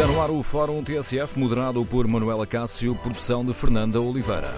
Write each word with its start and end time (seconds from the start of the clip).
Está 0.00 0.10
no 0.10 0.22
ar 0.22 0.30
o 0.30 0.42
Fórum 0.42 0.82
TSF, 0.82 1.38
moderado 1.38 1.84
por 1.84 2.08
Manuela 2.08 2.46
Cássio, 2.46 2.94
produção 2.94 3.44
de 3.44 3.52
Fernanda 3.52 4.00
Oliveira. 4.00 4.48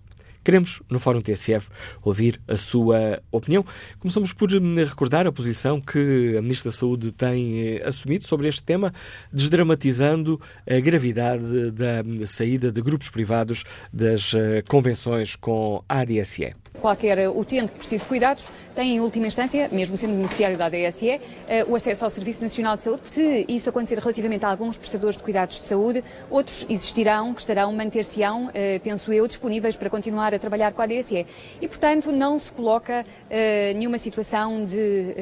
Queremos, 0.48 0.80
no 0.88 0.98
Fórum 0.98 1.20
TSF, 1.20 1.68
ouvir 2.02 2.40
a 2.48 2.56
sua 2.56 3.20
opinião. 3.30 3.62
Começamos 4.00 4.32
por 4.32 4.50
hum, 4.50 4.76
recordar 4.76 5.26
a 5.26 5.30
posição 5.30 5.78
que 5.78 6.34
a 6.38 6.40
Ministra 6.40 6.70
da 6.70 6.76
Saúde 6.78 7.12
tem 7.12 7.76
eh, 7.76 7.82
assumido 7.84 8.26
sobre 8.26 8.48
este 8.48 8.62
tema, 8.62 8.94
desdramatizando 9.30 10.40
a 10.66 10.80
gravidade 10.80 11.70
da 11.72 12.02
hum, 12.02 12.26
saída 12.26 12.72
de 12.72 12.80
grupos 12.80 13.10
privados 13.10 13.62
das 13.92 14.32
eh, 14.32 14.62
convenções 14.66 15.36
com 15.36 15.84
a 15.86 16.00
ADSE. 16.00 16.54
Qualquer 16.80 17.28
utente 17.28 17.72
que 17.72 17.78
precise 17.78 18.04
de 18.04 18.08
cuidados 18.08 18.50
tem, 18.74 18.96
em 18.96 19.00
última 19.00 19.26
instância, 19.26 19.68
mesmo 19.70 19.96
sendo 19.96 20.14
beneficiário 20.14 20.56
da 20.56 20.66
ADSE, 20.66 21.20
eh, 21.46 21.66
o 21.68 21.76
acesso 21.76 22.04
ao 22.04 22.10
Serviço 22.10 22.40
Nacional 22.40 22.76
de 22.76 22.84
Saúde. 22.84 23.02
Se 23.10 23.44
isso 23.48 23.68
acontecer 23.68 23.98
relativamente 23.98 24.46
a 24.46 24.48
alguns 24.48 24.78
prestadores 24.78 25.18
de 25.18 25.22
cuidados 25.22 25.60
de 25.60 25.66
saúde, 25.66 26.02
outros 26.30 26.64
existirão, 26.70 27.34
que 27.34 27.40
estarão, 27.40 27.70
manter-se-ão, 27.74 28.50
penso 28.82 29.12
eu, 29.12 29.26
disponíveis 29.26 29.76
para 29.76 29.90
continuar 29.90 30.32
a 30.32 30.37
trabalhar 30.38 30.72
com 30.72 30.82
a 30.82 30.84
ADSE. 30.84 31.26
E, 31.60 31.68
portanto, 31.68 32.12
não 32.12 32.38
se 32.38 32.52
coloca 32.52 33.04
eh, 33.30 33.72
nenhuma 33.74 33.98
situação 33.98 34.64
de 34.64 35.14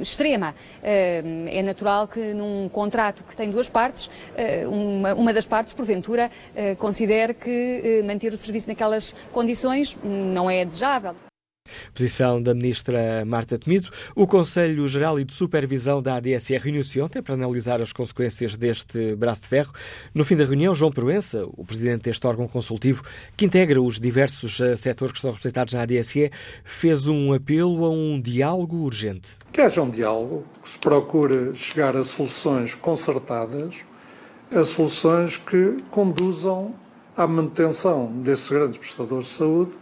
extrema. 0.00 0.54
É 0.82 1.62
natural 1.62 2.08
que 2.08 2.34
num 2.34 2.68
contrato 2.68 3.22
que 3.24 3.36
tem 3.36 3.50
duas 3.50 3.68
partes, 3.68 4.10
uma, 4.66 5.14
uma 5.14 5.32
das 5.32 5.46
partes, 5.46 5.72
porventura, 5.72 6.30
considere 6.78 7.34
que 7.34 8.02
manter 8.04 8.32
o 8.32 8.36
serviço 8.36 8.68
naquelas 8.68 9.14
condições 9.32 9.96
não 10.02 10.50
é 10.50 10.64
desejável. 10.64 11.14
Posição 11.94 12.42
da 12.42 12.54
ministra 12.54 13.24
Marta 13.24 13.58
Temido. 13.58 13.88
O 14.14 14.26
Conselho 14.26 14.86
Geral 14.88 15.18
e 15.18 15.24
de 15.24 15.32
Supervisão 15.32 16.02
da 16.02 16.16
ADSE 16.16 16.56
reuniu-se 16.56 17.00
ontem 17.00 17.22
para 17.22 17.34
analisar 17.34 17.80
as 17.80 17.92
consequências 17.92 18.56
deste 18.56 19.14
braço 19.16 19.42
de 19.42 19.48
ferro. 19.48 19.72
No 20.14 20.24
fim 20.24 20.36
da 20.36 20.44
reunião, 20.44 20.74
João 20.74 20.92
Proença, 20.92 21.44
o 21.56 21.64
presidente 21.64 22.02
deste 22.02 22.26
órgão 22.26 22.48
consultivo, 22.48 23.02
que 23.36 23.44
integra 23.44 23.80
os 23.80 24.00
diversos 24.00 24.60
eh, 24.60 24.76
setores 24.76 25.12
que 25.12 25.18
estão 25.18 25.30
representados 25.30 25.74
na 25.74 25.82
ADSE, 25.82 26.30
fez 26.64 27.08
um 27.08 27.32
apelo 27.32 27.84
a 27.84 27.90
um 27.90 28.20
diálogo 28.20 28.76
urgente. 28.76 29.28
Que 29.52 29.60
haja 29.60 29.82
um 29.82 29.90
diálogo, 29.90 30.44
que 30.62 30.70
se 30.70 30.78
procure 30.78 31.54
chegar 31.54 31.96
a 31.96 32.04
soluções 32.04 32.74
concertadas, 32.74 33.76
a 34.52 34.64
soluções 34.64 35.36
que 35.36 35.76
conduzam 35.90 36.74
à 37.16 37.26
manutenção 37.26 38.06
desses 38.06 38.48
grandes 38.48 38.78
prestadores 38.78 39.26
de 39.26 39.32
saúde 39.32 39.72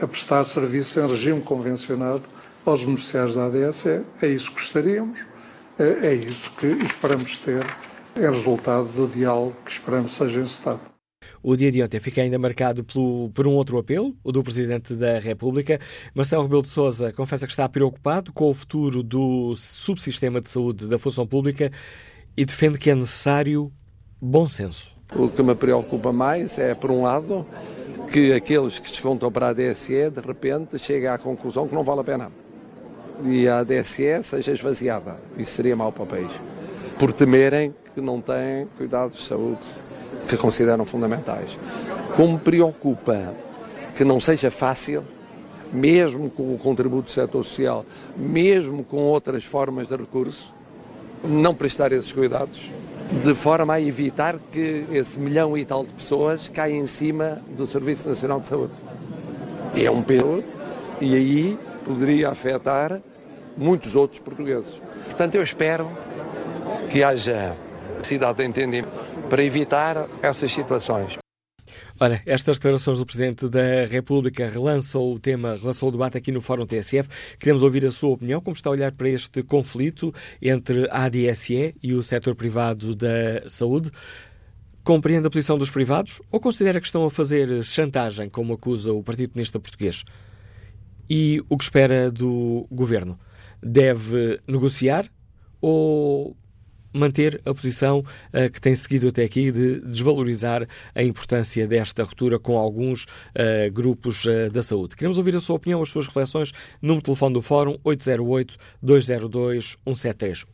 a 0.00 0.06
prestar 0.06 0.44
serviço 0.44 1.00
em 1.00 1.06
regime 1.06 1.40
convencionado 1.40 2.22
aos 2.64 2.84
beneficiários 2.84 3.36
da 3.36 3.46
ADSE. 3.46 4.02
É 4.20 4.26
isso 4.26 4.50
que 4.50 4.56
gostaríamos, 4.56 5.24
é, 5.78 6.08
é 6.08 6.14
isso 6.14 6.52
que 6.52 6.66
esperamos 6.66 7.38
ter 7.38 7.66
em 8.16 8.20
resultado 8.20 8.88
do 8.88 9.06
diálogo 9.06 9.56
que 9.64 9.70
esperamos 9.70 10.12
seja 10.12 10.40
encetado. 10.40 10.80
O 11.42 11.56
dia 11.56 11.72
de 11.72 11.82
ontem 11.82 11.98
fica 11.98 12.20
ainda 12.20 12.38
marcado 12.38 12.84
pelo, 12.84 13.30
por 13.30 13.48
um 13.48 13.52
outro 13.52 13.78
apelo, 13.78 14.14
o 14.22 14.30
do 14.30 14.42
Presidente 14.42 14.94
da 14.94 15.18
República. 15.18 15.80
Marcelo 16.14 16.42
Rebelo 16.42 16.62
de 16.62 16.68
Sousa 16.68 17.12
confessa 17.14 17.46
que 17.46 17.52
está 17.52 17.66
preocupado 17.66 18.30
com 18.30 18.50
o 18.50 18.54
futuro 18.54 19.02
do 19.02 19.54
subsistema 19.56 20.40
de 20.40 20.50
saúde 20.50 20.86
da 20.86 20.98
função 20.98 21.26
pública 21.26 21.72
e 22.36 22.44
defende 22.44 22.78
que 22.78 22.90
é 22.90 22.94
necessário 22.94 23.72
bom 24.20 24.46
senso. 24.46 24.92
O 25.14 25.28
que 25.28 25.42
me 25.42 25.54
preocupa 25.54 26.12
mais 26.12 26.58
é, 26.58 26.74
por 26.74 26.90
um 26.90 27.02
lado, 27.02 27.46
que 28.10 28.32
aqueles 28.32 28.78
que 28.78 28.90
descontam 28.90 29.30
para 29.30 29.48
a 29.48 29.52
DSE, 29.52 30.10
de 30.10 30.20
repente, 30.20 30.78
cheguem 30.78 31.08
à 31.08 31.16
conclusão 31.16 31.68
que 31.68 31.74
não 31.74 31.84
vale 31.84 32.00
a 32.00 32.04
pena. 32.04 32.32
E 33.24 33.46
a 33.46 33.62
DSE 33.62 34.22
seja 34.22 34.52
esvaziada. 34.52 35.16
Isso 35.38 35.52
seria 35.52 35.76
mau 35.76 35.92
para 35.92 36.02
o 36.02 36.06
país. 36.06 36.32
Por 36.98 37.12
temerem 37.12 37.72
que 37.94 38.00
não 38.00 38.20
têm 38.20 38.66
cuidados 38.76 39.18
de 39.18 39.22
saúde 39.22 39.60
que 40.28 40.36
consideram 40.36 40.84
fundamentais. 40.84 41.56
Como 42.16 42.38
preocupa 42.38 43.32
que 43.96 44.04
não 44.04 44.18
seja 44.18 44.50
fácil, 44.50 45.04
mesmo 45.72 46.30
com 46.30 46.52
o 46.52 46.58
contributo 46.58 47.04
do 47.04 47.10
setor 47.10 47.44
social, 47.44 47.86
mesmo 48.16 48.82
com 48.82 48.98
outras 49.04 49.44
formas 49.44 49.88
de 49.88 49.96
recurso, 49.96 50.52
não 51.22 51.54
prestar 51.54 51.92
esses 51.92 52.12
cuidados 52.12 52.60
de 53.10 53.34
forma 53.34 53.74
a 53.74 53.80
evitar 53.80 54.38
que 54.52 54.86
esse 54.92 55.18
milhão 55.18 55.58
e 55.58 55.64
tal 55.64 55.84
de 55.84 55.92
pessoas 55.92 56.48
caia 56.48 56.74
em 56.74 56.86
cima 56.86 57.42
do 57.56 57.66
Serviço 57.66 58.08
Nacional 58.08 58.40
de 58.40 58.46
Saúde. 58.46 58.72
É 59.74 59.90
um 59.90 60.02
peso 60.02 60.44
e 61.00 61.14
aí 61.14 61.58
poderia 61.84 62.30
afetar 62.30 63.00
muitos 63.56 63.96
outros 63.96 64.20
portugueses. 64.20 64.80
Portanto, 65.06 65.34
eu 65.34 65.42
espero 65.42 65.90
que 66.88 67.02
haja 67.02 67.56
cidade 68.02 68.38
de 68.38 68.44
entendimento 68.44 68.88
para 69.28 69.42
evitar 69.42 70.06
essas 70.22 70.52
situações. 70.52 71.18
Ora, 71.98 72.22
estas 72.24 72.58
declarações 72.58 72.98
do 72.98 73.06
Presidente 73.06 73.48
da 73.48 73.84
República 73.84 74.48
relançam 74.48 75.12
o 75.12 75.18
tema, 75.18 75.56
relançam 75.56 75.88
o 75.88 75.92
debate 75.92 76.16
aqui 76.16 76.32
no 76.32 76.40
Fórum 76.40 76.66
TSF. 76.66 77.08
Queremos 77.38 77.62
ouvir 77.62 77.84
a 77.84 77.90
sua 77.90 78.10
opinião, 78.10 78.40
como 78.40 78.54
está 78.54 78.70
a 78.70 78.72
olhar 78.72 78.92
para 78.92 79.08
este 79.08 79.42
conflito 79.42 80.14
entre 80.40 80.88
a 80.90 81.04
ADSE 81.04 81.74
e 81.82 81.92
o 81.92 82.02
setor 82.02 82.34
privado 82.34 82.94
da 82.94 83.48
saúde. 83.48 83.90
Compreende 84.82 85.26
a 85.26 85.30
posição 85.30 85.58
dos 85.58 85.70
privados 85.70 86.22
ou 86.30 86.40
considera 86.40 86.80
que 86.80 86.86
estão 86.86 87.04
a 87.04 87.10
fazer 87.10 87.62
chantagem, 87.62 88.30
como 88.30 88.54
acusa 88.54 88.92
o 88.92 89.02
Partido 89.02 89.32
Comunista 89.32 89.60
Português? 89.60 90.04
E 91.08 91.42
o 91.48 91.58
que 91.58 91.64
espera 91.64 92.10
do 92.10 92.66
governo? 92.70 93.18
Deve 93.62 94.40
negociar 94.46 95.10
ou 95.60 96.34
manter 96.92 97.40
a 97.44 97.54
posição 97.54 98.00
uh, 98.00 98.50
que 98.50 98.60
tem 98.60 98.74
seguido 98.74 99.06
até 99.08 99.22
aqui 99.24 99.52
de 99.52 99.80
desvalorizar 99.80 100.66
a 100.94 101.02
importância 101.02 101.66
desta 101.66 102.04
ruptura 102.04 102.38
com 102.38 102.56
alguns 102.56 103.04
uh, 103.04 103.70
grupos 103.72 104.24
uh, 104.24 104.48
da 104.50 104.62
saúde. 104.62 104.96
Queremos 104.96 105.18
ouvir 105.18 105.36
a 105.36 105.40
sua 105.40 105.56
opinião, 105.56 105.82
as 105.82 105.88
suas 105.88 106.06
reflexões. 106.06 106.52
Número 106.80 107.00
de 107.00 107.06
telefone 107.06 107.34
do 107.34 107.42
Fórum 107.42 107.76
808-202-173. 107.84 110.46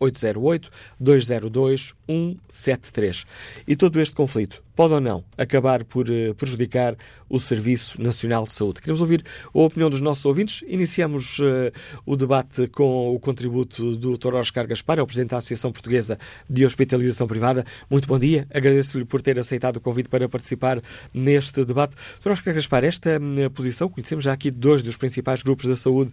808-202-173. 1.01 3.27
E 3.67 3.77
todo 3.77 4.01
este 4.01 4.15
conflito 4.15 4.66
pode 4.77 4.93
ou 4.93 5.01
não 5.01 5.25
acabar 5.39 5.83
por 5.85 6.09
uh, 6.09 6.35
prejudicar 6.35 6.95
o 7.29 7.41
Serviço 7.41 8.01
Nacional 8.01 8.45
de 8.45 8.53
Saúde. 8.53 8.81
Queremos 8.81 9.01
ouvir 9.01 9.25
a 9.53 9.59
opinião 9.59 9.89
dos 9.89 10.01
nossos 10.01 10.25
ouvintes. 10.27 10.63
Iniciamos 10.69 11.39
uh, 11.39 11.73
o 12.05 12.15
debate 12.15 12.69
com 12.69 13.13
o 13.13 13.19
contributo 13.19 13.97
do 13.97 14.17
Dr. 14.17 14.35
Oscar 14.35 14.67
Gaspar, 14.67 14.99
é 14.99 15.03
o 15.03 15.07
Presidente 15.07 15.31
da 15.31 15.39
Associação 15.39 15.73
Portuguesa 15.73 16.19
de 16.49 16.65
Hospitalização 16.67 17.27
Privada. 17.27 17.65
Muito 17.91 18.07
bom 18.07 18.19
dia, 18.19 18.47
agradeço-lhe 18.53 19.07
por 19.07 19.23
ter 19.23 19.39
aceitado 19.39 19.79
o 19.79 19.81
convite 19.81 20.11
para 20.11 20.29
participar 20.29 20.83
neste 21.13 21.65
debate. 21.65 21.97
Dr. 22.23 22.33
Oscar 22.33 22.55
Gaspar, 22.55 22.85
esta 22.85 23.19
hum, 23.19 23.49
posição, 23.51 23.89
conhecemos 23.89 24.23
já 24.25 24.35
aqui 24.35 24.51
dois 24.51 24.83
dos 24.83 24.97
principais 24.97 25.43
grupos 25.43 25.67
da 25.67 25.77
saúde, 25.77 26.13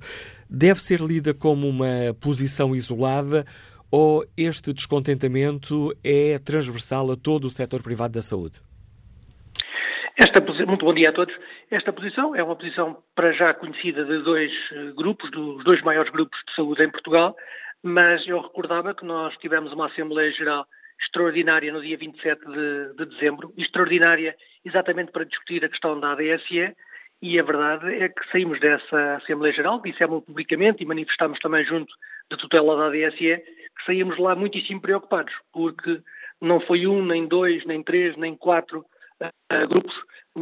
deve 0.49 0.81
ser 0.81 1.01
lida 1.01 1.33
como 1.33 1.67
uma 1.67 2.15
posição 2.19 2.73
isolada 2.73 3.45
ou 3.95 4.25
este 4.35 4.73
descontentamento 4.73 5.95
é 6.03 6.39
transversal 6.39 7.11
a 7.11 7.15
todo 7.15 7.45
o 7.45 7.49
setor 7.51 7.83
privado 7.83 8.13
da 8.13 8.23
saúde? 8.23 8.59
Esta, 10.17 10.41
muito 10.65 10.83
bom 10.83 10.95
dia 10.95 11.09
a 11.09 11.13
todos. 11.13 11.35
Esta 11.69 11.93
posição 11.93 12.35
é 12.35 12.43
uma 12.43 12.55
posição 12.55 12.97
para 13.13 13.31
já 13.33 13.53
conhecida 13.53 14.03
de 14.03 14.23
dois 14.23 14.51
eh, 14.71 14.93
grupos, 14.95 15.29
dos 15.29 15.63
dois 15.63 15.79
maiores 15.83 16.11
grupos 16.11 16.39
de 16.47 16.55
saúde 16.55 16.83
em 16.83 16.89
Portugal, 16.89 17.35
mas 17.83 18.27
eu 18.27 18.41
recordava 18.41 18.95
que 18.95 19.05
nós 19.05 19.37
tivemos 19.37 19.71
uma 19.73 19.85
Assembleia 19.85 20.31
Geral 20.31 20.65
extraordinária 20.99 21.71
no 21.71 21.81
dia 21.81 21.95
27 21.95 22.41
de, 22.47 22.95
de 22.97 23.05
dezembro, 23.13 23.53
extraordinária 23.55 24.35
exatamente 24.65 25.11
para 25.11 25.23
discutir 25.23 25.63
a 25.63 25.69
questão 25.69 25.99
da 25.99 26.13
ADSE, 26.13 26.75
e 27.21 27.39
a 27.39 27.43
verdade 27.43 27.93
é 27.93 28.09
que 28.09 28.31
saímos 28.31 28.59
dessa 28.59 29.17
Assembleia 29.17 29.53
Geral, 29.53 29.79
dissemos 29.81 30.23
publicamente 30.25 30.81
e 30.81 30.85
manifestámos 30.85 31.37
também 31.39 31.63
junto 31.63 31.93
da 32.29 32.37
tutela 32.37 32.75
da 32.75 32.87
ADSE, 32.87 33.41
que 33.77 33.85
saímos 33.85 34.17
lá 34.17 34.35
muitíssimo 34.35 34.81
preocupados, 34.81 35.33
porque 35.51 36.01
não 36.41 36.59
foi 36.59 36.87
um, 36.87 37.03
nem 37.05 37.27
dois, 37.27 37.65
nem 37.65 37.81
três, 37.83 38.15
nem 38.17 38.35
quatro 38.35 38.85
uh, 39.21 39.67
grupos 39.67 39.95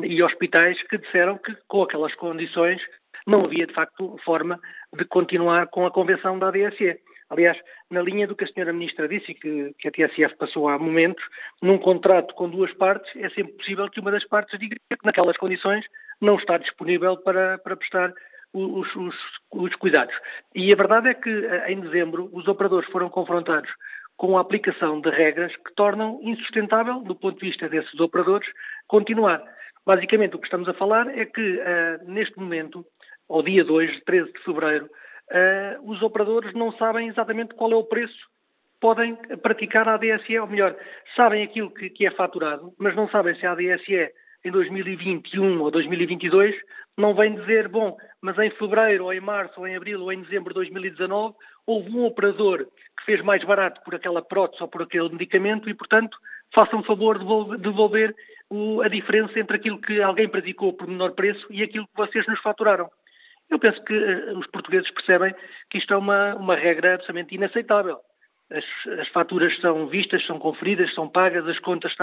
e 0.03 0.21
hospitais 0.23 0.81
que 0.83 0.97
disseram 0.97 1.37
que 1.37 1.55
com 1.67 1.83
aquelas 1.83 2.15
condições 2.15 2.81
não 3.27 3.45
havia 3.45 3.67
de 3.67 3.73
facto 3.73 4.17
forma 4.23 4.59
de 4.95 5.05
continuar 5.05 5.67
com 5.67 5.85
a 5.85 5.91
convenção 5.91 6.39
da 6.39 6.47
ADSE. 6.47 6.99
Aliás, 7.29 7.57
na 7.89 8.01
linha 8.01 8.27
do 8.27 8.35
que 8.35 8.43
a 8.43 8.47
senhora 8.47 8.73
Ministra 8.73 9.07
disse 9.07 9.31
e 9.31 9.35
que, 9.35 9.73
que 9.79 9.87
a 9.87 9.91
TSF 9.91 10.35
passou 10.35 10.67
há 10.67 10.77
momentos, 10.77 11.23
num 11.61 11.77
contrato 11.77 12.33
com 12.35 12.49
duas 12.49 12.73
partes 12.73 13.09
é 13.15 13.29
sempre 13.29 13.53
possível 13.53 13.89
que 13.89 13.99
uma 13.99 14.11
das 14.11 14.25
partes 14.27 14.59
diga 14.59 14.75
que 14.75 15.05
naquelas 15.05 15.37
condições 15.37 15.85
não 16.19 16.35
está 16.35 16.57
disponível 16.57 17.17
para, 17.17 17.57
para 17.59 17.77
prestar 17.77 18.13
os, 18.53 18.95
os, 18.95 19.15
os 19.51 19.75
cuidados. 19.75 20.13
E 20.53 20.71
a 20.73 20.75
verdade 20.75 21.09
é 21.09 21.13
que 21.13 21.29
eh, 21.29 21.71
em 21.71 21.79
dezembro 21.79 22.29
os 22.33 22.47
operadores 22.47 22.89
foram 22.89 23.09
confrontados 23.09 23.69
com 24.17 24.37
a 24.37 24.41
aplicação 24.41 25.01
de 25.01 25.09
regras 25.09 25.55
que 25.55 25.73
tornam 25.73 26.19
insustentável, 26.21 26.99
do 27.01 27.15
ponto 27.15 27.39
de 27.39 27.47
vista 27.47 27.67
desses 27.67 27.99
operadores, 27.99 28.47
continuar. 28.87 29.43
Basicamente, 29.85 30.35
o 30.35 30.39
que 30.39 30.45
estamos 30.45 30.69
a 30.69 30.75
falar 30.75 31.07
é 31.17 31.25
que, 31.25 31.41
uh, 31.41 32.11
neste 32.11 32.37
momento, 32.37 32.85
ao 33.27 33.41
dia 33.41 33.63
2, 33.63 34.03
13 34.03 34.31
de 34.31 34.43
fevereiro, 34.43 34.85
uh, 34.85 35.91
os 35.91 36.03
operadores 36.03 36.53
não 36.53 36.71
sabem 36.73 37.07
exatamente 37.07 37.55
qual 37.55 37.71
é 37.71 37.75
o 37.75 37.83
preço 37.83 38.13
que 38.13 38.79
podem 38.79 39.15
praticar 39.41 39.87
a 39.89 39.95
ADSE, 39.95 40.37
ou 40.37 40.47
melhor, 40.47 40.75
sabem 41.15 41.41
aquilo 41.41 41.71
que, 41.71 41.89
que 41.89 42.05
é 42.05 42.11
faturado, 42.11 42.71
mas 42.77 42.95
não 42.95 43.09
sabem 43.09 43.33
se 43.35 43.45
a 43.47 43.53
ADSE 43.53 44.11
em 44.43 44.51
2021 44.51 45.61
ou 45.61 45.71
2022 45.71 46.55
não 46.97 47.15
vem 47.15 47.35
dizer, 47.35 47.67
bom, 47.67 47.97
mas 48.21 48.37
em 48.37 48.49
fevereiro, 48.51 49.05
ou 49.05 49.13
em 49.13 49.19
março, 49.19 49.59
ou 49.59 49.67
em 49.67 49.75
abril, 49.75 50.01
ou 50.01 50.11
em 50.11 50.21
dezembro 50.21 50.49
de 50.49 50.55
2019, 50.55 51.35
houve 51.65 51.89
um 51.91 52.05
operador 52.05 52.65
que 52.97 53.05
fez 53.05 53.21
mais 53.21 53.43
barato 53.43 53.81
por 53.83 53.95
aquela 53.95 54.21
prótese 54.21 54.61
ou 54.61 54.67
por 54.67 54.81
aquele 54.81 55.09
medicamento 55.09 55.69
e, 55.69 55.73
portanto, 55.73 56.17
façam 56.53 56.83
favor 56.83 57.17
de 57.17 57.57
devolver 57.57 58.15
a 58.83 58.87
diferença 58.89 59.39
entre 59.39 59.55
aquilo 59.55 59.79
que 59.79 60.01
alguém 60.01 60.27
praticou 60.27 60.73
por 60.73 60.87
menor 60.87 61.11
preço 61.11 61.45
e 61.49 61.63
aquilo 61.63 61.87
que 61.87 61.95
vocês 61.95 62.27
nos 62.27 62.41
faturaram. 62.41 62.89
Eu 63.49 63.59
penso 63.59 63.83
que 63.83 63.93
uh, 63.93 64.37
os 64.37 64.47
portugueses 64.47 64.89
percebem 64.91 65.33
que 65.69 65.77
isto 65.77 65.93
é 65.93 65.97
uma, 65.97 66.35
uma 66.35 66.55
regra 66.55 66.95
absolutamente 66.95 67.35
inaceitável 67.35 67.99
as, 68.51 68.99
as, 68.99 69.07
faturas 69.09 69.57
são 69.59 69.87
vistas, 69.87 70.25
são 70.25 70.37
conferidas, 70.37 70.93
são 70.93 71.07
pagas, 71.07 71.47
as 71.47 71.59
contas 71.59 71.95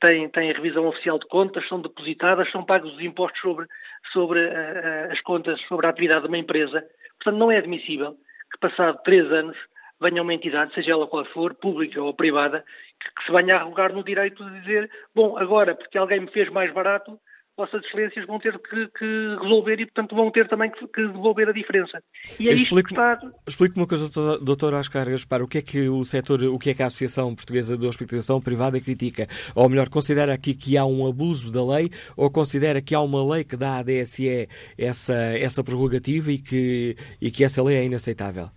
têm, 0.00 0.28
têm 0.28 0.52
revisão 0.52 0.86
oficial 0.86 1.18
de 1.18 1.26
contas, 1.26 1.66
são 1.68 1.80
depositadas, 1.80 2.50
são 2.50 2.64
pagos 2.64 2.94
os 2.94 3.00
impostos 3.00 3.40
sobre, 3.40 3.66
sobre 4.12 4.40
uh, 4.40 5.12
as 5.12 5.20
contas, 5.22 5.60
sobre 5.62 5.86
a 5.86 5.90
atividade 5.90 6.22
de 6.22 6.28
uma 6.28 6.38
empresa. 6.38 6.84
Portanto, 7.18 7.38
não 7.38 7.50
é 7.50 7.58
admissível 7.58 8.16
que, 8.52 8.58
passado 8.60 9.02
três 9.02 9.30
anos, 9.32 9.56
venha 10.00 10.22
uma 10.22 10.34
entidade, 10.34 10.74
seja 10.74 10.92
ela 10.92 11.06
qual 11.06 11.24
for, 11.26 11.54
pública 11.54 12.00
ou 12.00 12.14
privada, 12.14 12.64
que, 13.00 13.10
que 13.14 13.24
se 13.24 13.32
venha 13.32 13.56
a 13.56 13.60
arrogar 13.60 13.92
no 13.92 14.04
direito 14.04 14.44
de 14.44 14.60
dizer, 14.60 14.90
bom, 15.14 15.36
agora, 15.36 15.74
porque 15.74 15.98
alguém 15.98 16.20
me 16.20 16.30
fez 16.30 16.48
mais 16.50 16.72
barato, 16.72 17.18
Vossas 17.58 17.84
Excelências 17.84 18.24
vão 18.24 18.38
ter 18.38 18.56
que, 18.56 18.86
que, 18.86 19.36
resolver 19.42 19.80
e, 19.80 19.86
portanto, 19.86 20.14
vão 20.14 20.30
ter 20.30 20.46
também 20.46 20.70
que, 20.70 20.86
que 20.86 21.08
devolver 21.08 21.48
a 21.48 21.52
diferença. 21.52 22.00
E 22.38 22.48
é 22.48 22.52
explique, 22.52 22.92
está... 22.92 23.18
Explique-me 23.48 23.82
uma 23.82 23.88
coisa, 23.88 24.08
doutor 24.38 24.74
Oscar 24.74 25.10
Gaspar, 25.10 25.42
o 25.42 25.48
que 25.48 25.58
é 25.58 25.62
que 25.62 25.88
o 25.88 26.04
setor, 26.04 26.40
o 26.44 26.56
que 26.56 26.70
é 26.70 26.74
que 26.74 26.84
a 26.84 26.86
Associação 26.86 27.34
Portuguesa 27.34 27.76
de 27.76 27.84
Hospitalização 27.84 28.40
Privada 28.40 28.80
critica? 28.80 29.26
Ou 29.56 29.68
melhor, 29.68 29.88
considera 29.88 30.32
aqui 30.32 30.54
que 30.54 30.78
há 30.78 30.86
um 30.86 31.04
abuso 31.04 31.52
da 31.52 31.76
lei 31.76 31.90
ou 32.16 32.30
considera 32.30 32.80
que 32.80 32.94
há 32.94 33.00
uma 33.00 33.28
lei 33.28 33.42
que 33.42 33.56
dá 33.56 33.78
à 33.78 33.82
DSE 33.82 34.48
essa, 34.78 35.14
essa 35.36 35.64
prerrogativa 35.64 36.30
e 36.30 36.38
que, 36.38 36.96
e 37.20 37.28
que 37.28 37.42
essa 37.42 37.60
lei 37.60 37.76
é 37.76 37.84
inaceitável? 37.84 38.50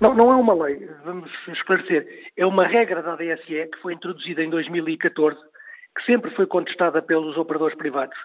Não, 0.00 0.14
não 0.14 0.32
é 0.32 0.36
uma 0.36 0.54
lei, 0.64 0.88
vamos 1.04 1.30
esclarecer. 1.48 2.06
É 2.38 2.46
uma 2.46 2.66
regra 2.66 3.02
da 3.02 3.16
DSE 3.16 3.68
que 3.70 3.82
foi 3.82 3.92
introduzida 3.92 4.42
em 4.42 4.48
2014 4.48 5.36
que 5.98 6.04
sempre 6.04 6.30
foi 6.30 6.46
contestada 6.46 7.02
pelos 7.02 7.36
operadores 7.36 7.76
privados, 7.76 8.16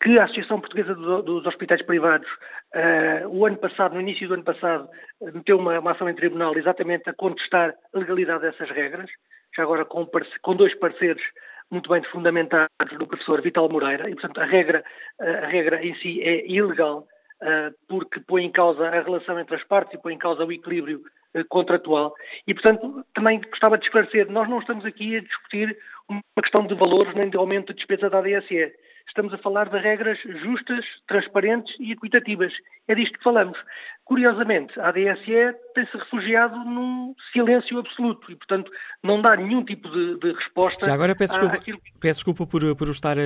que 0.00 0.18
a 0.18 0.24
Associação 0.24 0.60
Portuguesa 0.60 0.94
dos 0.94 1.44
Hospitais 1.44 1.82
Privados, 1.82 2.28
uh, 2.74 3.28
o 3.28 3.44
ano 3.44 3.56
passado, 3.56 3.94
no 3.94 4.00
início 4.00 4.28
do 4.28 4.34
ano 4.34 4.44
passado, 4.44 4.88
meteu 5.20 5.58
uma, 5.58 5.78
uma, 5.80 5.90
ação 5.90 6.08
em 6.08 6.14
tribunal 6.14 6.56
exatamente 6.56 7.10
a 7.10 7.14
contestar 7.14 7.74
a 7.92 7.98
legalidade 7.98 8.42
dessas 8.42 8.70
regras, 8.70 9.10
já 9.56 9.64
agora 9.64 9.84
com, 9.84 10.08
com 10.42 10.54
dois 10.54 10.74
parceiros 10.76 11.22
muito 11.68 11.90
bem 11.90 12.02
fundamentados 12.04 12.96
do 12.96 13.06
professor 13.08 13.42
Vital 13.42 13.68
Moreira, 13.68 14.08
e 14.08 14.12
portanto 14.12 14.38
a 14.38 14.44
regra, 14.44 14.84
a 15.18 15.46
regra 15.46 15.84
em 15.84 15.96
si 15.96 16.22
é 16.22 16.46
ilegal, 16.46 17.08
uh, 17.42 17.74
porque 17.88 18.20
põe 18.20 18.44
em 18.44 18.52
causa 18.52 18.86
a 18.86 19.02
relação 19.02 19.40
entre 19.40 19.56
as 19.56 19.64
partes 19.64 19.94
e 19.94 20.02
põe 20.02 20.14
em 20.14 20.18
causa 20.18 20.44
o 20.44 20.52
equilíbrio 20.52 21.02
contratual. 21.48 22.14
E 22.46 22.54
portanto 22.54 23.04
também 23.14 23.40
gostava 23.40 23.76
de 23.76 23.84
esclarecer, 23.84 24.30
nós 24.30 24.48
não 24.48 24.60
estamos 24.60 24.84
aqui 24.84 25.16
a 25.16 25.20
discutir 25.20 25.76
uma 26.08 26.22
questão 26.42 26.66
de 26.66 26.74
valores 26.74 27.14
nem 27.14 27.30
de 27.30 27.36
aumento 27.36 27.72
de 27.72 27.78
despesa 27.78 28.08
da 28.08 28.18
ADSE. 28.18 28.72
Estamos 29.08 29.32
a 29.32 29.38
falar 29.38 29.68
de 29.68 29.78
regras 29.78 30.18
justas, 30.42 30.84
transparentes 31.06 31.74
e 31.78 31.92
equitativas. 31.92 32.52
É 32.88 32.94
disto 32.94 33.16
que 33.16 33.22
falamos. 33.22 33.56
Curiosamente, 34.04 34.78
a 34.80 34.88
ADSE 34.88 35.54
tem-se 35.74 35.96
refugiado 35.96 36.56
num 36.64 37.14
silêncio 37.32 37.78
absoluto 37.78 38.30
e, 38.30 38.34
portanto, 38.34 38.70
não 39.04 39.22
dá 39.22 39.36
nenhum 39.36 39.64
tipo 39.64 39.88
de, 39.88 40.18
de 40.18 40.32
resposta. 40.32 40.86
Já 40.86 40.94
agora 40.94 41.14
peço 41.14 41.34
desculpa, 41.34 41.56
àquilo... 41.56 41.80
peço 42.00 42.14
desculpa 42.14 42.46
por, 42.46 42.76
por 42.76 42.88
o 42.88 42.90
estar 42.90 43.16
a, 43.16 43.22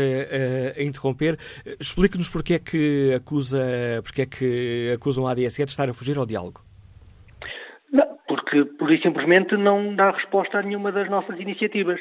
a, 0.78 0.82
interromper. 0.82 1.38
Explique-nos 1.80 2.28
porque 2.28 2.54
é 2.54 2.58
que 2.58 3.14
acusa, 3.14 3.62
porque 4.02 4.22
é 4.22 4.26
que 4.26 4.92
acusam 4.94 5.26
a 5.26 5.32
ADSE 5.32 5.64
de 5.64 5.70
estar 5.70 5.88
a 5.88 5.94
fugir 5.94 6.18
ao 6.18 6.26
diálogo. 6.26 6.60
Não, 7.90 8.18
porque, 8.28 8.66
por 8.66 8.90
simplesmente, 8.98 9.56
não 9.56 9.96
dá 9.96 10.10
resposta 10.10 10.58
a 10.58 10.62
nenhuma 10.62 10.92
das 10.92 11.08
nossas 11.08 11.40
iniciativas. 11.40 11.98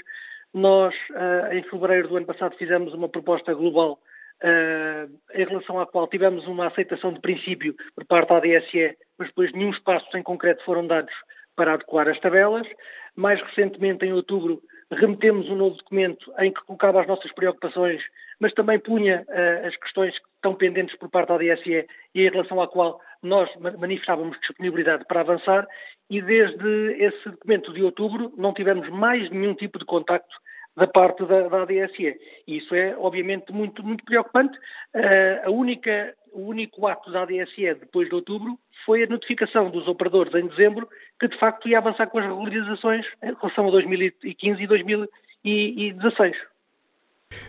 Nós, 0.53 0.95
uh, 1.11 1.53
em 1.53 1.63
fevereiro 1.63 2.07
do 2.07 2.17
ano 2.17 2.25
passado, 2.25 2.55
fizemos 2.57 2.93
uma 2.93 3.07
proposta 3.07 3.53
global 3.53 3.99
uh, 4.43 5.19
em 5.33 5.45
relação 5.45 5.79
à 5.79 5.85
qual 5.85 6.07
tivemos 6.07 6.47
uma 6.47 6.67
aceitação 6.67 7.13
de 7.13 7.19
princípio 7.19 7.75
por 7.95 8.05
parte 8.05 8.29
da 8.29 8.37
ADSE, 8.37 8.97
mas 9.17 9.27
depois 9.27 9.51
nenhum 9.53 9.71
passos 9.81 10.13
em 10.15 10.23
concreto 10.23 10.63
foram 10.65 10.87
dados 10.87 11.13
para 11.55 11.73
adequar 11.73 12.07
as 12.07 12.19
tabelas. 12.19 12.67
Mais 13.15 13.41
recentemente, 13.41 14.05
em 14.05 14.13
outubro, 14.13 14.61
remetemos 14.91 15.49
um 15.49 15.55
novo 15.55 15.75
documento 15.75 16.33
em 16.39 16.51
que 16.51 16.61
colocava 16.65 17.01
as 17.01 17.07
nossas 17.07 17.31
preocupações, 17.33 18.01
mas 18.39 18.53
também 18.53 18.79
punha 18.79 19.25
uh, 19.27 19.67
as 19.67 19.75
questões 19.77 20.17
que 20.17 20.25
estão 20.35 20.55
pendentes 20.55 20.97
por 20.97 21.09
parte 21.09 21.27
da 21.27 21.35
ADSE 21.35 21.85
e 22.15 22.21
em 22.21 22.29
relação 22.29 22.59
à 22.59 22.67
qual 22.67 22.99
nós 23.21 23.49
manifestávamos 23.57 24.39
disponibilidade 24.39 25.05
para 25.05 25.21
avançar 25.21 25.67
e 26.09 26.21
desde 26.21 26.93
esse 27.03 27.29
documento 27.29 27.71
de 27.73 27.83
outubro 27.83 28.33
não 28.37 28.53
tivemos 28.53 28.89
mais 28.89 29.29
nenhum 29.29 29.53
tipo 29.53 29.77
de 29.77 29.85
contacto 29.85 30.35
da 30.75 30.87
parte 30.87 31.25
da, 31.25 31.47
da 31.47 31.63
ADSE. 31.63 32.17
Isso 32.47 32.73
é, 32.73 32.95
obviamente, 32.97 33.51
muito, 33.51 33.83
muito 33.83 34.03
preocupante. 34.03 34.57
Uh, 34.95 35.45
a 35.47 35.51
única, 35.51 36.15
o 36.31 36.47
único 36.47 36.87
ato 36.87 37.11
da 37.11 37.23
ADSE 37.23 37.73
depois 37.79 38.07
de 38.07 38.15
outubro 38.15 38.57
foi 38.85 39.03
a 39.03 39.07
notificação 39.07 39.69
dos 39.69 39.87
operadores 39.87 40.33
em 40.33 40.47
dezembro 40.47 40.87
que, 41.19 41.27
de 41.27 41.37
facto, 41.37 41.67
ia 41.67 41.77
avançar 41.77 42.07
com 42.07 42.19
as 42.19 42.25
regularizações 42.25 43.05
em 43.21 43.33
relação 43.33 43.67
a 43.67 43.71
2015 43.71 44.63
e 44.63 44.67
2016. 44.67 46.37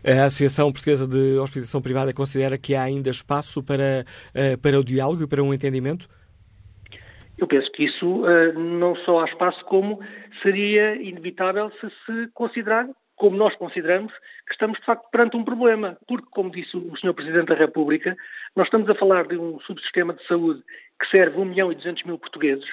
A 0.05 0.25
Associação 0.25 0.71
Portuguesa 0.71 1.07
de 1.07 1.39
Hospitalização 1.39 1.81
Privada 1.81 2.13
considera 2.13 2.59
que 2.59 2.75
há 2.75 2.83
ainda 2.83 3.09
espaço 3.09 3.63
para, 3.63 4.05
eh, 4.35 4.57
para 4.59 4.79
o 4.79 4.85
diálogo 4.85 5.23
e 5.23 5.27
para 5.27 5.43
um 5.43 5.55
entendimento? 5.55 6.07
Eu 7.41 7.47
penso 7.47 7.73
que 7.73 7.85
isso 7.85 8.07
uh, 8.07 8.53
não 8.53 8.95
só 8.97 9.21
há 9.21 9.25
espaço, 9.25 9.65
como 9.65 9.99
seria 10.43 10.95
inevitável 10.97 11.73
se 11.81 11.89
se 12.05 12.29
considerar 12.35 12.87
como 13.17 13.37
nós 13.37 13.55
consideramos 13.57 14.13
que 14.47 14.53
estamos, 14.53 14.79
de 14.79 14.85
facto, 14.87 15.11
perante 15.11 15.37
um 15.37 15.45
problema. 15.45 15.99
Porque, 16.07 16.27
como 16.31 16.51
disse 16.51 16.75
o 16.77 16.97
Sr. 16.97 17.13
Presidente 17.13 17.49
da 17.49 17.55
República, 17.55 18.17
nós 18.57 18.67
estamos 18.67 18.89
a 18.89 18.95
falar 18.95 19.27
de 19.27 19.37
um 19.37 19.61
subsistema 19.61 20.15
de 20.15 20.27
saúde 20.27 20.63
que 20.99 21.17
serve 21.17 21.39
1 21.39 21.45
milhão 21.45 21.73
e 21.73 21.75
200 21.75 22.05
mil 22.05 22.19
portugueses, 22.19 22.65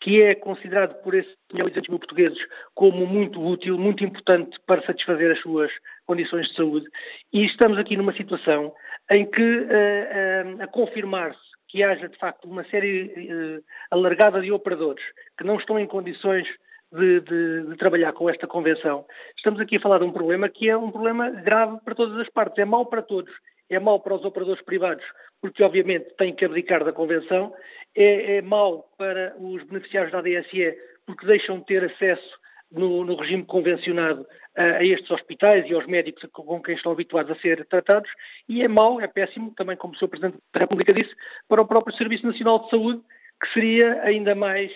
que 0.00 0.22
é 0.22 0.34
considerado 0.34 1.02
por 1.02 1.14
esses 1.14 1.32
1 1.52 1.54
milhão 1.54 1.68
e 1.68 1.70
200 1.70 1.88
mil 1.88 1.98
portugueses 1.98 2.38
como 2.74 3.06
muito 3.06 3.42
útil, 3.42 3.78
muito 3.78 4.04
importante 4.04 4.58
para 4.66 4.82
satisfazer 4.82 5.32
as 5.32 5.40
suas 5.40 5.70
condições 6.06 6.48
de 6.48 6.56
saúde. 6.56 6.86
E 7.32 7.44
estamos 7.44 7.78
aqui 7.78 7.96
numa 7.96 8.14
situação 8.14 8.74
em 9.10 9.24
que, 9.24 9.42
uh, 9.42 10.58
uh, 10.58 10.62
a 10.62 10.66
confirmar-se 10.66 11.55
que 11.68 11.82
haja, 11.82 12.08
de 12.08 12.16
facto, 12.18 12.48
uma 12.48 12.64
série 12.64 13.04
uh, 13.06 13.64
alargada 13.90 14.40
de 14.40 14.52
operadores 14.52 15.04
que 15.38 15.44
não 15.44 15.56
estão 15.56 15.78
em 15.78 15.86
condições 15.86 16.46
de, 16.92 17.20
de, 17.20 17.62
de, 17.68 17.76
trabalhar 17.76 18.12
com 18.12 18.30
esta 18.30 18.46
convenção, 18.46 19.04
estamos 19.36 19.60
aqui 19.60 19.76
a 19.76 19.80
falar 19.80 19.98
de 19.98 20.04
um 20.04 20.12
problema 20.12 20.48
que 20.48 20.68
é 20.68 20.76
um 20.76 20.90
problema 20.90 21.30
grave 21.30 21.78
para 21.84 21.94
todas 21.94 22.16
as 22.18 22.28
partes. 22.28 22.58
É 22.58 22.64
mau 22.64 22.86
para 22.86 23.02
todos. 23.02 23.32
É 23.68 23.80
mau 23.80 23.98
para 24.00 24.14
os 24.14 24.24
operadores 24.24 24.62
privados, 24.62 25.04
porque 25.40 25.62
obviamente 25.64 26.14
têm 26.16 26.34
que 26.34 26.44
abdicar 26.44 26.84
da 26.84 26.92
convenção. 26.92 27.52
É, 27.94 28.36
é 28.36 28.42
mau 28.42 28.88
para 28.96 29.34
os 29.38 29.62
beneficiários 29.64 30.12
da 30.12 30.20
ADSE, 30.20 30.78
porque 31.04 31.26
deixam 31.26 31.58
de 31.58 31.66
ter 31.66 31.84
acesso 31.84 32.38
no, 32.70 33.04
no 33.04 33.16
regime 33.16 33.44
convencionado 33.44 34.26
a, 34.56 34.62
a, 34.62 34.84
estes 34.84 35.10
hospitais 35.10 35.68
e 35.68 35.74
aos 35.74 35.86
médicos 35.86 36.28
com 36.32 36.60
quem 36.62 36.74
estão 36.74 36.92
habituados 36.92 37.30
a 37.30 37.40
ser 37.40 37.64
tratados. 37.66 38.10
E 38.48 38.62
é 38.62 38.68
mau, 38.68 39.00
é 39.00 39.06
péssimo, 39.06 39.52
também 39.56 39.76
como 39.76 39.94
o 39.94 39.96
Sr. 39.96 40.08
Presidente 40.08 40.38
da 40.52 40.60
República 40.60 40.92
disse, 40.92 41.14
para 41.48 41.62
o 41.62 41.66
próprio 41.66 41.96
Serviço 41.96 42.26
Nacional 42.26 42.64
de 42.64 42.70
Saúde, 42.70 43.00
que 43.40 43.52
seria 43.52 44.02
ainda 44.02 44.34
mais, 44.34 44.72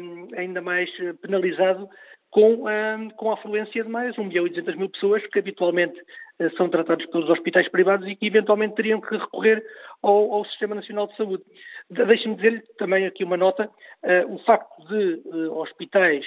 um, 0.00 0.28
ainda 0.36 0.60
mais 0.60 0.90
eh, 1.00 1.14
penalizado 1.14 1.88
com, 2.32 2.64
um, 2.66 3.10
com 3.10 3.30
a 3.30 3.34
afluência 3.34 3.84
de 3.84 3.90
mais 3.90 4.16
1 4.18 4.24
milhão 4.24 4.46
e 4.46 4.50
200 4.50 4.74
mil 4.76 4.88
pessoas 4.88 5.24
que 5.26 5.38
habitualmente 5.38 6.00
uh, 6.40 6.56
são 6.56 6.68
tratados 6.68 7.04
pelos 7.06 7.28
hospitais 7.28 7.68
privados 7.68 8.08
e 8.08 8.16
que 8.16 8.26
eventualmente 8.26 8.74
teriam 8.74 9.00
que 9.00 9.16
recorrer 9.16 9.62
ao, 10.02 10.32
ao 10.32 10.44
Sistema 10.46 10.74
Nacional 10.74 11.06
de 11.08 11.16
Saúde. 11.16 11.44
De, 11.90 12.04
Deixe-me 12.06 12.34
dizer-lhe 12.36 12.62
também 12.78 13.06
aqui 13.06 13.22
uma 13.22 13.36
nota, 13.36 13.66
uh, 13.66 14.34
o 14.34 14.38
facto 14.40 14.82
de 14.88 15.22
uh, 15.26 15.58
hospitais 15.58 16.24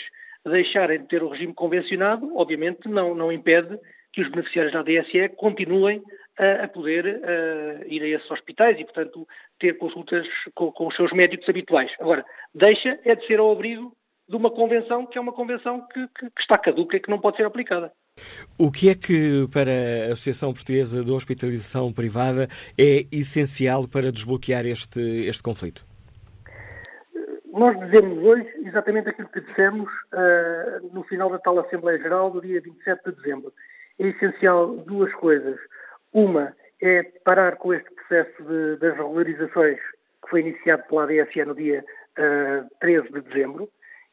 deixarem 0.49 0.99
de 0.99 1.07
ter 1.07 1.23
o 1.23 1.29
regime 1.29 1.53
convencionado, 1.53 2.35
obviamente 2.37 2.87
não, 2.87 3.15
não 3.15 3.31
impede 3.31 3.79
que 4.13 4.21
os 4.21 4.29
beneficiários 4.29 4.73
da 4.73 4.83
DSE 4.83 5.29
continuem 5.35 6.01
a, 6.37 6.67
poder 6.67 7.21
ir 7.87 8.01
a 8.01 8.07
esses 8.07 8.29
hospitais 8.29 8.79
e, 8.79 8.83
portanto, 8.83 9.27
ter 9.59 9.77
consultas 9.77 10.27
com, 10.53 10.71
com, 10.71 10.87
os 10.87 10.95
seus 10.95 11.11
médicos 11.11 11.47
habituais. 11.49 11.91
Agora, 11.99 12.25
deixa 12.53 12.99
é 13.03 13.15
de 13.15 13.25
ser 13.27 13.39
ao 13.39 13.51
abrigo 13.51 13.95
de 14.27 14.35
uma 14.35 14.49
convenção 14.49 15.05
que 15.05 15.17
é 15.17 15.21
uma 15.21 15.33
convenção 15.33 15.85
que, 15.87 16.07
que, 16.07 16.29
que 16.29 16.41
está 16.41 16.57
caduca 16.57 16.97
e 16.97 16.99
que 16.99 17.09
não 17.09 17.19
pode 17.19 17.37
ser 17.37 17.45
aplicada. 17.45 17.91
O 18.57 18.71
que 18.71 18.89
é 18.89 18.95
que, 18.95 19.47
para 19.51 19.71
a 20.09 20.13
Associação 20.13 20.53
Portuguesa 20.53 21.03
de 21.03 21.11
Hospitalização 21.11 21.91
Privada, 21.91 22.47
é 22.77 23.05
essencial 23.11 23.87
para 23.87 24.11
desbloquear 24.11 24.65
este, 24.65 24.99
este 24.99 25.43
conflito? 25.43 25.85
Nós 27.55 27.79
dizemos 27.79 28.21
hoje 28.21 28.51
exatamente 28.65 29.07
aquilo 29.07 29.29
que 29.29 29.39
dissemos 29.39 29.89
uh, 30.11 30.93
no 30.93 31.05
final 31.05 31.29
da 31.29 31.39
tal 31.39 31.57
Assembleia 31.57 31.97
Geral 31.97 32.29
do 32.29 32.41
dia 32.41 32.59
27 32.59 33.05
de 33.05 33.15
dezembro. 33.15 33.53
É 33.97 34.07
essencial 34.07 34.75
duas 34.75 35.13
coisas. 35.13 35.57
Uma 36.11 36.53
é 36.81 37.03
parar 37.23 37.55
com 37.55 37.73
este 37.73 37.89
processo 37.91 38.43
de, 38.43 38.75
das 38.75 38.97
regularizações 38.97 39.79
que 40.21 40.29
foi 40.29 40.41
iniciado 40.41 40.83
pela 40.89 41.03
ADSE 41.03 41.45
no 41.45 41.55
dia 41.55 41.85
uh, 42.17 42.21
eh, 42.21 42.63
13 42.81 43.09
de 43.13 43.21
dezembro 43.21 43.69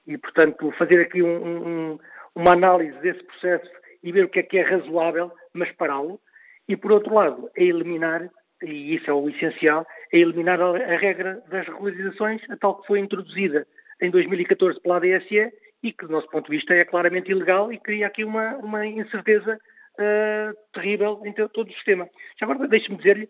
e, 0.06 0.16
portanto, 0.16 0.70
fazer 0.78 1.00
aqui 1.00 1.20
um, 1.20 1.46
um, 1.46 1.98
uma 2.36 2.52
análise 2.52 2.96
desse 3.00 3.24
processo 3.24 3.68
e 4.04 4.12
ver 4.12 4.26
o 4.26 4.28
que 4.28 4.38
é 4.38 4.42
que 4.44 4.58
é 4.58 4.62
razoável, 4.62 5.32
mas 5.52 5.72
pará-lo. 5.72 6.20
E, 6.68 6.76
por 6.76 6.92
outro 6.92 7.12
lado, 7.12 7.50
é 7.56 7.64
eliminar, 7.64 8.30
e 8.62 8.94
isso 8.94 9.10
é 9.10 9.12
o 9.12 9.28
essencial, 9.28 9.86
é 10.12 10.18
eliminar 10.18 10.60
a, 10.60 10.96
regra 10.96 11.42
das 11.48 11.66
regularizações, 11.66 12.42
a 12.50 12.56
tal 12.56 12.80
que 12.80 12.86
foi 12.86 13.00
introduzida 13.00 13.66
em 14.00 14.10
2014 14.10 14.80
pela 14.80 14.96
ADSE 14.96 15.52
e 15.82 15.92
que, 15.92 16.06
do 16.06 16.12
nosso 16.12 16.28
ponto 16.28 16.50
de 16.50 16.56
vista, 16.56 16.74
é 16.74 16.84
claramente 16.84 17.30
ilegal 17.30 17.72
e 17.72 17.78
cria 17.78 18.06
aqui 18.06 18.24
uma, 18.24 18.56
uma 18.56 18.86
incerteza 18.86 19.58
uh, 19.98 20.56
terrível 20.72 21.20
em 21.24 21.32
todo 21.32 21.68
o 21.68 21.72
sistema. 21.72 22.08
Já 22.38 22.46
agora, 22.46 22.68
deixe-me 22.68 22.98
dizer-lhe, 22.98 23.28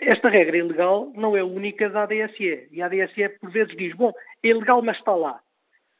esta 0.00 0.28
regra 0.28 0.56
ilegal 0.56 1.12
não 1.14 1.36
é 1.36 1.42
única 1.42 1.88
da 1.88 2.02
ADSE. 2.02 2.68
E 2.70 2.82
a 2.82 2.86
ADSE, 2.86 3.28
por 3.40 3.50
vezes, 3.50 3.76
diz: 3.76 3.94
bom, 3.94 4.12
é 4.42 4.48
ilegal, 4.48 4.82
mas 4.82 4.96
está 4.98 5.14
lá. 5.14 5.40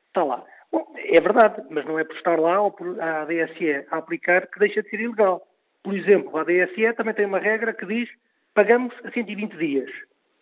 Está 0.08 0.24
lá. 0.24 0.44
Bom, 0.72 0.92
é 0.96 1.20
verdade, 1.20 1.62
mas 1.70 1.84
não 1.84 1.98
é 1.98 2.04
por 2.04 2.16
estar 2.16 2.38
lá 2.38 2.60
ou 2.60 2.72
por 2.72 3.00
a 3.00 3.22
ADSE 3.22 3.86
a 3.90 3.98
aplicar 3.98 4.48
que 4.48 4.58
deixa 4.58 4.82
de 4.82 4.90
ser 4.90 5.00
ilegal. 5.00 5.46
Por 5.82 5.94
exemplo, 5.94 6.36
a 6.36 6.40
ADSE 6.40 6.92
também 6.96 7.14
tem 7.14 7.26
uma 7.26 7.38
regra 7.38 7.72
que 7.72 7.86
diz 7.86 8.08
pagamos 8.56 8.94
a 9.04 9.10
120 9.10 9.54
dias. 9.58 9.90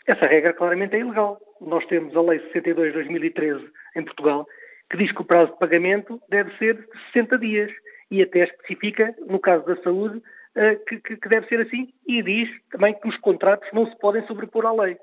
Essa 0.06 0.28
regra 0.28 0.52
claramente 0.52 0.94
é 0.94 1.00
ilegal. 1.00 1.40
Nós 1.61 1.85
temos 1.87 2.16
a 2.16 2.23
Lei 2.23 2.38
62 2.52 2.92
de 2.92 2.92
2013 2.92 3.68
em 3.97 4.04
Portugal 4.04 4.47
que 4.88 4.97
diz 4.97 5.11
que 5.11 5.21
o 5.21 5.25
prazo 5.25 5.52
de 5.52 5.59
pagamento 5.59 6.23
deve 6.28 6.56
ser 6.56 6.76
de 6.76 6.87
60 7.12 7.38
dias 7.38 7.73
e 8.11 8.23
até 8.23 8.44
especifica, 8.44 9.12
no 9.26 9.40
caso 9.40 9.66
da 9.66 9.76
saúde, 9.83 10.23
eh, 10.54 10.76
que, 10.87 11.00
que, 11.00 11.28
deve 11.28 11.49
ser 11.49 11.61
assim 11.61 11.92
e 12.06 12.23
diz 12.23 12.49
também 12.71 12.94
que 12.94 13.09
os 13.09 13.16
contratos 13.16 13.68
não 13.73 13.87
se 13.87 13.99
podem 13.99 14.25
sobrepor 14.26 14.64
à 14.66 14.73
lei. 14.73 14.97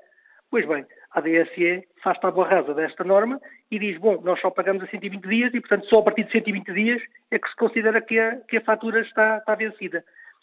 Pois 0.50 0.66
bem, 0.66 0.86
a 1.10 1.20
DSE 1.20 1.86
faz 2.02 2.18
tábua 2.18 2.48
rasa 2.48 2.72
desta 2.72 3.04
norma 3.04 3.38
e 3.70 3.78
diz, 3.78 3.98
bom, 3.98 4.22
nós 4.22 4.40
só 4.40 4.50
pagamos 4.50 4.84
a 4.84 4.86
120 4.86 5.28
dias 5.28 5.52
e, 5.52 5.60
portanto, 5.60 5.86
só 5.86 5.98
a 5.98 6.02
partir 6.04 6.24
de 6.24 6.32
120 6.32 6.72
dias 6.72 7.02
é 7.30 7.38
que 7.38 7.48
se 7.48 7.56
considera 7.56 8.00
que 8.00 8.18
a, 8.18 8.36
que 8.48 8.56
a 8.56 8.62
fatura 8.62 9.00
está, 9.00 9.38
está 9.38 9.54
vencida. 9.54 10.02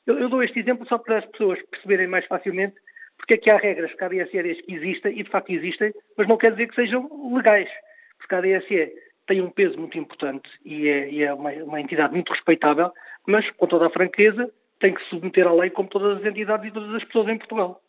Eu, 0.10 0.18
eu, 0.18 0.28
dou 0.28 0.42
este 0.42 0.60
exemplo 0.60 0.88
só 0.88 0.98
para 0.98 1.20
as 1.20 1.26
pessoas 1.28 1.62
perceberem 1.70 2.08
mais 2.08 2.26
facilmente 2.26 2.74
porque 3.16 3.36
é 3.36 3.38
que 3.38 3.52
há 3.52 3.58
regras 3.58 3.94
que 3.94 4.04
a 4.04 4.08
DSE 4.08 4.42
diz 4.42 4.62
que 4.62 4.74
existem 4.74 5.20
e, 5.20 5.24
de 5.24 5.30
facto, 5.30 5.52
existem, 5.52 5.94
mas 6.18 6.28
não 6.28 6.36
quer 6.36 6.52
dizer 6.52 6.68
que 6.68 6.74
sejam 6.74 7.08
legais. 7.32 7.70
Porque 8.18 8.34
a 8.34 8.42
DSE 8.42 8.92
tem 9.28 9.42
um 9.42 9.52
peso 9.52 9.78
muito 9.78 10.00
importante 10.00 10.50
e 10.66 10.88
é, 10.88 11.12
e 11.12 11.24
é 11.24 11.32
uma, 11.32 11.52
uma, 11.52 11.80
entidade 11.80 12.14
muito 12.14 12.34
respeitável, 12.34 12.92
mas, 13.28 13.48
com 13.52 13.68
toda 13.68 13.86
a 13.86 13.92
franqueza, 13.92 14.52
tem 14.80 14.96
que 14.96 15.04
se 15.04 15.10
submeter 15.10 15.46
à 15.46 15.54
lei 15.54 15.70
como 15.70 15.90
todas 15.90 16.18
as 16.18 16.26
entidades 16.26 16.68
e 16.68 16.74
todas 16.74 16.96
as 16.96 17.04
pessoas 17.04 17.28
em 17.28 17.38
Portugal. 17.38 17.80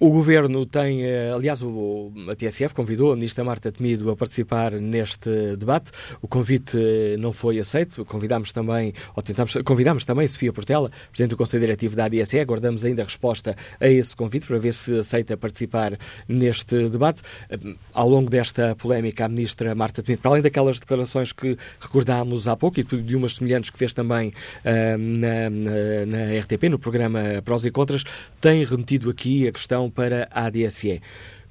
O 0.00 0.10
Governo 0.10 0.64
tem, 0.64 1.02
eh, 1.02 1.32
aliás, 1.34 1.60
o, 1.60 2.12
a 2.30 2.36
TSF 2.36 2.72
convidou 2.72 3.10
a 3.10 3.16
Ministra 3.16 3.42
Marta 3.42 3.72
Temido 3.72 4.08
a 4.12 4.16
participar 4.16 4.70
neste 4.74 5.56
debate. 5.56 5.90
O 6.22 6.28
convite 6.28 6.78
eh, 6.78 7.16
não 7.18 7.32
foi 7.32 7.58
aceito. 7.58 8.04
Convidámos 8.04 8.52
também, 8.52 8.94
ou 9.16 9.22
tentamos, 9.24 9.56
convidámos 9.64 10.04
também 10.04 10.28
Sofia 10.28 10.52
Portela, 10.52 10.88
Presidente 11.10 11.30
do 11.30 11.36
Conselho 11.36 11.62
Diretivo 11.62 11.96
da 11.96 12.04
ADSE. 12.04 12.38
Aguardamos 12.38 12.84
ainda 12.84 13.02
a 13.02 13.06
resposta 13.06 13.56
a 13.80 13.88
esse 13.88 14.14
convite 14.14 14.46
para 14.46 14.56
ver 14.60 14.72
se 14.72 15.00
aceita 15.00 15.36
participar 15.36 15.98
neste 16.28 16.88
debate. 16.88 17.22
Eh, 17.50 17.58
ao 17.92 18.08
longo 18.08 18.30
desta 18.30 18.76
polémica, 18.76 19.24
a 19.24 19.28
Ministra 19.28 19.74
Marta 19.74 20.00
Temido, 20.00 20.22
para 20.22 20.30
além 20.30 20.42
daquelas 20.42 20.78
declarações 20.78 21.32
que 21.32 21.58
recordámos 21.80 22.46
há 22.46 22.56
pouco 22.56 22.78
e 22.78 22.84
de 22.84 23.16
umas 23.16 23.34
semelhantes 23.34 23.70
que 23.70 23.78
fez 23.78 23.92
também 23.92 24.28
uh, 24.28 24.96
na, 24.96 25.50
na, 25.50 26.06
na 26.06 26.38
RTP, 26.38 26.68
no 26.70 26.78
programa 26.78 27.20
Prós 27.44 27.64
e 27.64 27.70
Contras, 27.72 28.04
tem 28.40 28.64
remetido 28.64 29.10
aqui 29.10 29.48
a 29.48 29.52
questão 29.52 29.87
para 29.90 30.28
a 30.30 30.46
ADSE. 30.46 31.00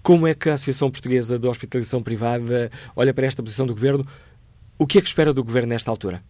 Como 0.04 0.28
é 0.28 0.34
que 0.34 0.50
a 0.50 0.54
Associação 0.54 0.90
Portuguesa 0.90 1.38
de 1.38 1.48
Hospitalização 1.48 2.02
Privada 2.02 2.70
olha 2.96 3.14
para 3.14 3.26
esta 3.26 3.44
posição 3.44 3.68
do 3.68 3.74
Governo? 3.74 4.06
O 4.80 4.88
que 4.88 4.98
é 4.98 5.02
que 5.02 5.08
espera 5.08 5.34
do 5.34 5.44
Governo 5.44 5.70
nesta 5.70 5.92
altura? 5.92 6.22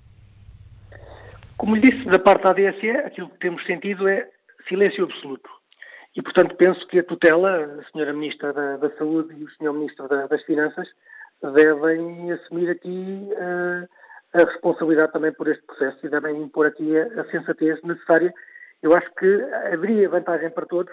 Como 1.57 1.75
lhe 1.75 1.81
disse, 1.81 2.05
da 2.05 2.19
parte 2.19 2.43
da 2.43 2.51
ADSE, 2.51 2.89
aquilo 2.89 3.29
que 3.29 3.39
temos 3.39 3.65
sentido 3.65 4.07
é 4.07 4.27
silêncio 4.67 5.03
absoluto. 5.03 5.49
E, 6.15 6.21
portanto, 6.21 6.55
penso 6.55 6.85
que 6.87 6.99
a 6.99 7.03
tutela, 7.03 7.79
a 7.79 7.81
Sra. 7.89 8.13
Ministra 8.13 8.51
da, 8.51 8.77
da, 8.77 8.89
Saúde 8.97 9.35
e 9.37 9.43
o 9.43 9.49
Sr. 9.51 9.73
Ministro 9.73 10.07
da, 10.07 10.25
das 10.25 10.41
Finanças, 10.43 10.87
devem 11.41 12.31
assumir 12.31 12.71
aqui 12.71 13.29
uh, 13.31 13.87
a 14.33 14.43
responsabilidade 14.45 15.11
também 15.11 15.31
por 15.33 15.47
este 15.47 15.63
processo 15.65 16.03
e 16.03 16.09
devem 16.09 16.41
impor 16.41 16.65
aqui 16.65 16.97
a, 16.97 17.21
a 17.21 17.25
sensatez 17.29 17.79
necessária. 17.83 18.33
Eu 18.81 18.95
acho 18.95 19.13
que 19.15 19.43
haveria 19.71 20.09
vantagem 20.09 20.49
para 20.49 20.65
todos 20.65 20.91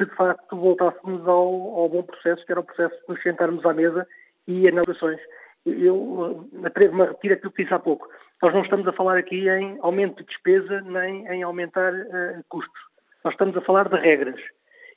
se 0.00 0.06
de 0.06 0.16
facto 0.16 0.56
voltássemos 0.56 1.26
ao, 1.28 1.78
ao 1.78 1.88
bom 1.88 2.02
processo, 2.02 2.44
que 2.46 2.52
era 2.52 2.60
o 2.60 2.64
processo 2.64 2.94
de 2.94 3.08
nos 3.08 3.22
sentarmos 3.22 3.64
à 3.66 3.74
mesa 3.74 4.06
e 4.48 4.66
analisações. 4.66 5.20
Eu 5.66 6.48
eh, 6.54 6.66
atrevo-me 6.66 7.02
a 7.02 7.06
repetir 7.06 7.32
aquilo 7.32 7.52
que 7.52 7.62
disse 7.62 7.74
há 7.74 7.78
pouco. 7.78 8.08
Nós 8.42 8.54
não 8.54 8.62
estamos 8.62 8.88
a 8.88 8.92
falar 8.92 9.18
aqui 9.18 9.46
em 9.48 9.78
aumento 9.82 10.16
de 10.16 10.24
despesa 10.24 10.80
nem 10.80 11.26
em 11.26 11.42
aumentar 11.42 11.92
uh, 11.92 12.42
custos. 12.48 12.80
Nós 13.22 13.34
estamos 13.34 13.54
a 13.54 13.60
falar 13.60 13.90
de 13.90 13.96
regras. 13.96 14.40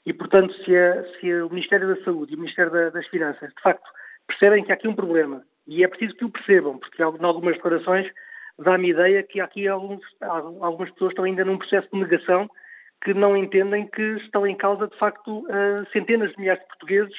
E, 0.06 0.14
portanto, 0.14 0.54
se, 0.64 0.78
a, 0.78 1.04
se 1.20 1.34
o 1.42 1.50
Ministério 1.50 1.94
da 1.94 2.02
Saúde 2.06 2.32
e 2.32 2.36
o 2.36 2.40
Ministério 2.40 2.72
da, 2.72 2.90
das 2.90 3.06
Finanças, 3.08 3.50
de 3.50 3.62
facto, 3.62 3.90
percebem 4.26 4.64
que 4.64 4.72
há 4.72 4.76
aqui 4.76 4.88
um 4.88 4.96
problema, 4.96 5.44
e 5.68 5.84
é 5.84 5.88
preciso 5.90 6.16
que 6.16 6.26
o 6.26 6.30
percebam, 6.30 6.78
porque 6.78 7.02
em 7.02 7.06
algumas 7.26 7.56
declarações 7.56 8.10
dá-me 8.58 8.92
ideia 8.92 9.24
que 9.24 9.42
aqui 9.42 9.68
alguns, 9.68 10.02
algumas 10.22 10.90
pessoas 10.92 11.12
estão 11.12 11.26
ainda 11.26 11.44
num 11.44 11.58
processo 11.58 11.90
de 11.92 12.00
negação 12.00 12.50
que 13.04 13.14
não 13.14 13.36
entendem 13.36 13.86
que 13.88 14.02
estão 14.18 14.48
em 14.48 14.56
causa, 14.56 14.88
de 14.88 14.98
facto, 14.98 15.46
centenas 15.92 16.32
de 16.32 16.40
milhares 16.40 16.62
de 16.62 16.68
portugueses 16.70 17.16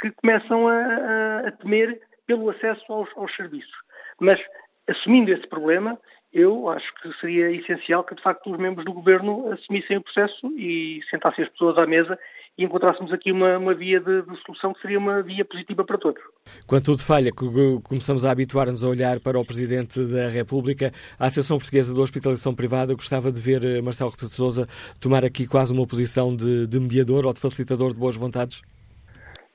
que 0.00 0.10
começam 0.10 0.68
a, 0.68 0.74
a, 0.74 1.48
a 1.48 1.52
temer 1.52 2.00
pelo 2.26 2.50
acesso 2.50 2.84
aos, 2.92 3.08
aos, 3.16 3.34
serviços. 3.34 3.72
Mas, 4.20 4.40
assumindo 4.88 5.32
esse 5.32 5.46
problema, 5.46 5.98
eu 6.32 6.68
acho 6.68 6.92
que 6.96 7.12
seria 7.20 7.50
essencial 7.52 8.04
que, 8.04 8.14
de 8.14 8.22
facto, 8.22 8.50
os 8.50 8.58
membros 8.58 8.84
do 8.84 8.92
governo 8.92 9.50
assumissem 9.52 9.96
o 9.96 10.02
processo 10.02 10.46
e 10.56 11.00
sentassem 11.08 11.44
as 11.44 11.50
pessoas 11.50 11.78
à 11.78 11.86
mesa 11.86 12.18
e 12.58 12.64
encontrássemos 12.64 13.12
aqui 13.12 13.30
uma, 13.30 13.56
uma 13.56 13.72
via 13.72 14.00
de, 14.00 14.22
de, 14.22 14.36
solução 14.42 14.74
que 14.74 14.80
seria 14.82 14.98
uma 14.98 15.22
via 15.22 15.44
positiva 15.44 15.84
para 15.84 15.96
todos. 15.96 16.20
Quando 16.66 16.84
tudo 16.84 17.02
falha, 17.02 17.30
começamos 17.32 18.24
a 18.24 18.32
habituar-nos 18.32 18.82
a 18.82 18.88
olhar 18.88 19.20
para 19.20 19.38
o 19.38 19.46
Presidente 19.46 20.04
da 20.04 20.28
República. 20.28 20.90
A 21.20 21.26
Associação 21.26 21.58
Portuguesa 21.58 21.94
de 21.94 22.00
Hospitalização 22.00 22.56
Privada 22.56 22.94
gostava 22.94 23.30
de 23.30 23.40
ver 23.40 23.64
eh, 23.64 23.80
Marcelo 23.80 24.10
Rebelo 24.10 24.28
de 24.28 24.34
Sousa 24.34 24.66
tomar 25.00 25.24
aqui 25.24 25.46
quase 25.46 25.72
uma 25.72 25.86
posição 25.86 26.34
de, 26.34 26.66
de 26.66 26.80
mediador 26.80 27.24
ou 27.24 27.32
de 27.32 27.40
facilitador 27.40 27.90
de 27.92 28.00
boas 28.00 28.16
vontades? 28.16 28.60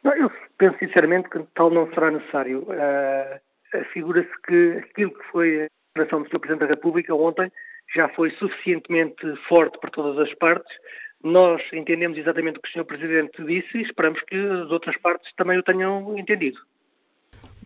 Não, 0.01 0.15
eu 0.15 0.31
penso 0.57 0.77
sinceramente 0.79 1.29
que 1.29 1.39
tal 1.55 1.69
não 1.69 1.89
será 1.93 2.09
necessário. 2.09 2.61
Uh, 2.61 3.83
Figura-se 3.91 4.31
que 4.47 4.77
aquilo 4.77 5.11
que 5.11 5.23
foi 5.29 5.63
a 5.63 5.67
declaração 5.93 6.21
do 6.21 6.29
Sr. 6.29 6.39
Presidente 6.39 6.67
da 6.67 6.73
República 6.73 7.13
ontem 7.13 7.51
já 7.93 8.07
foi 8.09 8.31
suficientemente 8.31 9.25
forte 9.49 9.77
para 9.79 9.89
todas 9.89 10.17
as 10.19 10.33
partes 10.35 10.73
nós 11.23 11.61
entendemos 11.71 12.17
exatamente 12.17 12.57
o 12.59 12.61
que 12.61 12.69
o 12.69 12.71
Sr. 12.73 12.85
Presidente 12.85 13.43
disse 13.45 13.77
e 13.77 13.81
esperamos 13.81 14.21
que 14.23 14.35
as 14.35 14.69
outras 14.69 14.97
partes 14.97 15.31
também 15.35 15.57
o 15.57 15.63
tenham 15.63 16.17
entendido. 16.17 16.59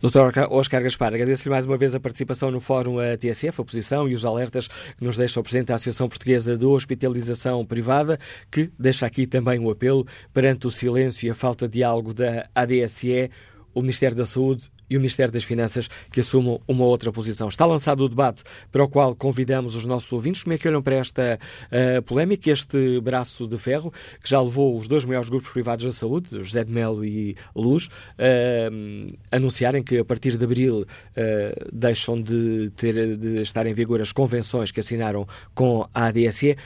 Dr. 0.00 0.46
Oscar 0.50 0.80
Gaspar, 0.80 1.12
agradeço-lhe 1.12 1.50
mais 1.50 1.66
uma 1.66 1.76
vez 1.76 1.92
a 1.92 1.98
participação 1.98 2.52
no 2.52 2.60
Fórum 2.60 3.00
a 3.00 3.16
TSF, 3.16 3.60
a 3.60 3.64
posição 3.64 4.08
e 4.08 4.14
os 4.14 4.24
alertas 4.24 4.68
que 4.68 5.02
nos 5.02 5.16
deixa 5.16 5.40
o 5.40 5.42
Presidente 5.42 5.66
da 5.66 5.74
Associação 5.74 6.08
Portuguesa 6.08 6.56
de 6.56 6.64
Hospitalização 6.64 7.66
Privada, 7.66 8.16
que 8.48 8.70
deixa 8.78 9.06
aqui 9.06 9.26
também 9.26 9.58
o 9.58 9.68
apelo 9.68 10.06
perante 10.32 10.68
o 10.68 10.70
silêncio 10.70 11.26
e 11.26 11.30
a 11.30 11.34
falta 11.34 11.66
de 11.66 11.78
diálogo 11.78 12.14
da 12.14 12.48
ADSE, 12.54 13.28
o 13.74 13.80
Ministério 13.80 14.16
da 14.16 14.24
Saúde 14.24 14.70
e 14.90 14.96
o 14.96 15.00
Ministério 15.00 15.32
das 15.32 15.44
Finanças 15.44 15.88
que 16.10 16.20
assumam 16.20 16.60
uma 16.66 16.84
outra 16.84 17.12
posição. 17.12 17.48
Está 17.48 17.64
lançado 17.66 18.04
o 18.04 18.08
debate 18.08 18.42
para 18.70 18.84
o 18.84 18.88
qual 18.88 19.14
convidamos 19.14 19.74
os 19.74 19.84
nossos 19.84 20.10
ouvintes. 20.12 20.42
Como 20.42 20.54
é 20.54 20.58
que 20.58 20.68
olham 20.68 20.82
para 20.82 20.96
esta 20.96 21.38
uh, 21.66 22.02
polémica, 22.02 22.50
este 22.50 23.00
braço 23.00 23.46
de 23.46 23.58
ferro 23.58 23.92
que 24.22 24.28
já 24.28 24.40
levou 24.40 24.76
os 24.76 24.88
dois 24.88 25.04
maiores 25.04 25.28
grupos 25.28 25.50
privados 25.50 25.84
da 25.84 25.92
saúde, 25.92 26.28
José 26.42 26.64
de 26.64 26.72
Melo 26.72 27.04
e 27.04 27.36
Luz, 27.54 27.86
uh, 27.86 29.16
anunciarem 29.30 29.82
que 29.82 29.98
a 29.98 30.04
partir 30.04 30.36
de 30.36 30.44
abril 30.44 30.82
uh, 30.82 31.68
deixam 31.72 32.20
de, 32.20 32.70
ter, 32.76 33.16
de 33.16 33.42
estar 33.42 33.66
em 33.66 33.74
vigor 33.74 34.00
as 34.00 34.12
convenções 34.12 34.70
que 34.70 34.80
assinaram 34.80 35.26
com 35.54 35.88
a 35.94 36.06
ADSE. 36.06 36.56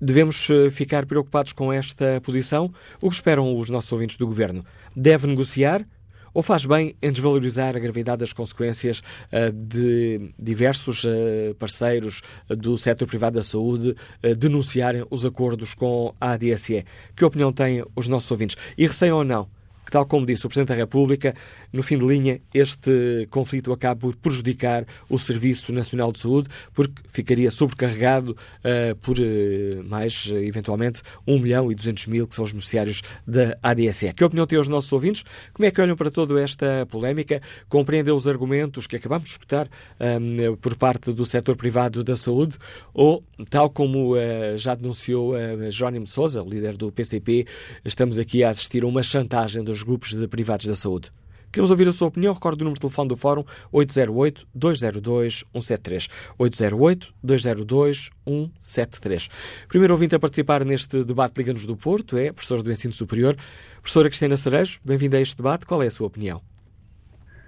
Devemos 0.00 0.48
ficar 0.72 1.06
preocupados 1.06 1.52
com 1.52 1.72
esta 1.72 2.20
posição? 2.20 2.70
O 3.00 3.08
que 3.08 3.14
esperam 3.14 3.56
os 3.56 3.70
nossos 3.70 3.90
ouvintes 3.90 4.16
do 4.18 4.26
Governo? 4.26 4.64
Deve 4.94 5.26
negociar? 5.26 5.86
Ou 6.34 6.42
faz 6.42 6.66
bem 6.66 6.96
em 7.00 7.10
desvalorizar 7.10 7.74
a 7.74 7.78
gravidade 7.78 8.18
das 8.18 8.32
consequências 8.32 8.98
uh, 9.32 9.50
de 9.50 10.34
diversos 10.38 11.04
uh, 11.04 11.54
parceiros 11.58 12.20
do 12.48 12.76
setor 12.76 13.06
privado 13.06 13.36
da 13.36 13.42
saúde 13.42 13.96
denunciarem 14.36 15.06
os 15.10 15.24
acordos 15.24 15.74
com 15.74 16.14
a 16.20 16.32
ADSE? 16.32 16.84
Que 17.16 17.24
opinião 17.24 17.52
têm 17.52 17.84
os 17.94 18.08
nossos 18.08 18.30
ouvintes? 18.30 18.56
E 18.76 18.86
receiam 18.86 19.18
ou 19.18 19.24
não 19.24 19.48
que, 19.84 19.90
tal 19.90 20.06
como 20.06 20.26
disse 20.26 20.46
o 20.46 20.48
Presidente 20.48 20.68
da 20.68 20.74
República, 20.74 21.34
no 21.72 21.82
fim 21.82 21.98
de 21.98 22.06
linha, 22.06 22.40
este 22.52 23.26
conflito 23.30 23.72
acaba 23.72 24.00
por 24.00 24.16
prejudicar 24.16 24.86
o 25.08 25.18
Serviço 25.18 25.72
Nacional 25.72 26.12
de 26.12 26.20
Saúde, 26.20 26.48
porque 26.72 27.02
ficaria 27.08 27.50
sobrecarregado 27.50 28.32
uh, 28.32 28.96
por 28.96 29.18
uh, 29.18 29.84
mais, 29.84 30.26
uh, 30.26 30.36
eventualmente, 30.36 31.02
1 31.26 31.38
milhão 31.38 31.70
e 31.70 31.74
200 31.74 32.06
mil, 32.06 32.26
que 32.26 32.34
são 32.34 32.44
os 32.44 32.52
beneficiários 32.52 33.02
da 33.26 33.56
ADSE. 33.62 34.12
Que 34.12 34.24
opinião 34.24 34.46
têm 34.46 34.58
os 34.58 34.68
nossos 34.68 34.92
ouvintes? 34.92 35.24
Como 35.52 35.66
é 35.66 35.70
que 35.70 35.80
olham 35.80 35.96
para 35.96 36.10
toda 36.10 36.40
esta 36.40 36.86
polémica? 36.86 37.40
Compreendem 37.68 38.14
os 38.14 38.26
argumentos 38.26 38.86
que 38.86 38.96
acabamos 38.96 39.28
de 39.28 39.32
escutar 39.32 39.68
um, 40.00 40.56
por 40.56 40.76
parte 40.76 41.12
do 41.12 41.24
setor 41.24 41.56
privado 41.56 42.02
da 42.04 42.16
saúde? 42.16 42.56
Ou, 42.92 43.24
tal 43.50 43.70
como 43.70 44.14
já 44.56 44.74
denunciou 44.74 45.34
Jónimo 45.70 46.06
Sousa, 46.06 46.42
o 46.42 46.48
líder 46.48 46.76
do 46.76 46.90
PCP, 46.92 47.46
estamos 47.84 48.18
aqui 48.18 48.44
a 48.44 48.50
assistir 48.50 48.82
a 48.82 48.86
uma 48.86 49.02
chantagem 49.02 49.62
dos 49.62 49.73
grupos 49.82 50.14
de 50.14 50.28
privados 50.28 50.66
da 50.66 50.76
saúde. 50.76 51.10
Queremos 51.54 51.70
ouvir 51.70 51.86
a 51.86 51.92
sua 51.92 52.08
opinião. 52.08 52.34
Recordo 52.34 52.62
o 52.62 52.64
número 52.64 52.74
de 52.74 52.80
telefone 52.80 53.08
do 53.08 53.16
Fórum 53.16 53.44
808-202-173. 53.72 56.10
808-202-173. 56.36 59.30
Primeiro 59.68 59.94
ouvinte 59.94 60.16
a 60.16 60.18
participar 60.18 60.64
neste 60.64 61.04
debate 61.04 61.38
Liga-nos 61.38 61.64
do 61.64 61.76
Porto 61.76 62.16
é 62.16 62.32
professora 62.32 62.60
do 62.60 62.72
Ensino 62.72 62.92
Superior, 62.92 63.36
professora 63.80 64.08
Cristina 64.08 64.36
Cerejo. 64.36 64.80
Bem-vinda 64.84 65.16
a 65.16 65.20
este 65.20 65.36
debate. 65.36 65.64
Qual 65.64 65.80
é 65.80 65.86
a 65.86 65.90
sua 65.92 66.08
opinião? 66.08 66.42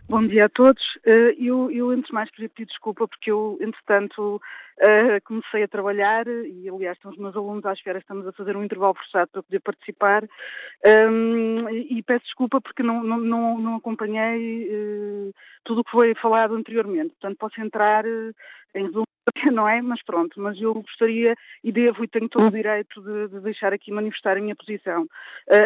Bom 0.08 0.24
dia 0.24 0.44
a 0.44 0.48
todos. 0.48 0.82
Eh, 1.04 1.34
eu, 1.36 1.68
eu 1.68 1.90
antes 1.90 2.06
de 2.06 2.14
mais, 2.14 2.30
queria 2.30 2.48
pedir 2.48 2.66
desculpa 2.66 3.08
porque 3.08 3.30
eu, 3.30 3.58
entretanto, 3.60 4.40
Uh, 4.78 5.16
comecei 5.24 5.62
a 5.62 5.68
trabalhar 5.68 6.26
e, 6.26 6.68
aliás, 6.68 6.98
estão 6.98 7.10
os 7.10 7.16
meus 7.16 7.34
alunos 7.34 7.64
à 7.64 7.72
espera, 7.72 7.98
estamos 7.98 8.26
a 8.26 8.32
fazer 8.32 8.54
um 8.58 8.62
intervalo 8.62 8.92
forçado 8.92 9.30
para 9.32 9.42
poder 9.42 9.60
participar 9.60 10.22
um, 11.10 11.66
e 11.70 12.02
peço 12.02 12.26
desculpa 12.26 12.60
porque 12.60 12.82
não, 12.82 13.02
não, 13.02 13.58
não, 13.58 13.76
acompanhei 13.76 14.68
uh, 14.68 15.32
tudo 15.64 15.80
o 15.80 15.84
que 15.84 15.90
foi 15.92 16.14
falado 16.16 16.54
anteriormente. 16.54 17.14
Portanto, 17.18 17.38
posso 17.38 17.58
entrar 17.58 18.04
em 18.04 18.84
resumo, 18.84 19.06
não 19.50 19.66
é? 19.66 19.80
Mas 19.80 20.02
pronto, 20.04 20.38
mas 20.38 20.60
eu 20.60 20.74
gostaria 20.74 21.34
e 21.64 21.72
devo 21.72 22.04
e 22.04 22.08
tenho 22.08 22.28
todo 22.28 22.48
o 22.48 22.50
direito 22.50 23.00
de, 23.00 23.28
de 23.28 23.40
deixar 23.40 23.72
aqui 23.72 23.90
manifestar 23.90 24.36
a 24.36 24.42
minha 24.42 24.54
posição. 24.54 25.06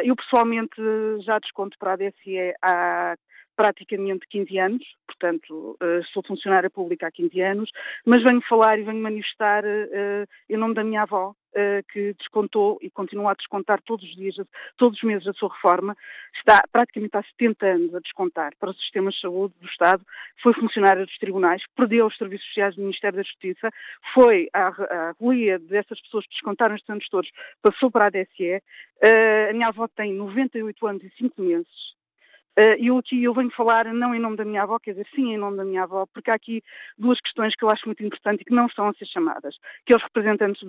eu, 0.05 0.15
pessoalmente, 0.15 0.81
já 1.23 1.41
desconto 1.41 1.77
para 1.81 1.95
a 1.95 1.97
DSE 1.97 2.55
há 2.63 3.17
praticamente 3.61 4.27
15 4.27 4.59
anos, 4.59 4.83
portanto, 5.07 5.77
uh, 5.83 6.03
sou 6.15 6.23
funcionária 6.27 6.71
pública 6.71 7.09
há 7.09 7.13
15 7.13 7.43
anos, 7.43 7.71
mas 8.07 8.23
venho 8.23 8.41
falar 8.49 8.79
e 8.79 8.85
venho 8.85 9.03
manifestar 9.03 9.63
uh, 9.63 10.27
em 10.49 10.57
nome 10.57 10.73
da 10.73 10.83
minha 10.83 11.03
avó, 11.03 11.35
que 11.93 12.15
descontou 12.15 12.79
e 12.81 12.89
continua 12.89 13.33
a 13.33 13.35
descontar 13.35 13.83
todos 13.83 14.09
os 14.09 14.15
dias, 14.15 14.37
todos 14.77 14.97
os 14.99 15.03
meses 15.03 15.27
a 15.27 15.33
sua 15.33 15.53
reforma, 15.53 15.97
está 16.33 16.63
praticamente 16.71 17.17
há 17.17 17.25
70 17.25 17.67
anos 17.67 17.95
a 17.97 17.99
descontar 17.99 18.53
para 18.57 18.71
os 18.71 18.79
sistemas 18.79 19.15
de 19.15 19.21
saúde 19.23 19.53
do 19.61 19.67
Estado, 19.67 20.07
foi 20.41 20.55
funcionária 20.55 21.05
dos 21.05 21.19
tribunais, 21.19 21.61
perdeu 21.75 22.07
os 22.07 22.17
serviços 22.17 22.47
sociais 22.47 22.77
do 22.77 22.83
Ministério 22.83 23.17
da 23.17 23.25
Justiça, 23.25 23.69
foi 24.15 24.49
a, 24.53 24.69
a 24.69 25.15
relia 25.21 25.59
dessas 25.59 26.01
pessoas 26.01 26.25
que 26.27 26.35
descontaram 26.35 26.77
estes 26.77 26.89
anos 26.89 27.09
todos, 27.09 27.29
passou 27.61 27.91
para 27.91 28.07
a 28.07 28.11
DSE, 28.11 28.63
a 29.51 29.53
minha 29.53 29.67
avó 29.67 29.89
tem 29.89 30.15
98 30.15 30.87
anos 30.87 31.03
e 31.03 31.11
5 31.19 31.43
meses, 31.43 32.00
eu 32.79 32.99
aqui 32.99 33.23
eu 33.23 33.33
venho 33.33 33.51
falar 33.51 33.87
não 33.93 34.15
em 34.15 34.21
nome 34.21 34.37
da 34.37 34.45
minha 34.45 34.63
avó, 34.63 34.79
quer 34.79 34.93
dizer, 34.93 35.07
sim 35.15 35.33
em 35.33 35.39
nome 35.39 35.57
da 35.57 35.65
minha 35.65 35.85
avó, 35.85 36.07
porque 36.13 36.31
há 36.31 36.35
aqui 36.35 36.63
duas 36.99 37.21
questões 37.21 37.55
que 37.55 37.65
eu 37.65 37.71
acho 37.71 37.87
muito 37.87 38.03
importantes 38.03 38.43
e 38.43 38.45
que 38.45 38.55
não 38.55 38.67
estão 38.67 38.89
a 38.89 38.95
ser 38.95 39.07
chamadas, 39.07 39.57
que 39.87 39.93
é 39.93 39.97
os 39.97 40.03
representantes 40.03 40.63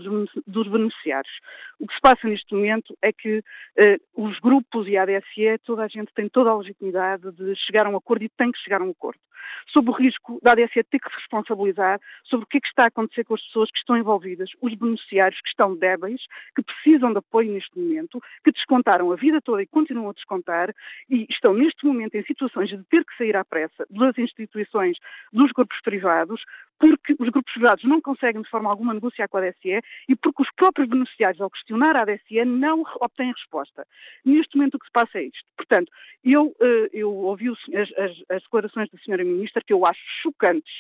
dos, 0.48 0.68
beneficiários. 0.68 1.34
O 1.80 1.88
que 1.88 1.94
se 1.94 2.02
passa 2.02 2.28
neste 2.28 2.54
momento 2.54 2.98
é 3.02 3.12
que 3.12 3.40
uh, 3.40 4.24
os 4.26 4.40
grupos 4.40 4.88
e 4.88 4.98
a 4.98 5.04
ADSE, 5.04 5.58
toda 5.64 5.84
a 5.84 5.88
gente 5.88 6.14
tem 6.14 6.30
toda 6.30 6.52
a 6.52 6.58
legitimidade 6.58 7.32
de 7.32 7.56
chegar 7.56 7.86
a 7.86 7.90
um 7.90 7.98
acordo 7.98 8.24
e 8.24 8.30
tem 8.30 8.52
que 8.52 8.60
chegar 8.60 8.82
a 8.82 8.86
um 8.86 8.92
acordo. 8.92 9.20
Sob 9.68 9.90
o 9.90 9.94
risco 9.94 10.40
da 10.42 10.52
ADSE 10.52 10.84
ter 10.84 11.00
que 11.00 11.10
se 11.10 11.16
responsabilizar 11.18 12.00
sobre 12.24 12.46
o 12.46 12.48
que 12.48 12.58
é 12.58 12.62
que 12.62 12.68
está 12.68 12.84
a 12.84 12.88
acontecer 12.88 13.24
com 13.24 13.34
as 13.34 13.42
pessoas 13.42 13.70
que 13.72 13.80
estão 13.80 13.98
envolvidas, 13.98 14.50
os 14.62 14.74
beneficiários 14.76 15.40
que 15.42 15.50
estão 15.50 15.76
débeis, 15.76 16.22
que 16.56 16.64
precisam 16.64 17.12
de 17.12 17.20
apoio 17.20 17.52
neste 17.52 17.78
momento, 17.78 18.22
que 18.44 18.52
descontaram 18.52 19.12
a 19.12 19.16
vida 19.16 19.42
toda 19.42 19.62
e 19.62 19.68
continuam 19.68 20.10
a 20.10 20.14
descontar 20.14 20.74
e 21.10 21.26
estão 21.30 21.54
neste 21.54 21.71
neste 21.72 21.86
momento 21.86 22.16
em 22.16 22.24
situações 22.24 22.70
de 22.70 22.84
ter 22.84 23.06
que 23.06 23.16
sair 23.18 23.36
à 23.36 23.46
pressa 23.46 23.86
das 23.90 24.18
instituições 24.18 24.98
dos 25.32 25.52
grupos 25.52 25.80
privados, 25.82 26.44
porque 26.78 27.14
os 27.20 27.30
grupos 27.30 27.54
privados 27.54 27.84
não 27.84 28.02
conseguem 28.02 28.42
de 28.42 28.50
forma 28.50 28.70
alguma 28.70 28.94
negociar 28.94 29.28
com 29.28 29.38
a 29.38 29.42
DSE 29.42 29.82
e 30.10 30.16
porque 30.16 30.42
os 30.42 30.52
próprios 30.56 30.90
beneficiários, 30.90 31.42
ao 31.42 31.50
questionar 31.50 31.96
a 31.96 32.06
DSE, 32.06 32.44
não 32.46 32.84
obtêm 33.00 33.32
resposta. 33.32 33.86
Neste 34.26 34.58
momento 34.58 34.76
o 34.76 34.80
que 34.80 34.86
se 34.86 34.92
passa 34.92 35.20
é 35.20 35.24
isto. 35.24 35.46
Portanto, 35.56 35.92
eu, 36.24 36.56
eh, 36.60 36.90
eu 36.92 37.14
ouvi 37.14 37.50
as, 37.50 37.92
as, 37.98 38.12
as 38.30 38.44
declarações 38.44 38.90
da 38.90 38.98
senhora 39.00 39.24
Ministra 39.24 39.62
que 39.66 39.74
eu 39.74 39.86
acho 39.86 40.02
chocantes, 40.22 40.74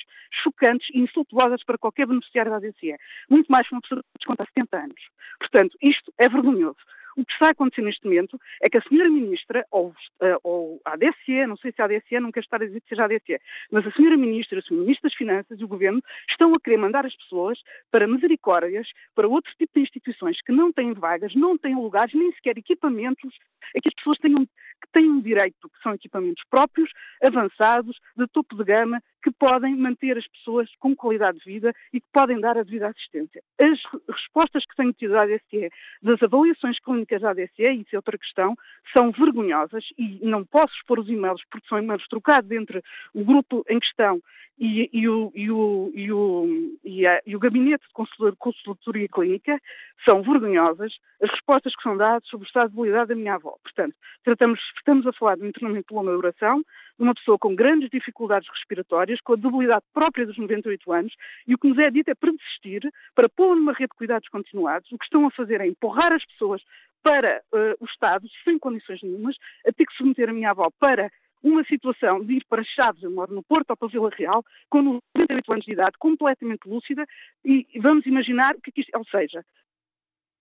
chocantes 0.43 0.89
e 0.93 0.99
insultuosas 0.99 1.63
para 1.63 1.77
qualquer 1.77 2.07
beneficiário 2.07 2.51
da 2.51 2.59
DSE. 2.59 2.95
Muito 3.29 3.47
mais 3.47 3.67
que 3.67 3.75
uma 3.75 3.81
pessoa 3.81 4.01
que 4.01 4.19
desconta 4.19 4.45
70 4.45 4.77
anos. 4.77 5.01
Portanto, 5.39 5.77
isto 5.81 6.11
é 6.17 6.27
vergonhoso. 6.27 6.79
O 7.17 7.25
que 7.25 7.33
está 7.33 7.47
a 7.47 7.51
acontecer 7.51 7.81
neste 7.81 8.05
momento 8.05 8.39
é 8.61 8.69
que 8.69 8.77
a 8.77 8.81
senhora 8.81 9.09
ministra, 9.09 9.65
ou, 9.71 9.89
uh, 9.89 10.39
ou 10.43 10.81
a 10.85 10.93
ADSE, 10.93 11.45
não 11.47 11.57
sei 11.57 11.71
se 11.71 11.81
a 11.81 11.85
ADSE, 11.85 12.19
não 12.19 12.31
quero 12.31 12.43
estar 12.43 12.61
a 12.61 12.65
dizer 12.65 12.81
que 12.81 12.89
seja 12.89 13.03
a 13.03 13.05
ADSE, 13.05 13.39
mas 13.71 13.85
a 13.85 13.91
senhora 13.91 14.17
ministra, 14.17 14.59
o 14.59 14.63
senhor 14.63 14.81
ministro 14.81 15.09
das 15.09 15.17
Finanças 15.17 15.59
e 15.59 15.63
o 15.63 15.67
governo 15.67 16.01
estão 16.29 16.51
a 16.51 16.59
querer 16.59 16.77
mandar 16.77 17.05
as 17.05 17.15
pessoas 17.15 17.59
para 17.91 18.07
misericórdias, 18.07 18.87
para 19.15 19.27
outro 19.27 19.51
tipo 19.57 19.71
de 19.75 19.81
instituições 19.81 20.41
que 20.41 20.51
não 20.51 20.71
têm 20.71 20.93
vagas, 20.93 21.35
não 21.35 21.57
têm 21.57 21.75
lugares, 21.75 22.13
nem 22.13 22.31
sequer 22.33 22.57
equipamentos, 22.57 23.33
é 23.75 23.79
que 23.79 23.89
as 23.89 23.93
pessoas 23.93 24.17
tenham, 24.17 24.47
que 24.81 24.91
têm 24.91 25.09
um 25.09 25.21
direito, 25.21 25.69
que 25.69 25.81
são 25.81 25.93
equipamentos 25.93 26.43
próprios, 26.49 26.89
avançados, 27.21 27.97
de 28.17 28.27
topo 28.27 28.55
de 28.55 28.63
gama, 28.63 29.01
que 29.23 29.31
podem 29.31 29.75
manter 29.75 30.17
as 30.17 30.27
pessoas 30.27 30.69
com 30.79 30.95
qualidade 30.95 31.37
de 31.37 31.45
vida 31.45 31.73
e 31.93 32.01
que 32.01 32.07
podem 32.11 32.39
dar 32.39 32.57
a 32.57 32.63
devida 32.63 32.87
assistência. 32.87 33.41
As 33.59 33.79
respostas 34.09 34.65
que 34.65 34.75
tenho 34.75 34.93
tido 34.93 35.13
da 35.13 35.23
ADSE, 35.23 35.69
das 36.01 36.21
avaliações 36.23 36.79
clínicas 36.79 37.21
da 37.21 37.29
ADSE, 37.31 37.63
isso 37.63 37.93
é 37.95 37.97
outra 37.97 38.17
questão, 38.17 38.55
são 38.91 39.11
vergonhosas 39.11 39.85
e 39.97 40.19
não 40.23 40.43
posso 40.43 40.73
expor 40.75 40.99
os 40.99 41.09
e-mails 41.09 41.41
porque 41.49 41.67
são 41.67 41.77
e-mails 41.77 42.07
trocados 42.07 42.49
entre 42.51 42.81
o 43.13 43.23
grupo 43.23 43.63
em 43.69 43.79
questão 43.79 44.19
e, 44.61 44.89
e, 44.93 45.09
o, 45.09 45.31
e, 45.33 45.49
o, 45.49 45.91
e, 45.95 46.11
o, 46.11 46.77
a, 47.07 47.35
o 47.35 47.39
gabinete 47.39 47.83
de 47.87 48.35
consultoria 48.37 49.07
clínica 49.07 49.59
são 50.07 50.21
vergonhosas 50.21 50.93
as 51.21 51.31
respostas 51.31 51.75
que 51.75 51.81
são 51.81 51.97
dadas 51.97 52.27
sobre 52.27 52.45
o 52.45 52.47
estado 52.47 52.69
de 52.69 52.77
habilidade 52.79 53.09
da 53.09 53.15
minha 53.15 53.35
avó. 53.35 53.55
Portanto, 53.63 53.95
tratamos, 54.23 54.59
estamos 54.79 55.05
a 55.07 55.13
falar 55.13 55.35
de 55.35 55.43
um 55.43 55.47
internamento 55.47 55.87
de 55.89 55.95
longa 55.95 56.11
duração, 56.11 56.59
de 56.59 57.03
uma 57.03 57.13
pessoa 57.13 57.37
com 57.37 57.55
grandes 57.55 57.89
dificuldades 57.89 58.49
respiratórias, 58.49 59.19
com 59.21 59.33
a 59.33 59.35
debilidade 59.35 59.83
própria 59.93 60.25
dos 60.25 60.37
98 60.37 60.91
anos, 60.91 61.13
e 61.47 61.53
o 61.53 61.57
que 61.57 61.67
nos 61.67 61.77
é 61.77 61.89
dito 61.89 62.09
é 62.09 62.15
para 62.15 62.31
desistir, 62.31 62.91
para 63.15 63.29
pô-la 63.29 63.55
numa 63.55 63.73
rede 63.73 63.89
de 63.91 63.97
cuidados 63.97 64.29
continuados. 64.29 64.91
O 64.91 64.97
que 64.97 65.05
estão 65.05 65.25
a 65.25 65.31
fazer 65.31 65.61
é 65.61 65.67
empurrar 65.67 66.13
as 66.13 66.25
pessoas 66.25 66.61
para 67.03 67.41
uh, 67.51 67.75
o 67.79 67.85
Estado, 67.85 68.27
sem 68.43 68.59
condições 68.59 69.01
nenhumas, 69.01 69.35
a 69.65 69.71
ter 69.71 69.85
que 69.85 69.93
submeter 69.95 70.29
a 70.29 70.33
minha 70.33 70.51
avó 70.51 70.69
para 70.79 71.11
uma 71.43 71.63
situação 71.63 72.23
de 72.23 72.33
ir 72.33 72.45
para 72.47 72.63
Chaves, 72.63 73.01
eu 73.01 73.11
moro 73.11 73.33
no 73.33 73.43
Porto 73.43 73.71
ou 73.71 73.77
para 73.77 73.87
Vila 73.87 74.11
Real, 74.15 74.45
com 74.69 74.81
98 74.81 75.51
anos 75.51 75.65
de 75.65 75.71
idade, 75.71 75.97
completamente 75.97 76.67
lúcida, 76.67 77.05
e 77.43 77.65
vamos 77.79 78.05
imaginar 78.05 78.53
o 78.55 78.61
que, 78.61 78.69
é 78.69 78.81
isto, 78.81 78.95
ou 78.95 79.05
seja, 79.05 79.43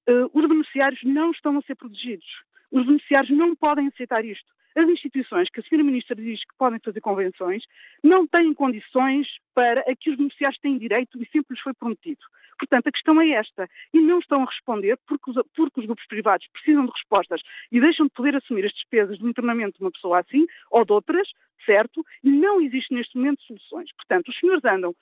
uh, 0.09 0.31
os 0.39 0.49
beneficiários 0.49 1.01
não 1.05 1.31
estão 1.31 1.57
a 1.59 1.63
ser 1.63 1.75
protegidos. 1.75 2.27
Os 2.71 2.87
beneficiários 2.87 3.37
não 3.37 3.55
podem 3.55 3.89
aceitar 3.89 4.25
isto. 4.25 4.53
As 4.77 4.89
instituições 4.89 5.49
que 5.51 5.61
a 5.61 5.63
Sra. 5.63 5.83
Ministra 5.83 6.15
diz 6.15 6.41
que 6.41 6.57
podem 6.57 6.79
fazer 6.79 7.01
convenções 7.01 7.65
não 8.05 8.27
têm 8.27 8.55
condições 8.55 9.27
para 9.53 9.81
a 9.81 9.97
que 9.97 10.11
os 10.11 10.17
beneficiários 10.17 10.61
têm 10.61 10.79
direito 10.79 11.21
e 11.21 11.27
sempre 11.27 11.55
lhes 11.55 11.63
foi 11.63 11.75
prometido. 11.75 12.21
Portanto, 12.59 12.87
a 12.87 12.93
questão 12.93 13.21
é 13.21 13.31
esta. 13.31 13.69
E 13.93 14.01
não 14.01 14.21
estão 14.21 14.43
a 14.43 14.47
responder 14.47 14.97
porque 15.07 15.31
os, 15.31 15.37
porque 15.57 15.81
os 15.81 15.87
grupos 15.87 16.07
privados 16.07 16.47
precisam 16.53 16.85
de 16.85 16.93
respostas 16.93 17.41
e 17.73 17.81
deixam 17.81 18.07
de 18.07 18.13
poder 18.13 18.37
assumir 18.37 18.65
as 18.65 18.73
despesas 18.73 19.19
do 19.19 19.29
internamento 19.29 19.79
de 19.79 19.85
uma 19.85 19.91
pessoa 19.91 20.21
assim 20.21 20.47
ou 20.71 20.85
de 20.85 20.93
outras, 20.93 21.29
certo? 21.65 22.05
E 22.23 22.31
não 22.31 22.61
existe 22.61 22.95
neste 22.95 23.17
momento 23.17 23.43
soluções. 23.43 23.91
Portanto, 23.97 24.29
os 24.29 24.39
senhores 24.39 24.65
andam, 24.65 24.95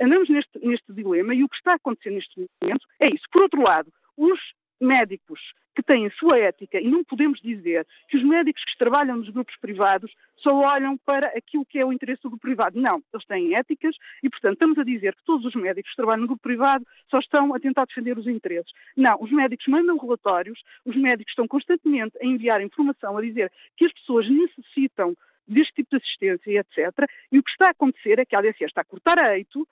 andamos 0.00 0.28
neste, 0.28 0.58
neste 0.60 0.92
dilema 0.92 1.34
e 1.34 1.42
o 1.42 1.48
que 1.48 1.56
está 1.56 1.72
a 1.72 1.76
acontecer 1.76 2.10
neste 2.10 2.48
momento 2.62 2.86
é 3.00 3.08
isso. 3.08 3.24
Por 3.32 3.42
outro 3.42 3.62
lado, 3.66 3.92
os 4.16 4.38
médicos 4.80 5.40
que 5.74 5.82
têm 5.82 6.06
a 6.06 6.10
sua 6.12 6.38
ética 6.38 6.80
e 6.80 6.88
não 6.88 7.04
podemos 7.04 7.38
dizer 7.40 7.86
que 8.08 8.16
os 8.16 8.24
médicos 8.24 8.64
que 8.64 8.78
trabalham 8.78 9.16
nos 9.16 9.28
grupos 9.28 9.54
privados 9.60 10.10
só 10.38 10.54
olham 10.54 10.96
para 10.96 11.28
aquilo 11.28 11.66
que 11.66 11.78
é 11.78 11.84
o 11.84 11.92
interesse 11.92 12.22
do 12.22 12.38
privado. 12.38 12.80
Não, 12.80 13.02
eles 13.12 13.26
têm 13.26 13.54
éticas 13.54 13.94
e, 14.22 14.30
portanto, 14.30 14.54
estamos 14.54 14.78
a 14.78 14.84
dizer 14.84 15.14
que 15.14 15.24
todos 15.24 15.44
os 15.44 15.54
médicos 15.54 15.90
que 15.90 15.96
trabalham 15.96 16.22
no 16.22 16.28
grupo 16.28 16.42
privado 16.42 16.86
só 17.10 17.18
estão 17.18 17.54
a 17.54 17.60
tentar 17.60 17.84
defender 17.84 18.16
os 18.16 18.26
interesses. 18.26 18.72
Não, 18.96 19.18
os 19.20 19.30
médicos 19.30 19.66
mandam 19.66 19.98
relatórios, 19.98 20.58
os 20.84 20.96
médicos 20.96 21.32
estão 21.32 21.46
constantemente 21.46 22.16
a 22.20 22.24
enviar 22.24 22.62
informação, 22.62 23.16
a 23.16 23.20
dizer 23.20 23.52
que 23.76 23.84
as 23.84 23.92
pessoas 23.92 24.28
necessitam 24.28 25.14
deste 25.46 25.74
tipo 25.74 25.90
de 25.90 25.96
assistência, 25.96 26.60
etc. 26.60 27.08
E 27.30 27.38
o 27.38 27.42
que 27.42 27.50
está 27.50 27.68
a 27.68 27.70
acontecer 27.70 28.18
é 28.18 28.24
que 28.24 28.34
a 28.34 28.38
ADC 28.38 28.64
está 28.64 28.80
a 28.80 28.84
cortar 28.84 29.18
a 29.18 29.36
eito, 29.36 29.66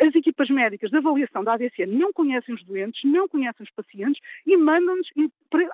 as 0.00 0.14
equipas 0.14 0.48
médicas 0.48 0.90
de 0.90 0.96
avaliação 0.96 1.42
da 1.42 1.54
ADC 1.54 1.86
não 1.86 2.12
conhecem 2.12 2.54
os 2.54 2.64
doentes, 2.64 3.02
não 3.04 3.28
conhecem 3.28 3.64
os 3.64 3.70
pacientes 3.72 4.20
e 4.46 4.56
mandam-nos, 4.56 5.08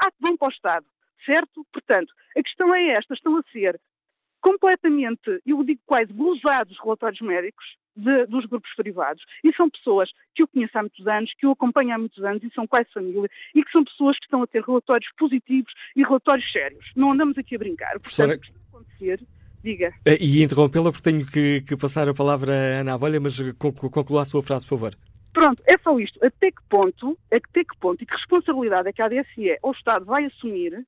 ah, 0.03 0.11
vão 0.21 0.37
para 0.37 0.49
o 0.49 0.51
Estado, 0.51 0.87
certo? 1.25 1.67
Portanto, 1.73 2.13
a 2.37 2.43
questão 2.43 2.75
é 2.75 2.89
esta, 2.89 3.15
estão 3.15 3.37
a 3.37 3.43
ser 3.53 3.81
completamente, 4.41 5.41
eu 5.47 5.65
digo 5.65 5.81
quase, 5.87 6.13
gozados 6.13 6.77
os 6.77 6.83
relatórios 6.83 7.21
médicos 7.23 7.65
de, 7.97 8.27
dos 8.27 8.45
grupos 8.45 8.71
privados. 8.75 9.25
E 9.43 9.53
são 9.55 9.71
pessoas 9.71 10.11
que 10.35 10.43
eu 10.43 10.49
conheço 10.49 10.77
há 10.77 10.83
muitos 10.83 11.07
anos, 11.07 11.33
que 11.39 11.47
eu 11.47 11.53
acompanho 11.53 11.95
há 11.95 11.99
muitos 11.99 12.23
anos 12.23 12.43
e 12.43 12.51
são 12.51 12.67
quase 12.67 12.93
família, 12.93 13.31
e 13.55 13.65
que 13.65 13.71
são 13.71 13.83
pessoas 13.83 14.19
que 14.19 14.27
estão 14.27 14.43
a 14.43 14.47
ter 14.47 14.63
relatórios 14.63 15.11
positivos 15.17 15.73
e 15.97 16.03
relatórios 16.03 16.51
sérios. 16.53 16.85
Não 16.95 17.13
andamos 17.13 17.39
aqui 17.39 17.55
a 17.55 17.59
brincar. 17.59 17.99
Portanto, 17.99 18.35
o 18.35 18.41
que 18.41 18.47
está 18.47 18.59
a 18.59 18.69
acontecer 18.69 19.27
Diga. 19.65 19.95
Eh, 20.05 20.19
e 20.21 20.43
interrompê-la 20.43 20.93
porque 20.93 21.11
tenho 21.11 21.25
que, 21.25 21.63
que, 21.63 21.75
passar 21.75 22.07
a 22.07 22.13
palavra 22.13 22.53
à 22.53 22.81
Ana 22.81 22.93
Avolha, 22.93 23.19
mas 23.19 23.41
conclua 23.59 24.21
a 24.21 24.25
sua 24.27 24.43
frase, 24.43 24.67
por 24.67 24.79
favor. 24.79 24.95
Pronto, 25.33 25.63
é 25.67 25.79
só 25.83 25.99
isto. 25.99 26.23
Até 26.23 26.51
que 26.51 26.63
ponto, 26.69 27.19
até 27.33 27.65
que 27.65 27.77
ponto 27.81 28.03
e 28.03 28.07
que 28.07 28.15
responsabilidade 28.15 28.91
é 28.91 28.93
que 28.93 29.01
a 29.01 29.07
ADSE 29.07 29.59
ou 29.63 29.71
o 29.71 29.75
Estado 29.75 30.05
vai 30.05 30.27
assumir 30.27 30.85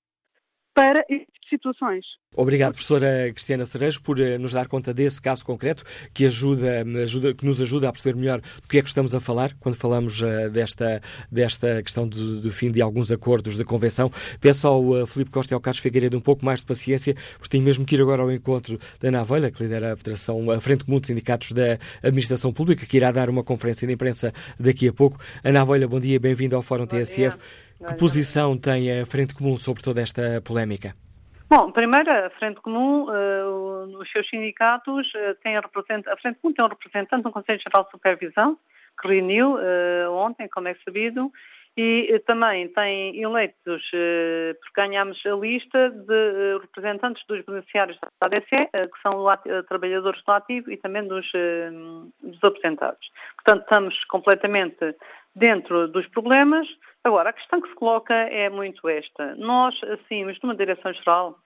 para 0.77 1.03
de 1.09 1.27
situações. 1.49 2.05
Obrigado, 2.35 2.73
professora 2.73 3.33
Cristiana 3.33 3.65
Cerejo, 3.65 4.03
por 4.03 4.21
eh, 4.21 4.37
nos 4.37 4.53
dar 4.53 4.69
conta 4.69 4.93
desse 4.93 5.23
caso 5.23 5.43
concreto, 5.43 5.83
que, 6.13 6.27
ajuda, 6.27 6.85
ajuda, 7.03 7.33
que 7.33 7.47
nos 7.47 7.63
ajuda 7.63 7.89
a 7.89 7.93
perceber 7.93 8.19
melhor 8.19 8.41
do 8.41 8.69
que 8.69 8.77
é 8.77 8.83
que 8.83 8.89
estamos 8.89 9.15
a 9.15 9.21
falar 9.21 9.55
quando 9.59 9.75
falamos 9.75 10.21
uh, 10.21 10.51
desta, 10.51 11.01
desta 11.33 11.83
questão 11.83 12.07
do, 12.07 12.43
do, 12.43 12.51
fim 12.51 12.71
de 12.71 12.83
alguns 12.83 13.11
acordos 13.11 13.57
de 13.57 13.65
convenção. 13.65 14.13
Peço 14.39 14.69
ao 14.69 14.85
uh, 14.85 15.07
Filipe 15.07 15.31
Costa 15.31 15.55
e 15.55 15.57
ao 15.57 15.61
Carlos 15.61 15.81
Figueiredo 15.81 16.19
um 16.19 16.21
pouco 16.21 16.45
mais 16.45 16.61
de 16.61 16.67
paciência, 16.67 17.15
porque 17.39 17.49
tenho 17.49 17.65
mesmo 17.65 17.87
que 17.87 17.95
ir 17.95 18.03
agora 18.03 18.21
ao 18.21 18.31
encontro 18.31 18.79
da 19.01 19.09
Ana 19.09 19.23
Avelha, 19.23 19.51
que 19.51 19.63
lidera 19.63 19.95
a 19.95 19.97
Federação, 19.97 20.51
a 20.51 20.61
Frente 20.61 20.85
Comum 20.85 21.01
de 21.01 21.07
Sindicatos 21.07 21.53
da 21.53 21.79
Administração 22.03 22.53
Pública, 22.53 22.85
que 22.85 22.99
irá 22.99 23.11
dar 23.11 23.31
uma 23.31 23.43
conferência 23.43 23.87
de 23.87 23.95
imprensa 23.95 24.31
daqui 24.61 24.89
a 24.89 24.93
pouco. 24.93 25.19
Ana 25.43 25.63
Avelha, 25.63 25.89
bom 25.89 26.01
dia, 26.01 26.21
bem-vindo 26.21 26.55
ao 26.55 26.63
Fórum 26.63 26.85
bom 26.85 26.95
TSF. 26.95 27.39
Dia. 27.39 27.66
Que 27.79 27.95
posição 27.95 28.57
tem 28.57 29.01
a 29.01 29.05
Frente 29.05 29.35
Comum 29.35 29.57
sobre 29.57 29.83
toda 29.83 30.01
esta 30.01 30.41
polémica? 30.41 30.95
Bom, 31.49 31.71
primeiro, 31.71 32.11
a 32.11 32.31
Frente 32.31 32.61
Comum, 32.61 33.05
uh, 33.05 33.99
os 34.01 34.11
seus 34.11 34.29
sindicatos, 34.29 35.07
uh, 35.15 35.35
têm 35.43 35.57
a, 35.57 35.61
a 35.61 36.17
Frente 36.17 36.39
Comum 36.41 36.53
tem 36.53 36.65
um 36.65 36.69
representante 36.69 37.23
no 37.23 37.31
Conselho 37.31 37.61
Geral 37.61 37.85
de 37.85 37.91
Supervisão, 37.93 38.59
que 39.01 39.07
reuniu 39.07 39.55
uh, 39.55 40.13
ontem, 40.13 40.49
como 40.49 40.67
é 40.67 40.75
sabido, 40.85 41.31
e 41.77 42.19
também 42.27 42.69
tem 42.69 43.21
eleitos, 43.21 43.83
porque 43.91 44.73
ganhámos 44.75 45.21
a 45.27 45.35
lista 45.35 45.91
de 45.91 46.59
representantes 46.61 47.23
dos 47.27 47.45
beneficiários 47.45 47.99
da 48.01 48.09
ADC, 48.27 48.49
que 48.49 49.03
são 49.03 49.25
trabalhadores 49.69 50.23
do 50.25 50.33
ativo 50.33 50.71
e 50.71 50.79
também 50.79 51.07
dos, 51.07 51.31
dos 52.23 52.43
aposentados. 52.43 53.07
Portanto, 53.37 53.63
estamos 53.63 54.05
completamente 54.05 54.97
dentro 55.35 55.87
dos 55.89 56.07
problemas. 56.09 56.67
Agora, 57.05 57.29
a 57.29 57.33
questão 57.35 57.61
que 57.61 57.69
se 57.69 57.75
coloca 57.75 58.15
é 58.15 58.49
muito 58.49 58.89
esta. 58.89 59.35
Nós, 59.37 59.79
mas 60.25 60.41
numa 60.41 60.57
direção-geral, 60.57 61.39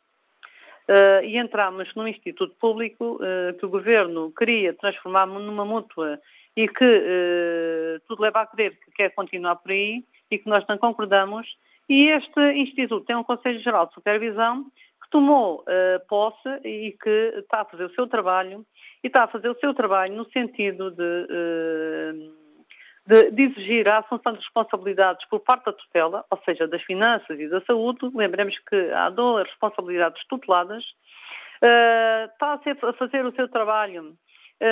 uh, 0.90 1.25
e 1.25 1.37
entramos 1.37 1.93
num 1.95 2.07
instituto 2.07 2.55
público 2.59 3.16
uh, 3.16 3.57
que 3.59 3.66
o 3.66 3.69
governo 3.69 4.33
queria 4.37 4.75
transformar 4.75 5.27
numa 5.27 5.64
mútua 5.64 6.21
e 6.57 6.69
que 6.69 6.85
uh, 6.85 8.01
tudo 8.09 8.23
leva 8.23 8.43
a 8.43 8.47
crer 8.47 8.79
que 8.81 8.90
quer 8.93 9.11
continuar 9.11 9.57
por 9.57 9.71
aí 9.71 10.05
e 10.31 10.38
que 10.38 10.49
nós 10.49 10.64
não 10.69 10.79
concordamos. 10.79 11.47
E 11.88 12.09
este 12.09 12.40
instituto 12.53 13.05
tem 13.07 13.16
um 13.16 13.25
Conselho 13.25 13.61
Geral 13.61 13.87
de 13.87 13.95
Supervisão 13.95 14.64
que 15.03 15.11
tomou 15.11 15.64
posse 16.09 16.49
e 16.64 16.97
que 17.03 17.33
está 17.38 17.62
a 17.62 17.64
fazer 17.64 17.85
o 17.85 17.95
seu 17.95 18.07
trabalho 18.07 18.64
e 19.03 19.09
está 19.09 19.25
a 19.25 19.29
fazer 19.29 19.49
o 19.49 19.59
seu 19.59 19.75
trabalho 19.75 20.14
no 20.14 20.25
sentido 20.31 20.93
de 20.93 22.31
de, 23.07 23.31
de, 23.33 23.43
exigir 23.43 23.88
a 23.88 23.99
assunção 23.99 24.33
de 24.33 24.38
responsabilidades 24.38 25.27
por 25.29 25.40
parte 25.40 25.64
da 25.64 25.73
tutela, 25.73 26.25
ou 26.31 26.38
seja, 26.45 26.69
das 26.69 26.83
finanças 26.83 27.40
e 27.40 27.49
da 27.49 27.61
saúde. 27.62 28.09
Lembremos 28.14 28.57
que 28.69 28.77
há 28.93 29.11
duas 29.11 29.49
responsabilidades 29.49 30.25
tuteladas. 30.29 30.85
Uh, 31.62 32.31
está 32.33 32.55
a, 32.55 32.59
ser, 32.59 32.79
a, 32.83 32.93
fazer 32.95 33.27
o 33.27 33.33
seu 33.33 33.49
trabalho 33.49 34.11
uh, 34.11 34.16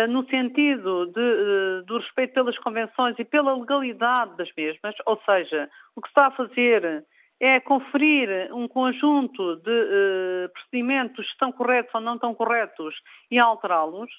no 0.08 0.26
sentido 0.28 1.06
de, 1.06 1.20
uh, 1.20 1.82
do 1.86 1.98
respeito 1.98 2.34
pelas 2.34 2.58
convenções 2.58 3.18
e 3.18 3.24
pela 3.24 3.56
legalidade 3.56 4.36
das 4.36 4.50
mesmas, 4.56 4.94
ou 5.06 5.18
seja, 5.24 5.68
o 5.96 6.02
que 6.02 6.08
está 6.08 6.26
a 6.26 6.30
fazer 6.30 7.04
é 7.40 7.60
conferir 7.60 8.52
um 8.52 8.66
conjunto 8.66 9.56
de 9.56 10.50
procedimentos 10.52 11.24
que 11.24 11.32
estão 11.32 11.52
corretos 11.52 11.94
ou 11.94 12.00
não 12.00 12.16
estão 12.16 12.34
corretos 12.34 12.94
e 13.30 13.38
alterá-los. 13.38 14.10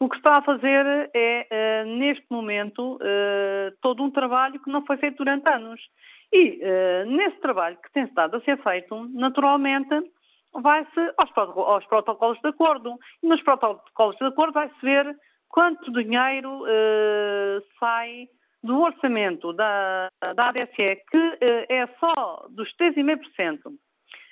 O 0.00 0.08
que 0.08 0.16
está 0.16 0.38
a 0.38 0.42
fazer 0.42 1.10
é, 1.14 1.84
neste 1.84 2.24
momento, 2.30 2.98
todo 3.82 4.02
um 4.02 4.10
trabalho 4.10 4.58
que 4.58 4.70
não 4.70 4.86
foi 4.86 4.96
feito 4.96 5.18
durante 5.18 5.52
anos. 5.52 5.82
E 6.32 6.58
nesse 7.08 7.38
trabalho 7.42 7.76
que 7.76 7.92
tem 7.92 8.04
estado 8.04 8.38
a 8.38 8.40
ser 8.40 8.56
feito, 8.62 9.06
naturalmente, 9.12 9.94
vai-se 10.54 11.00
aos, 11.00 11.56
aos, 11.56 11.86
protocolos 11.86 12.38
de 12.40 12.48
acordo. 12.48 12.98
E 13.22 13.26
nos 13.26 13.42
protocolos 13.42 14.16
de 14.16 14.24
acordo 14.24 14.52
vai-se 14.52 14.80
ver 14.82 15.16
quanto 15.48 15.92
dinheiro 15.92 16.64
sai 17.82 18.28
do 18.62 18.80
orçamento 18.80 19.52
da, 19.52 20.08
da 20.20 20.48
ADSE, 20.48 21.02
que 21.10 21.38
é 21.68 21.86
só 21.98 22.46
dos 22.50 22.68
3,5% 22.76 23.58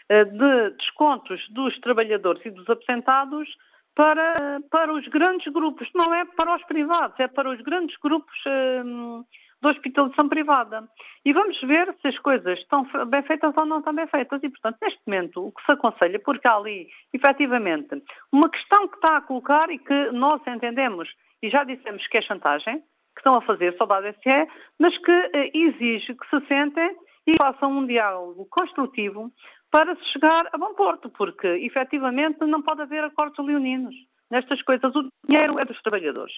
de 0.08 0.70
descontos 0.76 1.40
dos 1.50 1.78
trabalhadores 1.80 2.44
e 2.46 2.50
dos 2.50 2.68
aposentados, 2.68 3.48
para, 3.94 4.60
para 4.70 4.92
os 4.92 5.06
grandes 5.08 5.52
grupos, 5.52 5.88
não 5.94 6.14
é 6.14 6.24
para 6.24 6.56
os 6.56 6.64
privados, 6.64 7.18
é 7.18 7.28
para 7.28 7.50
os 7.50 7.60
grandes 7.60 7.96
grupos 7.98 8.34
hum, 8.46 9.24
de 9.60 9.68
hospitalização 9.68 10.28
privada. 10.28 10.88
E 11.24 11.32
vamos 11.32 11.60
ver 11.60 11.94
se 12.00 12.08
as 12.08 12.18
coisas 12.18 12.58
estão 12.58 12.86
bem 13.08 13.22
feitas 13.22 13.54
ou 13.58 13.66
não 13.66 13.78
estão 13.78 13.94
bem 13.94 14.06
feitas. 14.06 14.42
E, 14.42 14.48
portanto, 14.48 14.78
neste 14.80 15.00
momento, 15.06 15.46
o 15.46 15.52
que 15.52 15.64
se 15.64 15.72
aconselha, 15.72 16.18
porque 16.18 16.48
há 16.48 16.56
ali, 16.56 16.88
efetivamente, 17.12 18.02
uma 18.32 18.48
questão 18.48 18.88
que 18.88 18.96
está 18.96 19.18
a 19.18 19.20
colocar 19.20 19.70
e 19.70 19.78
que 19.78 20.10
nós 20.12 20.40
entendemos 20.46 21.08
e 21.42 21.48
já 21.48 21.64
dissemos 21.64 22.06
que 22.06 22.18
é 22.18 22.22
chantagem, 22.22 22.80
que 23.14 23.20
estão 23.20 23.34
a 23.36 23.42
fazer 23.42 23.76
sobre 23.76 23.94
a 23.94 23.98
ADSE, 23.98 24.50
mas 24.78 24.96
que 24.98 25.10
eh, 25.10 25.50
exige 25.54 26.14
que 26.14 26.28
se 26.28 26.46
sentem 26.46 26.96
e 27.26 27.32
façam 27.40 27.70
um 27.70 27.86
diálogo 27.86 28.46
construtivo 28.50 29.30
para 29.70 29.94
se 29.96 30.04
chegar 30.12 30.48
a 30.52 30.58
bom 30.58 30.74
porto, 30.74 31.08
porque 31.10 31.46
efetivamente 31.46 32.44
não 32.44 32.62
pode 32.62 32.82
haver 32.82 33.04
acordos 33.04 33.44
leoninos 33.44 33.94
nestas 34.30 34.62
coisas. 34.62 34.94
O 34.94 35.10
dinheiro 35.26 35.58
é 35.58 35.64
dos 35.64 35.80
trabalhadores. 35.82 36.34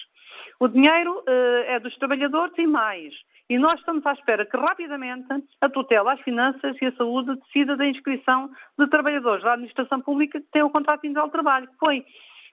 O 0.59 0.67
dinheiro 0.67 1.19
uh, 1.19 1.63
é 1.67 1.79
dos 1.79 1.95
trabalhadores 1.97 2.53
e 2.57 2.67
mais. 2.67 3.13
E 3.49 3.57
nós 3.57 3.73
estamos 3.75 4.05
à 4.05 4.13
espera 4.13 4.45
que 4.45 4.57
rapidamente 4.57 5.27
a 5.61 5.69
tutela, 5.69 6.13
as 6.13 6.21
finanças 6.21 6.75
e 6.81 6.85
a 6.85 6.91
saúde 6.93 7.35
decida 7.35 7.75
da 7.75 7.85
inscrição 7.85 8.49
de 8.79 8.87
trabalhadores 8.87 9.43
da 9.43 9.53
administração 9.53 10.01
pública 10.01 10.39
que 10.39 10.47
têm 10.51 10.63
o 10.63 10.69
contrato 10.69 11.05
individual 11.05 11.27
de 11.27 11.33
trabalho, 11.33 11.67
que 11.67 11.85
foi 11.85 12.05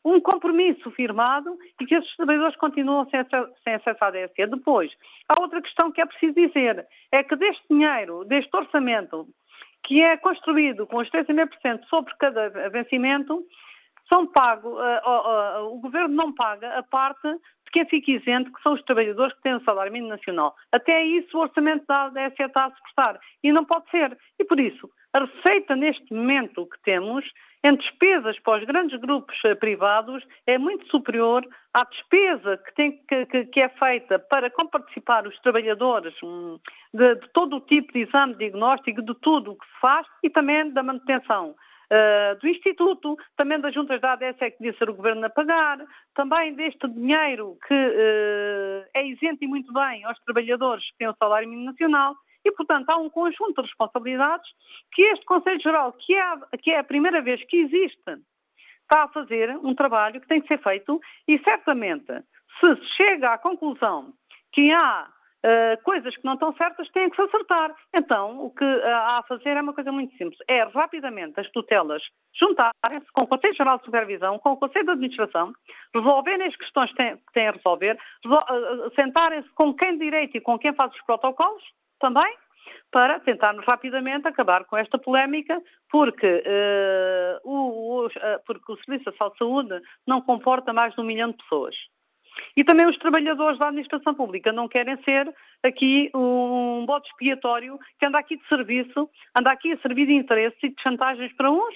um 0.04 0.20
compromisso 0.20 0.90
firmado 0.92 1.56
e 1.80 1.86
que 1.86 1.94
esses 1.94 2.16
trabalhadores 2.16 2.56
continuam 2.56 3.08
sem, 3.10 3.20
sem 3.62 3.74
acesso 3.74 4.04
à 4.04 4.10
DSE. 4.10 4.46
Depois, 4.46 4.90
há 5.28 5.40
outra 5.40 5.60
questão 5.60 5.92
que 5.92 6.00
é 6.00 6.06
preciso 6.06 6.34
dizer, 6.34 6.86
é 7.12 7.22
que 7.22 7.36
deste 7.36 7.62
dinheiro, 7.70 8.24
deste 8.24 8.54
orçamento, 8.56 9.28
que 9.84 10.00
é 10.00 10.16
construído 10.16 10.86
com 10.86 10.98
os 10.98 11.10
3,5% 11.10 11.84
sobre 11.88 12.14
cada 12.18 12.48
vencimento, 12.70 13.44
são 14.12 14.26
pago, 14.26 14.70
uh, 14.70 15.62
uh, 15.62 15.74
o 15.74 15.80
governo 15.80 16.14
não 16.14 16.32
paga 16.32 16.78
a 16.78 16.82
parte 16.82 17.22
de 17.22 17.70
quem 17.72 17.86
fica 17.86 18.10
isento, 18.10 18.52
que 18.52 18.62
são 18.62 18.74
os 18.74 18.82
trabalhadores 18.82 19.34
que 19.34 19.42
têm 19.42 19.54
o 19.54 19.64
salário 19.64 19.92
mínimo 19.92 20.10
nacional. 20.10 20.54
Até 20.72 21.04
isso 21.04 21.36
o 21.36 21.40
orçamento 21.40 21.84
da 21.86 22.08
DSE 22.08 22.42
está 22.42 22.66
a 22.66 22.70
suportar. 22.72 23.20
E 23.42 23.52
não 23.52 23.64
pode 23.64 23.88
ser. 23.90 24.18
E 24.38 24.44
por 24.44 24.58
isso, 24.58 24.90
a 25.12 25.20
receita 25.20 25.76
neste 25.76 26.12
momento 26.12 26.66
que 26.66 26.82
temos, 26.82 27.24
em 27.64 27.76
despesas 27.76 28.38
para 28.40 28.60
os 28.60 28.64
grandes 28.64 28.98
grupos 29.00 29.36
eh, 29.44 29.54
privados, 29.54 30.24
é 30.46 30.58
muito 30.58 30.86
superior 30.88 31.46
à 31.74 31.84
despesa 31.84 32.56
que, 32.56 32.74
tem, 32.74 33.00
que, 33.06 33.44
que 33.46 33.60
é 33.60 33.68
feita 33.68 34.18
para 34.18 34.50
comparticipar 34.50 35.26
os 35.26 35.38
trabalhadores 35.40 36.14
hum, 36.22 36.58
de, 36.92 37.16
de 37.16 37.28
todo 37.32 37.56
o 37.56 37.60
tipo 37.60 37.92
de 37.92 38.00
exame 38.00 38.34
diagnóstico, 38.34 39.02
de 39.02 39.14
tudo 39.20 39.52
o 39.52 39.56
que 39.56 39.66
se 39.66 39.80
faz 39.80 40.06
e 40.22 40.30
também 40.30 40.72
da 40.72 40.82
manutenção. 40.82 41.54
Uh, 41.92 42.38
do 42.38 42.46
Instituto, 42.46 43.16
também 43.36 43.58
das 43.58 43.74
juntas 43.74 44.00
da 44.00 44.12
ADS 44.12 44.40
é 44.40 44.50
que 44.50 44.58
devia 44.58 44.78
ser 44.78 44.88
o 44.88 44.94
Governo 44.94 45.26
a 45.26 45.30
pagar, 45.30 45.84
também 46.14 46.54
deste 46.54 46.86
dinheiro 46.86 47.58
que 47.66 47.74
uh, 47.74 48.88
é 48.94 49.04
isento 49.06 49.42
e 49.42 49.48
muito 49.48 49.72
bem 49.72 50.04
aos 50.04 50.16
trabalhadores 50.20 50.88
que 50.92 50.98
têm 50.98 51.08
o 51.08 51.16
salário 51.18 51.48
mínimo 51.48 51.66
nacional. 51.66 52.14
E, 52.44 52.52
portanto, 52.52 52.88
há 52.90 52.96
um 52.96 53.10
conjunto 53.10 53.60
de 53.60 53.68
responsabilidades 53.68 54.48
que 54.92 55.02
este 55.02 55.24
Conselho 55.24 55.60
Geral, 55.60 55.92
que 55.94 56.14
é, 56.14 56.22
a, 56.22 56.38
que 56.62 56.70
é 56.70 56.78
a 56.78 56.84
primeira 56.84 57.20
vez 57.20 57.44
que 57.44 57.56
existe, 57.56 58.22
está 58.82 59.04
a 59.04 59.08
fazer 59.08 59.50
um 59.56 59.74
trabalho 59.74 60.20
que 60.20 60.28
tem 60.28 60.40
que 60.40 60.46
ser 60.46 60.62
feito 60.62 61.00
e, 61.26 61.40
certamente, 61.40 62.12
se 62.60 62.76
chega 62.96 63.34
à 63.34 63.38
conclusão 63.38 64.14
que 64.52 64.70
há 64.72 65.08
uh, 65.44 65.82
coisas 65.82 66.14
que 66.16 66.24
não 66.24 66.34
estão 66.34 66.52
certas, 66.54 66.88
têm 66.90 67.08
que 67.10 67.16
se 67.16 67.22
acertar. 67.22 67.74
Então, 67.94 68.44
o 68.44 68.50
que 68.50 68.64
há 68.64 69.18
a 69.18 69.24
fazer 69.26 69.56
é 69.56 69.60
uma 69.60 69.74
coisa 69.74 69.92
muito 69.92 70.16
simples. 70.16 70.38
É 70.48 70.62
rapidamente 70.64 71.38
as 71.40 71.50
tutelas 71.50 72.02
juntarem-se 72.38 73.10
com 73.12 73.22
o 73.22 73.26
Conselho 73.26 73.54
Geral 73.54 73.78
de 73.78 73.84
Supervisão, 73.84 74.38
com 74.38 74.52
o 74.52 74.56
Conselho 74.56 74.86
de 74.86 74.90
Administração, 74.92 75.52
resolverem 75.94 76.46
as 76.46 76.56
questões 76.56 76.90
que 76.90 76.96
têm, 76.96 77.16
que 77.16 77.32
têm 77.32 77.48
a 77.48 77.52
resolver, 77.52 77.98
uh, 78.26 78.94
sentarem-se 78.94 79.48
com 79.54 79.74
quem 79.74 79.98
direito 79.98 80.36
e 80.36 80.40
com 80.40 80.58
quem 80.58 80.74
faz 80.74 80.92
os 80.92 81.02
protocolos, 81.02 81.62
também, 81.98 82.36
para 82.90 83.20
tentarmos 83.20 83.64
rapidamente 83.68 84.26
acabar 84.26 84.64
com 84.64 84.76
esta 84.76 84.98
polémica, 84.98 85.60
porque, 85.90 86.26
uh, 86.26 87.40
o, 87.44 88.06
o, 88.06 88.08
porque 88.46 88.72
o 88.72 88.76
Serviço 88.84 89.10
de 89.10 89.38
Saúde 89.38 89.80
não 90.06 90.20
comporta 90.20 90.72
mais 90.72 90.94
de 90.94 91.00
um 91.00 91.04
milhão 91.04 91.30
de 91.30 91.36
pessoas. 91.36 91.76
E 92.56 92.64
também 92.64 92.86
os 92.86 92.98
trabalhadores 92.98 93.58
da 93.58 93.68
administração 93.68 94.14
pública 94.14 94.52
não 94.52 94.68
querem 94.68 94.96
ser 95.02 95.32
aqui 95.62 96.10
um 96.14 96.84
bode 96.86 97.06
expiatório 97.08 97.78
que 97.98 98.06
anda 98.06 98.18
aqui 98.18 98.36
de 98.36 98.46
serviço, 98.48 99.08
anda 99.38 99.50
aqui 99.50 99.72
a 99.72 99.78
servir 99.78 100.06
de 100.06 100.14
interesses 100.14 100.58
e 100.62 100.68
de 100.68 100.82
chantagens 100.82 101.32
para 101.34 101.50
uns 101.50 101.74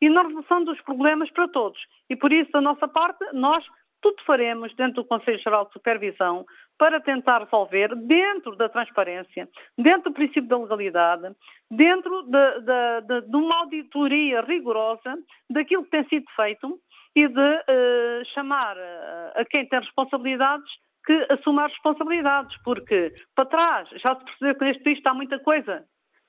e 0.00 0.08
na 0.08 0.22
resolução 0.22 0.64
dos 0.64 0.80
problemas 0.82 1.30
para 1.30 1.48
todos. 1.48 1.80
E 2.10 2.16
por 2.16 2.32
isso, 2.32 2.50
da 2.52 2.60
nossa 2.60 2.86
parte, 2.88 3.24
nós 3.32 3.64
tudo 4.04 4.22
faremos 4.26 4.74
dentro 4.74 5.02
do 5.02 5.04
Conselho 5.06 5.38
Geral 5.38 5.64
de 5.64 5.72
Supervisão 5.72 6.44
para 6.76 7.00
tentar 7.00 7.42
resolver 7.44 7.96
dentro 7.96 8.54
da 8.54 8.68
transparência, 8.68 9.48
dentro 9.78 10.10
do 10.10 10.12
princípio 10.12 10.46
da 10.46 10.58
legalidade, 10.58 11.34
dentro 11.70 12.22
de, 12.24 12.60
de, 12.60 13.00
de, 13.06 13.20
de 13.30 13.36
uma 13.36 13.60
auditoria 13.60 14.42
rigorosa 14.42 15.16
daquilo 15.48 15.84
que 15.84 15.90
tem 15.90 16.04
sido 16.08 16.26
feito 16.36 16.78
e 17.14 17.28
de 17.28 17.40
uh, 17.40 18.24
chamar 18.34 18.76
uh, 18.76 19.40
a 19.40 19.44
quem 19.44 19.66
tem 19.68 19.80
responsabilidades 19.80 20.68
que 21.06 21.26
assuma 21.30 21.66
as 21.66 21.72
responsabilidades, 21.72 22.56
porque 22.64 23.12
para 23.34 23.46
trás 23.46 23.88
já 23.90 24.16
se 24.16 24.24
percebeu 24.24 24.54
que 24.56 24.64
neste 24.64 24.82
país 24.82 24.98
está 24.98 25.14
muita 25.14 25.38
coisa 25.38 25.84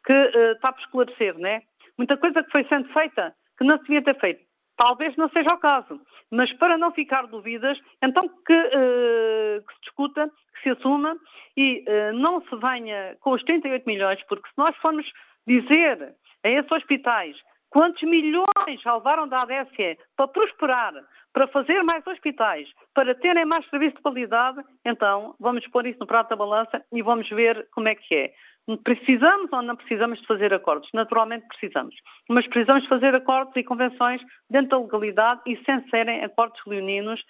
que 0.05 0.13
uh, 0.13 0.51
está 0.51 0.71
por 0.71 0.81
esclarecer, 0.81 1.37
né? 1.37 1.61
Muita 1.97 2.17
coisa 2.17 2.43
que 2.43 2.51
foi 2.51 2.65
sendo 2.65 2.91
feita 2.93 3.33
que 3.57 3.63
não 3.63 3.77
se 3.77 3.83
devia 3.83 4.03
ter 4.03 4.19
feito. 4.19 4.45
Talvez 4.77 5.15
não 5.15 5.29
seja 5.29 5.55
o 5.55 5.59
caso, 5.59 6.01
mas 6.29 6.51
para 6.53 6.77
não 6.77 6.91
ficar 6.91 7.25
dúvidas, 7.27 7.79
então 8.03 8.27
que, 8.27 8.69
que 8.69 9.73
se 9.73 9.81
discuta, 9.83 10.29
que 10.53 10.63
se 10.63 10.69
assuma 10.71 11.15
e 11.55 11.85
não 12.15 12.41
se 12.41 12.53
venha 12.57 13.15
com 13.21 13.31
os 13.31 13.43
38 13.43 13.85
milhões, 13.85 14.21
porque 14.27 14.49
se 14.49 14.57
nós 14.57 14.75
formos 14.85 15.09
dizer 15.47 16.13
a 16.43 16.49
esses 16.49 16.69
hospitais 16.69 17.37
Quantos 17.75 18.03
milhões 18.03 18.81
já 18.81 18.95
levaram 18.95 19.27
da 19.27 19.41
ADSE 19.41 19.97
para 20.15 20.29
prosperar, 20.29 20.93
para 21.33 21.45
fazer 21.49 21.83
mais 21.83 22.07
hospitais, 22.07 22.69
para 22.93 23.13
terem 23.15 23.43
mais 23.43 23.69
serviço 23.69 23.97
de 23.97 24.01
qualidade? 24.01 24.63
Então, 24.85 25.35
vamos 25.41 25.67
pôr 25.67 25.85
isso 25.85 25.99
no 25.99 26.07
prato 26.07 26.29
da 26.29 26.37
balança 26.37 26.81
e 26.93 27.01
vamos 27.01 27.27
ver 27.27 27.67
como 27.73 27.89
é 27.89 27.95
que 27.95 28.15
é. 28.15 28.33
Precisamos 28.81 29.51
ou 29.51 29.61
não 29.61 29.75
precisamos 29.75 30.21
de 30.21 30.25
fazer 30.25 30.53
acordos? 30.53 30.89
Naturalmente 30.93 31.47
precisamos. 31.49 31.93
Mas 32.29 32.47
precisamos 32.47 32.83
de 32.83 32.89
fazer 32.89 33.13
acordos 33.13 33.53
e 33.57 33.63
convenções 33.65 34.21
dentro 34.49 34.69
da 34.69 34.77
legalidade 34.77 35.41
e 35.45 35.61
sem 35.65 35.85
serem 35.89 36.23
acordos 36.23 36.61
leoninos, 36.65 37.21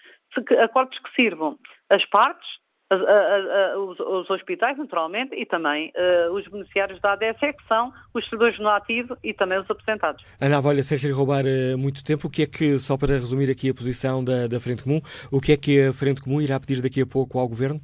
acordos 0.62 1.00
que 1.00 1.12
sirvam 1.16 1.58
as 1.90 2.06
partes, 2.06 2.48
a, 2.90 2.96
a, 2.96 3.74
a, 3.74 3.80
os, 3.80 4.00
os, 4.00 4.30
hospitais, 4.30 4.78
naturalmente, 4.78 5.36
e 5.36 5.46
também 5.46 5.92
uh, 5.96 6.34
os 6.34 6.48
beneficiários 6.48 7.00
da 7.02 7.14
ADSE, 7.14 7.54
que 7.54 7.68
são 7.68 7.92
os 8.14 8.24
servidores 8.26 8.60
no 8.60 8.70
ativo 8.70 9.18
e 9.24 9.34
também 9.34 9.60
os 9.60 9.70
aposentados. 9.70 10.24
Ana 10.40 10.58
Avolha, 10.58 10.84
sem 10.84 10.98
lhe 10.98 11.12
roubar 11.12 11.46
uh, 11.46 11.78
muito 11.78 12.04
tempo, 12.04 12.28
o 12.28 12.30
que 12.30 12.44
é 12.44 12.46
que, 12.46 12.78
só 12.78 12.98
para 12.98 13.14
resumir 13.14 13.50
aqui 13.50 13.70
a 13.70 13.74
posição 13.74 14.24
da, 14.24 14.48
da 14.48 14.60
Frente 14.60 14.84
Comum, 14.84 15.02
o 15.32 15.42
que 15.42 15.52
é 15.52 15.58
que 15.58 15.82
a 15.82 15.94
Frente 15.94 16.22
Comum 16.22 16.42
irá 16.42 16.60
pedir 16.60 16.82
daqui 16.82 17.02
a 17.02 17.06
pouco 17.06 17.40
ao 17.40 17.48
Governo? 17.48 17.82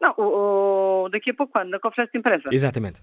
Não, 0.00 0.14
o, 0.16 1.04
o, 1.04 1.08
daqui 1.10 1.30
a 1.30 1.34
pouco 1.34 1.52
quando? 1.52 1.68
Na 1.68 1.78
conferência 1.78 2.12
de 2.12 2.18
imprensa? 2.18 2.48
Exatamente. 2.50 3.00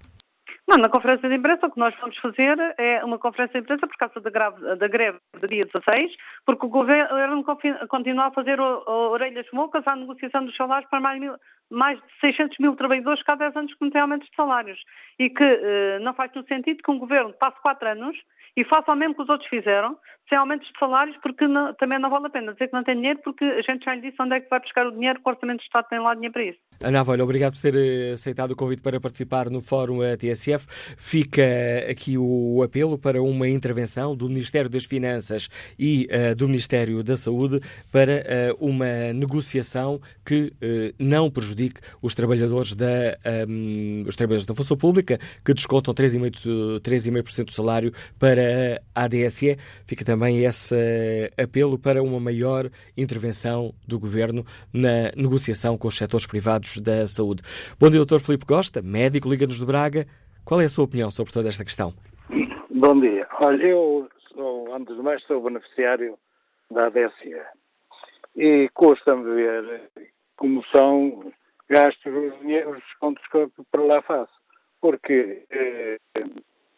Não, 0.67 0.75
na 0.75 0.89
conferência 0.89 1.29
de 1.29 1.35
imprensa 1.35 1.65
o 1.65 1.71
que 1.71 1.79
nós 1.79 1.95
vamos 2.01 2.17
fazer 2.17 2.57
é 2.77 3.03
uma 3.05 3.17
conferência 3.17 3.53
de 3.53 3.63
imprensa 3.63 3.87
por 3.87 3.95
causa 3.95 4.19
da, 4.19 4.29
grave, 4.29 4.75
da 4.75 4.87
greve 4.89 5.17
do 5.39 5.47
dia 5.47 5.65
16, 5.65 6.11
porque 6.45 6.65
o 6.65 6.69
governo 6.69 7.41
continua 7.87 8.25
a 8.25 8.31
fazer 8.31 8.59
orelhas 8.59 9.47
mocas 9.53 9.81
à 9.87 9.95
negociação 9.95 10.43
dos 10.43 10.53
salários 10.57 10.89
para 10.89 10.99
mais, 10.99 11.21
mil, 11.21 11.35
mais 11.71 11.97
de 11.97 12.19
600 12.19 12.57
mil 12.59 12.75
trabalhadores 12.75 13.23
cada 13.23 13.45
10 13.45 13.55
anos 13.55 13.73
que 13.75 13.81
não 13.81 13.91
têm 13.91 14.01
aumentos 14.01 14.27
de 14.29 14.35
salários. 14.35 14.77
E 15.17 15.29
que 15.29 15.41
eh, 15.41 15.99
não 15.99 16.13
faz 16.13 16.33
nenhum 16.33 16.45
sentido 16.45 16.83
que 16.83 16.91
um 16.91 16.99
governo 16.99 17.33
passe 17.39 17.55
4 17.63 17.87
anos 17.87 18.17
e 18.57 18.65
faça 18.65 18.91
o 18.91 18.95
mesmo 18.95 19.15
que 19.15 19.21
os 19.21 19.29
outros 19.29 19.49
fizeram, 19.49 19.97
sem 20.27 20.37
aumentos 20.37 20.67
de 20.67 20.77
salários, 20.77 21.15
porque 21.23 21.47
não, 21.47 21.73
também 21.75 21.97
não 21.97 22.09
vale 22.09 22.25
a 22.25 22.29
pena 22.29 22.51
dizer 22.51 22.67
que 22.67 22.73
não 22.73 22.83
tem 22.83 22.95
dinheiro, 22.95 23.21
porque 23.23 23.45
a 23.45 23.61
gente 23.61 23.85
já 23.85 23.95
lhe 23.95 24.01
disse 24.01 24.21
onde 24.21 24.35
é 24.35 24.41
que 24.41 24.49
vai 24.49 24.59
buscar 24.59 24.85
o 24.85 24.91
dinheiro, 24.91 25.21
o 25.23 25.29
Orçamento 25.29 25.59
do 25.59 25.63
Estado 25.63 25.87
tem 25.87 25.99
lá 25.99 26.13
dinheiro 26.13 26.33
para 26.33 26.43
isso. 26.43 26.59
Ana 26.79 26.99
Avolha, 26.99 27.23
obrigado 27.23 27.53
por 27.53 27.61
ter 27.61 27.75
eh, 27.75 28.11
aceitado 28.11 28.51
o 28.51 28.55
convite 28.55 28.83
para 28.83 28.99
participar 28.99 29.49
no 29.49 29.61
Fórum 29.61 29.99
TSF. 30.15 30.67
Fica 30.95 31.43
aqui 31.89 32.17
o 32.19 32.61
apelo 32.63 32.99
para 32.99 33.21
uma 33.21 33.49
intervenção 33.49 34.15
do 34.15 34.29
Ministério 34.29 34.69
das 34.69 34.85
Finanças 34.85 35.49
e 35.79 36.07
uh, 36.11 36.35
do 36.35 36.47
Ministério 36.47 37.03
da 37.03 37.17
Saúde 37.17 37.61
para 37.91 38.23
uh, 38.59 38.65
uma 38.65 39.11
negociação 39.11 39.99
que 40.23 40.53
uh, 40.61 40.93
não 40.99 41.31
prejudique 41.31 41.81
os 41.99 42.13
trabalhadores 42.13 42.75
da, 42.75 43.17
um, 43.49 44.03
os 44.07 44.15
trabalhadores 44.15 44.45
da 44.45 44.53
função 44.53 44.77
pública, 44.77 45.19
que 45.43 45.53
descontam 45.55 45.95
3,5% 45.95 47.45
do 47.45 47.51
salário 47.51 47.91
para 48.19 48.81
a 48.93 49.05
ADSE. 49.05 49.57
Fica 49.85 50.05
também 50.05 50.43
esse 50.45 50.75
apelo 51.37 51.79
para 51.79 52.03
uma 52.03 52.19
maior 52.19 52.69
intervenção 52.95 53.73
do 53.87 53.99
Governo 53.99 54.45
na 54.71 55.11
negociação 55.15 55.75
com 55.75 55.87
os 55.87 55.97
setores 55.97 56.27
privados 56.27 56.66
da 56.79 57.07
saúde. 57.07 57.41
Bom 57.79 57.89
dia, 57.89 58.03
Dr. 58.03 58.19
Filipe 58.19 58.45
Costa, 58.45 58.81
médico 58.81 59.29
Liga-nos 59.29 59.57
de 59.57 59.65
Braga. 59.65 60.05
Qual 60.43 60.61
é 60.61 60.65
a 60.65 60.69
sua 60.69 60.85
opinião 60.85 61.09
sobre 61.09 61.33
toda 61.33 61.49
esta 61.49 61.63
questão? 61.63 61.93
Bom 62.69 62.99
dia. 62.99 63.27
Olha, 63.39 63.63
eu 63.63 64.09
sou, 64.33 64.73
antes 64.73 64.95
de 64.95 65.01
mais, 65.01 65.23
sou 65.23 65.41
beneficiário 65.41 66.17
da 66.71 66.87
ADSE. 66.87 67.35
E 68.35 68.69
custa-me 68.73 69.23
ver 69.35 69.89
como 70.37 70.63
são 70.75 71.31
gastos 71.69 72.13
os, 72.13 72.33
os 72.33 72.77
descontos 72.77 73.23
que 73.31 73.63
para 73.71 73.83
lá 73.83 74.01
faço. 74.03 74.33
Porque 74.79 75.43
eh, 75.49 75.97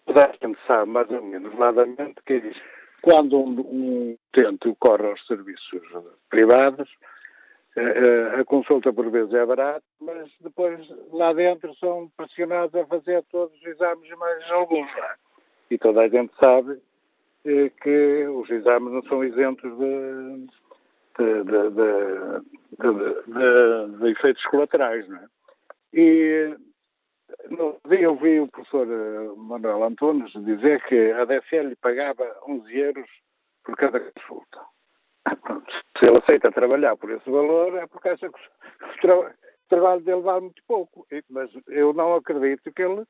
toda 0.06 0.26
a 0.26 0.32
gente 0.32 0.58
sabe, 0.66 0.90
mais 0.90 1.10
ou 1.12 1.22
menos, 1.22 1.54
ladamente, 1.58 2.16
que 2.26 2.42
quando 3.02 3.38
um, 3.38 3.60
um 3.60 4.18
utente 4.34 4.76
corre 4.80 5.06
aos 5.06 5.26
serviços 5.28 5.82
privados, 6.30 6.90
a, 7.78 8.44
consulta 8.46 8.92
por 8.92 9.10
vezes 9.10 9.34
é 9.34 9.46
barata, 9.46 9.84
mas 10.02 10.30
depois 10.42 10.88
lá 11.12 11.34
dentro 11.34 11.74
são 11.76 12.10
pressionados 12.18 12.74
a 12.76 12.86
fazer 12.86 13.24
todos 13.32 13.56
os 13.58 13.66
exames 13.66 14.10
mais 14.18 14.52
alguns. 14.52 14.94
Lá. 14.96 15.16
E 15.70 15.78
toda 15.78 16.02
a 16.02 16.10
gente 16.10 16.34
sabe 16.42 16.82
eh, 17.46 17.70
que 17.82 18.28
os 18.28 18.50
exames 18.50 18.92
não 18.92 19.04
são 19.04 19.24
isentos 19.24 19.72
de, 19.78 20.48
de, 21.20 21.44
de, 22.80 23.98
de 24.00 24.12
efeitos 24.12 24.44
colaterais. 24.46 25.08
Não 25.08 25.18
é? 25.18 25.28
E 25.94 26.58
eu 27.90 28.16
vi 28.16 28.40
o 28.40 28.48
professor 28.48 28.88
eh, 28.88 29.30
Manuel 29.38 29.84
Antunes 29.84 30.32
dizer 30.44 30.84
que 30.86 31.12
a 31.12 31.62
lhe 31.64 31.76
pagava 31.76 32.26
11 32.48 32.78
euros 32.78 33.10
por 33.64 33.76
cada 33.76 34.00
consulta. 34.00 34.60
Se 35.98 36.06
ele 36.06 36.18
aceita 36.18 36.52
trabalhar 36.52 36.96
por 36.96 37.12
esse 37.12 37.30
valor, 37.30 37.76
é 37.78 37.88
porque 37.88 38.10
acha 38.10 38.30
que 38.30 38.36
o, 38.36 39.02
tra 39.02 39.36
trabalho 39.68 40.02
dele 40.02 40.22
vale 40.22 40.42
muito 40.42 40.64
pouco. 40.68 41.06
Mas 41.30 41.50
eu 41.68 41.94
não 41.94 42.16
acredito 42.16 42.72
que 42.72 42.82
ele, 42.82 43.06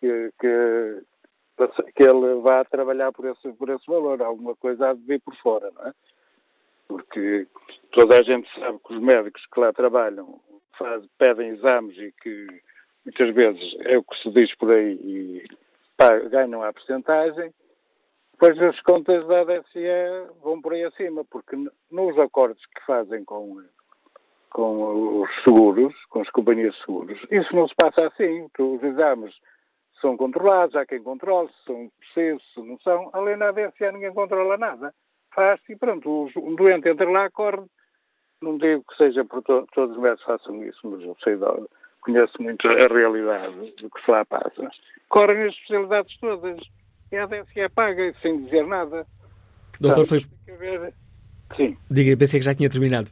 que, 0.00 0.32
que, 0.40 1.02
que 1.94 2.02
ele 2.02 2.40
vá 2.40 2.64
trabalhar 2.64 3.12
por 3.12 3.26
esse, 3.26 3.52
por 3.52 3.68
esse 3.70 3.86
valor. 3.86 4.20
Alguma 4.22 4.54
coisa 4.56 4.90
há 4.90 4.94
de 4.94 5.02
vir 5.02 5.20
por 5.20 5.34
fora, 5.36 5.70
não 5.74 5.86
é? 5.86 5.92
Porque 6.88 7.46
toda 7.92 8.18
a 8.18 8.22
gente 8.22 8.48
sabe 8.58 8.78
que 8.86 8.94
os 8.94 9.00
médicos 9.00 9.44
que 9.46 9.60
lá 9.60 9.72
trabalham 9.72 10.40
faz, 10.78 11.04
pedem 11.18 11.50
exames 11.50 11.96
e 11.96 12.12
que 12.22 12.46
muitas 13.04 13.34
vezes 13.34 13.76
é 13.80 13.96
o 13.96 14.04
que 14.04 14.16
se 14.22 14.30
diz 14.30 14.54
por 14.56 14.70
aí 14.70 14.92
e 14.94 15.44
pá, 15.96 16.18
ganham 16.18 16.62
a 16.62 16.72
porcentagem 16.72 17.52
Pois 18.38 18.60
as 18.60 18.80
contas 18.82 19.26
da 19.26 19.42
ADSE 19.42 19.80
vão 20.42 20.60
por 20.60 20.72
aí 20.72 20.84
acima, 20.84 21.24
porque 21.24 21.56
nos 21.90 22.18
acordos 22.18 22.64
que 22.66 22.84
fazem 22.84 23.24
com, 23.24 23.62
com 24.50 25.22
os 25.22 25.30
seguros, 25.44 25.94
com 26.06 26.20
as 26.20 26.30
companhias 26.30 26.74
de 26.74 26.80
seguros, 26.80 27.26
isso 27.30 27.54
não 27.54 27.68
se 27.68 27.74
passa 27.74 28.06
assim. 28.06 28.48
Os 28.58 28.82
exames 28.82 29.34
são 30.00 30.16
controlados, 30.16 30.74
há 30.74 30.84
quem 30.84 31.02
controle, 31.02 31.48
se 31.48 31.64
são 31.64 31.90
precisos, 31.98 32.42
se 32.52 32.60
não 32.60 32.78
são. 32.80 33.10
Além 33.12 33.38
da 33.38 33.50
ADSE 33.50 33.92
ninguém 33.92 34.12
controla 34.12 34.56
nada. 34.56 34.92
Faz 35.34 35.60
e 35.68 35.76
pronto, 35.76 36.28
um 36.36 36.54
doente 36.54 36.88
entra 36.88 37.08
lá, 37.08 37.30
corre. 37.30 37.64
Não 38.40 38.58
digo 38.58 38.84
que 38.88 38.96
seja 38.96 39.24
por 39.24 39.42
to 39.42 39.66
todos 39.72 39.96
os 39.96 40.02
médicos 40.02 40.24
façam 40.24 40.62
isso, 40.64 40.80
mas 40.84 41.00
eu 41.02 41.16
sei, 41.22 41.36
conheço 42.02 42.42
muito 42.42 42.68
a 42.68 42.92
realidade 42.92 43.72
do 43.72 43.90
que 43.90 44.04
se 44.04 44.10
lá 44.10 44.24
passa. 44.24 44.70
Correm 45.08 45.44
as 45.44 45.54
especialidades 45.54 46.18
todas 46.18 46.58
e 47.12 47.16
a 47.16 47.24
ADSE 47.24 47.60
é 47.60 47.68
paga 47.68 48.14
sem 48.20 48.44
dizer 48.44 48.66
nada. 48.66 49.06
Doutor 49.80 50.06
Filipe. 50.06 50.28
Sim. 51.56 51.76
Diga, 51.90 52.16
pensei 52.16 52.40
que 52.40 52.46
já 52.46 52.54
tinha 52.54 52.70
terminado. 52.70 53.10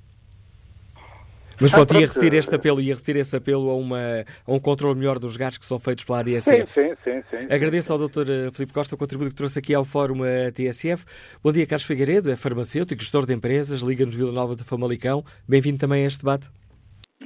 Mas 1.61 1.73
ah, 1.73 1.77
pronto, 1.77 1.95
ia 1.95 2.07
repetir 2.07 2.35
este 2.35 2.55
apelo, 2.55 2.81
ia 2.81 2.95
repetir 2.95 3.17
esse 3.17 3.37
apelo 3.37 3.71
a, 3.71 3.77
uma, 3.77 3.99
a 4.45 4.53
um 4.53 4.59
controle 4.59 4.99
melhor 4.99 5.21
dos 5.21 5.37
gastos 5.37 5.59
que 5.59 5.67
são 5.67 5.79
feitos 5.79 6.03
pela 6.03 6.19
ADSE. 6.19 6.41
Sim, 6.41 6.67
sim, 6.75 6.95
sim, 7.05 7.23
sim. 7.31 7.47
Agradeço 7.49 7.93
ao 7.93 7.99
Dr. 7.99 8.29
Eh, 8.29 8.51
Filipe 8.51 8.73
Costa 8.73 8.97
o 8.97 8.99
contributo 8.99 9.31
que 9.31 9.37
trouxe 9.37 9.61
aqui 9.61 9.73
ao 9.73 9.85
Fórum 9.85 10.25
eh, 10.25 10.51
TSF. 10.51 11.05
Bom 11.43 11.53
dia, 11.53 11.65
Carlos 11.65 11.85
Figueiredo, 11.85 12.33
é 12.33 12.37
farmacêutico, 12.37 13.01
gestor 13.01 13.27
de 13.27 13.35
empresas, 13.35 13.81
Liga-nos 13.81 14.15
Vila 14.15 14.33
Nova 14.33 14.57
do 14.57 14.65
Famalicão. 14.65 15.25
Bem-vindo 15.49 15.79
também 15.79 16.03
a 16.03 16.07
este 16.09 16.19
debate. 16.21 16.51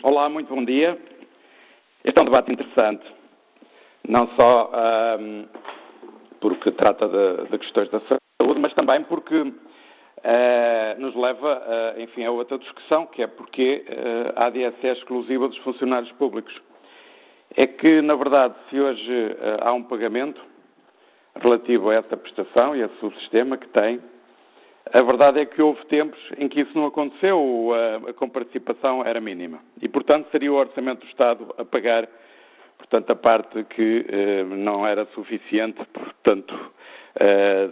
Olá, 0.02 0.28
muito 0.28 0.54
bom 0.54 0.62
dia. 0.62 0.98
Este 2.04 2.18
é 2.18 2.22
um 2.22 2.26
debate 2.26 2.52
interessante. 2.52 3.04
Não 4.06 4.28
só 4.38 4.70
porque 6.40 6.70
trata 6.72 7.08
de, 7.08 7.50
de, 7.50 7.58
questões 7.58 7.90
da 7.90 8.00
saúde, 8.00 8.60
mas 8.60 8.72
também 8.74 9.02
porque 9.04 9.52
Uh, 10.18 10.98
nos 10.98 11.14
leva, 11.14 11.58
uh, 11.58 12.00
enfim, 12.00 12.24
a 12.24 12.30
outra 12.32 12.58
discussão, 12.58 13.06
que 13.06 13.22
é 13.22 13.26
porque 13.26 13.84
uh, 13.86 14.32
a 14.34 14.46
ADS 14.46 14.82
é 14.82 14.92
exclusiva 14.92 15.46
dos 15.46 15.58
funcionários 15.58 16.10
públicos. 16.12 16.52
É 17.54 17.66
que, 17.66 18.00
na 18.00 18.16
verdade, 18.16 18.54
se 18.68 18.80
hoje 18.80 19.36
há 19.60 19.72
um 19.72 19.84
pagamento 19.84 20.40
relativo 21.40 21.90
a 21.90 21.94
essa 21.94 22.16
prestação 22.16 22.74
e 22.74 22.82
a 22.82 22.88
subsistema 22.98 23.56
que 23.56 23.68
tem, 23.68 24.00
a 24.92 25.02
verdade 25.02 25.40
é 25.40 25.46
que 25.46 25.60
houve 25.60 25.84
tempos 25.86 26.18
em 26.38 26.48
que 26.48 26.62
isso 26.62 26.76
não 26.76 26.86
aconteceu, 26.86 27.70
a, 27.72 28.10
a 28.10 28.12
comparticipação 28.12 29.04
era 29.04 29.20
mínima. 29.20 29.60
E, 29.80 29.88
portanto, 29.88 30.28
seria 30.30 30.52
o 30.52 30.56
Orçamento 30.56 31.00
do 31.00 31.08
Estado 31.08 31.54
a 31.56 31.64
pagar 31.64 32.08
portanto, 32.78 33.10
a 33.10 33.16
parte 33.16 33.64
que 33.64 34.06
eh, 34.08 34.44
não 34.44 34.86
era 34.86 35.06
suficiente, 35.06 35.84
portanto, 35.92 36.72
eh, 37.18 37.68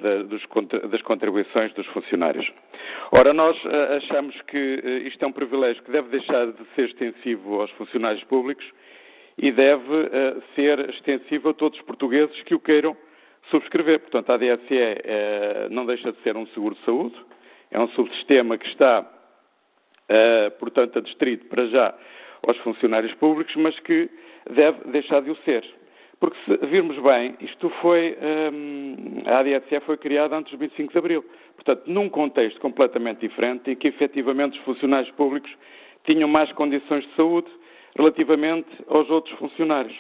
das 0.89 1.03
contribuições 1.03 1.73
dos 1.75 1.87
funcionários. 1.89 2.51
Ora, 3.17 3.33
nós 3.33 3.57
eh, 3.65 3.97
achamos 3.97 4.41
que 4.43 4.59
isto 5.07 5.23
é 5.25 5.29
um 5.29 5.33
privilégio 5.33 5.83
que 5.83 5.91
deve 5.91 6.09
deixar 6.09 6.47
de 6.47 6.65
ser 6.75 6.87
extensivo 6.87 7.61
aos 7.61 7.71
funcionários 7.73 8.25
públicos 8.25 8.65
e 9.37 9.51
deve 9.51 10.09
ser 10.55 10.91
extensivo 10.91 11.49
a 11.49 11.55
todos 11.55 11.77
os 11.79 11.85
portugueses 11.85 12.41
que 12.43 12.55
o 12.55 12.61
queiram 12.61 12.97
subscrever. 13.51 13.99
Portanto, 13.99 14.31
a 14.31 14.35
ADSE 14.35 15.71
não 15.71 15.85
deixa 15.85 16.13
de 16.13 16.23
ser 16.23 16.37
um 16.37 16.47
seguro 16.49 16.77
de 16.77 16.85
saúde, 16.85 17.17
é 17.73 17.81
um 17.81 17.89
subsistema 17.89 18.57
que 18.57 18.69
está, 18.69 19.05
portanto, 20.61 21.01
adstrito 21.01 21.47
para 21.47 21.67
já 21.67 21.93
aos 22.47 22.57
funcionários 22.59 23.13
públicos, 23.15 23.57
mas 23.57 23.77
que 23.81 24.09
deve 24.51 24.91
deixar 24.91 25.21
de 25.23 25.31
o 25.31 25.37
ser. 25.45 25.65
Porque 26.21 26.39
se 26.45 26.67
virmos 26.67 26.97
bem, 26.99 27.37
isto 27.41 27.69
foi. 27.83 28.17
Hum, 28.53 29.23
a 29.27 29.39
ADSE 29.41 29.81
foi 29.85 29.97
criada 29.97 30.37
antes 30.37 30.53
do 30.53 30.59
25 30.59 30.93
de 30.93 30.99
Abril. 30.99 31.25
Portanto, 31.55 31.83
num 31.87 32.09
contexto 32.09 32.61
completamente 32.61 33.21
diferente 33.21 33.71
em 33.71 33.77
que 33.77 33.89
efetivamente 33.89 34.59
os 34.59 34.65
funcionários 34.65 35.11
públicos 35.13 35.51
tinham 36.05 36.29
mais 36.29 36.51
condições 36.53 37.05
de 37.07 37.15
saúde 37.15 37.49
relativamente 37.97 38.69
aos 38.89 39.09
outros 39.11 39.37
funcionários. 39.39 39.97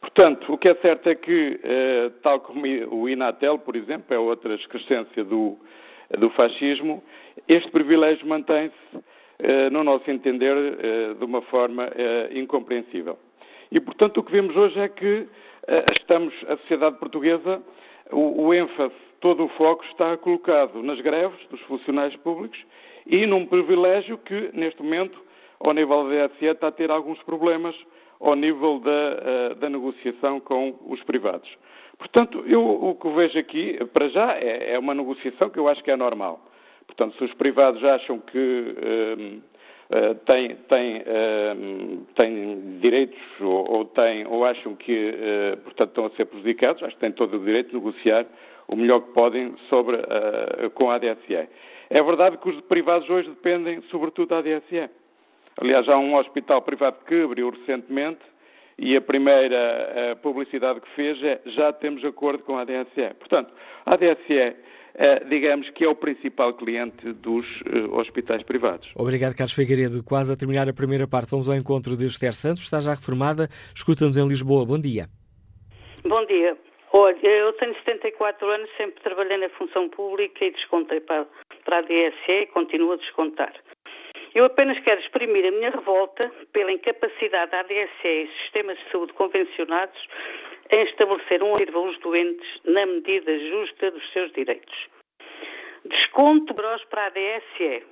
Portanto, 0.00 0.52
o 0.52 0.58
que 0.58 0.68
é 0.68 0.74
certo 0.76 1.08
é 1.08 1.14
que, 1.14 1.60
eh, 1.62 2.10
tal 2.22 2.40
como 2.40 2.62
o 2.90 3.08
Inatel, 3.08 3.58
por 3.58 3.76
exemplo, 3.76 4.14
é 4.14 4.18
outra 4.18 4.54
excrescência 4.54 5.22
do, 5.22 5.58
do 6.18 6.30
fascismo, 6.30 7.02
este 7.46 7.70
privilégio 7.70 8.26
mantém-se, 8.26 9.04
eh, 9.38 9.68
no 9.68 9.84
nosso 9.84 10.10
entender, 10.10 10.56
eh, 10.56 11.14
de 11.14 11.24
uma 11.24 11.42
forma 11.42 11.90
incompreensível. 12.32 13.18
E, 13.70 13.80
portanto, 13.80 14.18
o 14.18 14.22
que 14.22 14.32
vemos 14.32 14.56
hoje 14.56 14.78
é 14.78 14.88
que 14.88 15.28
eh, 15.68 15.84
estamos, 15.98 16.34
a 16.48 16.56
sociedade 16.58 16.98
portuguesa, 16.98 17.62
o, 18.10 18.46
o 18.46 18.54
ênfase, 18.54 18.94
todo 19.20 19.44
o 19.44 19.48
foco 19.50 19.84
está 19.84 20.16
colocado 20.16 20.82
nas 20.82 21.00
greves 21.00 21.38
dos 21.48 21.60
funcionários 21.62 22.16
públicos 22.16 22.58
e 23.06 23.26
num 23.26 23.46
privilégio 23.46 24.18
que, 24.18 24.50
neste 24.52 24.82
momento, 24.82 25.20
ao 25.60 25.72
nível 25.72 26.08
da 26.08 26.26
DSE, 26.26 26.46
está 26.46 26.68
a 26.68 26.72
ter 26.72 26.90
alguns 26.90 27.22
problemas 27.22 27.76
ao 28.18 28.34
nível 28.34 28.80
da, 28.80 28.90
eh, 28.90 29.54
da 29.54 29.70
negociação 29.70 30.40
com 30.40 30.78
os 30.86 31.02
privados. 31.04 31.48
Portanto, 31.98 32.42
eu 32.46 32.62
o 32.62 32.94
que 32.94 33.08
vejo 33.10 33.38
aqui, 33.38 33.78
para 33.92 34.08
já, 34.08 34.36
é, 34.36 34.74
é, 34.74 34.78
uma 34.78 34.94
negociação 34.94 35.50
que 35.50 35.58
eu 35.58 35.68
acho 35.68 35.84
que 35.84 35.90
é 35.90 35.96
normal. 35.96 36.40
Portanto, 36.86 37.16
se 37.16 37.24
os 37.24 37.34
privados 37.34 37.84
acham 37.84 38.18
que 38.18 38.74
eh, 38.76 39.38
uh, 39.90 40.14
têm, 40.26 40.56
têm, 40.68 40.98
uh, 40.98 42.06
têm 42.14 42.78
direitos 42.80 43.20
ou, 43.40 43.84
têm, 43.86 44.26
ou 44.26 44.44
acham 44.44 44.74
que, 44.74 45.10
uh, 45.10 45.56
portanto, 45.58 45.88
estão 45.90 46.06
a 46.06 46.10
ser 46.10 46.24
prejudicados, 46.26 46.82
acho 46.82 46.94
que 46.94 47.00
têm 47.00 47.12
todo 47.12 47.36
o 47.36 47.44
direito 47.44 47.70
de 47.70 47.74
negociar 47.74 48.26
o 48.68 48.76
melhor 48.76 49.00
que 49.00 49.12
podem 49.12 49.54
sobre, 49.68 49.98
com 50.74 50.90
a 50.90 50.94
ADSE. 50.94 51.48
É 51.90 52.02
verdade 52.04 52.38
que 52.38 52.48
os 52.48 52.60
privados 52.62 53.10
hoje 53.10 53.28
dependem 53.28 53.82
sobretudo 53.90 54.28
da 54.28 54.38
ADSE. 54.38 54.88
Aliás, 55.60 55.88
há 55.88 55.98
um 55.98 56.14
hospital 56.14 56.62
privado 56.62 56.98
que 57.04 57.20
abriu 57.20 57.50
recentemente 57.50 58.20
e 58.78 58.96
a 58.96 59.00
primeira 59.00 60.16
publicidade 60.22 60.80
que 60.80 60.88
fez 60.90 61.20
é 61.24 61.40
já 61.46 61.72
temos 61.72 62.04
acordo 62.04 62.44
com 62.44 62.56
a 62.56 62.60
ADSE. 62.60 63.12
Portanto, 63.18 63.52
a 63.84 63.94
ADSE 63.94 64.38
eh, 64.38 64.56
digamos 65.28 65.68
que 65.70 65.84
é 65.84 65.88
o 65.88 65.94
principal 65.94 66.54
cliente 66.54 67.12
dos 67.12 67.46
uh, 67.62 67.94
hospitais 67.96 68.42
privados. 68.42 68.90
Obrigado, 68.96 69.34
Carlos 69.36 69.52
Figueiredo. 69.52 70.02
Quase 70.02 70.32
a 70.32 70.36
terminar 70.36 70.68
a 70.68 70.72
primeira 70.72 71.06
parte, 71.06 71.30
vamos 71.30 71.48
ao 71.48 71.54
encontro 71.54 71.96
de 71.96 72.06
Esther 72.06 72.32
Santos, 72.32 72.62
está 72.62 72.80
já 72.80 72.94
reformada, 72.94 73.48
escuta-nos 73.74 74.16
em 74.16 74.28
Lisboa. 74.28 74.64
Bom 74.66 74.78
dia. 74.78 75.06
Bom 76.04 76.24
dia. 76.26 76.56
Olha, 76.92 77.26
eu 77.26 77.52
tenho 77.54 77.74
74 77.74 78.48
anos, 78.48 78.68
sempre 78.76 79.00
trabalhei 79.02 79.36
na 79.36 79.48
função 79.50 79.88
pública 79.88 80.44
e 80.44 80.50
descontei 80.50 81.00
para, 81.00 81.26
para 81.64 81.78
a 81.78 81.82
DSE 81.82 82.32
e 82.42 82.46
continuo 82.46 82.92
a 82.92 82.96
descontar. 82.96 83.54
Eu 84.34 84.44
apenas 84.44 84.78
quero 84.80 85.00
exprimir 85.00 85.44
a 85.44 85.50
minha 85.50 85.70
revolta 85.70 86.30
pela 86.52 86.70
incapacidade 86.70 87.50
da 87.50 87.60
ADSE 87.60 88.06
e 88.06 88.30
sistemas 88.42 88.78
de 88.78 88.90
saúde 88.90 89.12
convencionados 89.14 89.98
em 90.70 90.82
estabelecer 90.84 91.42
um 91.42 91.52
aos 91.52 91.74
aos 91.74 91.98
doentes 92.00 92.60
na 92.64 92.86
medida 92.86 93.38
justa 93.38 93.90
dos 93.90 94.12
seus 94.12 94.32
direitos. 94.32 94.88
Desconto 95.84 96.54
grosso 96.54 96.86
para 96.88 97.04
a 97.04 97.06
ADSE, 97.06 97.84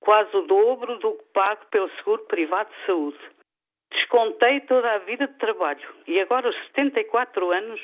quase 0.00 0.36
o 0.36 0.42
dobro 0.42 0.98
do 0.98 1.12
que 1.12 1.24
pago 1.32 1.64
pelo 1.66 1.90
seguro 1.96 2.24
privado 2.24 2.70
de 2.70 2.86
saúde. 2.86 3.18
Descontei 3.92 4.60
toda 4.60 4.92
a 4.92 4.98
vida 4.98 5.26
de 5.26 5.38
trabalho 5.38 5.94
e 6.06 6.20
agora, 6.20 6.46
aos 6.46 6.56
74 6.68 7.50
anos, 7.52 7.80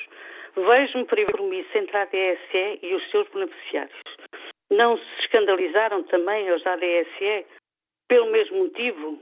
vejo-me 0.55 1.05
compromisso 1.05 1.77
entre 1.77 1.97
a 1.97 2.01
ADSE 2.03 2.79
e 2.81 2.95
os 2.95 3.09
seus 3.11 3.27
beneficiários. 3.29 3.99
Não 4.71 4.97
se 4.97 5.19
escandalizaram 5.19 6.03
também 6.03 6.51
os 6.51 6.65
ADSE 6.65 7.45
pelo 8.07 8.31
mesmo 8.31 8.57
motivo, 8.59 9.19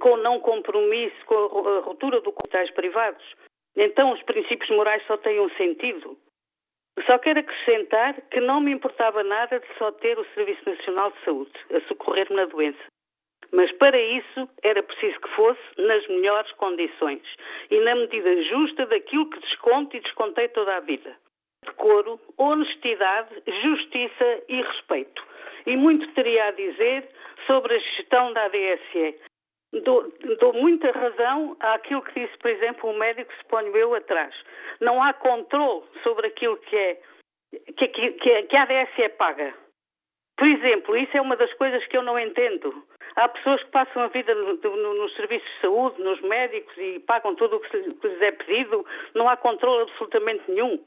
com 0.00 0.16
não 0.16 0.40
compromisso 0.40 1.24
com 1.26 1.34
a 1.68 1.80
ruptura 1.80 2.20
do 2.20 2.30
hospitais 2.30 2.70
privados. 2.72 3.24
Então 3.76 4.12
os 4.12 4.22
princípios 4.22 4.70
morais 4.70 5.02
só 5.06 5.16
têm 5.16 5.40
um 5.40 5.50
sentido. 5.50 6.16
Só 7.06 7.18
quero 7.18 7.40
acrescentar 7.40 8.20
que 8.30 8.40
não 8.40 8.60
me 8.60 8.70
importava 8.72 9.22
nada 9.22 9.58
de 9.58 9.66
só 9.78 9.90
ter 9.92 10.18
o 10.18 10.26
Serviço 10.34 10.68
Nacional 10.68 11.10
de 11.10 11.24
Saúde 11.24 11.52
a 11.74 11.80
socorrer-me 11.88 12.36
na 12.36 12.44
doença. 12.44 12.82
Mas 13.50 13.70
para 13.72 14.00
isso 14.00 14.48
era 14.62 14.82
preciso 14.82 15.20
que 15.20 15.28
fosse 15.30 15.60
nas 15.78 16.06
melhores 16.08 16.50
condições 16.52 17.22
e 17.70 17.78
na 17.80 17.94
medida 17.94 18.42
justa 18.44 18.86
daquilo 18.86 19.28
que 19.28 19.40
desconto 19.40 19.96
e 19.96 20.00
descontei 20.00 20.48
toda 20.48 20.76
a 20.76 20.80
vida. 20.80 21.16
Decoro, 21.64 22.18
honestidade, 22.36 23.42
justiça 23.62 24.42
e 24.48 24.62
respeito. 24.62 25.22
E 25.66 25.76
muito 25.76 26.12
teria 26.14 26.46
a 26.46 26.50
dizer 26.50 27.08
sobre 27.46 27.74
a 27.74 27.78
gestão 27.78 28.32
da 28.32 28.46
ADSE. 28.46 29.18
Dou, 29.72 30.12
dou, 30.38 30.52
muita 30.52 30.90
razão 30.90 31.56
àquilo 31.58 32.02
que 32.02 32.20
disse, 32.20 32.36
por 32.38 32.50
exemplo, 32.50 32.90
o 32.90 32.98
médico 32.98 33.32
se 33.32 33.44
ponho 33.48 33.74
eu 33.74 33.94
atrás. 33.94 34.34
Não 34.80 35.02
há 35.02 35.14
controle 35.14 35.82
sobre 36.02 36.26
aquilo 36.26 36.58
que 36.58 36.76
é 36.76 37.00
que, 37.76 37.88
que, 37.88 38.12
que 38.42 38.56
a 38.56 38.62
ADSE 38.62 39.08
paga. 39.16 39.54
Por 40.36 40.46
exemplo, 40.46 40.96
isso 40.96 41.16
é 41.16 41.20
uma 41.20 41.36
das 41.36 41.52
coisas 41.54 41.86
que 41.86 41.96
eu 41.96 42.02
não 42.02 42.18
entendo. 42.18 42.84
Há 43.16 43.28
pessoas 43.28 43.62
que 43.62 43.70
passam 43.70 44.02
a 44.02 44.08
vida 44.08 44.34
no, 44.34 44.54
no, 44.54 44.94
nos 44.94 45.14
serviços 45.14 45.48
de 45.48 45.60
saúde, 45.60 46.02
nos 46.02 46.20
médicos 46.22 46.76
e 46.78 46.98
pagam 47.00 47.34
tudo 47.34 47.56
o 47.56 47.60
que, 47.60 47.68
que 47.68 48.08
lhes 48.08 48.22
é 48.22 48.32
pedido, 48.32 48.84
não 49.14 49.28
há 49.28 49.36
controle 49.36 49.82
absolutamente 49.82 50.42
nenhum. 50.50 50.82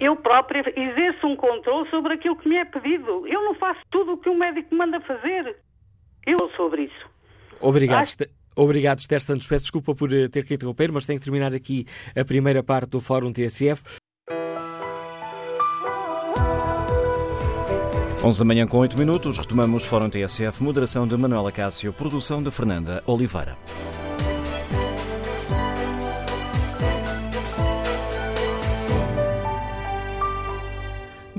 Eu 0.00 0.16
própria 0.16 0.64
exerço 0.76 1.26
um 1.26 1.36
controle 1.36 1.88
sobre 1.90 2.14
aquilo 2.14 2.36
que 2.36 2.48
me 2.48 2.56
é 2.56 2.64
pedido. 2.64 3.26
Eu 3.26 3.42
não 3.42 3.54
faço 3.54 3.80
tudo 3.90 4.14
o 4.14 4.18
que 4.18 4.28
um 4.28 4.34
médico 4.34 4.74
manda 4.74 5.00
fazer. 5.00 5.56
Eu 6.26 6.48
sobre 6.56 6.82
isso. 6.84 7.19
Obrigado. 7.60 8.02
Acho... 8.02 8.16
Obrigado, 8.56 8.98
Esther 8.98 9.20
Santos. 9.20 9.46
Peço 9.46 9.64
desculpa 9.64 9.94
por 9.94 10.12
eh, 10.12 10.28
ter 10.28 10.44
que 10.44 10.54
interromper, 10.54 10.90
mas 10.90 11.06
tenho 11.06 11.18
que 11.18 11.24
terminar 11.24 11.54
aqui 11.54 11.86
a 12.16 12.24
primeira 12.24 12.62
parte 12.62 12.90
do 12.90 13.00
Fórum 13.00 13.32
TSF. 13.32 13.82
11 18.22 18.38
da 18.38 18.44
manhã 18.44 18.66
com 18.66 18.76
8 18.76 18.98
minutos, 18.98 19.38
retomamos 19.38 19.82
Fórum 19.84 20.10
TSF, 20.10 20.62
moderação 20.62 21.08
de 21.08 21.16
Manuela 21.16 21.50
Cássio, 21.50 21.90
produção 21.90 22.42
de 22.42 22.50
Fernanda 22.50 23.02
Oliveira. 23.06 23.56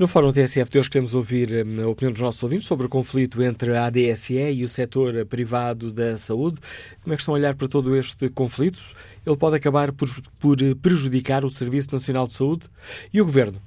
No 0.02 0.08
Fórum 0.08 0.32
TSF 0.32 0.68
de 0.68 0.80
hoje 0.80 0.90
queremos 0.90 1.14
ouvir 1.14 1.64
hum, 1.64 1.84
a 1.84 1.86
opinião 1.86 2.10
dos 2.10 2.20
nossos 2.20 2.42
ouvintes 2.42 2.66
sobre 2.66 2.86
o 2.86 2.88
conflito 2.88 3.40
entre 3.40 3.76
a 3.76 3.86
ADSE 3.86 4.34
e 4.34 4.64
o 4.64 4.68
setor 4.68 5.24
privado 5.26 5.92
da 5.92 6.18
saúde. 6.18 6.58
Como 7.04 7.14
é 7.14 7.16
que 7.16 7.22
estão 7.22 7.32
a 7.32 7.38
olhar 7.38 7.54
para 7.54 7.68
todo 7.68 7.96
este 7.96 8.28
conflito? 8.28 8.80
Ele 9.24 9.36
pode 9.36 9.54
acabar 9.54 9.92
por, 9.92 10.10
por 10.40 10.56
prejudicar 10.82 11.44
o 11.44 11.48
Serviço 11.48 11.92
Nacional 11.92 12.26
de 12.26 12.32
Saúde? 12.32 12.66
E 13.14 13.20
o 13.20 13.24
Governo? 13.24 13.62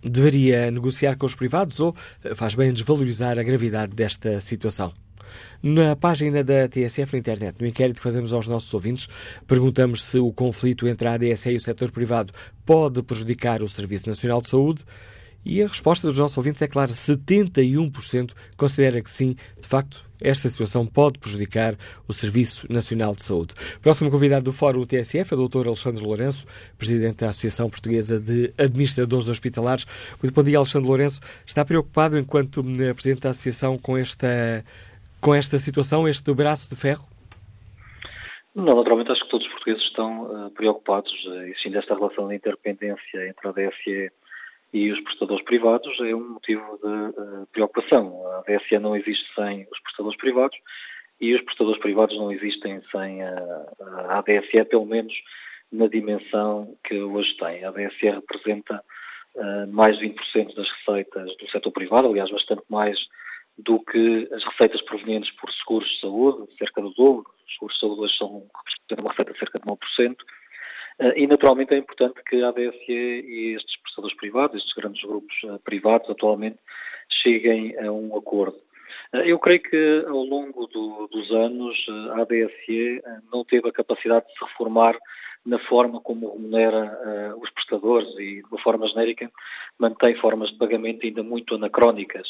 Deveria 0.00 0.70
negociar 0.70 1.16
com 1.16 1.26
os 1.26 1.34
privados 1.34 1.80
ou 1.80 1.96
faz 2.36 2.54
bem 2.54 2.72
desvalorizar 2.72 3.36
a 3.36 3.42
gravidade 3.42 3.92
desta 3.92 4.40
situação? 4.40 4.94
Na 5.60 5.96
página 5.96 6.44
da 6.44 6.68
TSF 6.68 7.12
na 7.12 7.18
internet, 7.18 7.56
no 7.58 7.66
inquérito 7.66 7.96
que 7.96 8.04
fazemos 8.04 8.32
aos 8.32 8.46
nossos 8.46 8.72
ouvintes, 8.72 9.08
perguntamos 9.48 10.04
se 10.04 10.18
o 10.18 10.32
conflito 10.32 10.86
entre 10.86 11.08
a 11.08 11.14
ADSE 11.14 11.50
e 11.50 11.56
o 11.56 11.60
setor 11.60 11.90
privado 11.90 12.32
pode 12.64 13.02
prejudicar 13.02 13.64
o 13.64 13.68
Serviço 13.68 14.08
Nacional 14.08 14.40
de 14.40 14.48
Saúde. 14.48 14.84
E 15.44 15.62
a 15.62 15.66
resposta 15.66 16.06
dos 16.06 16.18
nossos 16.18 16.36
ouvintes 16.36 16.62
é 16.62 16.68
clara: 16.68 16.90
71% 16.90 18.32
considera 18.56 19.00
que 19.02 19.10
sim, 19.10 19.34
de 19.60 19.66
facto, 19.66 20.04
esta 20.20 20.48
situação 20.48 20.86
pode 20.86 21.18
prejudicar 21.18 21.74
o 22.06 22.12
Serviço 22.12 22.66
Nacional 22.72 23.14
de 23.14 23.22
Saúde. 23.22 23.54
Próximo 23.80 24.10
convidado 24.10 24.44
do 24.44 24.52
Fórum 24.52 24.86
TSF 24.86 25.34
é 25.34 25.36
o 25.36 25.48
Dr. 25.48 25.66
Alexandre 25.66 26.02
Lourenço, 26.02 26.46
presidente 26.78 27.16
da 27.16 27.28
Associação 27.28 27.68
Portuguesa 27.68 28.20
de 28.20 28.52
Administradores 28.56 29.28
Hospitalares. 29.28 29.84
Muito 30.22 30.32
bom 30.32 30.42
dia, 30.44 30.58
Alexandre 30.58 30.88
Lourenço. 30.88 31.20
Está 31.44 31.64
preocupado, 31.64 32.16
enquanto 32.16 32.60
eh, 32.60 32.94
presidente 32.94 33.22
da 33.22 33.30
Associação, 33.30 33.76
com 33.76 33.98
esta, 33.98 34.64
com 35.20 35.34
esta 35.34 35.58
situação, 35.58 36.06
este 36.06 36.32
braço 36.32 36.70
de 36.70 36.76
ferro? 36.76 37.04
Não, 38.54 38.76
naturalmente 38.76 39.10
acho 39.10 39.24
que 39.24 39.30
todos 39.30 39.46
os 39.46 39.52
portugueses 39.52 39.82
estão 39.84 40.24
uh, 40.24 40.50
preocupados, 40.50 41.10
uh, 41.24 41.42
existindo 41.44 41.78
esta 41.78 41.94
relação 41.94 42.28
de 42.28 42.34
interpendência 42.34 43.28
entre 43.28 43.48
a 43.48 43.52
DSE 43.52 44.12
e 44.72 44.90
os 44.90 45.00
prestadores 45.02 45.44
privados 45.44 46.00
é 46.00 46.14
um 46.14 46.30
motivo 46.30 46.78
de 46.78 47.20
uh, 47.20 47.46
preocupação. 47.52 48.26
A 48.38 48.42
DSE 48.42 48.78
não 48.78 48.96
existe 48.96 49.26
sem 49.34 49.66
os 49.70 49.80
prestadores 49.80 50.18
privados 50.18 50.56
e 51.20 51.34
os 51.34 51.42
prestadores 51.42 51.80
privados 51.80 52.16
não 52.16 52.32
existem 52.32 52.80
sem 52.90 53.22
a, 53.22 53.66
a 53.80 54.18
ADSE, 54.18 54.64
pelo 54.68 54.86
menos 54.86 55.12
na 55.70 55.86
dimensão 55.86 56.76
que 56.84 57.00
hoje 57.00 57.36
tem. 57.36 57.64
A 57.64 57.68
ADSE 57.68 58.10
representa 58.10 58.82
uh, 59.36 59.72
mais 59.72 59.98
de 59.98 60.08
20% 60.08 60.54
das 60.54 60.68
receitas 60.70 61.36
do 61.36 61.50
setor 61.50 61.70
privado, 61.70 62.08
aliás, 62.08 62.30
bastante 62.30 62.64
mais 62.68 62.98
do 63.58 63.78
que 63.80 64.28
as 64.32 64.42
receitas 64.44 64.80
provenientes 64.82 65.30
por 65.32 65.52
seguros 65.52 65.88
de 65.88 66.00
saúde, 66.00 66.56
cerca 66.56 66.80
do 66.80 66.90
dobro. 66.94 67.26
Os 67.44 67.54
seguros 67.54 67.74
de 67.74 67.80
saúde 67.80 68.00
hoje 68.00 68.16
são, 68.16 68.42
representam 68.56 69.04
uma 69.04 69.10
receita 69.10 69.32
de 69.32 69.38
cerca 69.38 69.58
de 69.58 69.66
9%. 69.66 70.16
Eh, 70.98 71.22
e, 71.22 71.26
naturalmente, 71.26 71.74
é 71.74 71.78
importante 71.78 72.22
que 72.24 72.42
a 72.42 72.48
ADSE 72.48 72.92
e 72.92 73.54
estes 73.56 73.76
prestadores 73.82 74.16
privados, 74.16 74.56
estes 74.56 74.74
grandes 74.74 75.02
grupos 75.02 75.34
eh, 75.44 75.58
privados, 75.64 76.10
atualmente, 76.10 76.58
cheguem 77.22 77.76
a 77.78 77.90
um 77.90 78.16
acordo. 78.16 78.58
Eh, 79.12 79.30
eu 79.30 79.38
creio 79.38 79.62
que, 79.62 80.04
ao 80.06 80.24
longo 80.24 80.66
do, 80.66 81.08
dos 81.08 81.30
anos, 81.30 81.76
a 82.12 82.22
ADSE 82.22 83.02
não 83.32 83.44
teve 83.44 83.68
a 83.68 83.72
capacidade 83.72 84.26
de 84.26 84.32
se 84.32 84.44
reformar 84.44 84.96
na 85.44 85.58
forma 85.58 86.00
como 86.00 86.32
remunera 86.32 87.34
uh, 87.34 87.42
os 87.42 87.50
prestadores 87.50 88.08
e, 88.18 88.36
de 88.42 88.46
uma 88.50 88.60
forma 88.60 88.86
genérica, 88.86 89.30
mantém 89.78 90.14
formas 90.16 90.50
de 90.50 90.58
pagamento 90.58 91.04
ainda 91.04 91.22
muito 91.22 91.56
anacrónicas. 91.56 92.28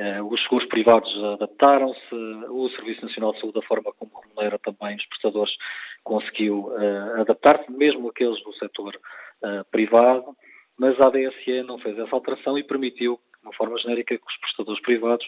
Uh, 0.00 0.24
os 0.32 0.42
seguros 0.44 0.66
privados 0.66 1.14
adaptaram-se, 1.34 2.14
o 2.48 2.70
Serviço 2.70 3.04
Nacional 3.04 3.34
de 3.34 3.40
Saúde, 3.40 3.60
da 3.60 3.66
forma 3.66 3.92
como 3.92 4.10
remunera 4.18 4.58
também 4.58 4.96
os 4.96 5.04
prestadores, 5.04 5.54
conseguiu 6.02 6.68
uh, 6.68 7.20
adaptar-se, 7.20 7.70
mesmo 7.70 8.08
aqueles 8.08 8.42
do 8.42 8.50
setor 8.54 8.98
uh, 9.44 9.62
privado, 9.70 10.34
mas 10.78 10.98
a 10.98 11.08
ADSE 11.08 11.62
não 11.64 11.78
fez 11.78 11.98
essa 11.98 12.16
alteração 12.16 12.56
e 12.56 12.64
permitiu, 12.64 13.20
de 13.40 13.42
uma 13.42 13.52
forma 13.52 13.76
genérica, 13.76 14.16
que 14.16 14.26
os 14.26 14.36
prestadores 14.38 14.80
privados 14.80 15.26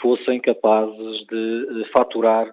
fossem 0.00 0.40
capazes 0.40 1.26
de 1.26 1.84
faturar 1.92 2.50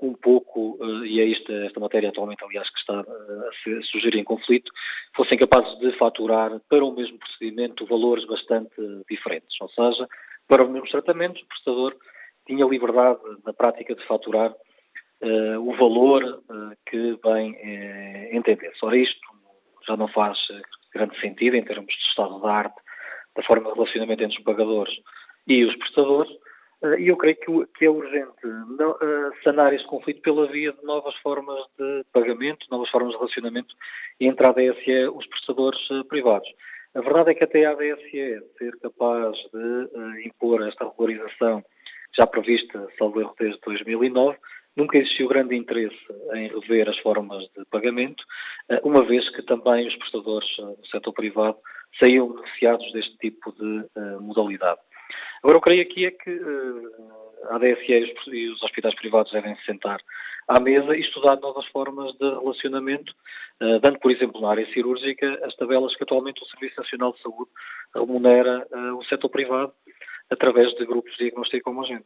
um 0.00 0.14
pouco, 0.14 0.78
e 1.04 1.20
é 1.20 1.28
esta, 1.32 1.52
esta 1.66 1.80
matéria 1.80 2.10
atualmente, 2.10 2.44
aliás, 2.44 2.70
que 2.70 2.78
está 2.78 3.00
a 3.00 3.82
surgir 3.90 4.14
em 4.14 4.22
conflito, 4.22 4.70
fossem 5.16 5.36
capazes 5.36 5.76
de 5.80 5.90
faturar 5.98 6.52
para 6.68 6.84
o 6.84 6.94
mesmo 6.94 7.18
procedimento 7.18 7.84
valores 7.86 8.24
bastante 8.24 8.70
diferentes. 9.10 9.60
Ou 9.60 9.68
seja, 9.70 10.08
para 10.52 10.64
os 10.64 10.70
mesmos 10.70 10.90
tratamentos, 10.90 11.40
o 11.40 11.46
prestador 11.46 11.96
tinha 12.46 12.66
liberdade, 12.66 13.20
na 13.42 13.54
prática, 13.54 13.94
de 13.94 14.06
faturar 14.06 14.50
uh, 14.50 15.58
o 15.58 15.74
valor 15.76 16.22
uh, 16.22 16.76
que 16.84 17.18
bem 17.24 17.52
uh, 17.52 18.36
entendesse. 18.36 18.76
Ora, 18.84 18.98
isto 18.98 19.18
já 19.88 19.96
não 19.96 20.08
faz 20.08 20.38
grande 20.92 21.18
sentido 21.20 21.56
em 21.56 21.64
termos 21.64 21.86
de 21.86 22.04
estado 22.04 22.38
de 22.38 22.46
arte, 22.46 22.76
da 23.34 23.42
forma 23.44 23.70
de 23.70 23.76
relacionamento 23.76 24.24
entre 24.24 24.36
os 24.36 24.44
pagadores 24.44 24.94
e 25.46 25.64
os 25.64 25.74
prestadores, 25.76 26.30
e 26.98 27.08
eu 27.08 27.16
creio 27.16 27.36
que, 27.36 27.66
que 27.78 27.86
é 27.86 27.90
urgente 27.90 28.46
não, 28.78 28.94
sanar 29.42 29.72
este 29.72 29.86
conflito 29.86 30.20
pela 30.20 30.46
via 30.48 30.72
de 30.72 30.84
novas 30.84 31.14
formas 31.22 31.60
de 31.78 32.04
pagamento, 32.12 32.66
novas 32.70 32.90
formas 32.90 33.12
de 33.12 33.16
relacionamento 33.16 33.74
entre 34.20 34.46
a 34.46 34.50
ADSE 34.50 34.90
e 34.90 35.08
os 35.08 35.26
prestadores 35.28 35.80
privados. 36.10 36.48
A 36.94 37.00
verdade 37.00 37.30
é 37.30 37.34
que 37.34 37.44
até 37.44 37.64
a 37.64 37.70
ADSE 37.70 38.42
ser 38.58 38.78
capaz 38.82 39.34
de 39.52 39.56
uh, 39.56 40.20
impor 40.26 40.60
esta 40.66 40.84
regularização 40.84 41.64
já 42.14 42.26
prevista, 42.26 42.86
salvo 42.98 43.20
erro, 43.20 43.34
desde 43.38 43.58
2009, 43.60 44.36
nunca 44.76 44.98
existiu 44.98 45.26
grande 45.26 45.56
interesse 45.56 45.96
em 46.34 46.48
rever 46.48 46.90
as 46.90 46.98
formas 46.98 47.44
de 47.56 47.64
pagamento, 47.70 48.22
uh, 48.70 48.86
uma 48.86 49.02
vez 49.06 49.26
que 49.30 49.42
também 49.42 49.88
os 49.88 49.96
prestadores 49.96 50.58
uh, 50.58 50.76
do 50.76 50.86
setor 50.88 51.14
privado 51.14 51.56
saíam 51.98 52.28
beneficiados 52.28 52.92
deste 52.92 53.16
tipo 53.18 53.52
de 53.52 53.86
modalidade. 54.20 54.80
Agora, 55.42 55.56
eu 55.56 55.60
creio 55.60 55.82
aqui 55.82 56.06
é 56.06 56.10
que 56.10 56.30
a 57.50 57.56
ADSE 57.56 58.14
e 58.28 58.48
os 58.48 58.62
hospitais 58.62 58.94
privados 58.94 59.32
devem 59.32 59.56
se 59.56 59.64
sentar 59.64 60.00
à 60.48 60.60
mesa 60.60 60.96
e 60.96 61.00
estudar 61.00 61.36
novas 61.36 61.66
formas 61.66 62.12
de 62.14 62.28
relacionamento, 62.28 63.12
uh, 63.60 63.78
dando, 63.80 63.98
por 63.98 64.10
exemplo, 64.10 64.40
na 64.40 64.50
área 64.50 64.66
cirúrgica, 64.72 65.40
as 65.44 65.54
tabelas 65.56 65.94
que 65.96 66.02
atualmente 66.02 66.42
o 66.42 66.46
Serviço 66.46 66.80
Nacional 66.80 67.12
de 67.12 67.20
Saúde 67.20 67.50
remunera 67.94 68.66
uh, 68.70 68.96
o 68.96 69.04
setor 69.04 69.28
privado 69.28 69.72
através 70.30 70.72
de 70.74 70.86
grupos 70.86 71.12
de 71.12 71.24
diagnóstico 71.24 71.70
homogéneo. 71.70 72.04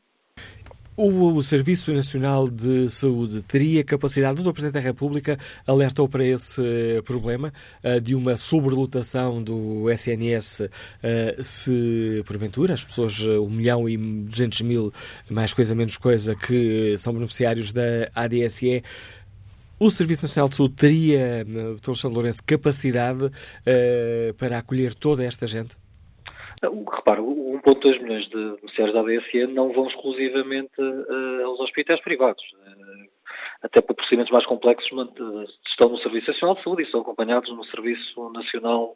O, 0.98 1.42
Serviço 1.42 1.92
Nacional 1.92 2.48
de 2.48 2.88
Saúde 2.88 3.42
teria 3.42 3.84
capacidade, 3.84 4.40
o 4.40 4.50
Presidente 4.50 4.72
da 4.72 4.80
República 4.80 5.38
alertou 5.66 6.08
para 6.08 6.24
esse 6.24 6.62
problema 7.04 7.52
uh, 7.84 8.00
de 8.00 8.14
uma 8.14 8.34
sobrelotação 8.34 9.42
do 9.42 9.90
SNS 9.90 10.60
uh, 10.60 11.42
se, 11.42 12.24
porventura, 12.26 12.72
as 12.72 12.82
pessoas, 12.82 13.20
1 13.20 13.46
milhão 13.50 13.86
e 13.86 13.98
200 13.98 14.62
mil, 14.62 14.90
mais 15.28 15.52
coisa 15.52 15.74
menos 15.74 15.98
coisa, 15.98 16.34
que 16.34 16.96
são 16.96 17.12
beneficiários 17.12 17.74
da 17.74 18.10
ADSE, 18.14 18.82
o 19.78 19.90
Serviço 19.90 20.22
Nacional 20.22 20.48
de 20.48 20.56
Saúde 20.56 20.74
teria, 20.76 21.44
Dr. 21.44 21.88
Alexandre 21.88 22.14
Lourenço, 22.14 22.42
capacidade 22.42 23.30
para 24.38 24.56
acolher 24.56 24.94
toda 24.94 25.22
esta 25.22 25.46
gente? 25.46 25.76
Repara, 26.62 27.20
1,2 27.66 28.00
milhões 28.00 28.28
de 28.28 28.36
beneficiários 28.36 28.94
da 28.94 29.00
ADSE 29.00 29.46
não 29.48 29.72
vão 29.72 29.88
exclusivamente 29.88 30.80
uh, 30.80 31.46
aos 31.46 31.60
hospitais 31.60 32.00
privados. 32.00 32.42
Uh, 32.52 33.16
até 33.62 33.80
por 33.80 33.94
procedimentos 33.94 34.30
mais 34.30 34.46
complexos 34.46 34.90
estão 35.66 35.88
no 35.88 35.98
Serviço 35.98 36.30
Nacional 36.30 36.56
de 36.56 36.62
Saúde 36.62 36.82
e 36.82 36.90
são 36.90 37.00
acompanhados 37.00 37.50
no 37.50 37.64
Serviço 37.64 38.30
Nacional 38.30 38.94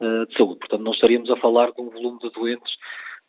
de 0.00 0.36
Saúde. 0.36 0.60
Portanto, 0.60 0.82
não 0.82 0.92
estaríamos 0.92 1.30
a 1.30 1.36
falar 1.36 1.72
de 1.72 1.80
um 1.80 1.90
volume 1.90 2.18
de 2.20 2.30
doentes 2.30 2.72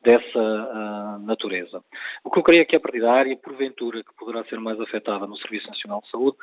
dessa 0.02 0.40
uh, 0.40 1.26
natureza. 1.26 1.84
O 2.24 2.32
que 2.32 2.40
eu 2.40 2.44
creio 2.44 2.62
é 2.62 2.66
que 2.66 2.76
a 2.76 2.80
partir 2.80 3.02
da 3.02 3.12
área, 3.12 3.36
porventura, 3.36 4.04
que 4.04 4.16
poderá 4.16 4.44
ser 4.46 4.60
mais 4.60 4.80
afetada 4.80 5.28
no 5.28 5.38
Serviço 5.38 5.68
Nacional 5.68 6.02
de 6.02 6.10
Saúde, 6.10 6.38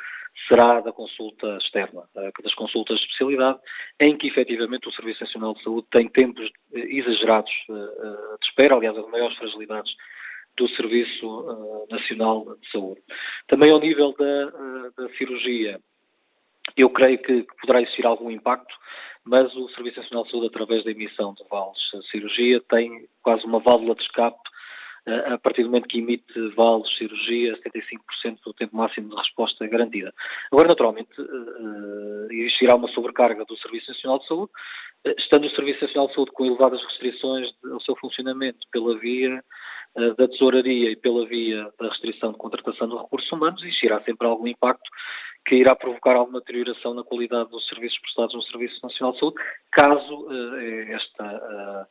será 0.47 0.81
da 0.81 0.93
consulta 0.93 1.57
externa, 1.57 2.03
uh, 2.15 2.43
das 2.43 2.55
consultas 2.55 2.99
de 2.99 3.05
especialidade, 3.07 3.59
em 4.01 4.17
que 4.17 4.29
efetivamente 4.29 4.89
o 4.89 4.93
Serviço 4.93 5.25
Nacional 5.25 5.55
de 5.55 5.63
Saúde 5.63 5.87
tem 5.91 6.09
tempos 6.09 6.47
uh, 6.47 6.79
exagerados 6.79 7.53
de 7.69 8.47
espera, 8.47 8.75
aliás, 8.75 8.97
as 8.97 9.09
maiores 9.09 9.37
fragilidades 9.37 9.93
do 10.57 10.69
Serviço 10.69 11.87
Nacional 11.91 12.57
de 12.57 12.71
Saúde. 12.71 13.03
Também 13.47 13.71
ao 13.71 13.79
nível 13.79 14.15
da, 14.19 14.91
da 14.97 15.09
cirurgia, 15.17 15.79
eu 16.77 16.91
creio 16.91 17.19
que, 17.19 17.47
poderá 17.61 17.81
existir 17.81 18.07
algum 18.07 18.31
impacto, 18.31 18.75
mas 19.25 19.55
o 19.57 19.69
Serviço 19.71 20.01
Nacional 20.01 20.25
de 20.25 20.31
Saúde, 20.31 20.47
através 20.47 20.85
da 20.85 20.91
emissão 20.91 21.35
de 21.35 21.43
vales 21.49 21.79
de 21.93 22.09
cirurgia, 22.11 22.61
tem 22.69 23.09
quase 23.23 23.45
uma 23.45 23.59
válvula 23.59 23.95
de 23.95 24.03
escape 24.03 24.39
uh, 25.09 25.35
a 25.35 25.39
partir 25.39 25.63
do 25.63 25.71
momento 25.71 25.89
que 25.89 25.99
emite 25.99 26.49
vales 26.55 26.87
cirurgia, 26.97 27.59
75% 28.23 28.39
do 28.45 28.53
tempo 28.53 28.77
máximo 28.77 29.09
de 29.09 29.17
resposta 29.17 29.65
é 29.65 29.69
garantida. 29.69 30.15
Agora, 30.53 30.69
naturalmente, 30.69 31.21
uh, 31.21 32.29
existirá 32.31 32.77
uma 32.77 32.89
sobrecarga 32.89 33.45
do 33.47 33.57
Serviço 33.57 33.91
Nacional 33.91 34.19
de 34.19 34.27
Saúde, 34.27 34.53
estando 35.19 35.47
o 35.47 35.51
Serviço 35.51 35.83
Nacional 35.83 36.09
de 36.09 36.15
Saúde 36.15 36.33
com 36.33 36.45
elevadas 36.45 36.85
restrições 36.85 37.51
ao 37.73 37.81
seu 37.81 37.97
funcionamento 37.97 38.67
pela 38.71 38.99
via 38.99 39.43
da 40.19 40.29
tesouraria 40.29 40.91
e 40.91 40.97
pela 40.97 41.27
via 41.27 41.73
da 41.81 41.89
restrição 41.89 42.31
de 42.31 42.37
contratação 42.37 42.87
de 42.87 42.97
recursos 42.97 43.33
humanos, 43.33 43.63
existirá 43.63 43.99
sempre 44.03 44.27
algum 44.27 44.47
impacto 44.47 44.91
que 45.47 45.55
irá 45.55 45.75
provocar 45.75 46.17
alguma 46.17 46.41
deterioração 46.41 46.93
na 46.93 47.05
qualidade 47.05 47.51
dos 47.51 47.67
serviços 47.69 47.99
prestados 48.01 48.35
no 48.35 48.43
Serviço 48.43 48.81
Nacional 48.83 49.13
de 49.13 49.21
Saúde, 49.21 49.37
caso 49.71 50.27
uh, 50.27 50.93
esta, 50.93 51.87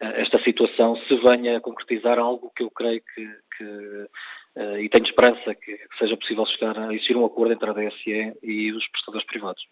uh, 0.00 0.06
esta 0.20 0.42
situação 0.44 0.96
se 0.96 1.16
venha 1.16 1.58
a 1.58 1.60
concretizar 1.60 2.18
algo 2.18 2.52
que 2.54 2.62
eu 2.62 2.70
creio 2.70 3.02
que, 3.14 3.26
que 3.56 3.64
uh, 3.64 4.78
e 4.78 4.88
tenho 4.88 5.04
esperança 5.04 5.54
que, 5.54 5.76
que, 5.76 5.98
seja 5.98 6.16
possível 6.16 6.46
chegar 6.46 6.78
a 6.78 6.94
existir 6.94 7.16
um 7.16 7.26
acordo 7.26 7.52
entre 7.52 7.68
a 7.68 7.72
DSE 7.72 8.38
e 8.42 8.72
os 8.72 8.86
prestadores 8.88 9.26
privados. 9.26 9.62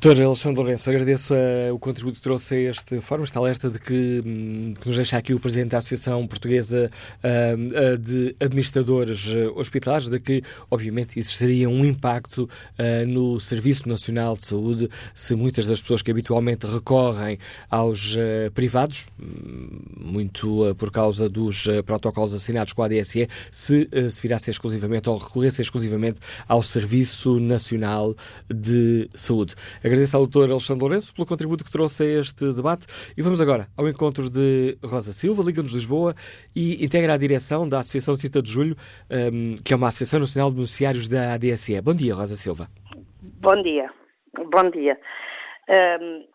Doutor 0.00 0.22
Alexandre 0.22 0.56
Lourenço, 0.58 0.88
agradeço 0.88 1.34
uh, 1.34 1.74
o 1.74 1.78
contributo 1.80 2.18
que 2.18 2.22
trouxe 2.22 2.54
a 2.54 2.70
este 2.70 3.00
fórum, 3.00 3.24
esta 3.24 3.40
alerta 3.40 3.68
de 3.68 3.80
que, 3.80 4.22
um, 4.24 4.74
que 4.80 4.86
nos 4.86 4.96
deixa 4.96 5.16
aqui 5.16 5.34
o 5.34 5.40
Presidente 5.40 5.70
da 5.70 5.78
Associação 5.78 6.24
Portuguesa 6.24 6.88
uh, 7.24 7.94
uh, 7.94 7.98
de 7.98 8.36
Administradores 8.38 9.26
Hospitalares, 9.56 10.08
de 10.08 10.20
que, 10.20 10.40
obviamente, 10.70 11.18
existiria 11.18 11.68
um 11.68 11.84
impacto 11.84 12.48
no 13.08 13.40
Serviço 13.40 13.88
Nacional 13.88 14.36
de 14.36 14.44
Saúde 14.44 14.88
se 15.14 15.34
muitas 15.34 15.66
das 15.66 15.80
pessoas 15.80 16.00
que 16.00 16.10
habitualmente 16.10 16.66
recorrem 16.66 17.38
aos 17.68 18.16
privados, 18.54 19.06
hum, 19.20 19.80
muito 19.96 20.74
por 20.78 20.90
causa 20.90 21.28
dos 21.28 21.66
protocolos 21.84 22.34
assinados 22.34 22.72
com 22.72 22.82
a 22.82 22.86
ADSE, 22.86 23.28
se, 23.50 23.88
se 24.10 24.22
virassem 24.22 24.52
exclusivamente 24.52 25.08
ou 25.08 25.16
recorressem 25.16 25.62
exclusivamente 25.62 26.20
ao 26.46 26.62
Serviço 26.62 27.38
Nacional 27.40 28.14
de 28.48 29.08
Saúde. 29.14 29.54
Agradeço 29.84 30.16
ao 30.16 30.26
doutor 30.26 30.50
Alexandre 30.50 30.82
Lourenço 30.82 31.14
pelo 31.14 31.26
contributo 31.26 31.64
que 31.64 31.70
trouxe 31.70 32.02
a 32.02 32.20
este 32.20 32.52
debate 32.52 32.86
e 33.16 33.22
vamos 33.22 33.40
agora 33.40 33.68
ao 33.76 33.88
encontro 33.88 34.28
de 34.30 34.78
Rosa 34.84 35.12
Silva, 35.12 35.42
Liga-nos 35.42 35.72
Lisboa 35.72 36.14
e 36.54 36.84
integra 36.84 37.14
a 37.14 37.18
direção 37.18 37.68
da 37.68 37.80
Associação 37.80 38.16
30 38.16 38.42
de 38.42 38.50
Julho, 38.50 38.76
um, 39.10 39.54
que 39.64 39.72
é 39.72 39.76
uma 39.76 39.88
Associação 39.88 40.20
Nacional 40.20 40.50
de 40.50 40.56
Beneficiários 40.56 41.08
da 41.08 41.34
ADSE. 41.34 41.80
Bom 41.80 41.94
dia, 41.94 42.14
Rosa 42.14 42.36
Silva. 42.36 42.68
Bom 43.22 43.62
dia. 43.62 43.90
Bom 44.34 44.70
dia. 44.70 44.98
Um, 45.68 46.26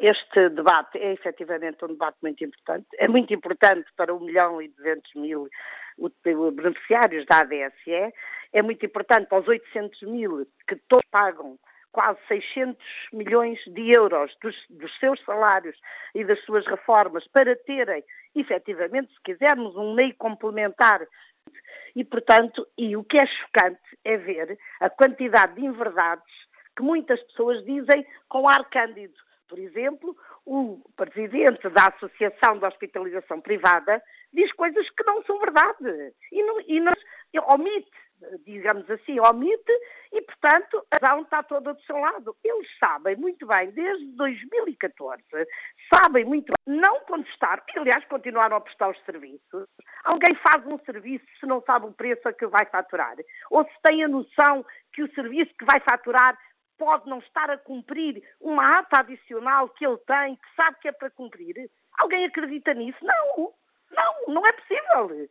este 0.00 0.48
debate 0.50 0.98
é 0.98 1.12
efetivamente 1.12 1.84
um 1.84 1.88
debate 1.88 2.18
muito 2.22 2.44
importante. 2.44 2.86
É 2.98 3.08
muito 3.08 3.32
importante 3.32 3.86
para 3.96 4.14
1 4.14 4.20
milhão 4.20 4.60
e 4.60 4.68
200 4.68 5.14
mil 5.16 5.48
beneficiários 6.52 7.26
da 7.26 7.40
ADSE, 7.40 8.14
é 8.52 8.62
muito 8.62 8.84
importante 8.84 9.26
para 9.28 9.40
os 9.40 9.48
800 9.48 10.02
mil 10.02 10.46
que 10.66 10.76
todos 10.88 11.04
pagam 11.10 11.58
quase 11.92 12.18
600 12.28 12.76
milhões 13.12 13.58
de 13.66 13.96
euros 13.96 14.34
dos, 14.42 14.56
dos, 14.70 14.98
seus 14.98 15.20
salários 15.24 15.76
e 16.14 16.24
das 16.24 16.40
suas 16.44 16.66
reformas 16.66 17.26
para 17.28 17.56
terem, 17.56 18.04
efetivamente, 18.34 19.12
se 19.12 19.22
quisermos, 19.22 19.76
um 19.76 19.94
meio 19.94 20.14
complementar. 20.16 21.06
E, 21.96 22.04
portanto, 22.04 22.66
e 22.78 22.96
o 22.96 23.04
que 23.04 23.18
é 23.18 23.26
chocante 23.26 23.80
é 24.04 24.16
ver 24.16 24.58
a 24.80 24.88
quantidade 24.88 25.54
de 25.54 25.64
inverdades 25.64 26.32
que 26.76 26.82
muitas 26.82 27.20
pessoas 27.24 27.64
dizem 27.64 28.06
com 28.28 28.48
ar 28.48 28.68
cândido. 28.70 29.14
Por 29.48 29.58
exemplo, 29.58 30.16
o 30.46 30.80
presidente 30.96 31.68
da 31.70 31.86
Associação 31.86 32.58
de 32.58 32.66
Hospitalização 32.66 33.40
Privada 33.40 34.00
diz 34.32 34.52
coisas 34.52 34.88
que 34.90 35.02
não 35.04 35.24
são 35.24 35.40
verdade 35.40 36.14
e, 36.30 36.42
não, 36.42 36.60
e 36.60 36.80
não, 36.80 36.92
omite 37.52 37.90
digamos 38.44 38.88
assim, 38.90 39.18
omite 39.20 39.72
e, 40.12 40.20
portanto, 40.22 40.84
a 40.90 41.06
razão 41.06 41.22
está 41.22 41.42
toda 41.42 41.72
do 41.72 41.80
seu 41.82 41.96
lado. 41.96 42.36
Eles 42.44 42.68
sabem 42.82 43.16
muito 43.16 43.46
bem, 43.46 43.70
desde 43.70 44.06
2014, 44.16 45.22
sabem 45.92 46.24
muito 46.24 46.52
bem, 46.66 46.76
não 46.80 47.00
contestar, 47.00 47.62
aliás, 47.76 48.04
continuaram 48.06 48.56
a 48.56 48.60
prestar 48.60 48.90
os 48.90 49.04
serviços. 49.04 49.66
Alguém 50.04 50.34
faz 50.48 50.66
um 50.66 50.78
serviço 50.84 51.24
se 51.38 51.46
não 51.46 51.62
sabe 51.62 51.86
o 51.86 51.92
preço 51.92 52.28
a 52.28 52.32
que 52.32 52.46
vai 52.46 52.66
faturar? 52.66 53.16
Ou 53.50 53.64
se 53.64 53.82
tem 53.82 54.04
a 54.04 54.08
noção 54.08 54.64
que 54.92 55.02
o 55.02 55.14
serviço 55.14 55.52
que 55.58 55.64
vai 55.64 55.80
faturar 55.80 56.38
pode 56.78 57.08
não 57.08 57.18
estar 57.18 57.50
a 57.50 57.58
cumprir 57.58 58.22
uma 58.40 58.78
ata 58.78 59.00
adicional 59.00 59.68
que 59.68 59.86
ele 59.86 59.98
tem, 59.98 60.36
que 60.36 60.54
sabe 60.56 60.78
que 60.80 60.88
é 60.88 60.92
para 60.92 61.10
cumprir? 61.10 61.70
Alguém 61.98 62.24
acredita 62.24 62.72
nisso? 62.72 62.98
Não. 63.02 63.52
Não, 63.90 64.34
não 64.34 64.46
é 64.46 64.52
possível. 64.52 65.28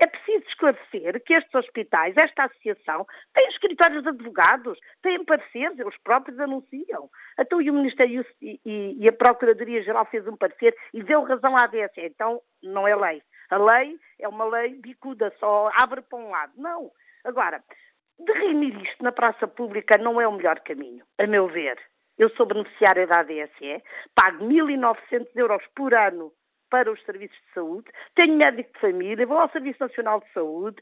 É 0.00 0.06
preciso 0.06 0.44
esclarecer 0.48 1.22
que 1.24 1.34
estes 1.34 1.54
hospitais, 1.54 2.14
esta 2.16 2.44
associação, 2.44 3.06
têm 3.32 3.48
escritórios 3.48 4.02
de 4.02 4.08
advogados, 4.08 4.78
têm 5.00 5.24
pareceres, 5.24 5.78
eles 5.78 5.96
próprios 6.02 6.38
anunciam. 6.40 7.08
Então, 7.38 7.62
e 7.62 7.70
o 7.70 7.74
Ministério 7.74 8.26
e, 8.42 8.60
e 8.64 9.08
a 9.08 9.12
Procuradoria-Geral 9.12 10.06
fez 10.06 10.26
um 10.26 10.36
parecer 10.36 10.76
e 10.92 11.02
deu 11.02 11.22
razão 11.22 11.56
à 11.56 11.64
ADS. 11.64 11.92
Então, 11.98 12.40
não 12.62 12.88
é 12.88 12.96
lei. 12.96 13.22
A 13.50 13.56
lei 13.56 13.96
é 14.18 14.28
uma 14.28 14.44
lei 14.44 14.74
bicuda, 14.74 15.32
só 15.38 15.70
abre 15.82 16.02
para 16.02 16.18
um 16.18 16.30
lado. 16.30 16.52
Não. 16.56 16.90
Agora, 17.24 17.62
derrimir 18.18 18.76
isto 18.82 19.04
na 19.04 19.12
praça 19.12 19.46
pública 19.46 19.96
não 19.98 20.20
é 20.20 20.26
o 20.26 20.32
melhor 20.32 20.58
caminho, 20.60 21.04
a 21.18 21.26
meu 21.26 21.46
ver. 21.46 21.78
Eu 22.18 22.30
sou 22.30 22.46
beneficiária 22.46 23.06
da 23.06 23.20
ADSE, 23.20 23.82
pago 24.14 24.44
1.900 24.44 25.26
euros 25.36 25.64
por 25.74 25.92
ano 25.94 26.32
para 26.74 26.90
os 26.90 27.00
serviços 27.04 27.36
de 27.36 27.52
saúde, 27.54 27.88
tenho 28.16 28.36
médico 28.36 28.72
de 28.72 28.80
família, 28.80 29.24
vou 29.24 29.38
ao 29.38 29.48
Serviço 29.50 29.78
Nacional 29.78 30.18
de 30.18 30.32
Saúde, 30.32 30.76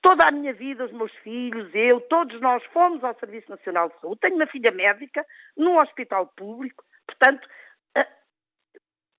toda 0.00 0.24
a 0.24 0.30
minha 0.30 0.52
vida, 0.52 0.84
os 0.84 0.92
meus 0.92 1.12
filhos, 1.16 1.68
eu, 1.74 2.00
todos 2.02 2.40
nós 2.40 2.64
fomos 2.66 3.02
ao 3.02 3.18
Serviço 3.18 3.50
Nacional 3.50 3.88
de 3.88 4.00
Saúde. 4.00 4.20
Tenho 4.20 4.36
uma 4.36 4.46
filha 4.46 4.70
médica 4.70 5.26
num 5.56 5.78
hospital 5.78 6.28
público, 6.36 6.84
portanto, 7.08 7.44
uh, 7.98 8.06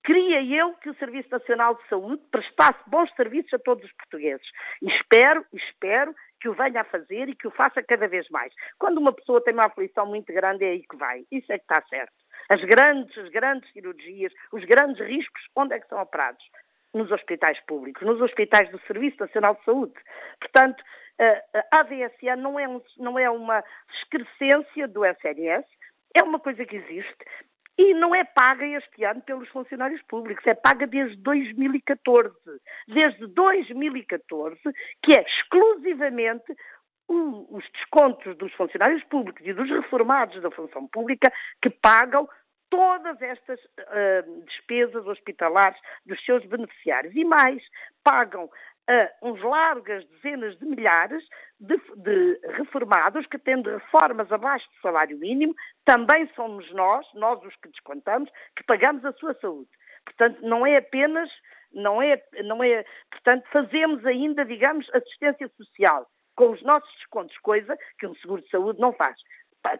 queria 0.02 0.42
eu 0.42 0.72
que 0.76 0.88
o 0.88 0.94
Serviço 0.94 1.28
Nacional 1.30 1.74
de 1.74 1.86
Saúde 1.90 2.22
prestasse 2.30 2.80
bons 2.86 3.14
serviços 3.16 3.52
a 3.52 3.58
todos 3.58 3.84
os 3.84 3.92
portugueses. 3.92 4.46
Espero, 4.80 5.44
espero 5.52 6.14
que 6.40 6.48
o 6.48 6.54
venha 6.54 6.80
a 6.80 6.84
fazer 6.84 7.28
e 7.28 7.36
que 7.36 7.48
o 7.48 7.50
faça 7.50 7.82
cada 7.82 8.08
vez 8.08 8.26
mais. 8.30 8.50
Quando 8.78 8.96
uma 8.96 9.12
pessoa 9.12 9.44
tem 9.44 9.52
uma 9.52 9.66
aflição 9.66 10.06
muito 10.06 10.32
grande, 10.32 10.64
é 10.64 10.70
aí 10.70 10.86
que 10.88 10.96
vai. 10.96 11.26
Isso 11.30 11.52
é 11.52 11.58
que 11.58 11.64
está 11.64 11.82
certo. 11.86 12.23
As 12.48 12.62
grandes, 12.62 13.16
as 13.16 13.28
grandes 13.30 13.70
cirurgias, 13.72 14.32
os 14.52 14.64
grandes 14.64 15.04
riscos, 15.06 15.42
onde 15.56 15.74
é 15.74 15.80
que 15.80 15.88
são 15.88 16.00
operados? 16.00 16.44
Nos 16.92 17.10
hospitais 17.10 17.58
públicos, 17.66 18.06
nos 18.06 18.20
hospitais 18.20 18.70
do 18.70 18.80
Serviço 18.86 19.16
Nacional 19.18 19.56
de 19.56 19.64
Saúde. 19.64 19.94
Portanto, 20.40 20.82
a 21.18 21.80
ADSA 21.80 22.36
não 22.36 22.58
é, 22.58 22.68
um, 22.68 22.80
não 22.98 23.18
é 23.18 23.28
uma 23.30 23.62
excrescência 23.92 24.88
do 24.88 25.04
SNS, 25.04 25.66
é 26.14 26.22
uma 26.22 26.38
coisa 26.38 26.64
que 26.64 26.76
existe. 26.76 27.24
e 27.76 27.92
não 27.94 28.14
é 28.14 28.22
paga 28.22 28.64
este 28.64 29.04
ano 29.04 29.20
pelos 29.22 29.48
funcionários 29.48 30.00
públicos, 30.02 30.46
é 30.46 30.54
paga 30.54 30.86
desde 30.86 31.16
2014. 31.16 32.32
Desde 32.86 33.26
2014, 33.26 34.60
que 35.02 35.18
é 35.18 35.22
exclusivamente 35.22 36.54
os 37.08 37.64
descontos 37.72 38.36
dos 38.36 38.52
funcionários 38.54 39.02
públicos 39.04 39.46
e 39.46 39.52
dos 39.52 39.68
reformados 39.68 40.40
da 40.42 40.50
função 40.50 40.86
pública 40.88 41.32
que 41.60 41.70
pagam 41.70 42.28
todas 42.70 43.20
estas 43.22 43.60
uh, 43.60 44.44
despesas 44.46 45.06
hospitalares 45.06 45.78
dos 46.04 46.22
seus 46.24 46.44
beneficiários. 46.46 47.14
E 47.14 47.24
mais, 47.24 47.62
pagam 48.02 48.50
a 48.88 49.10
uns 49.22 49.40
largas 49.42 50.04
dezenas 50.06 50.58
de 50.58 50.66
milhares 50.66 51.24
de, 51.58 51.76
de, 51.96 52.40
reformados 52.56 53.26
que, 53.26 53.38
tendo 53.38 53.70
reformas 53.70 54.30
abaixo 54.30 54.68
do 54.70 54.80
salário 54.82 55.16
mínimo, 55.18 55.54
também 55.84 56.28
somos 56.34 56.70
nós, 56.72 57.06
nós 57.14 57.42
os 57.44 57.56
que 57.56 57.68
descontamos, 57.68 58.30
que 58.56 58.64
pagamos 58.64 59.04
a 59.04 59.12
sua 59.12 59.34
saúde. 59.34 59.70
Portanto, 60.04 60.40
não 60.42 60.66
é 60.66 60.76
apenas, 60.76 61.30
não 61.72 62.02
é, 62.02 62.22
não 62.44 62.62
é, 62.62 62.84
portanto, 63.10 63.46
fazemos 63.50 64.04
ainda, 64.04 64.44
digamos, 64.44 64.86
assistência 64.92 65.48
social 65.56 66.06
com 66.34 66.50
os 66.50 66.62
nossos 66.62 66.90
descontos, 66.96 67.36
coisa 67.38 67.76
que 67.98 68.06
um 68.06 68.14
seguro 68.16 68.42
de 68.42 68.48
saúde 68.50 68.80
não 68.80 68.92
faz. 68.92 69.16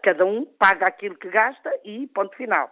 Cada 0.02 0.24
um 0.24 0.46
paga 0.58 0.86
aquilo 0.86 1.16
que 1.16 1.28
gasta 1.28 1.70
e 1.84 2.06
ponto 2.08 2.34
final. 2.36 2.70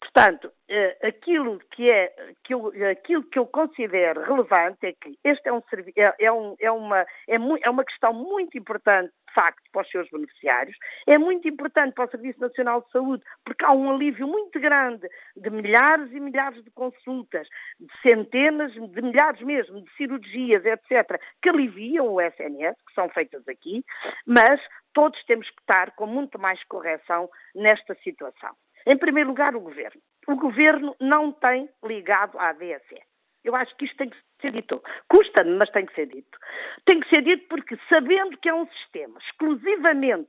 Portanto, 0.00 0.52
eh, 0.68 0.96
aquilo 1.02 1.58
que, 1.70 1.90
é, 1.90 2.14
que 2.44 2.54
eu, 2.54 2.72
aquilo 2.90 3.24
que 3.24 3.38
eu 3.38 3.46
considero 3.46 4.22
relevante 4.22 4.86
é 4.86 4.92
que 4.92 5.18
este 5.24 5.48
é, 5.48 5.52
um, 5.52 5.62
é, 5.96 6.14
é, 6.20 6.32
um, 6.32 6.56
é, 6.60 6.70
uma, 6.70 7.00
é, 7.00 7.36
é 7.62 7.70
uma 7.70 7.84
questão 7.84 8.12
muito 8.12 8.56
importante, 8.58 9.12
facto, 9.38 9.62
para 9.70 9.82
os 9.82 9.90
seus 9.90 10.08
beneficiários, 10.10 10.76
é 11.06 11.18
muito 11.18 11.46
importante 11.46 11.94
para 11.94 12.06
o 12.06 12.10
Serviço 12.10 12.40
Nacional 12.40 12.80
de 12.82 12.90
Saúde, 12.90 13.22
porque 13.44 13.64
há 13.64 13.72
um 13.72 13.90
alívio 13.90 14.26
muito 14.26 14.58
grande 14.58 15.06
de 15.36 15.50
milhares 15.50 16.10
e 16.12 16.20
milhares 16.20 16.64
de 16.64 16.70
consultas, 16.70 17.46
de 17.78 18.00
centenas, 18.02 18.72
de 18.72 19.02
milhares 19.02 19.40
mesmo, 19.42 19.82
de 19.82 19.90
cirurgias, 19.96 20.64
etc., 20.64 21.20
que 21.42 21.50
aliviam 21.50 22.08
o 22.08 22.20
SNS, 22.20 22.76
que 22.86 22.94
são 22.94 23.08
feitas 23.10 23.46
aqui, 23.46 23.84
mas 24.26 24.60
todos 24.94 25.22
temos 25.24 25.48
que 25.50 25.60
estar 25.60 25.94
com 25.94 26.06
muito 26.06 26.38
mais 26.38 26.62
correção 26.64 27.28
nesta 27.54 27.94
situação. 27.96 28.54
Em 28.86 28.96
primeiro 28.96 29.30
lugar, 29.30 29.54
o 29.54 29.60
governo. 29.60 30.00
O 30.28 30.36
governo 30.36 30.96
não 31.00 31.32
tem 31.32 31.68
ligado 31.84 32.38
à 32.38 32.48
ADSE. 32.48 33.02
Eu 33.46 33.54
acho 33.54 33.74
que 33.76 33.84
isto 33.84 33.96
tem 33.96 34.10
que 34.10 34.16
ser 34.40 34.50
dito. 34.50 34.82
Custa-me, 35.08 35.56
mas 35.56 35.70
tem 35.70 35.86
que 35.86 35.94
ser 35.94 36.06
dito. 36.06 36.36
Tem 36.84 36.98
que 36.98 37.08
ser 37.08 37.22
dito 37.22 37.46
porque, 37.48 37.78
sabendo 37.88 38.36
que 38.38 38.48
é 38.48 38.54
um 38.54 38.66
sistema 38.66 39.18
exclusivamente 39.20 40.28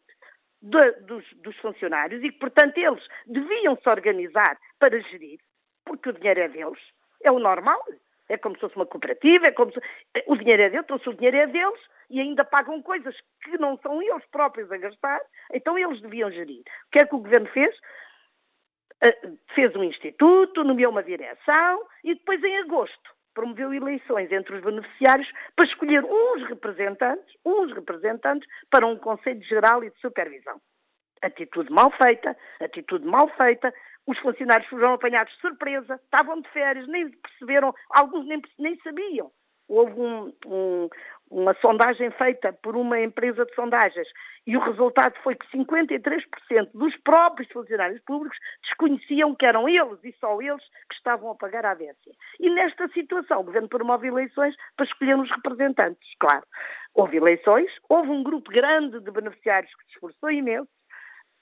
de, 0.61 0.91
dos, 1.01 1.25
dos, 1.37 1.57
funcionários 1.57 2.23
e 2.23 2.31
que, 2.31 2.37
portanto, 2.37 2.77
eles 2.77 3.03
deviam 3.25 3.75
se 3.75 3.89
organizar 3.89 4.59
para 4.77 4.99
gerir, 5.01 5.39
porque 5.83 6.09
o 6.09 6.13
dinheiro 6.13 6.41
é 6.41 6.47
deles, 6.47 6.79
é 7.23 7.31
o 7.31 7.39
normal. 7.39 7.83
É 8.29 8.37
como 8.37 8.55
se 8.55 8.61
fosse 8.61 8.75
uma 8.75 8.85
cooperativa, 8.85 9.47
é 9.47 9.51
como 9.51 9.71
se... 9.71 9.79
o 10.27 10.35
dinheiro 10.35 10.61
é 10.61 10.69
deles, 10.69 10.83
então 10.83 10.99
se 10.99 11.09
o 11.09 11.13
dinheiro 11.13 11.37
é 11.37 11.47
deles 11.47 11.79
e 12.09 12.19
ainda 12.19 12.43
pagam 12.45 12.81
coisas 12.83 13.15
que 13.41 13.57
não 13.57 13.77
são 13.77 14.01
eles 14.01 14.25
próprios 14.25 14.71
a 14.71 14.77
gastar, 14.77 15.21
então 15.53 15.77
eles 15.77 16.01
deviam 16.01 16.29
gerir. 16.29 16.59
O 16.59 16.91
que 16.91 16.99
é 16.99 17.05
que 17.05 17.15
o 17.15 17.19
governo 17.19 17.47
fez? 17.47 17.73
Eh, 19.03 19.31
fez 19.53 19.75
um 19.75 19.83
instituto, 19.83 20.63
nomeou 20.63 20.91
uma 20.91 21.03
direção 21.03 21.85
e 22.03 22.15
depois, 22.15 22.43
em 22.43 22.57
agosto, 22.57 23.15
promoveu 23.33 23.71
eleições 23.73 24.31
entre 24.31 24.55
os 24.55 24.63
beneficiários 24.63 25.31
para 25.55 25.65
escolher 25.65 26.03
uns 26.03 26.47
representantes, 26.47 27.35
uns 27.45 27.71
representantes 27.73 28.47
para 28.71 28.87
um 28.87 28.97
Conselho 28.97 29.43
Geral 29.43 29.83
e 29.83 29.91
de 29.91 29.99
Supervisão. 29.99 30.59
Atitude 31.21 31.71
mal 31.71 31.91
feita, 31.91 32.35
atitude 32.59 33.05
mal 33.05 33.27
feita. 33.35 33.71
Os 34.07 34.17
funcionários 34.19 34.67
foram 34.69 34.93
apanhados 34.93 35.33
de 35.33 35.41
surpresa, 35.41 35.99
estavam 36.03 36.41
de 36.41 36.49
férias, 36.49 36.87
nem 36.87 37.11
perceberam, 37.11 37.75
alguns 37.91 38.25
nem, 38.25 38.41
nem 38.57 38.79
sabiam 38.79 39.31
houve 39.67 39.99
um, 39.99 40.33
um, 40.45 40.89
uma 41.29 41.53
sondagem 41.55 42.09
feita 42.11 42.53
por 42.53 42.75
uma 42.75 42.99
empresa 42.99 43.45
de 43.45 43.53
sondagens 43.53 44.07
e 44.45 44.55
o 44.55 44.61
resultado 44.61 45.13
foi 45.23 45.35
que 45.35 45.45
53% 45.47 46.69
dos 46.73 46.95
próprios 46.97 47.51
funcionários 47.51 48.01
públicos 48.01 48.37
desconheciam 48.63 49.35
que 49.35 49.45
eram 49.45 49.67
eles 49.67 49.99
e 50.03 50.13
só 50.19 50.41
eles 50.41 50.63
que 50.89 50.95
estavam 50.95 51.31
a 51.31 51.35
pagar 51.35 51.65
a 51.65 51.71
ADSE. 51.71 52.11
E 52.39 52.49
nesta 52.49 52.87
situação, 52.89 53.41
o 53.41 53.43
Governo 53.43 53.67
promove 53.67 54.07
eleições 54.07 54.55
para 54.77 54.85
escolher 54.85 55.19
os 55.19 55.29
representantes, 55.29 56.09
claro. 56.17 56.45
Houve 56.93 57.17
eleições, 57.17 57.69
houve 57.89 58.09
um 58.09 58.23
grupo 58.23 58.49
grande 58.49 59.01
de 59.01 59.11
beneficiários 59.11 59.73
que 59.75 59.83
se 59.83 59.91
esforçou 59.95 60.31
imenso, 60.31 60.69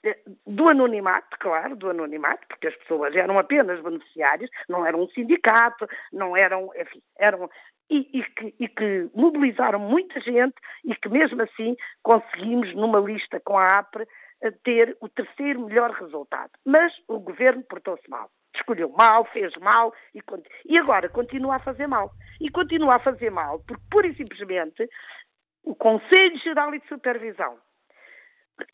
eh, 0.04 0.18
do 0.46 0.68
anonimato, 0.68 1.36
claro, 1.38 1.74
do 1.76 1.90
anonimato, 1.90 2.46
porque 2.48 2.68
as 2.68 2.76
pessoas 2.76 3.14
eram 3.14 3.38
apenas 3.38 3.80
beneficiários, 3.80 4.50
não 4.68 4.84
eram 4.84 5.02
um 5.02 5.08
sindicato, 5.08 5.86
não 6.12 6.36
eram, 6.36 6.70
enfim, 6.76 7.00
eram 7.18 7.48
e, 7.90 8.18
e, 8.18 8.24
que, 8.24 8.54
e, 8.58 8.68
que, 8.68 9.10
mobilizaram 9.14 9.78
muita 9.78 10.20
gente 10.20 10.54
e 10.84 10.94
que 10.94 11.08
mesmo 11.08 11.42
assim 11.42 11.76
conseguimos, 12.02 12.74
numa 12.74 12.98
lista 12.98 13.40
com 13.40 13.56
a 13.56 13.78
APRE, 13.78 14.06
eh, 14.42 14.50
ter 14.64 14.96
o 15.00 15.08
terceiro 15.08 15.64
melhor 15.66 15.90
resultado. 15.92 16.50
Mas 16.64 16.92
o 17.08 17.18
governo 17.18 17.62
portou-se 17.64 18.08
mal. 18.08 18.30
Escolheu 18.54 18.88
mal, 18.90 19.24
fez 19.26 19.54
mal 19.56 19.94
e, 20.14 20.20
e 20.66 20.78
agora 20.78 21.08
continua 21.08 21.56
a 21.56 21.60
fazer 21.60 21.86
mal. 21.86 22.10
E 22.40 22.50
continua 22.50 22.96
a 22.96 23.00
fazer 23.00 23.30
mal 23.30 23.60
porque, 23.60 23.82
pura 23.90 24.06
e 24.06 24.16
simplesmente, 24.16 24.88
o 25.62 25.74
Conselho 25.74 26.38
Geral 26.38 26.70
de 26.72 26.86
Supervisão, 26.88 27.58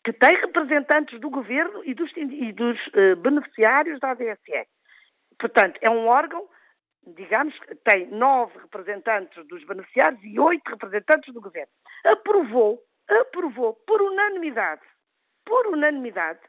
que 0.03 0.13
tem 0.13 0.37
representantes 0.37 1.19
do 1.19 1.29
governo 1.29 1.83
e 1.85 1.93
dos, 1.93 2.11
e 2.15 2.51
dos 2.53 2.79
uh, 2.87 3.15
beneficiários 3.17 3.99
da 3.99 4.11
ADSE, 4.11 4.67
portanto, 5.39 5.77
é 5.81 5.89
um 5.89 6.07
órgão 6.07 6.47
digamos, 7.07 7.53
tem 7.83 8.07
nove 8.07 8.57
representantes 8.59 9.45
dos 9.47 9.63
beneficiários 9.65 10.23
e 10.23 10.39
oito 10.39 10.69
representantes 10.69 11.33
do 11.33 11.41
governo, 11.41 11.71
aprovou, 12.05 12.81
aprovou 13.09 13.73
por 13.85 14.01
unanimidade, 14.01 14.81
por 15.45 15.67
unanimidade, 15.67 16.39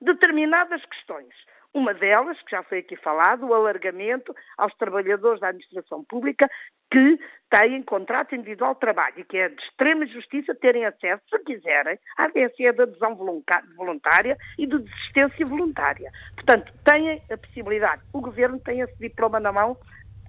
determinadas 0.00 0.84
questões. 0.86 1.34
Uma 1.72 1.94
delas, 1.94 2.40
que 2.42 2.50
já 2.50 2.64
foi 2.64 2.78
aqui 2.78 2.96
falado, 2.96 3.46
o 3.46 3.54
alargamento 3.54 4.34
aos 4.58 4.74
trabalhadores 4.74 5.40
da 5.40 5.48
administração 5.48 6.02
pública 6.02 6.50
que 6.90 7.16
têm 7.48 7.80
contrato 7.84 8.34
individual 8.34 8.74
de 8.74 8.80
trabalho 8.80 9.14
e 9.20 9.24
que 9.24 9.36
é 9.36 9.48
de 9.48 9.62
extrema 9.62 10.04
justiça 10.06 10.52
terem 10.56 10.84
acesso, 10.84 11.22
se 11.30 11.38
quiserem, 11.44 11.96
à 12.16 12.26
DSE 12.26 12.72
da 12.72 12.82
adesão 12.82 13.14
voluntária 13.76 14.36
e 14.58 14.66
de 14.66 14.78
desistência 14.78 15.46
voluntária. 15.46 16.10
Portanto, 16.34 16.72
têm 16.84 17.22
a 17.30 17.38
possibilidade. 17.38 18.02
O 18.12 18.20
Governo 18.20 18.58
tem 18.58 18.80
esse 18.80 18.98
diploma 18.98 19.38
na 19.38 19.52
mão 19.52 19.76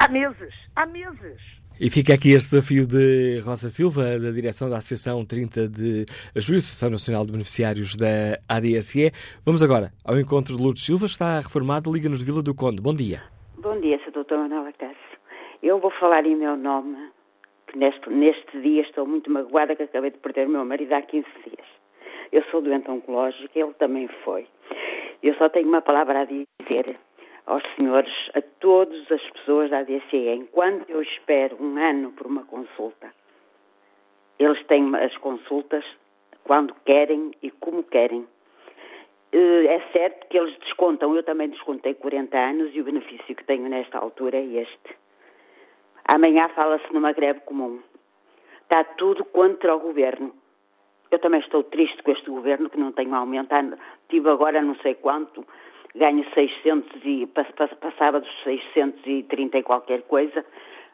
Há 0.02 0.08
meses, 0.08 0.52
há 0.76 0.84
meses. 0.88 1.40
E 1.80 1.88
fica 1.88 2.16
aqui 2.16 2.32
este 2.32 2.50
desafio 2.50 2.88
de 2.88 3.40
Rosa 3.46 3.70
Silva, 3.70 4.18
da 4.18 4.32
direção 4.32 4.68
da 4.68 4.78
Associação 4.78 5.24
30 5.24 5.68
de 5.68 6.08
Julho, 6.38 6.58
Associação 6.58 6.90
Nacional 6.90 7.24
de 7.24 7.32
Beneficiários 7.32 7.96
da 7.96 8.40
ADSE. 8.50 9.12
Vamos 9.46 9.62
agora 9.62 9.92
ao 10.04 10.20
encontro 10.20 10.58
de 10.58 10.64
Lourdes 10.64 10.84
Silva, 10.84 11.06
está 11.06 11.40
reformado, 11.40 11.94
Liga-nos 11.94 12.18
de 12.18 12.26
Vila 12.26 12.42
do 12.42 12.56
Conde. 12.56 12.82
Bom 12.82 12.96
dia. 12.96 13.22
Bom 13.60 13.80
dia, 13.80 14.00
Sr. 14.00 14.24
Dr. 14.24 14.38
Manuela 14.38 14.74
Cássio. 14.74 14.98
Eu 15.62 15.78
vou 15.78 15.92
falar 16.00 16.26
em 16.26 16.36
meu 16.36 16.58
nome, 16.58 16.98
que 17.68 17.78
neste, 17.78 18.10
neste 18.10 18.60
dia 18.60 18.82
estou 18.82 19.06
muito 19.06 19.30
magoada 19.30 19.76
que 19.76 19.84
acabei 19.84 20.10
de 20.10 20.18
perder 20.18 20.48
o 20.48 20.50
meu 20.50 20.66
marido 20.66 20.94
há 20.94 21.04
15 21.04 21.28
dias. 21.46 21.68
Eu 22.32 22.44
sou 22.50 22.60
doente 22.60 22.90
oncológica, 22.90 23.52
ele 23.54 23.74
também 23.74 24.10
foi. 24.24 24.48
Eu 25.22 25.36
só 25.36 25.48
tenho 25.48 25.68
uma 25.68 25.84
palavra 25.84 26.22
a 26.22 26.26
dizer 26.26 26.98
aos 27.52 27.64
senhores, 27.76 28.14
a 28.34 28.42
todas 28.62 29.12
as 29.12 29.22
pessoas 29.32 29.70
da 29.70 29.80
ADC, 29.80 30.16
enquanto 30.36 30.90
eu 30.90 31.02
espero 31.02 31.58
um 31.60 31.78
ano 31.78 32.14
por 32.14 32.26
uma 32.26 32.46
consulta, 32.46 33.14
eles 34.40 34.66
têm 34.68 34.96
as 34.96 35.16
consultas 35.18 35.84
quando 36.46 36.74
querem 36.86 37.32
e 37.42 37.52
como 37.52 37.84
querem. 37.84 38.26
Eh, 39.34 39.66
é 39.66 39.82
certo 39.92 40.30
que 40.30 40.38
eles 40.38 40.58
descontam, 40.60 41.14
eu 41.14 41.24
também 41.24 41.50
descontei 41.50 41.94
40 41.94 42.38
anos 42.38 42.72
e 42.74 42.80
o 42.80 42.86
benefício 42.86 43.36
que 43.36 43.44
tenho 43.44 43.68
nesta 43.68 43.98
altura 43.98 44.38
é 44.38 44.46
este. 44.46 44.96
Amanhã 46.06 46.48
fala-se 46.56 46.92
numa 46.94 47.12
greve 47.12 47.42
comum. 47.42 47.82
Está 48.62 48.86
tudo 48.96 49.26
contra 49.26 49.76
o 49.76 49.80
governo. 49.80 50.34
Eu 51.12 51.20
também 51.20 51.42
estou 51.42 51.64
triste 51.64 52.02
com 52.02 52.12
este 52.12 52.30
governo 52.30 52.70
que 52.70 52.80
não 52.80 52.94
tem 52.94 53.14
aumentado. 53.14 53.78
Tive 54.08 54.30
agora 54.30 54.62
não 54.62 54.76
sei 54.76 54.96
quanto, 54.96 55.46
ganho 55.96 56.26
600 56.34 57.02
e 57.04 57.28
passava 57.28 58.20
dos 58.20 58.44
630 58.44 59.58
e 59.58 59.64
qualquer 59.64 60.02
coisa, 60.04 60.46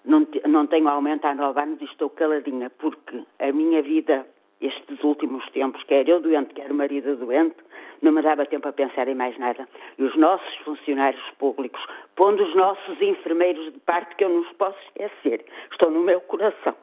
não, 0.06 0.26
não 0.48 0.66
tenho 0.68 0.88
aumento 0.88 1.26
há 1.26 1.36
nove 1.36 1.60
anos 1.60 1.82
e 1.82 1.86
estou 1.86 2.10
caladinha, 2.10 2.70
porque 2.70 3.24
a 3.40 3.52
minha 3.52 3.82
vida, 3.82 4.26
estes 4.62 5.04
últimos 5.04 5.48
tempos, 5.52 5.84
quer 5.84 6.08
eu 6.08 6.22
doente, 6.22 6.54
quer 6.54 6.72
o 6.72 6.76
marido 6.76 7.16
doente, 7.16 7.56
não 8.02 8.12
me 8.12 8.22
dava 8.22 8.46
tempo 8.46 8.68
a 8.68 8.74
pensar 8.74 9.08
em 9.08 9.16
mais 9.16 9.38
nada. 9.38 9.68
E 9.98 10.04
os 10.04 10.16
nossos 10.16 10.56
funcionários 10.58 11.24
públicos, 11.38 11.82
pondo 12.16 12.44
os 12.44 12.56
nossos 12.56 13.02
enfermeiros 13.02 13.74
de 13.74 13.80
parte, 13.80 14.16
que 14.16 14.24
eu 14.24 14.30
não 14.30 14.42
os 14.42 14.52
posso 14.54 14.78
esquecer, 14.88 15.46
estão 15.72 15.92
no 15.92 16.02
meu 16.02 16.22
coração. 16.22 16.76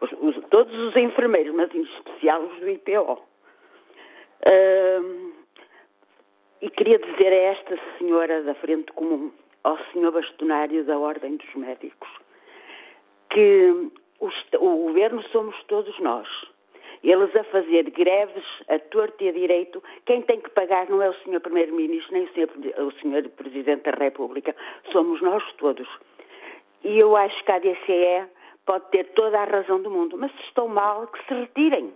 Os, 0.00 0.10
os, 0.12 0.44
todos 0.50 0.74
os 0.74 0.96
enfermeiros, 0.96 1.54
mas 1.54 1.72
em 1.74 1.82
especial 1.82 2.42
os 2.42 2.60
do 2.60 2.70
IPO. 2.70 3.22
E 6.64 6.70
queria 6.70 6.98
dizer 6.98 7.30
a 7.30 7.52
esta 7.52 7.78
senhora 7.98 8.42
da 8.42 8.54
Frente 8.54 8.90
Comum, 8.92 9.30
ao 9.64 9.78
senhor 9.92 10.12
bastonário 10.12 10.82
da 10.84 10.98
Ordem 10.98 11.36
dos 11.36 11.54
Médicos, 11.54 12.08
que 13.28 13.90
o, 14.18 14.30
governo 14.58 15.22
somos 15.24 15.54
todos 15.64 15.94
nós. 16.00 16.26
Eles 17.02 17.36
a 17.36 17.44
fazer 17.44 17.90
greves 17.90 18.46
a 18.66 18.78
torto 18.78 19.22
e 19.22 19.28
a 19.28 19.32
direito, 19.32 19.82
quem 20.06 20.22
tem 20.22 20.40
que 20.40 20.48
pagar 20.52 20.88
não 20.88 21.02
é 21.02 21.10
o 21.10 21.14
senhor 21.22 21.40
Primeiro-Ministro 21.40 22.14
nem 22.14 22.24
o 22.24 22.32
senhor, 22.32 22.48
o 22.78 22.92
senhor 22.92 23.28
Presidente 23.28 23.82
da 23.82 24.02
República, 24.02 24.56
somos 24.90 25.20
nós 25.20 25.44
todos. 25.58 25.86
E 26.82 26.98
eu 26.98 27.14
acho 27.14 27.44
que 27.44 27.52
a 27.52 27.58
DCE 27.58 28.26
pode 28.64 28.88
ter 28.90 29.04
toda 29.12 29.38
a 29.38 29.44
razão 29.44 29.82
do 29.82 29.90
mundo, 29.90 30.16
mas 30.16 30.32
se 30.32 30.42
estão 30.44 30.66
mal, 30.66 31.08
que 31.08 31.26
se 31.26 31.34
retirem. 31.34 31.92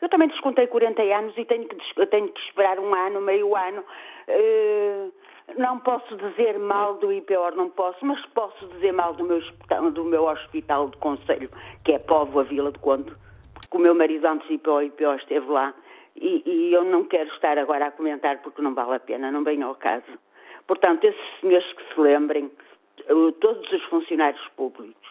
Eu 0.00 0.08
também 0.08 0.28
descontei 0.28 0.66
40 0.66 1.02
anos 1.02 1.36
e 1.36 1.44
tenho 1.44 1.66
que, 1.66 2.06
tenho 2.06 2.28
que 2.28 2.40
esperar 2.42 2.78
um 2.78 2.94
ano, 2.94 3.20
meio 3.20 3.54
ano. 3.56 3.84
Uh, 4.28 5.12
não 5.56 5.78
posso 5.80 6.16
dizer 6.16 6.58
mal 6.58 6.94
do 6.94 7.12
IPOR, 7.12 7.54
não 7.56 7.70
posso, 7.70 8.04
mas 8.04 8.24
posso 8.26 8.66
dizer 8.68 8.92
mal 8.92 9.14
do 9.14 9.24
meu, 9.24 9.38
hospital, 9.38 9.90
do 9.90 10.04
meu 10.04 10.24
hospital 10.24 10.88
de 10.88 10.96
conselho, 10.98 11.50
que 11.84 11.92
é 11.92 11.98
Povo, 11.98 12.40
a 12.40 12.42
Vila 12.42 12.70
de 12.70 12.78
Conde, 12.78 13.12
porque 13.54 13.76
o 13.76 13.80
meu 13.80 13.94
marido 13.94 14.26
antes 14.26 14.46
de 14.46 14.54
ir 14.54 14.58
para 14.58 14.84
IPO 14.84 15.14
esteve 15.14 15.46
lá 15.46 15.74
e, 16.20 16.42
e, 16.44 16.72
eu 16.72 16.84
não 16.84 17.04
quero 17.04 17.30
estar 17.30 17.58
agora 17.58 17.86
a 17.86 17.90
comentar 17.90 18.42
porque 18.42 18.60
não 18.60 18.74
vale 18.74 18.96
a 18.96 19.00
pena, 19.00 19.30
não 19.30 19.44
vem 19.44 19.62
ao 19.62 19.74
caso. 19.74 20.04
Portanto, 20.66 21.04
esses 21.04 21.40
senhores 21.40 21.72
que 21.72 21.94
se 21.94 22.00
lembrem, 22.00 22.50
todos 23.40 23.72
os 23.72 23.82
funcionários 23.84 24.46
públicos, 24.56 25.08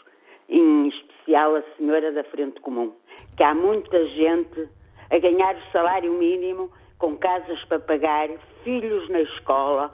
em 0.49 0.87
especial 0.89 1.55
a 1.55 1.63
senhora 1.77 2.11
da 2.11 2.23
Frente 2.25 2.59
Comum, 2.61 2.93
que 3.35 3.43
há 3.43 3.55
muita 3.55 4.05
gente 4.07 4.69
a 5.09 5.19
ganhar 5.19 5.55
o 5.55 5.71
salário 5.71 6.13
mínimo, 6.13 6.71
com 6.97 7.15
casas 7.17 7.63
para 7.65 7.79
pagar, 7.79 8.29
filhos 8.63 9.07
na 9.09 9.21
escola, 9.21 9.93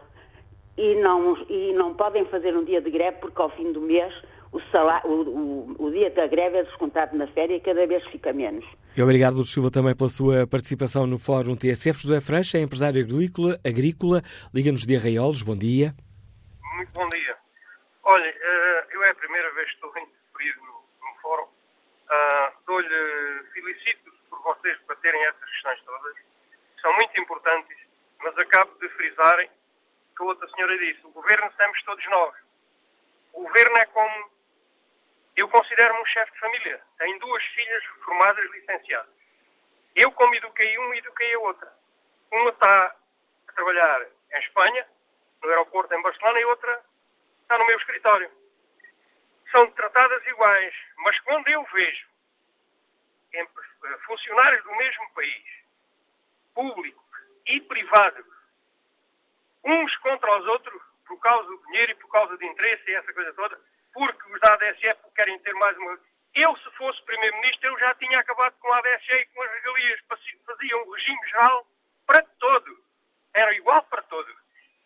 e 0.78 0.96
não, 0.96 1.38
e 1.50 1.74
não 1.74 1.94
podem 1.94 2.26
fazer 2.26 2.56
um 2.56 2.64
dia 2.64 2.82
de 2.82 2.90
greve 2.90 3.18
porque 3.18 3.42
ao 3.42 3.50
fim 3.52 3.72
do 3.72 3.82
mês 3.82 4.14
o, 4.52 4.60
salário, 4.72 5.10
o, 5.10 5.76
o, 5.80 5.88
o 5.88 5.92
dia 5.92 6.10
da 6.12 6.28
greve 6.28 6.58
é 6.58 6.64
descontado 6.64 7.18
na 7.18 7.28
férias 7.28 7.60
e 7.60 7.64
cada 7.64 7.86
vez 7.86 8.06
fica 8.08 8.32
menos. 8.32 8.66
E 8.96 9.02
obrigado, 9.02 9.36
Lúcio 9.36 9.54
Silva, 9.54 9.72
também 9.72 9.96
pela 9.96 10.10
sua 10.10 10.46
participação 10.46 11.08
no 11.08 11.18
Fórum 11.18 11.56
TSF. 11.56 12.04
José 12.04 12.22
Freixo 12.22 12.58
é 12.58 12.62
empresário 12.62 13.02
agrícola, 13.02 13.60
agrícola 13.66 14.22
Liga-nos 14.54 14.86
de 14.86 14.96
Arraiolos. 14.96 15.42
Bom 15.42 15.58
dia. 15.58 15.96
Muito 16.76 16.92
bom 16.94 17.10
dia. 17.10 17.36
Olha, 18.04 18.28
eh, 18.28 18.86
eu 18.92 19.04
é 19.04 19.10
a 19.10 19.16
primeira 19.16 19.52
vez 19.54 19.68
que 19.70 19.76
estou 19.76 19.90
inserido 19.98 20.62
no, 20.62 20.74
no 20.74 21.22
Fórum. 21.22 21.44
Uh, 21.44 22.54
Dou-lhe 22.68 23.44
felicito 23.54 24.13
vocês 24.44 24.78
debaterem 24.80 25.26
essas 25.26 25.50
questões 25.50 25.82
todas. 25.84 26.16
São 26.82 26.94
muito 26.94 27.20
importantes, 27.20 27.78
mas 28.20 28.38
acabo 28.38 28.78
de 28.80 28.90
frisarem 28.90 29.50
que 30.16 30.24
a 30.24 30.26
outra 30.26 30.48
senhora 30.50 30.78
disse, 30.78 31.06
o 31.06 31.12
governo 31.12 31.52
somos 31.58 31.84
todos 31.84 32.06
nós. 32.06 32.36
O 33.34 33.44
governo 33.44 33.78
é 33.78 33.86
como. 33.88 34.32
Eu 35.36 35.50
considero-me 35.50 36.00
um 36.00 36.06
chefe 36.06 36.32
de 36.34 36.40
família. 36.40 36.82
Tenho 37.00 37.20
duas 37.20 37.44
filhas 37.44 37.84
formadas 38.06 38.52
licenciadas. 38.52 39.10
Eu, 39.96 40.12
como 40.12 40.36
eduquei 40.36 40.78
uma, 40.78 40.96
eduquei 40.96 41.34
a 41.34 41.40
outra. 41.40 41.74
Uma 42.32 42.50
está 42.52 42.96
a 43.48 43.52
trabalhar 43.54 44.06
em 44.32 44.40
Espanha, 44.40 44.88
no 45.42 45.50
aeroporto 45.50 45.94
em 45.94 46.02
Barcelona, 46.02 46.40
e 46.40 46.46
outra 46.46 46.84
está 47.42 47.58
no 47.58 47.66
meu 47.66 47.78
escritório. 47.78 48.32
São 49.52 49.70
tratadas 49.72 50.26
iguais, 50.28 50.74
mas 50.98 51.20
quando 51.22 51.48
eu 51.48 51.64
vejo 51.66 52.13
funcionários 54.06 54.64
do 54.64 54.76
mesmo 54.76 55.10
país, 55.14 55.44
públicos 56.54 57.04
e 57.48 57.60
privados, 57.62 58.26
uns 59.64 59.96
contra 59.98 60.40
os 60.40 60.48
outros 60.48 60.82
por 61.08 61.20
causa 61.20 61.48
do 61.48 61.58
dinheiro 61.66 61.92
e 61.92 61.96
por 61.96 62.10
causa 62.10 62.38
de 62.38 62.46
interesse 62.46 62.90
e 62.90 62.96
essa 62.96 63.14
coisa 63.14 63.34
toda, 63.34 63.60
porque 63.94 64.34
os 64.34 64.40
da 64.40 64.54
ADSE 64.54 64.96
querem 65.16 65.38
ter 65.40 65.54
mais 65.54 65.78
uma. 65.78 66.00
Eu, 66.34 66.56
se 66.58 66.70
fosse 66.72 67.02
Primeiro-Ministro, 67.04 67.70
eu 67.70 67.80
já 67.80 67.94
tinha 67.96 68.20
acabado 68.20 68.56
com 68.60 68.74
a 68.74 68.78
ADSE 68.80 69.12
e 69.12 69.26
com 69.28 69.44
as 69.44 69.52
regalias. 69.52 70.00
Fazia 70.46 70.78
um 70.78 70.92
regime 70.92 71.28
geral 71.28 71.68
para 72.08 72.24
todo. 72.40 72.84
Era 73.34 73.54
igual 73.54 73.84
para 73.84 74.02
todos. 74.04 74.36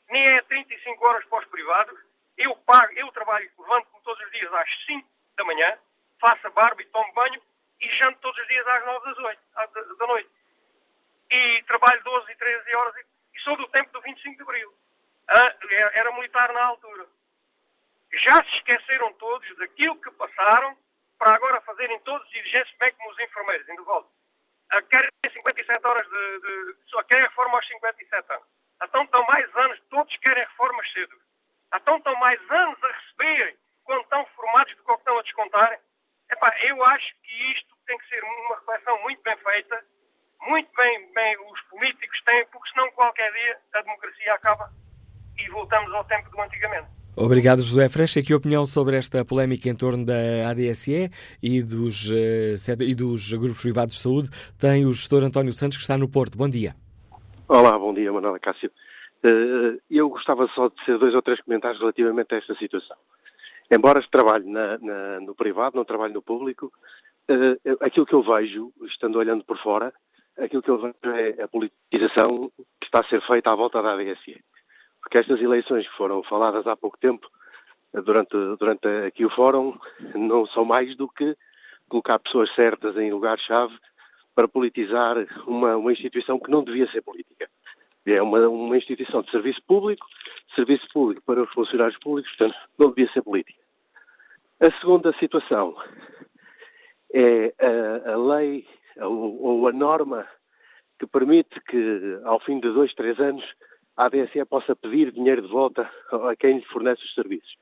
Nem 0.10 0.28
é 0.28 0.42
35 0.42 1.06
horas 1.06 1.26
para 1.26 1.40
os 1.40 1.46
privados. 1.46 1.98
Eu 2.38 2.56
pago, 2.58 2.94
eu 2.94 3.12
trabalho, 3.14 3.50
levanto-me 3.58 4.02
todos 4.04 4.24
os 4.26 4.32
dias 4.32 4.54
às 4.54 4.86
5 4.86 5.08
da 5.38 5.44
manhã, 5.46 5.78
faço 6.20 6.46
a 6.48 6.50
barba 6.50 6.82
e 6.82 6.86
tomo 6.86 7.14
banho 7.14 7.42
e 7.80 7.90
janto 7.98 8.20
todos 8.20 8.40
os 8.42 8.48
dias 8.48 8.68
às 8.68 8.86
9 8.86 9.06
das 9.06 9.18
8, 9.18 9.98
da 9.98 10.08
noite. 10.08 10.30
E 11.30 11.64
trabalho 11.64 12.04
12 12.04 12.32
e 12.32 12.36
13 12.36 12.76
horas 12.76 12.96
e 13.34 13.40
sou 13.42 13.56
do 13.58 13.68
tempo 13.68 13.92
do 13.92 14.02
25 14.02 14.36
de 14.36 14.44
Abril. 14.44 14.74
Ah, 15.28 15.56
era 15.94 16.12
militar 16.14 16.52
na 16.54 16.64
altura. 16.66 17.06
Já 18.14 18.44
se 18.44 18.56
esqueceram 18.58 19.14
todos 19.14 19.58
daquilo 19.58 20.00
que 20.02 20.10
passaram 20.12 20.78
para 21.18 21.36
agora 21.36 21.62
fazerem 21.62 22.00
todos 22.02 22.28
exigências 22.34 22.76
bem 22.78 22.94
como 22.94 23.10
os 23.10 23.20
enfermeiros, 23.20 23.70
ainda 23.70 23.84
volto. 23.84 24.10
Ah, 24.70 24.82
querem 24.82 25.10
57 25.32 25.88
horas 25.88 26.08
de, 26.08 26.40
de, 26.40 26.76
só 26.88 27.04
querem 27.04 27.24
reforma 27.26 27.58
aos 27.58 27.68
57 27.68 28.34
anos. 28.34 28.48
Então 28.84 29.04
estão 29.04 29.26
mais 29.26 29.56
anos, 29.56 29.80
todos 29.90 30.18
querem 30.18 30.44
reformas 30.44 30.92
cedo. 30.92 31.22
Então 31.74 31.98
estão 31.98 32.16
mais 32.16 32.52
anos 32.52 32.84
a 32.84 32.92
receberem 32.92 33.58
quando 33.84 34.02
estão 34.04 34.26
formados 34.36 34.76
do 34.76 34.84
que 34.84 34.92
estão 34.92 35.20
a 35.20 35.22
descontarem. 35.24 35.80
Epá, 36.32 36.54
eu 36.68 36.84
acho 36.84 37.14
que 37.24 37.52
isto 37.54 37.76
tem 37.86 37.98
que 37.98 38.08
ser 38.10 38.22
uma 38.24 38.56
reflexão 38.56 39.02
muito 39.04 39.22
bem 39.24 39.38
feita, 39.38 39.80
muito 40.48 40.70
bem, 40.76 41.14
bem 41.14 41.38
os 41.52 41.62
políticos 41.70 42.22
têm, 42.26 42.46
porque 42.52 42.70
senão 42.70 42.92
qualquer 42.92 43.32
dia 43.32 43.58
a 43.74 43.82
democracia 43.82 44.34
acaba 44.34 44.70
e 45.38 45.50
voltamos 45.50 45.94
ao 45.94 46.04
tempo 46.04 46.30
do 46.30 46.42
antigamente. 46.42 46.88
Obrigado, 47.16 47.62
José 47.62 47.90
Frecha. 47.90 48.22
Que 48.22 48.34
opinião 48.34 48.66
sobre 48.68 48.96
esta 48.96 49.26
polémica 49.26 49.68
em 49.68 49.76
torno 49.76 50.06
da 50.06 50.52
ADSE 50.52 51.10
e 51.42 51.64
dos, 51.64 52.12
uh, 52.12 52.84
e 52.84 52.94
dos 52.94 53.34
grupos 53.34 53.62
privados 53.62 53.96
de 53.96 54.02
saúde 54.02 54.30
tem 54.60 54.86
o 54.86 54.94
gestor 54.94 55.24
António 55.24 55.52
Santos, 55.52 55.78
que 55.78 55.82
está 55.82 55.98
no 55.98 56.08
Porto. 56.08 56.38
Bom 56.38 56.48
dia. 56.48 56.76
Olá, 57.48 57.78
bom 57.80 57.92
dia, 57.92 58.14
Manuela 58.14 58.40
Cássio. 58.40 58.70
Uh, 59.26 59.82
eu 59.90 60.10
gostava 60.10 60.48
só 60.54 60.68
de 60.68 60.86
ser 60.86 61.00
dois 61.00 61.16
ou 61.16 61.22
três 61.24 61.42
comentários 61.42 61.80
relativamente 61.80 62.36
a 62.36 62.38
esta 62.38 62.54
situação. 62.56 62.96
Embora 63.70 64.06
trabalhe 64.10 64.50
na, 64.50 64.78
na, 64.78 65.20
no 65.20 65.36
privado, 65.36 65.76
não 65.76 65.86
trabalhe 65.86 66.14
no 66.14 66.22
público, 66.22 66.72
uh, 67.30 67.78
aquilo 67.82 68.06
que 68.06 68.14
eu 68.14 68.24
vejo, 68.24 68.72
estando 68.84 69.20
olhando 69.20 69.44
por 69.44 69.58
fora, 69.60 69.94
aquilo 70.38 70.62
que 70.62 70.70
eu 70.70 70.78
vejo 70.78 70.96
é 71.16 71.44
a 71.44 71.48
politização 71.48 72.52
que 72.80 72.86
está 72.86 73.02
a 73.02 73.10
ser 73.10 73.22
feita 73.28 73.52
à 73.52 73.56
volta 73.56 73.82
da 73.82 73.94
ADSE 73.94 74.42
porque 75.08 75.20
estas 75.20 75.40
eleições 75.40 75.88
que 75.88 75.96
foram 75.96 76.22
faladas 76.24 76.68
há 76.68 76.76
pouco 76.76 76.98
tempo, 76.98 77.30
durante, 77.94 78.36
durante 78.60 78.86
aqui 79.08 79.24
o 79.26 79.30
fórum, 79.30 79.78
não 80.16 80.46
são 80.48 80.66
mais 80.66 80.96
do 80.98 81.08
que 81.08 81.34
colocar 81.88 82.20
pessoas 82.20 82.54
certas 82.54 82.98
em 82.98 83.10
lugar-chave 83.10 83.74
para 84.36 84.50
politizar 84.50 85.16
uma, 85.48 85.78
uma 85.78 85.94
instituição 85.94 86.38
que 86.38 86.52
não 86.52 86.62
devia 86.62 86.92
ser 86.92 87.02
política. 87.02 87.50
É 88.08 88.22
uma, 88.22 88.48
uma 88.48 88.78
instituição 88.78 89.22
de 89.22 89.30
serviço 89.32 89.62
público, 89.64 90.06
serviço 90.56 90.88
público 90.94 91.22
para 91.26 91.44
os 91.44 91.52
funcionários 91.52 92.00
públicos, 92.00 92.34
portanto, 92.38 92.58
não 92.78 92.90
devia 92.90 93.12
ser 93.12 93.22
política. 93.22 93.60
A 94.60 94.72
segunda 94.80 95.14
situação 95.20 95.76
é 97.14 97.54
a, 97.60 98.14
a 98.14 98.18
lei 98.18 98.66
ou, 99.00 99.68
a 99.68 99.72
norma 99.72 100.26
que 100.98 101.06
permite 101.06 101.60
que, 101.62 102.20
ao 102.24 102.40
fim 102.40 102.60
de 102.60 102.72
dois, 102.72 102.94
três 102.94 103.20
anos, 103.20 103.44
a 103.96 104.06
ADSE 104.06 104.44
possa 104.46 104.76
pedir 104.76 105.12
dinheiro 105.12 105.42
de 105.42 105.48
volta 105.48 105.90
a 106.12 106.36
quem 106.36 106.58
lhe 106.58 106.66
fornece 106.66 107.04
os 107.04 107.14
serviços. 107.14 107.56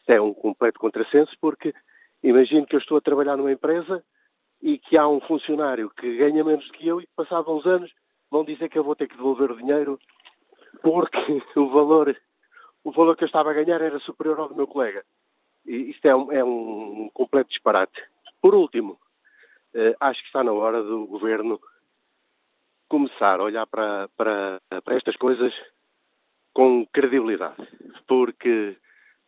Isto 0.00 0.10
é 0.10 0.20
um 0.20 0.34
completo 0.34 0.78
contrassenso 0.78 1.32
porque 1.40 1.74
imagino 2.22 2.66
que 2.66 2.76
eu 2.76 2.80
estou 2.80 2.98
a 2.98 3.00
trabalhar 3.00 3.36
numa 3.36 3.52
empresa 3.52 4.04
e 4.62 4.78
que 4.78 4.98
há 4.98 5.08
um 5.08 5.20
funcionário 5.20 5.90
que 5.90 6.16
ganha 6.16 6.44
menos 6.44 6.66
do 6.66 6.72
que 6.72 6.86
eu 6.86 7.00
e 7.00 7.08
passados 7.16 7.48
uns 7.48 7.66
anos 7.66 7.90
vão 8.36 8.44
dizer 8.44 8.68
que 8.68 8.78
eu 8.78 8.84
vou 8.84 8.94
ter 8.94 9.08
que 9.08 9.16
devolver 9.16 9.50
o 9.50 9.56
dinheiro 9.56 9.98
porque 10.82 11.42
o 11.56 11.68
valor, 11.70 12.14
o 12.84 12.92
valor 12.92 13.16
que 13.16 13.24
eu 13.24 13.26
estava 13.26 13.50
a 13.50 13.54
ganhar 13.54 13.80
era 13.80 13.98
superior 14.00 14.38
ao 14.38 14.48
do 14.48 14.54
meu 14.54 14.66
colega. 14.66 15.04
E 15.64 15.90
isto 15.90 16.06
é 16.06 16.14
um, 16.14 16.32
é 16.32 16.44
um 16.44 17.10
completo 17.12 17.50
disparate. 17.50 18.00
Por 18.40 18.54
último, 18.54 19.00
eh, 19.74 19.96
acho 19.98 20.20
que 20.20 20.26
está 20.26 20.44
na 20.44 20.52
hora 20.52 20.82
do 20.82 21.06
governo 21.06 21.58
começar 22.88 23.40
a 23.40 23.42
olhar 23.42 23.66
para, 23.66 24.08
para, 24.16 24.60
para 24.84 24.96
estas 24.96 25.16
coisas 25.16 25.52
com 26.52 26.86
credibilidade, 26.86 27.56
porque 28.06 28.76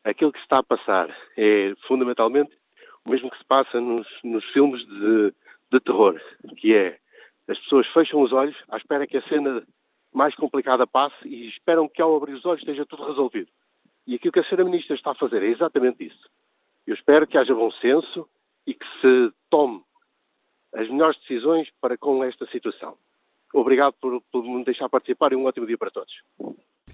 aquilo 0.05 0.33
que 0.33 0.39
se 0.39 0.45
está 0.45 0.59
a 0.59 0.63
passar 0.63 1.15
é 1.37 1.75
fundamentalmente 1.89 2.57
o 3.05 3.11
mesmo 3.11 3.31
que 3.31 3.39
se 3.39 3.45
passa 3.45 3.81
nos, 3.81 4.07
nos 4.23 4.45
filmes 4.53 4.87
de, 4.87 5.35
de 5.73 5.81
terror, 5.81 6.21
que 6.59 6.75
é 6.75 7.01
as 7.49 7.59
pessoas 7.59 7.87
fecham 7.89 8.21
os 8.21 8.33
olhos 8.33 8.57
à 8.69 8.77
espera 8.77 9.07
que 9.07 9.17
a 9.17 9.23
cena 9.23 9.67
mais 10.13 10.35
complicada 10.35 10.87
passe 10.87 11.17
e 11.27 11.49
esperam 11.49 11.89
que 11.89 12.03
ao 12.03 12.17
abrir 12.17 12.35
os 12.35 12.45
olhos 12.45 12.61
esteja 12.61 12.87
tudo 12.87 13.05
resolvido. 13.05 13.49
E 14.07 14.15
aquilo 14.15 14.33
que 14.33 14.39
a 14.39 14.43
Sra. 14.43 14.65
Ministra 14.65 14.95
está 14.95 15.13
a 15.13 15.15
fazer 15.15 15.43
é 15.43 15.47
exatamente 15.47 16.07
isso. 16.07 16.31
Eu 16.87 16.95
espero 16.95 17.27
que 17.27 17.37
haja 17.37 17.55
bom 17.55 17.71
senso 17.71 18.29
e 18.67 18.75
que 18.75 18.87
se 19.01 19.33
tome 19.51 19.83
as 20.75 20.89
melhores 20.89 21.19
decisões 21.21 21.69
para 21.81 21.97
com 21.97 22.23
esta 22.23 22.47
situação. 22.47 22.97
Obrigado 23.53 23.95
por, 23.95 24.23
por 24.31 24.45
me 24.45 24.65
deixar 24.65 24.89
participar 24.89 25.33
e 25.33 25.37
um 25.37 25.47
ótimo 25.47 25.67
dia 25.67 25.79
para 25.79 25.91
todos. 25.91 26.13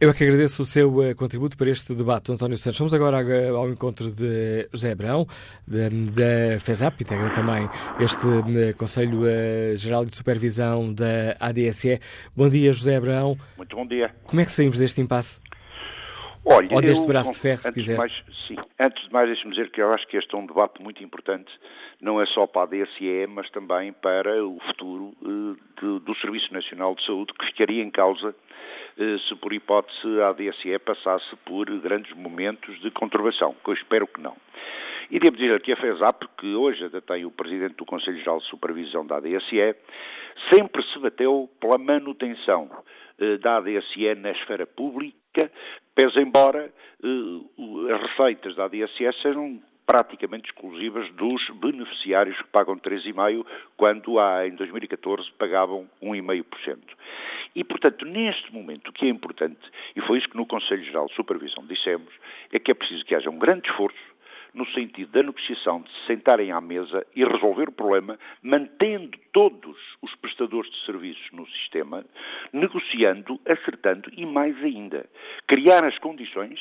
Eu 0.04 0.10
é 0.10 0.12
que 0.12 0.22
agradeço 0.22 0.60
o 0.60 0.66
seu 0.66 0.98
uh, 0.98 1.16
contributo 1.16 1.56
para 1.56 1.70
este 1.70 1.94
debate, 1.94 2.30
António 2.30 2.58
Santos. 2.58 2.78
Vamos 2.78 2.92
agora 2.92 3.16
ao 3.56 3.70
encontro 3.70 4.10
de 4.10 4.68
José 4.70 4.92
Abrão, 4.92 5.26
da 5.66 6.60
FESAP, 6.60 7.00
integra 7.00 7.30
também 7.30 7.66
este 7.98 8.26
uh, 8.26 8.76
Conselho 8.76 9.20
uh, 9.22 9.74
Geral 9.74 10.04
de 10.04 10.14
Supervisão 10.14 10.92
da 10.92 11.34
ADSE. 11.40 11.98
Bom 12.36 12.50
dia, 12.50 12.70
José 12.74 12.96
Abrão. 12.96 13.38
Muito 13.56 13.74
bom 13.74 13.86
dia. 13.86 14.14
Como 14.24 14.42
é 14.42 14.44
que 14.44 14.52
saímos 14.52 14.78
deste 14.78 15.00
impasse? 15.00 15.40
Olha, 16.44 16.68
Ou 16.70 16.82
deste 16.82 17.06
braço 17.06 17.32
de 17.32 17.38
ferro, 17.38 17.62
se 17.62 17.72
quiser. 17.72 17.96
Mais, 17.96 18.12
sim, 18.46 18.56
antes 18.78 19.02
de 19.06 19.10
mais, 19.10 19.26
deixe-me 19.28 19.54
dizer 19.54 19.70
que 19.70 19.80
eu 19.80 19.90
acho 19.94 20.06
que 20.06 20.18
este 20.18 20.34
é 20.34 20.38
um 20.38 20.44
debate 20.44 20.82
muito 20.82 21.02
importante, 21.02 21.50
não 22.02 22.20
é 22.20 22.26
só 22.26 22.46
para 22.46 22.64
a 22.64 22.66
DSE, 22.66 23.26
mas 23.30 23.48
também 23.48 23.90
para 23.94 24.44
o 24.44 24.60
futuro 24.66 25.14
uh, 25.22 25.56
de, 25.80 26.00
do 26.04 26.14
Serviço 26.16 26.52
Nacional 26.52 26.94
de 26.94 27.06
Saúde, 27.06 27.32
que 27.32 27.46
ficaria 27.46 27.82
em 27.82 27.90
causa 27.90 28.34
se, 28.96 29.34
por 29.36 29.52
hipótese, 29.52 30.06
a 30.22 30.32
DSE 30.32 30.78
passasse 30.78 31.36
por 31.44 31.66
grandes 31.80 32.12
momentos 32.14 32.80
de 32.80 32.90
conturbação, 32.90 33.54
que 33.64 33.70
eu 33.70 33.74
espero 33.74 34.06
que 34.06 34.20
não. 34.20 34.36
E 35.10 35.18
devo 35.18 35.36
dizer 35.36 35.60
que 35.60 35.72
a 35.72 35.76
FESAP, 35.76 36.24
que 36.38 36.54
hoje 36.54 36.84
até 36.84 37.00
tem 37.00 37.24
o 37.24 37.30
Presidente 37.30 37.76
do 37.76 37.84
Conselho 37.84 38.18
Geral 38.18 38.38
de 38.38 38.46
Supervisão 38.46 39.06
da 39.06 39.16
ADSE, 39.16 39.76
sempre 40.52 40.82
se 40.82 40.98
bateu 40.98 41.48
pela 41.60 41.78
manutenção 41.78 42.70
uh, 43.20 43.38
da 43.38 43.58
ADSE 43.58 44.14
na 44.16 44.30
esfera 44.30 44.66
pública, 44.66 45.50
pese 45.94 46.20
embora 46.20 46.72
uh, 47.02 47.88
as 47.94 48.02
receitas 48.10 48.56
da 48.56 48.64
ADSE 48.64 49.12
sejam 49.22 49.62
praticamente 49.86 50.50
exclusivas 50.50 51.10
dos 51.12 51.48
beneficiários 51.50 52.36
que 52.38 52.48
pagam 52.48 52.78
3,5%, 52.78 53.46
quando 53.76 54.18
há, 54.18 54.46
em 54.46 54.54
2014 54.54 55.30
pagavam 55.38 55.88
1,5%. 56.02 56.78
E, 57.54 57.62
portanto, 57.62 58.04
neste 58.04 58.52
momento, 58.52 58.88
o 58.88 58.92
que 58.92 59.06
é 59.06 59.08
importante, 59.08 59.60
e 59.94 60.00
foi 60.00 60.18
isso 60.18 60.28
que 60.28 60.36
no 60.36 60.46
Conselho 60.46 60.84
Geral 60.84 61.06
de 61.06 61.14
Supervisão 61.14 61.64
dissemos, 61.66 62.12
é 62.52 62.58
que 62.58 62.70
é 62.70 62.74
preciso 62.74 63.04
que 63.04 63.14
haja 63.14 63.30
um 63.30 63.38
grande 63.38 63.68
esforço 63.68 64.14
no 64.54 64.64
sentido 64.68 65.10
da 65.10 65.22
negociação, 65.22 65.82
de 65.82 65.90
se 65.90 66.06
sentarem 66.06 66.52
à 66.52 66.60
mesa 66.60 67.04
e 67.14 67.24
resolver 67.24 67.68
o 67.68 67.72
problema, 67.72 68.18
mantendo 68.40 69.18
todos 69.32 69.76
os 70.00 70.14
prestadores 70.14 70.70
de 70.70 70.84
serviços 70.86 71.28
no 71.32 71.46
sistema, 71.48 72.04
negociando, 72.52 73.40
acertando 73.44 74.10
e 74.16 74.24
mais 74.24 74.56
ainda, 74.62 75.06
criar 75.48 75.84
as 75.84 75.98
condições 75.98 76.60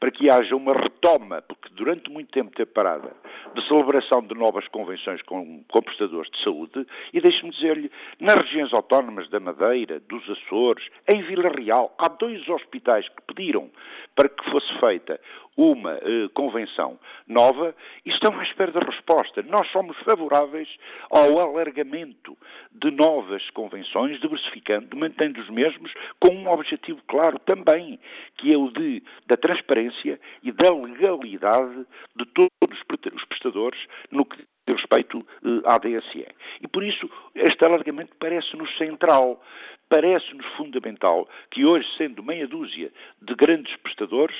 para 0.00 0.10
que 0.10 0.30
haja 0.30 0.56
uma 0.56 0.72
retoma, 0.72 1.42
porque 1.42 1.68
durante 1.74 2.10
muito 2.10 2.32
tempo 2.32 2.50
teve 2.56 2.70
parada, 2.70 3.14
de 3.54 3.68
celebração 3.68 4.22
de 4.22 4.34
novas 4.34 4.66
convenções 4.68 5.20
com, 5.22 5.62
com 5.68 5.82
prestadores 5.82 6.30
de 6.30 6.42
saúde, 6.42 6.86
e 7.12 7.20
deixe-me 7.20 7.50
dizer-lhe, 7.50 7.92
nas 8.18 8.36
regiões 8.36 8.72
autónomas 8.72 9.28
da 9.28 9.38
Madeira, 9.38 10.00
dos 10.00 10.28
Açores, 10.30 10.88
em 11.06 11.20
Vila 11.22 11.50
Real, 11.50 11.94
há 11.98 12.08
dois 12.08 12.48
hospitais 12.48 13.06
que 13.08 13.34
pediram 13.34 13.70
para 14.16 14.28
que 14.28 14.50
fosse 14.50 14.72
feita 14.80 15.20
uma 15.60 15.92
eh, 15.92 16.28
convenção 16.32 16.98
nova 17.26 17.74
e 18.04 18.08
estão 18.08 18.38
à 18.38 18.42
espera 18.42 18.72
da 18.72 18.80
resposta. 18.80 19.42
Nós 19.42 19.70
somos 19.70 19.96
favoráveis 19.98 20.68
ao 21.10 21.38
alargamento 21.38 22.36
de 22.72 22.90
novas 22.90 23.48
convenções, 23.50 24.18
diversificando, 24.20 24.96
mantendo 24.96 25.38
os 25.38 25.50
mesmos, 25.50 25.92
com 26.18 26.34
um 26.34 26.48
objetivo 26.48 27.00
claro 27.06 27.38
também, 27.40 28.00
que 28.38 28.52
é 28.52 28.56
o 28.56 28.70
de, 28.70 29.02
da 29.26 29.36
transparência 29.36 30.18
e 30.42 30.50
da 30.50 30.72
legalidade 30.72 31.86
de 32.16 32.24
todos 32.26 32.50
os 33.12 33.24
prestadores 33.26 33.80
no 34.10 34.24
que 34.24 34.42
respeito 34.74 35.24
eh, 35.44 35.62
à 35.64 35.78
DSE. 35.78 36.26
E 36.60 36.68
por 36.68 36.82
isso 36.82 37.08
este 37.34 37.64
alargamento 37.64 38.14
parece-nos 38.18 38.76
central 38.76 39.40
parece-nos 39.90 40.46
fundamental 40.56 41.28
que 41.50 41.66
hoje, 41.66 41.86
sendo 41.98 42.22
meia 42.22 42.46
dúzia 42.46 42.92
de 43.20 43.34
grandes 43.34 43.76
prestadores, 43.78 44.36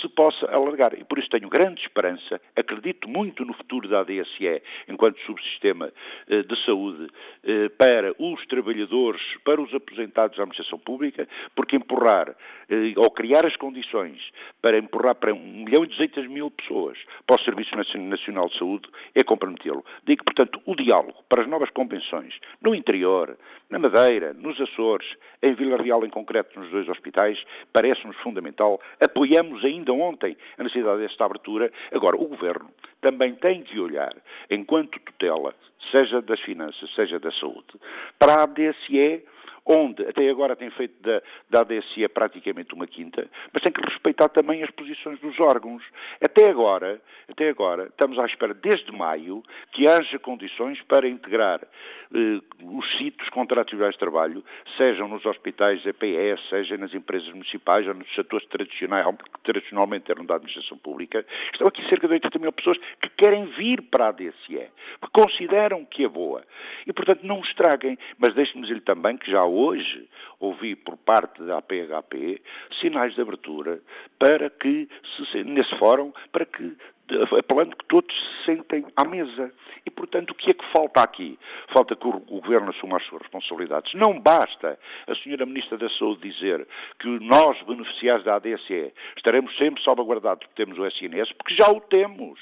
se 0.00 0.08
possa 0.08 0.46
alargar. 0.46 0.98
E 0.98 1.04
por 1.04 1.18
isso 1.18 1.28
tenho 1.28 1.48
grande 1.48 1.82
esperança, 1.82 2.40
acredito 2.56 3.06
muito 3.06 3.44
no 3.44 3.52
futuro 3.52 3.86
da 3.86 4.00
ADSE 4.00 4.62
enquanto 4.88 5.20
subsistema 5.20 5.92
eh, 6.26 6.42
de 6.42 6.64
saúde 6.64 7.08
eh, 7.44 7.68
para 7.68 8.14
os 8.18 8.44
trabalhadores, 8.46 9.20
para 9.44 9.60
os 9.60 9.72
aposentados 9.74 10.38
da 10.38 10.42
administração 10.42 10.78
pública, 10.78 11.28
porque 11.54 11.76
empurrar 11.76 12.34
eh, 12.70 12.94
ou 12.96 13.10
criar 13.10 13.44
as 13.44 13.56
condições 13.56 14.18
para 14.62 14.78
empurrar 14.78 15.16
para 15.16 15.34
1 15.34 15.38
milhão 15.38 15.84
e 15.84 15.88
200 15.88 16.26
mil 16.28 16.50
pessoas 16.50 16.96
para 17.26 17.36
o 17.36 17.44
Serviço 17.44 17.76
Nacional 17.76 18.48
de 18.48 18.58
Saúde 18.58 18.88
é 19.14 19.22
Digo, 20.04 20.24
portanto, 20.24 20.60
o 20.66 20.74
diálogo 20.76 21.24
para 21.28 21.42
as 21.42 21.48
novas 21.48 21.70
convenções 21.70 22.38
no 22.60 22.74
interior, 22.74 23.36
na 23.70 23.78
Madeira, 23.78 24.34
nos 24.34 24.60
Açores, 24.60 25.06
em 25.42 25.54
Vila 25.54 25.80
Real 25.82 26.04
em 26.04 26.10
concreto, 26.10 26.58
nos 26.60 26.70
dois 26.70 26.88
hospitais, 26.88 27.42
parece-nos 27.72 28.16
fundamental. 28.18 28.80
Apoiamos 29.00 29.64
ainda 29.64 29.92
ontem 29.92 30.36
a 30.58 30.62
necessidade 30.62 31.00
desta 31.00 31.24
abertura. 31.24 31.72
Agora, 31.92 32.16
o 32.16 32.26
Governo 32.26 32.70
também 33.00 33.34
tem 33.34 33.62
que 33.62 33.78
olhar, 33.78 34.14
enquanto 34.50 35.00
tutela, 35.00 35.54
seja 35.90 36.20
das 36.22 36.40
finanças, 36.40 36.92
seja 36.94 37.18
da 37.18 37.30
saúde, 37.32 37.78
para 38.18 38.42
a 38.42 38.46
DSE 38.46 39.22
onde 39.66 40.06
até 40.06 40.28
agora 40.28 40.54
tem 40.54 40.70
feito 40.70 40.94
da, 41.02 41.22
da 41.48 41.60
ADSE 41.60 42.06
praticamente 42.08 42.74
uma 42.74 42.86
quinta, 42.86 43.28
mas 43.52 43.62
tem 43.62 43.72
que 43.72 43.80
respeitar 43.80 44.28
também 44.28 44.62
as 44.62 44.70
posições 44.70 45.18
dos 45.20 45.38
órgãos. 45.40 45.82
Até 46.20 46.50
agora, 46.50 47.00
até 47.28 47.48
agora, 47.48 47.84
estamos 47.84 48.18
à 48.18 48.26
espera, 48.26 48.54
desde 48.54 48.92
maio, 48.92 49.42
que 49.72 49.86
haja 49.86 50.18
condições 50.18 50.80
para 50.82 51.08
integrar 51.08 51.60
eh, 52.14 52.40
os 52.62 52.98
sítios 52.98 53.28
contratuais 53.30 53.94
de 53.94 53.98
trabalho, 53.98 54.44
sejam 54.76 55.08
nos 55.08 55.24
hospitais 55.24 55.84
EPS, 55.86 56.48
seja 56.48 56.76
nas 56.76 56.92
empresas 56.94 57.28
municipais 57.30 57.86
ou 57.86 57.94
nos 57.94 58.12
setores 58.14 58.46
tradicionais, 58.48 59.06
que 59.16 59.40
tradicionalmente 59.42 60.10
eram 60.10 60.24
da 60.24 60.34
administração 60.34 60.76
pública. 60.78 61.24
Estão 61.52 61.66
aqui 61.66 61.82
cerca 61.88 62.06
de 62.06 62.14
80 62.14 62.38
mil 62.38 62.52
pessoas 62.52 62.78
que 63.00 63.08
querem 63.16 63.46
vir 63.46 63.82
para 63.82 64.06
a 64.06 64.08
ADSE, 64.08 64.68
porque 65.00 65.20
consideram 65.20 65.84
que 65.84 66.04
é 66.04 66.08
boa. 66.08 66.44
E, 66.86 66.92
portanto, 66.92 67.22
não 67.22 67.40
estraguem. 67.40 67.98
Mas 68.18 68.34
deixe-me 68.34 68.62
dizer-lhe 68.62 68.80
também 68.80 69.16
que 69.16 69.30
já 69.30 69.44
hoje 69.54 70.08
ouvi 70.40 70.74
por 70.76 70.96
parte 70.96 71.42
da 71.42 71.58
APHP 71.58 72.42
sinais 72.80 73.14
de 73.14 73.20
abertura 73.20 73.80
para 74.18 74.50
que, 74.50 74.88
nesse 75.44 75.74
fórum, 75.78 76.12
para 76.32 76.44
que 76.44 76.76
apelando 77.38 77.76
que 77.76 77.84
todos 77.86 78.14
se 78.14 78.44
sentem 78.46 78.84
à 78.96 79.04
mesa. 79.04 79.52
E, 79.86 79.90
portanto, 79.90 80.30
o 80.30 80.34
que 80.34 80.50
é 80.50 80.54
que 80.54 80.64
falta 80.72 81.02
aqui? 81.02 81.38
Falta 81.72 81.94
que 81.94 82.06
o 82.06 82.20
Governo 82.20 82.70
assuma 82.70 82.96
as 82.96 83.04
suas 83.04 83.22
responsabilidades. 83.22 83.92
Não 83.94 84.18
basta 84.18 84.78
a 85.06 85.14
Senhora 85.16 85.44
Ministra 85.44 85.76
da 85.76 85.88
Saúde 85.90 86.30
dizer 86.30 86.66
que 86.98 87.08
nós, 87.20 87.60
beneficiários 87.62 88.24
da 88.24 88.36
ADSE, 88.36 88.92
estaremos 89.16 89.54
sempre 89.56 89.82
salvaguardados 89.82 90.46
porque 90.46 90.64
temos 90.64 90.78
o 90.78 90.86
SNS, 90.86 91.32
porque 91.32 91.54
já 91.54 91.70
o 91.70 91.80
temos. 91.80 92.40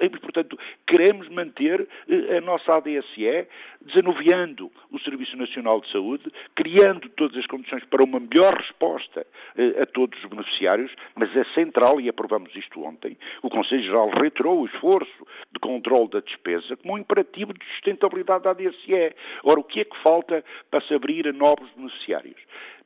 E, 0.00 0.08
portanto, 0.08 0.58
queremos 0.86 1.28
manter 1.28 1.88
eh, 2.08 2.38
a 2.38 2.40
nossa 2.40 2.76
ADSE 2.76 3.46
desanuviando 3.80 4.70
o 4.90 4.98
Serviço 5.00 5.36
Nacional 5.36 5.80
de 5.80 5.90
Saúde, 5.90 6.32
criando 6.54 7.08
todas 7.10 7.36
as 7.36 7.46
condições 7.46 7.84
para 7.84 8.02
uma 8.02 8.18
melhor 8.18 8.54
resposta 8.54 9.26
eh, 9.56 9.82
a 9.82 9.86
todos 9.86 10.18
os 10.22 10.30
beneficiários, 10.30 10.92
mas 11.14 11.34
é 11.36 11.44
central, 11.54 12.00
e 12.00 12.08
aprovamos 12.08 12.54
isto 12.56 12.82
ontem, 12.82 13.16
o 13.42 13.50
Conselho 13.64 13.82
Geral 13.82 14.10
reiterou 14.10 14.60
o 14.60 14.66
esforço 14.66 15.26
de 15.52 15.60
controle 15.60 16.10
da 16.10 16.20
despesa 16.20 16.76
como 16.76 16.94
um 16.94 16.98
imperativo 16.98 17.52
de 17.52 17.64
sustentabilidade 17.74 18.44
da 18.44 18.52
DSE. 18.52 19.14
Ora, 19.42 19.60
o 19.60 19.64
que 19.64 19.80
é 19.80 19.84
que 19.84 19.96
falta 20.02 20.44
para 20.70 20.80
se 20.82 20.94
abrir 20.94 21.26
a 21.26 21.32
novos 21.32 21.68
beneficiários? 21.76 22.36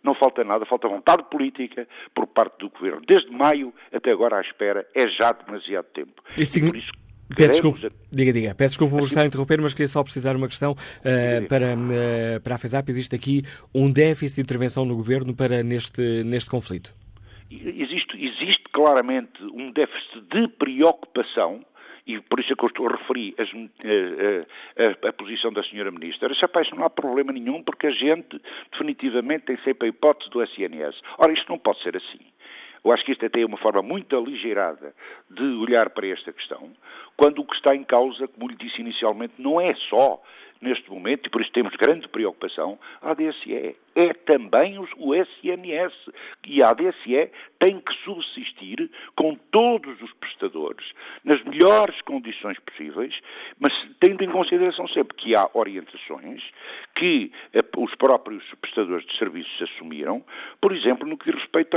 Não 0.03 0.15
falta 0.15 0.45
nada, 0.45 0.65
falta 0.65 0.89
vontade 0.89 1.25
política 1.25 1.89
por 2.15 2.27
parte 2.27 2.59
do 2.59 2.71
Governo. 2.71 3.03
Desde 3.07 3.31
maio 3.31 3.75
até 3.93 4.13
agora 4.13 4.39
à 4.39 4.41
espera, 4.41 4.87
é 4.95 5.09
já 5.09 5.33
demasiado 5.33 5.87
tempo. 5.87 6.23
E 6.37 6.61
por 6.61 6.77
isso 6.77 6.93
Peço 7.37 7.53
desculpa, 7.53 7.93
diga, 8.11 8.33
diga. 8.33 8.55
Peço 8.55 8.71
desculpa 8.71 8.97
por 8.97 9.07
estar 9.07 9.21
a 9.21 9.27
interromper, 9.27 9.61
mas 9.61 9.75
queria 9.75 9.89
só 9.89 10.03
precisar 10.03 10.35
uma 10.35 10.49
questão 10.49 10.73
uh, 10.73 11.47
para, 11.47 11.75
uh, 11.75 12.41
para 12.43 12.55
a 12.55 12.59
FESAP. 12.59 12.89
Existe 12.89 13.15
aqui 13.15 13.43
um 13.75 13.93
déficit 13.93 14.37
de 14.37 14.41
intervenção 14.41 14.87
no 14.87 14.97
Governo 14.97 15.35
para 15.35 15.63
neste, 15.63 16.25
neste 16.25 16.49
conflito? 16.49 16.95
Existe, 17.51 18.17
existe 18.17 18.63
claramente 18.79 19.43
um 19.43 19.73
déficit 19.73 20.21
de 20.31 20.47
preocupação 20.47 21.65
e 22.07 22.21
por 22.21 22.39
isso 22.39 22.53
é 22.53 22.57
que 22.57 22.65
eu 22.65 22.69
estou 22.69 22.87
a 22.87 22.93
referir 22.93 23.35
as, 23.37 23.49
a, 23.53 25.07
a, 25.07 25.09
a, 25.09 25.13
posição 25.13 25.53
da 25.53 25.65
senhora 25.65 25.91
Ministra, 25.91 26.33
rapaz, 26.41 26.71
não 26.71 26.85
há 26.85 26.89
problema 26.89 27.33
nenhum 27.33 27.61
porque 27.61 27.89
a 27.89 27.91
gente 27.91 28.41
definitivamente 28.71 29.47
tem 29.47 29.59
sempre 29.65 29.87
a 29.87 29.91
hipótese 29.91 30.31
do 30.31 30.41
SNS. 30.41 31.03
Ora, 31.19 31.33
isto 31.33 31.49
não 31.49 31.59
pode 31.59 31.83
ser 31.83 31.97
assim. 31.97 32.21
Eu 32.85 32.93
acho 32.93 33.05
que 33.05 33.11
isto 33.11 33.27
até 33.27 33.41
é 33.41 33.45
uma 33.47 33.59
forma 33.59 33.83
muito 33.83 34.17
aligeirada 34.17 34.95
de 35.29 35.43
olhar 35.43 35.91
para 35.91 36.07
esta 36.07 36.33
questão, 36.33 36.71
quando 37.17 37.41
o 37.41 37.45
que 37.45 37.57
está 37.57 37.75
em 37.75 37.83
causa, 37.83 38.29
como 38.29 38.49
lhe 38.49 38.57
disse 38.57 38.81
inicialmente, 38.81 39.35
não 39.39 39.61
é 39.61 39.75
só 39.75 40.23
neste 40.61 40.89
momento, 40.89 41.27
e 41.27 41.31
por 41.31 41.43
isso 41.43 41.51
temos 41.51 41.75
grande 41.75 42.09
preocupação, 42.09 42.79
a 43.03 43.11
ADSE. 43.11 43.77
É 43.99 44.15
também 44.15 44.79
o 44.97 45.15
SNS. 45.15 45.93
E 46.47 46.63
a 46.63 46.71
ADSE 46.71 47.31
tem 47.59 47.81
que 47.81 47.93
subsistir 48.05 48.89
com 49.17 49.35
todos 49.51 50.01
os 50.01 50.13
prestadores, 50.15 50.93
nas 51.25 51.43
melhores 51.43 52.01
condições 52.03 52.57
possíveis, 52.61 53.19
mas 53.59 53.73
tendo 53.99 54.23
em 54.23 54.31
consideração 54.31 54.87
sempre 54.89 55.17
que 55.17 55.35
há 55.35 55.51
orientações 55.53 56.43
que 56.95 57.33
eh, 57.53 57.61
os 57.77 57.93
próprios 57.97 58.45
prestadores 58.61 59.05
de 59.07 59.19
serviços 59.19 59.63
assumiram, 59.63 60.25
por 60.61 60.73
exemplo, 60.73 61.07
no 61.07 61.19
que 61.19 61.31
diz 61.31 61.41
respeito 61.41 61.77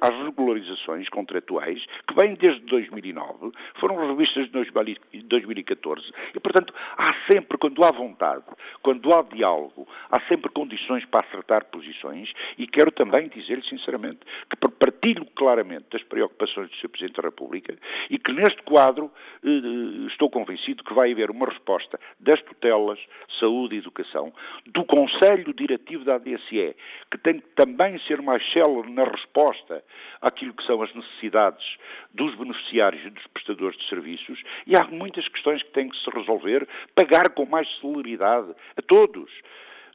às 0.00 0.14
regularizações 0.24 1.08
contratuais, 1.08 1.84
que 2.06 2.14
vêm 2.14 2.34
desde 2.34 2.60
2009, 2.66 3.50
foram 3.80 3.96
revistas 4.08 4.48
de 4.50 5.22
2014, 5.24 6.12
e, 6.34 6.38
portanto, 6.40 6.72
há 6.96 7.12
sempre, 7.30 7.58
quando 7.58 7.84
há 7.84 7.90
vontade, 7.90 8.44
quando 8.82 9.12
há 9.12 9.22
diálogo, 9.22 9.88
há 10.10 10.20
sempre 10.28 10.50
condições 10.50 11.04
para 11.06 11.26
acertar 11.26 11.55
posições, 11.64 12.32
e 12.58 12.66
quero 12.66 12.90
também 12.90 13.28
dizer-lhe, 13.28 13.64
sinceramente, 13.64 14.20
que 14.48 14.56
partilho 14.78 15.24
claramente 15.34 15.86
das 15.90 16.02
preocupações 16.02 16.70
do 16.70 16.76
Sr. 16.76 16.88
Presidente 16.88 17.16
da 17.16 17.28
República 17.28 17.76
e 18.10 18.18
que 18.18 18.32
neste 18.32 18.62
quadro 18.62 19.10
eh, 19.44 19.48
eh, 19.48 20.06
estou 20.06 20.30
convencido 20.30 20.84
que 20.84 20.94
vai 20.94 21.12
haver 21.12 21.30
uma 21.30 21.46
resposta 21.46 21.98
das 22.20 22.40
tutelas, 22.42 22.98
saúde 23.38 23.76
e 23.76 23.78
educação, 23.78 24.32
do 24.66 24.84
Conselho 24.84 25.52
Diretivo 25.54 26.04
da 26.04 26.16
ADSE, 26.16 26.76
que 27.10 27.18
tem 27.18 27.40
que 27.40 27.48
também 27.54 27.98
ser 28.00 28.20
mais 28.22 28.42
célere 28.52 28.90
na 28.90 29.04
resposta 29.04 29.82
àquilo 30.20 30.54
que 30.54 30.64
são 30.64 30.82
as 30.82 30.94
necessidades 30.94 31.76
dos 32.14 32.34
beneficiários 32.34 33.04
e 33.04 33.10
dos 33.10 33.26
prestadores 33.28 33.78
de 33.78 33.88
serviços, 33.88 34.42
e 34.66 34.76
há 34.76 34.84
muitas 34.84 35.26
questões 35.28 35.62
que 35.62 35.70
têm 35.70 35.88
que 35.88 35.96
se 35.98 36.10
resolver, 36.10 36.66
pagar 36.94 37.30
com 37.30 37.46
mais 37.46 37.68
celeridade 37.80 38.54
a 38.76 38.82
todos. 38.82 39.30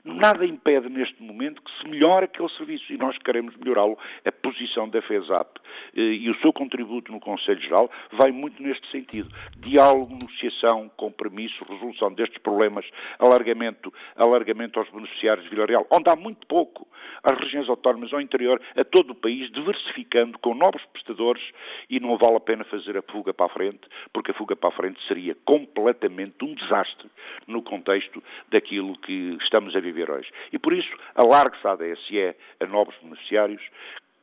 Nada 0.03 0.43
impede 0.43 0.89
neste 0.89 1.21
momento 1.21 1.61
que 1.61 1.71
se 1.79 1.87
melhore 1.87 2.25
aquele 2.25 2.49
serviço 2.49 2.91
e 2.91 2.97
nós 2.97 3.15
queremos 3.19 3.55
melhorá-lo. 3.55 3.97
A 4.25 4.31
posição 4.31 4.89
da 4.89 4.99
FESAP 4.99 5.59
eh, 5.95 6.01
e 6.01 6.29
o 6.29 6.35
seu 6.39 6.51
contributo 6.51 7.11
no 7.11 7.19
Conselho 7.19 7.61
Geral 7.61 7.89
vai 8.13 8.31
muito 8.31 8.61
neste 8.63 8.89
sentido. 8.89 9.29
Diálogo, 9.57 10.11
negociação, 10.11 10.89
compromisso, 10.97 11.63
resolução 11.65 12.11
destes 12.13 12.39
problemas, 12.39 12.83
alargamento, 13.19 13.93
alargamento 14.15 14.79
aos 14.79 14.89
beneficiários 14.89 15.43
de 15.43 15.51
Vila 15.51 15.67
Real, 15.67 15.85
onde 15.91 16.09
há 16.09 16.15
muito 16.15 16.47
pouco, 16.47 16.87
às 17.23 17.37
regiões 17.37 17.69
autónomas, 17.69 18.11
ao 18.11 18.19
interior, 18.19 18.59
a 18.75 18.83
todo 18.83 19.11
o 19.11 19.15
país, 19.15 19.51
diversificando 19.51 20.39
com 20.39 20.55
novos 20.55 20.83
prestadores 20.85 21.43
e 21.87 21.99
não 21.99 22.17
vale 22.17 22.37
a 22.37 22.39
pena 22.39 22.63
fazer 22.63 22.97
a 22.97 23.03
fuga 23.03 23.35
para 23.35 23.45
a 23.45 23.49
frente, 23.49 23.81
porque 24.11 24.31
a 24.31 24.33
fuga 24.33 24.55
para 24.55 24.69
a 24.69 24.73
frente 24.73 24.99
seria 25.07 25.35
completamente 25.45 26.43
um 26.43 26.55
desastre 26.55 27.07
no 27.45 27.61
contexto 27.61 28.23
daquilo 28.49 28.97
que 28.97 29.37
estamos 29.41 29.75
a 29.75 29.79
viver 29.79 29.90
viver 29.91 30.11
hoje. 30.11 30.31
E 30.51 30.59
por 30.59 30.73
isso, 30.73 30.95
alargue-se 31.15 31.67
a 31.67 31.71
ADSE 31.71 32.35
a 32.59 32.65
novos 32.65 32.95
beneficiários, 33.01 33.61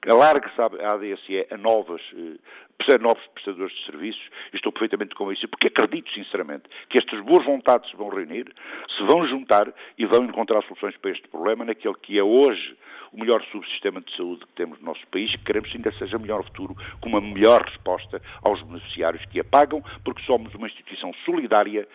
alargue-se 0.07 0.61
a 0.61 0.93
ADSE 0.93 1.47
a 1.51 1.57
novas, 1.57 2.01
eh, 2.15 2.95
a 2.95 2.99
novos 2.99 3.27
prestadores 3.35 3.75
de 3.75 3.87
serviços, 3.87 4.31
estou 4.53 4.71
perfeitamente 4.73 5.15
convencido, 5.15 5.49
porque 5.49 5.67
acredito 5.67 6.13
sinceramente 6.13 6.65
que 6.89 6.99
estas 6.99 7.21
boas 7.25 7.45
vontades 7.45 7.91
se 7.91 7.97
vão 7.97 8.09
reunir, 8.09 8.53
se 8.97 9.03
vão 9.05 9.27
juntar 9.27 9.73
e 9.99 10.07
vão 10.07 10.25
encontrar 10.25 10.63
soluções 10.63 10.97
para 10.97 11.11
este 11.11 11.27
problema 11.29 11.65
naquele 11.65 11.95
que 11.95 12.19
é 12.19 12.23
hoje 12.23 12.77
o 13.13 13.19
melhor 13.19 13.43
subsistema 13.51 14.01
de 14.01 14.15
saúde 14.17 14.47
que 14.47 14.53
temos 14.53 14.79
no 14.81 14.87
nosso 14.87 15.07
país, 15.09 15.31
que 15.33 15.45
queremos 15.45 15.71
que 15.71 15.77
ainda 15.77 15.93
seja 15.93 16.19
melhor 16.19 16.45
futuro, 16.45 16.77
com 17.01 17.09
uma 17.09 17.21
melhor 17.21 17.63
resposta 17.63 18.21
aos 18.43 18.63
beneficiários 18.63 19.25
que 19.27 19.41
a 19.41 19.45
pagam, 19.45 19.83
porque 20.05 20.23
somos 20.23 20.55
uma 20.55 20.67
instituição 20.67 21.13
solidária. 21.25 21.89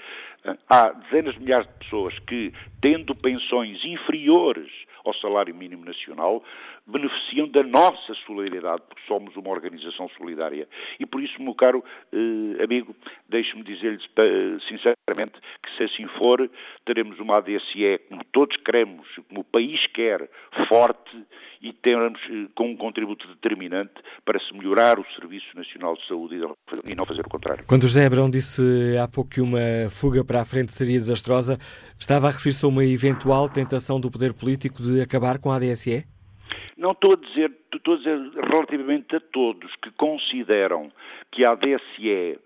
Há 0.70 0.90
dezenas 0.90 1.36
de 1.36 1.42
milhares 1.42 1.68
de 1.68 1.74
pessoas 1.86 2.18
que, 2.20 2.52
tendo 2.82 3.16
pensões 3.16 3.84
inferiores 3.86 4.70
ao 5.06 5.14
salário 5.16 5.54
mínimo 5.54 5.86
nacional, 5.86 6.44
beneficiam 6.86 7.48
da 7.48 7.64
nossa 7.64 8.14
solidariedade, 8.26 8.82
porque 8.88 9.02
somos 9.08 9.36
uma 9.36 9.50
organização 9.50 10.10
solidária. 10.18 10.68
E 11.00 11.06
por 11.06 11.22
isso, 11.22 11.42
meu 11.42 11.56
caro 11.56 11.84
eh, 12.12 12.64
amigo, 12.64 12.96
deixe-me 13.30 13.64
dizer-lhe 13.64 14.00
sinceramente 14.68 15.40
que 15.62 15.78
se 15.78 15.84
assim 15.84 16.08
for, 16.18 16.50
teremos 16.86 17.20
uma 17.20 17.38
ADSE 17.38 18.00
como 18.10 18.24
todos 18.32 18.58
queremos, 18.58 19.08
como 19.30 19.42
o 19.42 19.44
país 19.44 19.86
quer, 19.88 20.30
forte 20.68 21.26
e 21.62 21.72
teremos 21.72 22.20
eh, 22.30 22.48
com 22.54 22.72
um 22.72 22.76
contributo 22.76 23.28
determinante 23.30 23.94
para 24.26 24.40
se 24.40 24.54
melhorar 24.54 25.00
o 25.00 25.06
Serviço 25.16 25.56
Nacional 25.56 25.96
de 25.96 26.06
Saúde 26.08 26.36
e 26.86 26.96
não 26.96 27.06
fazer 27.06 27.22
o 27.22 27.30
contrário. 27.30 27.64
Quando 27.66 27.84
José 27.84 28.06
Abrão 28.06 28.30
disse 28.30 28.62
há 29.02 29.08
pouco 29.08 29.30
que 29.30 29.42
uma 29.42 29.90
fuga 29.90 30.24
para 30.26 30.42
a 30.42 30.46
frente 30.46 30.74
seria 30.74 31.00
desastrosa, 31.00 31.58
estava 31.98 32.28
a 32.28 32.32
referir-se 32.32 32.66
a 32.66 32.68
uma 32.68 32.84
eventual 32.84 33.48
tentação 33.48 34.00
do 34.00 34.12
poder 34.12 34.34
político 34.34 34.84
de 34.84 35.02
acabar 35.02 35.40
com 35.40 35.50
a 35.50 35.56
ADSE? 35.56 36.13
Não 36.78 36.90
estou 36.90 37.14
a 37.14 37.16
dizer, 37.16 37.52
estou 37.74 37.96
a 37.96 37.98
dizer 37.98 38.18
relativamente 38.36 39.16
a 39.16 39.20
todos 39.20 39.76
que 39.78 39.92
consideram 39.92 40.92
que 41.32 41.46
a 41.46 41.52
ADSE 41.52 42.40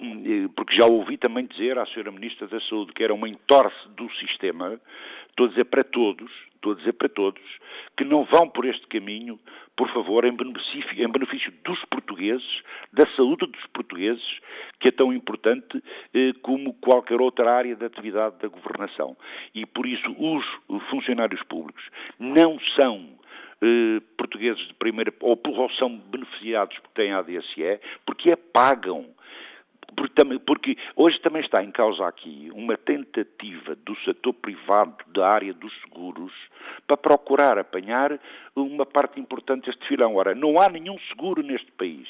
hum, 0.00 0.48
porque 0.54 0.76
já 0.76 0.86
ouvi 0.86 1.16
também 1.16 1.46
dizer 1.46 1.78
à 1.78 1.82
Sra. 1.84 2.10
Ministra 2.10 2.46
da 2.46 2.60
Saúde 2.60 2.92
que 2.92 3.02
era 3.02 3.14
uma 3.14 3.28
entorse 3.28 3.88
do 3.96 4.08
sistema, 4.14 4.80
estou 5.30 5.46
a 5.46 5.48
dizer 5.48 5.64
para 5.64 5.82
todos, 5.82 6.30
estou 6.54 6.72
a 6.72 6.76
dizer 6.76 6.92
para 6.92 7.08
todos, 7.08 7.42
que 7.96 8.04
não 8.04 8.24
vão 8.24 8.48
por 8.48 8.64
este 8.64 8.86
caminho, 8.86 9.38
por 9.76 9.92
favor, 9.92 10.24
em 10.24 10.36
benefício, 10.36 11.04
em 11.04 11.10
benefício 11.10 11.52
dos 11.64 11.84
portugueses, 11.86 12.62
da 12.92 13.06
saúde 13.16 13.46
dos 13.46 13.66
portugueses, 13.74 14.38
que 14.78 14.88
é 14.88 14.90
tão 14.92 15.12
importante 15.12 15.82
eh, 16.14 16.32
como 16.42 16.74
qualquer 16.74 17.20
outra 17.20 17.52
área 17.52 17.74
da 17.74 17.86
atividade 17.86 18.36
da 18.38 18.48
governação. 18.48 19.16
E 19.54 19.66
por 19.66 19.86
isso 19.86 20.08
os 20.18 20.44
funcionários 20.90 21.42
públicos 21.44 21.82
não 22.18 22.60
são 22.76 23.21
eh, 23.62 24.00
portugueses 24.16 24.66
de 24.66 24.74
primeira, 24.74 25.12
ou, 25.20 25.40
ou 25.44 25.70
são 25.70 25.96
beneficiados 25.96 26.76
porque 26.80 27.02
têm 27.02 27.12
ADSE, 27.12 27.80
porque 28.04 28.32
a 28.32 28.36
pagam. 28.36 29.06
Porque, 29.94 30.38
porque, 30.40 30.78
hoje 30.96 31.20
também 31.20 31.42
está 31.42 31.62
em 31.62 31.70
causa 31.70 32.06
aqui 32.08 32.50
uma 32.54 32.76
tentativa 32.78 33.76
do 33.76 33.94
setor 33.96 34.32
privado 34.32 34.96
da 35.08 35.28
área 35.28 35.52
dos 35.52 35.72
seguros 35.82 36.32
para 36.86 36.96
procurar 36.96 37.58
apanhar 37.58 38.18
uma 38.56 38.86
parte 38.86 39.20
importante 39.20 39.66
deste 39.66 39.86
filão. 39.86 40.16
Ora, 40.16 40.34
não 40.34 40.58
há 40.58 40.68
nenhum 40.68 40.98
seguro 41.10 41.42
neste 41.42 41.70
país 41.72 42.08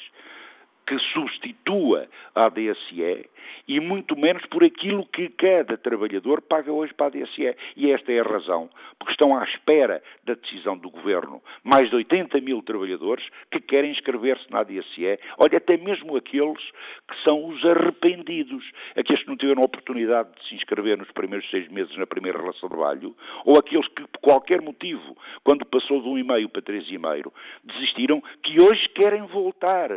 que 0.86 0.98
substitua 0.98 2.08
a 2.34 2.46
ADSE 2.46 3.28
e 3.68 3.80
muito 3.80 4.16
menos 4.16 4.44
por 4.46 4.64
aquilo 4.64 5.06
que 5.06 5.28
cada 5.30 5.76
trabalhador 5.76 6.40
paga 6.42 6.72
hoje 6.72 6.92
para 6.94 7.06
a 7.06 7.08
ADSE. 7.08 7.56
E 7.76 7.90
esta 7.90 8.12
é 8.12 8.20
a 8.20 8.24
razão, 8.24 8.68
porque 8.98 9.12
estão 9.12 9.36
à 9.36 9.44
espera 9.44 10.02
da 10.24 10.34
decisão 10.34 10.76
do 10.76 10.90
Governo 10.90 11.42
mais 11.62 11.88
de 11.88 11.96
80 11.96 12.40
mil 12.40 12.62
trabalhadores 12.62 13.24
que 13.50 13.60
querem 13.60 13.90
inscrever-se 13.90 14.50
na 14.50 14.60
ADSE, 14.60 15.18
olha, 15.38 15.58
até 15.58 15.76
mesmo 15.76 16.16
aqueles 16.16 16.62
que 17.08 17.22
são 17.24 17.46
os 17.46 17.64
arrependidos, 17.64 18.64
aqueles 18.96 19.22
que 19.22 19.28
não 19.28 19.36
tiveram 19.36 19.62
a 19.62 19.66
oportunidade 19.66 20.30
de 20.36 20.48
se 20.48 20.54
inscrever 20.54 20.98
nos 20.98 21.10
primeiros 21.12 21.48
seis 21.50 21.68
meses 21.68 21.96
na 21.96 22.06
primeira 22.06 22.38
relação 22.38 22.68
de 22.68 22.74
trabalho, 22.74 23.16
ou 23.44 23.58
aqueles 23.58 23.86
que, 23.88 24.06
por 24.08 24.20
qualquer 24.20 24.60
motivo, 24.60 25.16
quando 25.44 25.64
passou 25.64 26.02
de 26.02 26.08
um 26.08 26.18
e 26.18 26.22
meio 26.22 26.48
para 26.48 26.62
três 26.62 26.88
e 26.90 26.98
meio, 26.98 27.32
desistiram, 27.64 28.22
que 28.42 28.60
hoje 28.60 28.88
querem 28.90 29.22
voltar. 29.26 29.90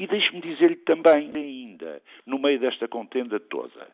E 0.00 0.06
deixe-me 0.06 0.40
dizer-lhe 0.40 0.76
também, 0.76 1.30
ainda, 1.36 2.00
no 2.24 2.38
meio 2.38 2.58
desta 2.58 2.88
contenda 2.88 3.38
toda, 3.38 3.86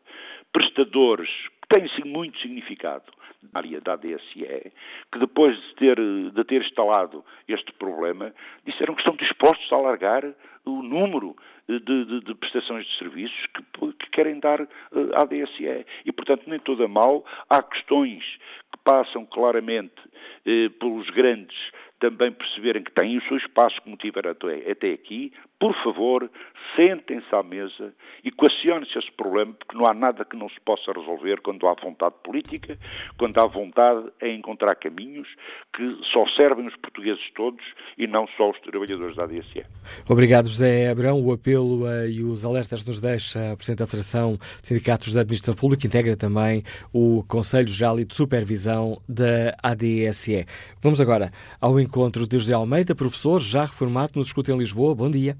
prestadores 0.53 1.29
que 1.61 1.67
têm 1.67 1.85
muito 2.05 2.39
significado 2.39 3.11
na 3.51 3.59
área 3.59 3.81
da 3.81 3.91
ADSE, 3.91 4.71
que 5.11 5.19
depois 5.19 5.57
de 5.61 5.75
ter, 5.75 5.97
de 5.97 6.43
ter 6.45 6.61
instalado 6.61 7.25
este 7.45 7.73
problema, 7.73 8.33
disseram 8.65 8.95
que 8.95 9.01
estão 9.01 9.17
dispostos 9.17 9.69
a 9.69 9.75
alargar 9.75 10.23
o 10.63 10.81
número 10.81 11.35
de, 11.67 11.79
de, 11.79 12.21
de 12.21 12.35
prestações 12.35 12.85
de 12.85 12.97
serviços 12.97 13.45
que, 13.47 13.93
que 13.93 14.09
querem 14.11 14.39
dar 14.39 14.61
uh, 14.61 14.67
à 15.13 15.23
ADSE. 15.23 15.85
E, 16.05 16.11
portanto, 16.13 16.43
nem 16.47 16.59
toda 16.59 16.87
mal. 16.87 17.25
Há 17.49 17.61
questões 17.61 18.23
que 18.71 18.79
passam 18.85 19.25
claramente 19.25 19.99
uh, 20.05 20.69
pelos 20.79 21.09
grandes 21.09 21.57
também 21.99 22.31
perceberem 22.31 22.83
que 22.83 22.91
têm 22.91 23.17
o 23.17 23.21
seu 23.23 23.37
espaço 23.37 23.81
como 23.81 23.97
tiveram 23.97 24.31
até, 24.31 24.71
até 24.71 24.93
aqui, 24.93 25.31
por 25.59 25.73
favor, 25.83 26.29
sentem-se 26.75 27.33
à 27.33 27.41
mesa 27.41 27.93
e 28.23 28.27
equacionem-se 28.27 28.97
esse 28.97 29.11
problema, 29.13 29.53
porque 29.53 29.75
não 29.75 29.87
há 29.87 29.93
nada 29.93 30.23
que 30.23 30.37
não 30.37 30.47
se 30.49 30.59
possa 30.61 30.91
resolver 30.91 31.41
quando 31.41 31.67
há 31.67 31.73
vontade 31.73 32.13
política, 32.23 32.77
quando 33.17 33.39
há 33.39 33.47
vontade 33.47 34.07
em 34.21 34.37
encontrar 34.37 34.75
caminhos 34.75 35.27
que 35.75 35.97
só 36.13 36.27
servem 36.35 36.67
os 36.67 36.75
portugueses 36.75 37.23
todos 37.35 37.63
e 37.97 38.05
não 38.05 38.27
só 38.37 38.51
os 38.51 38.59
trabalhadores 38.59 39.15
da 39.15 39.23
ADSE. 39.23 39.65
Obrigado, 40.07 40.47
José 40.47 40.89
Abrão. 40.89 41.19
O 41.19 41.31
apelo 41.31 41.85
uh, 41.85 42.07
e 42.07 42.21
os 42.21 42.45
alertas 42.45 42.85
nos 42.85 43.01
deixa 43.01 43.53
a 43.53 43.55
Presidente 43.55 43.79
da 43.79 43.87
Federação 43.87 44.37
de 44.61 44.67
Sindicatos 44.67 45.13
da 45.13 45.21
Administração 45.21 45.59
Pública, 45.59 45.87
integra 45.87 46.15
também 46.15 46.63
o 46.93 47.23
Conselho 47.27 47.67
Geral 47.67 47.99
e 47.99 48.05
de 48.05 48.13
Supervisão 48.13 49.01
da 49.09 49.55
ADSE. 49.63 50.45
Vamos 50.83 51.01
agora 51.01 51.31
ao 51.59 51.79
encontro 51.79 51.86
de 51.87 52.37
José 52.37 52.53
Almeida, 52.53 52.95
professor, 52.95 53.39
já 53.39 53.61
reformado, 53.61 54.13
nos 54.15 54.27
escuta 54.27 54.51
em 54.51 54.57
Lisboa. 54.57 54.93
Bom 54.93 55.09
dia. 55.09 55.33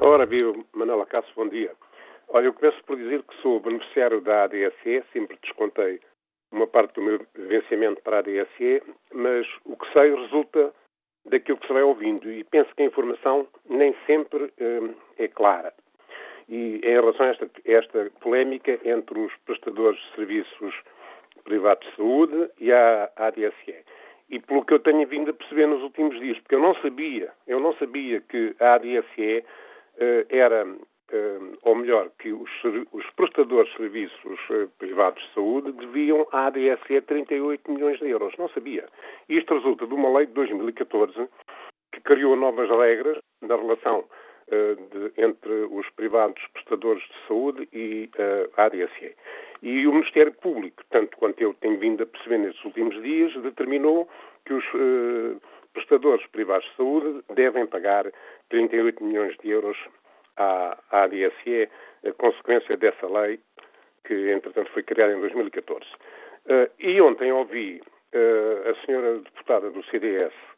Ora, 0.00 0.26
viu, 0.26 0.64
Manela 0.74 1.06
Cássio, 1.06 1.32
bom 1.36 1.48
dia. 1.48 1.72
Olha, 2.28 2.46
eu 2.46 2.52
começo 2.52 2.82
por 2.84 2.96
dizer 2.96 3.22
que 3.22 3.34
sou 3.42 3.60
beneficiário 3.60 4.20
da 4.20 4.44
ADSE, 4.44 5.04
sempre 5.12 5.38
descontei 5.42 6.00
uma 6.52 6.66
parte 6.66 6.94
do 6.94 7.02
meu 7.02 7.20
vencimento 7.34 8.00
para 8.02 8.18
a 8.18 8.22
DSE, 8.22 8.82
mas 9.12 9.46
o 9.64 9.76
que 9.76 9.86
sei 9.92 10.14
resulta 10.14 10.72
daquilo 11.26 11.58
que 11.58 11.66
se 11.66 11.72
vai 11.72 11.82
ouvindo 11.82 12.30
e 12.30 12.44
penso 12.44 12.74
que 12.74 12.82
a 12.82 12.86
informação 12.86 13.46
nem 13.68 13.94
sempre 14.06 14.52
hum, 14.60 14.94
é 15.18 15.28
clara. 15.28 15.72
E 16.48 16.80
em 16.84 16.92
relação 16.94 17.26
a 17.26 17.30
esta, 17.30 17.50
esta 17.64 18.10
polémica 18.20 18.78
entre 18.84 19.18
os 19.18 19.32
prestadores 19.44 20.00
de 20.00 20.14
serviços 20.14 20.74
privados 21.44 21.86
de 21.88 21.96
saúde 21.96 22.50
e 22.60 22.72
a 22.72 23.10
ADSE. 23.16 23.84
E 24.28 24.40
pelo 24.40 24.64
que 24.64 24.74
eu 24.74 24.80
tenho 24.80 25.06
vindo 25.06 25.30
a 25.30 25.34
perceber 25.34 25.66
nos 25.66 25.82
últimos 25.82 26.18
dias, 26.18 26.38
porque 26.40 26.56
eu 26.56 26.60
não 26.60 26.74
sabia, 26.76 27.32
eu 27.46 27.60
não 27.60 27.74
sabia 27.74 28.20
que 28.20 28.56
a 28.58 28.74
ADSE 28.74 29.38
uh, 29.38 29.44
eh, 29.98 30.26
era 30.30 30.66
uh, 31.12 31.58
ou 31.62 31.74
melhor, 31.74 32.10
que 32.18 32.32
os, 32.32 32.50
os 32.92 33.08
prestadores 33.16 33.70
de 33.70 33.76
serviços 33.76 34.40
uh, 34.50 34.68
privados 34.78 35.22
de 35.22 35.34
saúde 35.34 35.72
deviam 35.72 36.26
à 36.32 36.46
ADSE 36.46 37.00
38 37.02 37.70
milhões 37.70 37.98
de 37.98 38.08
euros. 38.08 38.34
Não 38.38 38.48
sabia. 38.48 38.86
Isto 39.28 39.54
resulta 39.54 39.86
de 39.86 39.94
uma 39.94 40.16
lei 40.16 40.26
de 40.26 40.32
2014 40.32 41.28
que 41.92 42.00
criou 42.00 42.36
novas 42.36 42.68
regras 42.68 43.18
na 43.42 43.56
relação 43.56 44.04
de, 44.48 45.12
entre 45.20 45.52
os 45.70 45.88
privados 45.90 46.40
prestadores 46.52 47.02
de 47.02 47.26
saúde 47.26 47.68
e 47.72 48.08
a 48.56 48.64
ADSE. 48.66 49.14
E 49.62 49.86
o 49.86 49.92
Ministério 49.92 50.32
Público, 50.32 50.84
tanto 50.90 51.16
quanto 51.16 51.40
eu 51.40 51.54
tenho 51.54 51.78
vindo 51.78 52.02
a 52.02 52.06
perceber 52.06 52.38
nestes 52.38 52.64
últimos 52.64 53.02
dias, 53.02 53.34
determinou 53.42 54.08
que 54.44 54.54
os 54.54 54.64
prestadores 55.72 56.24
privados 56.28 56.64
de 56.70 56.76
saúde 56.76 57.24
devem 57.34 57.66
pagar 57.66 58.10
38 58.48 59.02
milhões 59.02 59.36
de 59.38 59.50
euros 59.50 59.76
à, 60.36 60.78
à 60.90 61.02
ADSE, 61.04 61.68
a 62.04 62.12
consequência 62.12 62.76
dessa 62.76 63.06
lei 63.06 63.40
que, 64.06 64.30
entretanto, 64.30 64.70
foi 64.72 64.82
criada 64.82 65.12
em 65.12 65.20
2014. 65.20 65.84
Uh, 65.84 65.88
eh, 66.48 66.70
e 66.78 67.00
ontem 67.00 67.32
ouvi 67.32 67.82
uh, 68.14 68.70
a 68.70 68.86
senhora 68.86 69.18
deputada 69.18 69.70
do 69.70 69.82
CDS, 69.86 70.32
eh, 70.32 70.55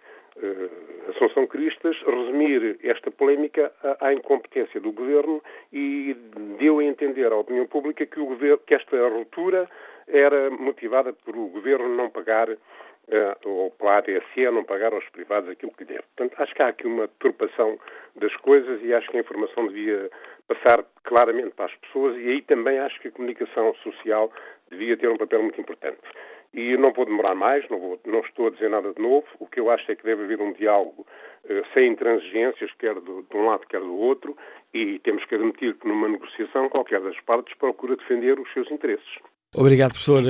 Assunção 1.09 1.47
Cristas, 1.47 1.97
resumir 2.03 2.79
esta 2.83 3.11
polémica 3.11 3.73
à, 4.01 4.13
incompetência 4.13 4.81
do 4.81 4.93
governo 4.93 5.43
e 5.73 6.15
deu 6.59 6.79
a 6.79 6.85
entender 6.85 7.33
à 7.33 7.37
opinião 7.37 7.67
pública 7.67 8.05
que, 8.05 8.21
governo, 8.21 8.59
que 8.59 8.77
esta 8.77 9.09
ruptura 9.09 9.69
era 10.07 10.51
motivada 10.51 11.13
por 11.13 11.37
o 11.37 11.49
governo 11.49 11.89
não 11.89 12.11
pagar 12.11 12.51
uh, 12.51 12.57
ou 13.45 13.71
pela 13.73 13.99
ADSE 13.99 14.51
não 14.53 14.65
pagar 14.65 14.93
aos 14.93 15.09
privados 15.09 15.49
aquilo 15.51 15.73
que 15.73 15.85
deve. 15.85 16.03
Portanto, 16.17 16.43
acho 16.43 16.55
que 16.55 16.63
há 16.63 16.69
aqui 16.69 16.87
uma 16.87 17.09
turpação 17.19 17.79
das 18.17 18.35
coisas 18.37 18.81
e 18.83 18.93
acho 18.93 19.09
que 19.11 19.17
a 19.17 19.21
informação 19.21 19.67
devia 19.67 20.11
passar 20.47 20.85
claramente 21.05 21.51
para 21.51 21.67
as 21.67 21.75
pessoas 21.77 22.17
e 22.17 22.29
aí 22.29 22.43
também 22.43 22.79
acho 22.79 23.01
que 23.01 23.09
a 23.09 23.13
comunicação 23.13 23.75
social 23.77 24.31
devia 24.71 24.97
ter 24.97 25.09
um 25.09 25.17
papel 25.17 25.43
muito 25.43 25.61
importante. 25.61 25.99
E 26.55 26.77
não 26.77 26.93
vou 26.93 27.05
demorar 27.05 27.35
mais, 27.35 27.69
não, 27.69 27.79
vou, 27.79 28.01
não, 28.07 28.21
estou 28.21 28.47
a 28.47 28.51
dizer 28.51 28.71
nada 28.71 28.93
de 28.93 29.01
novo. 29.01 29.27
O 29.39 29.47
que 29.47 29.61
eu 29.61 29.71
acho 29.71 29.91
é 29.91 29.95
que 29.95 30.05
deve 30.05 30.25
haver 30.25 30.41
um 30.41 30.53
diálogo 30.53 31.07
uh, 31.45 31.67
sem 31.75 31.93
intransigências, 31.93 32.73
quer 32.79 32.95
do, 32.95 33.23
de 33.23 33.37
um 33.37 33.47
lado, 33.47 33.67
quer 33.67 33.81
do 33.81 33.97
outro, 33.97 34.37
e 34.73 34.99
temos 35.01 35.25
que 35.27 35.35
admitir 35.35 35.75
que 35.75 35.87
numa 35.87 36.09
negociação 36.09 36.69
qualquer 36.69 37.01
das 37.01 37.21
partes 37.21 37.55
procura 37.59 37.97
defender 37.97 38.41
os 38.41 38.51
seus 38.53 38.71
interesses. 38.71 39.19
Obrigado, 39.55 39.93
professor. 39.93 40.23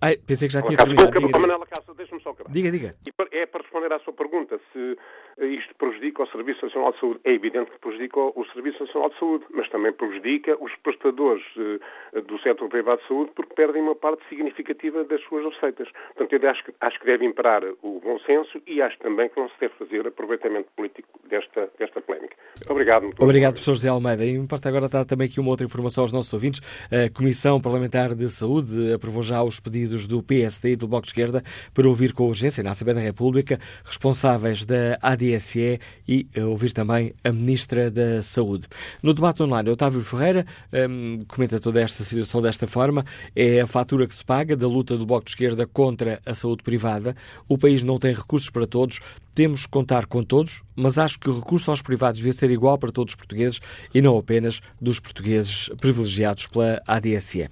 Ai, 0.00 0.16
pensei 0.16 0.46
que 0.46 0.54
já 0.54 0.62
tinha 0.62 0.76
terminado. 0.76 1.10
Diga, 1.10 1.38
Manela 1.38 1.66
Cássio, 1.66 1.92
deixa-me 1.94 2.22
só 2.22 2.30
acabar. 2.30 2.52
Diga, 2.52 2.70
diga. 2.70 2.94
é 3.32 3.46
para 3.46 3.62
responder 3.62 3.92
à 3.92 3.98
sua 3.98 4.12
pergunta 4.12 4.60
se 4.72 4.96
isto 5.40 5.74
prejudica 5.74 6.22
o 6.22 6.26
Serviço 6.28 6.64
Nacional 6.64 6.92
de 6.92 7.00
Saúde. 7.00 7.20
É 7.24 7.32
evidente 7.32 7.70
que 7.70 7.78
prejudica 7.78 8.20
o 8.20 8.46
Serviço 8.52 8.84
Nacional 8.84 9.10
de 9.10 9.18
Saúde, 9.18 9.44
mas 9.50 9.68
também 9.70 9.92
prejudica 9.92 10.56
os 10.62 10.74
prestadores 10.76 11.42
eh, 11.56 12.20
do 12.20 12.38
setor 12.40 12.68
privado 12.68 13.00
de 13.02 13.08
saúde 13.08 13.32
porque 13.34 13.54
perdem 13.54 13.82
uma 13.82 13.94
parte 13.94 14.22
significativa 14.28 15.02
das 15.04 15.20
suas 15.24 15.44
receitas. 15.54 15.88
Portanto, 16.14 16.32
eu 16.32 16.50
acho 16.50 16.64
que, 16.64 16.74
acho 16.80 17.00
que 17.00 17.06
deve 17.06 17.24
imperar 17.24 17.62
o 17.82 18.00
bom 18.00 18.18
senso 18.20 18.60
e 18.66 18.80
acho 18.80 18.98
também 18.98 19.28
que 19.28 19.40
não 19.40 19.48
se 19.48 19.60
deve 19.60 19.74
fazer 19.74 20.06
aproveitamento 20.06 20.68
político 20.76 21.19
desta, 21.30 21.68
desta 21.78 22.00
polémica. 22.00 22.34
Obrigado. 22.68 23.04
Muito 23.04 23.22
obrigado, 23.22 23.52
professor 23.52 23.74
José 23.74 23.88
Almeida. 23.88 24.24
E 24.24 24.32
importa 24.32 24.68
agora 24.68 24.88
dar 24.88 25.04
também 25.04 25.26
aqui 25.26 25.40
uma 25.40 25.50
outra 25.50 25.64
informação 25.64 26.02
aos 26.02 26.12
nossos 26.12 26.32
ouvintes. 26.32 26.60
A 26.90 27.08
Comissão 27.10 27.60
Parlamentar 27.60 28.14
de 28.14 28.28
Saúde 28.28 28.92
aprovou 28.92 29.22
já 29.22 29.42
os 29.42 29.60
pedidos 29.60 30.06
do 30.06 30.22
PSD 30.22 30.72
e 30.72 30.76
do 30.76 30.88
Bloco 30.88 31.06
de 31.06 31.12
Esquerda 31.12 31.42
para 31.72 31.88
ouvir 31.88 32.12
com 32.12 32.26
urgência 32.26 32.62
na 32.62 32.72
Assembleia 32.72 32.96
da 32.96 33.04
República 33.04 33.58
responsáveis 33.84 34.66
da 34.66 34.98
ADSE 35.00 35.80
e 36.06 36.26
ouvir 36.42 36.72
também 36.72 37.14
a 37.24 37.32
Ministra 37.32 37.90
da 37.90 38.20
Saúde. 38.20 38.66
No 39.02 39.14
debate 39.14 39.42
online, 39.42 39.70
Otávio 39.70 40.00
Ferreira 40.00 40.44
um, 40.72 41.24
comenta 41.26 41.60
toda 41.60 41.80
esta 41.80 42.02
situação 42.02 42.42
desta 42.42 42.66
forma. 42.66 43.04
É 43.34 43.60
a 43.60 43.66
fatura 43.66 44.06
que 44.06 44.14
se 44.14 44.24
paga 44.24 44.56
da 44.56 44.66
luta 44.66 44.96
do 44.96 45.06
Bloco 45.06 45.24
de 45.24 45.30
Esquerda 45.30 45.66
contra 45.66 46.20
a 46.26 46.34
saúde 46.34 46.62
privada. 46.62 47.14
O 47.48 47.56
país 47.56 47.82
não 47.82 47.98
tem 47.98 48.12
recursos 48.12 48.50
para 48.50 48.66
todos. 48.66 49.00
Temos 49.34 49.64
que 49.64 49.70
contar 49.70 50.06
com 50.06 50.24
todos, 50.24 50.62
mas 50.74 50.98
acho 50.98 51.19
que 51.20 51.30
o 51.30 51.38
recurso 51.38 51.70
aos 51.70 51.82
privados 51.82 52.18
devia 52.18 52.32
ser 52.32 52.50
igual 52.50 52.78
para 52.78 52.90
todos 52.90 53.12
os 53.12 53.16
portugueses 53.16 53.60
e 53.94 54.00
não 54.00 54.16
apenas 54.16 54.60
dos 54.80 54.98
portugueses 54.98 55.68
privilegiados 55.80 56.46
pela 56.46 56.82
ADSE. 56.86 57.48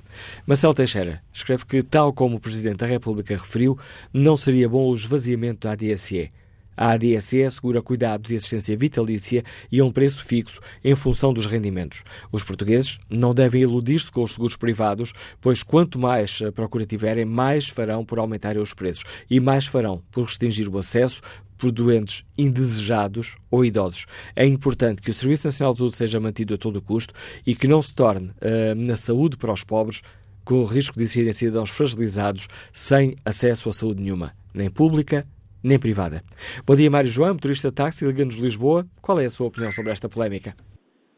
Marcelo 0.47 0.75
Teixeira 0.75 1.23
escreve 1.33 1.67
que, 1.67 1.83
tal 1.83 2.13
como 2.13 2.37
o 2.37 2.41
Presidente 2.41 2.79
da 2.79 2.87
República 2.87 3.35
referiu, 3.37 3.79
não 4.13 4.37
seria 4.37 4.69
bom 4.69 4.89
o 4.89 4.95
esvaziamento 4.95 5.67
da 5.67 5.73
ADSE. 5.73 6.31
A 6.79 6.93
ADSE 6.93 7.43
assegura 7.43 7.83
cuidados 7.83 8.31
e 8.31 8.37
assistência 8.37 8.77
vitalícia 8.77 9.43
e 9.71 9.81
a 9.81 9.85
um 9.85 9.91
preço 9.91 10.25
fixo 10.25 10.61
em 10.85 10.95
função 10.95 11.33
dos 11.33 11.45
rendimentos. 11.45 12.05
Os 12.31 12.45
portugueses 12.45 13.01
não 13.11 13.35
devem 13.35 13.63
iludir-se 13.63 14.13
com 14.13 14.23
os 14.23 14.35
seguros 14.35 14.55
privados, 14.55 15.13
pois 15.41 15.65
quanto 15.65 15.99
mais 15.99 16.41
procura 16.55 16.87
tiverem, 16.87 17.25
mais 17.25 17.69
farão 17.69 18.05
por 18.05 18.21
aumentarem 18.21 18.63
os 18.63 18.73
preços 18.73 19.03
e 19.29 19.41
mais 19.41 19.67
farão 19.67 20.01
por 20.13 20.27
restringir 20.27 20.73
o 20.73 20.79
acesso 20.79 21.21
por 21.59 21.73
doentes 21.73 22.25
indesejados 22.39 23.37
ou 23.51 23.65
idosos. 23.65 24.07
É 24.35 24.47
importante 24.47 25.03
que 25.03 25.11
o 25.11 25.15
Serviço 25.15 25.49
Nacional 25.49 25.73
de 25.73 25.81
Saúde 25.81 25.97
seja 25.97 26.21
mantido 26.21 26.55
a 26.55 26.59
todo 26.59 26.81
custo 26.81 27.13
e 27.47 27.55
que 27.55 27.67
não 27.67 27.83
se 27.83 27.95
torne 27.95 28.29
uh, 28.29 28.75
na 28.77 28.97
saúde 28.97 29.37
para 29.37 29.53
os 29.53 29.65
pobres 29.65 30.03
com 30.45 30.63
o 30.63 30.65
risco 30.65 30.99
de 30.99 31.07
serem 31.07 31.33
cidadãos 31.33 31.71
fragilizados 31.71 32.49
sem 32.73 33.17
acesso 33.25 33.69
à 33.69 33.73
saúde 33.73 34.03
nenhuma, 34.03 34.33
nem 34.55 34.71
pública 34.71 35.27
nem 35.63 35.79
privada. 35.79 36.23
Bom 36.65 36.77
dia, 36.77 36.91
Mário 36.91 37.11
João, 37.11 37.35
motorista 37.35 37.69
de 37.69 37.75
táxi, 37.75 38.05
ligando-nos 38.05 38.37
Lisboa. 38.37 38.87
Qual 39.03 39.19
é 39.21 39.27
a 39.27 39.31
sua 39.31 39.49
opinião 39.49 39.73
sobre 39.73 39.91
esta 39.91 40.09
polémica? 40.09 40.55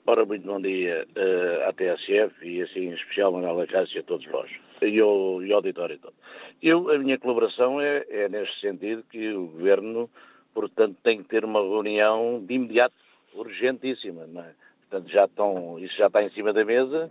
Ora, 0.07 0.25
muito 0.25 0.47
bom 0.47 0.61
dia 0.61 1.07
uh, 1.15 1.69
à 1.69 1.73
TSF 1.73 2.35
e 2.43 2.63
assim 2.63 2.89
em 2.89 2.95
especial 2.95 3.33
Manuela 3.33 3.67
Cássio 3.67 3.99
e 3.99 4.01
a 4.01 4.03
todos 4.03 4.27
vós 4.27 4.51
e 4.83 4.99
ao, 4.99 5.43
e 5.43 5.53
ao 5.53 5.57
auditório 5.57 5.99
todo. 5.99 6.15
Eu, 6.63 6.91
a 6.91 6.99
minha 6.99 7.19
colaboração 7.19 7.81
é, 7.81 8.05
é 8.09 8.29
neste 8.29 8.61
sentido 8.61 9.05
que 9.11 9.33
o 9.33 9.47
Governo, 9.47 10.11
portanto, 10.55 10.97
tem 11.03 11.23
que 11.23 11.29
ter 11.29 11.45
uma 11.45 11.61
reunião 11.61 12.43
de 12.45 12.55
imediato, 12.55 12.95
urgentíssima, 13.35 14.23
é? 14.23 14.53
Portanto, 14.89 15.09
já 15.13 15.25
estão, 15.25 15.79
isso 15.79 15.97
já 15.97 16.09
está 16.09 16.23
em 16.23 16.31
cima 16.31 16.53
da 16.53 16.65
mesa 16.65 17.11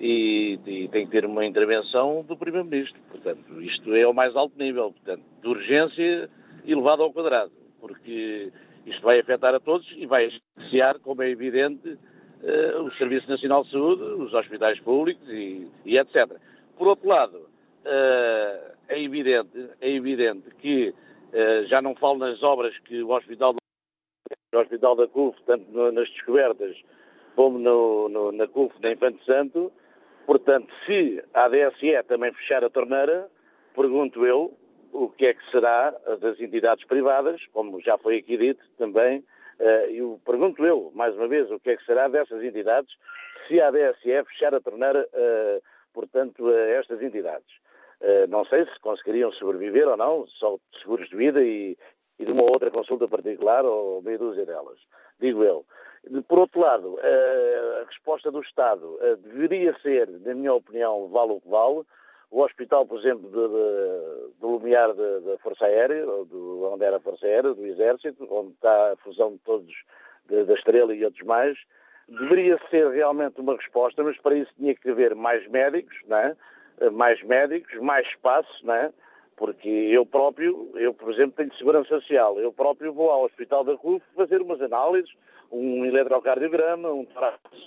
e, 0.00 0.58
e 0.66 0.88
tem 0.88 1.04
que 1.04 1.12
ter 1.12 1.26
uma 1.26 1.44
intervenção 1.44 2.24
do 2.26 2.36
Primeiro-Ministro. 2.36 2.98
Portanto, 3.10 3.60
isto 3.60 3.94
é 3.94 4.02
ao 4.02 4.14
mais 4.14 4.34
alto 4.34 4.58
nível, 4.58 4.92
portanto, 4.92 5.22
de 5.42 5.48
urgência 5.48 6.30
elevado 6.66 7.02
ao 7.02 7.12
quadrado, 7.12 7.52
porque 7.80 8.50
isto 8.86 9.02
vai 9.02 9.20
afetar 9.20 9.54
a 9.54 9.60
todos 9.60 9.86
e 9.96 10.06
vai 10.06 10.30
beneficiar, 10.56 10.98
como 11.00 11.22
é 11.22 11.28
evidente, 11.28 11.88
uh, 11.88 12.82
o 12.82 12.92
Serviço 12.92 13.28
Nacional 13.28 13.64
de 13.64 13.70
Saúde, 13.70 14.02
os 14.02 14.32
hospitais 14.32 14.80
públicos 14.80 15.28
e, 15.28 15.68
e 15.84 15.98
etc. 15.98 16.32
Por 16.78 16.88
outro 16.88 17.08
lado, 17.08 17.36
uh, 17.36 18.72
é, 18.88 19.02
evidente, 19.02 19.70
é 19.80 19.90
evidente 19.90 20.48
que 20.60 20.94
já 21.66 21.82
não 21.82 21.94
falo 21.94 22.18
nas 22.18 22.42
obras 22.42 22.76
que 22.80 23.02
o 23.02 23.10
Hospital, 23.10 23.54
o 24.54 24.58
hospital 24.58 24.96
da 24.96 25.06
CUF, 25.06 25.38
tanto 25.44 25.70
nas 25.92 26.08
descobertas 26.10 26.76
como 27.36 27.58
no, 27.58 28.08
no, 28.08 28.32
na 28.32 28.48
CUF 28.48 28.80
da 28.80 28.90
Infante 28.90 29.24
Santo, 29.24 29.70
portanto, 30.26 30.72
se 30.84 31.22
a 31.34 31.44
ADSE 31.44 32.02
também 32.08 32.32
fechar 32.32 32.64
a 32.64 32.70
torneira, 32.70 33.28
pergunto 33.74 34.26
eu, 34.26 34.56
o 34.92 35.08
que 35.08 35.26
é 35.26 35.34
que 35.34 35.50
será 35.50 35.90
das 36.20 36.40
entidades 36.40 36.84
privadas, 36.86 37.40
como 37.52 37.80
já 37.80 37.96
foi 37.98 38.18
aqui 38.18 38.36
dito 38.36 38.62
também, 38.76 39.18
uh, 39.60 39.90
eu 39.90 40.20
pergunto 40.24 40.64
eu, 40.64 40.90
mais 40.94 41.14
uma 41.14 41.28
vez, 41.28 41.50
o 41.50 41.60
que 41.60 41.70
é 41.70 41.76
que 41.76 41.84
será 41.84 42.08
dessas 42.08 42.42
entidades 42.42 42.92
se 43.46 43.60
a 43.60 43.70
DSE 43.70 44.24
fechar 44.24 44.54
a 44.54 44.60
torneira, 44.60 45.06
uh, 45.12 45.62
portanto, 45.92 46.48
a 46.48 46.60
estas 46.70 47.00
entidades. 47.02 47.48
Uh, 48.00 48.26
não 48.28 48.44
sei 48.44 48.64
se 48.64 48.78
conseguiriam 48.80 49.32
sobreviver 49.32 49.88
ou 49.88 49.96
não, 49.96 50.26
só 50.26 50.56
de 50.72 50.80
seguros 50.80 51.08
de 51.08 51.16
vida 51.16 51.42
e, 51.42 51.76
e 52.18 52.24
de 52.24 52.32
uma 52.32 52.44
outra 52.44 52.70
consulta 52.70 53.08
particular 53.08 53.64
ou 53.64 54.02
meia 54.02 54.18
dúzia 54.18 54.46
delas, 54.46 54.78
digo 55.20 55.42
eu. 55.42 55.64
Por 56.28 56.38
outro 56.38 56.60
lado, 56.60 56.98
a 57.02 57.84
resposta 57.84 58.30
do 58.30 58.40
Estado 58.40 58.98
deveria 59.18 59.76
ser, 59.80 60.08
na 60.08 60.32
minha 60.32 60.54
opinião, 60.54 61.08
vale 61.08 61.32
o 61.32 61.40
que 61.40 61.48
vale, 61.48 61.84
o 62.30 62.42
hospital, 62.42 62.86
por 62.86 62.98
exemplo, 62.98 63.28
do 63.28 64.48
Lumiar 64.48 64.92
da 64.94 65.38
Força 65.38 65.64
Aérea, 65.64 66.04
do, 66.04 66.70
onde 66.72 66.84
era 66.84 66.98
a 66.98 67.00
Força 67.00 67.26
Aérea, 67.26 67.54
do 67.54 67.66
Exército, 67.66 68.26
onde 68.30 68.52
está 68.52 68.92
a 68.92 68.96
fusão 68.96 69.32
de 69.32 69.38
todos, 69.38 69.74
de, 70.28 70.44
da 70.44 70.54
Estrela 70.54 70.94
e 70.94 71.04
outros 71.04 71.26
mais, 71.26 71.58
deveria 72.06 72.58
ser 72.70 72.88
realmente 72.90 73.40
uma 73.40 73.56
resposta, 73.56 74.02
mas 74.02 74.18
para 74.18 74.36
isso 74.36 74.52
tinha 74.56 74.74
que 74.74 74.90
haver 74.90 75.14
mais 75.14 75.46
médicos, 75.48 75.96
não 76.06 76.18
é? 76.18 76.36
Mais 76.92 77.22
médicos, 77.22 77.78
mais 77.80 78.06
espaço, 78.06 78.50
não 78.64 78.74
é? 78.74 78.90
Porque 79.36 79.68
eu 79.68 80.04
próprio, 80.04 80.70
eu 80.74 80.92
por 80.92 81.12
exemplo 81.12 81.36
tenho 81.36 81.54
segurança 81.54 81.88
social, 81.88 82.38
eu 82.40 82.52
próprio 82.52 82.92
vou 82.92 83.10
ao 83.10 83.24
Hospital 83.24 83.64
da 83.64 83.76
CUF 83.76 84.04
fazer 84.16 84.42
umas 84.42 84.60
análises, 84.60 85.10
um 85.50 85.84
eletrocardiograma, 85.84 86.90
um 86.92 87.06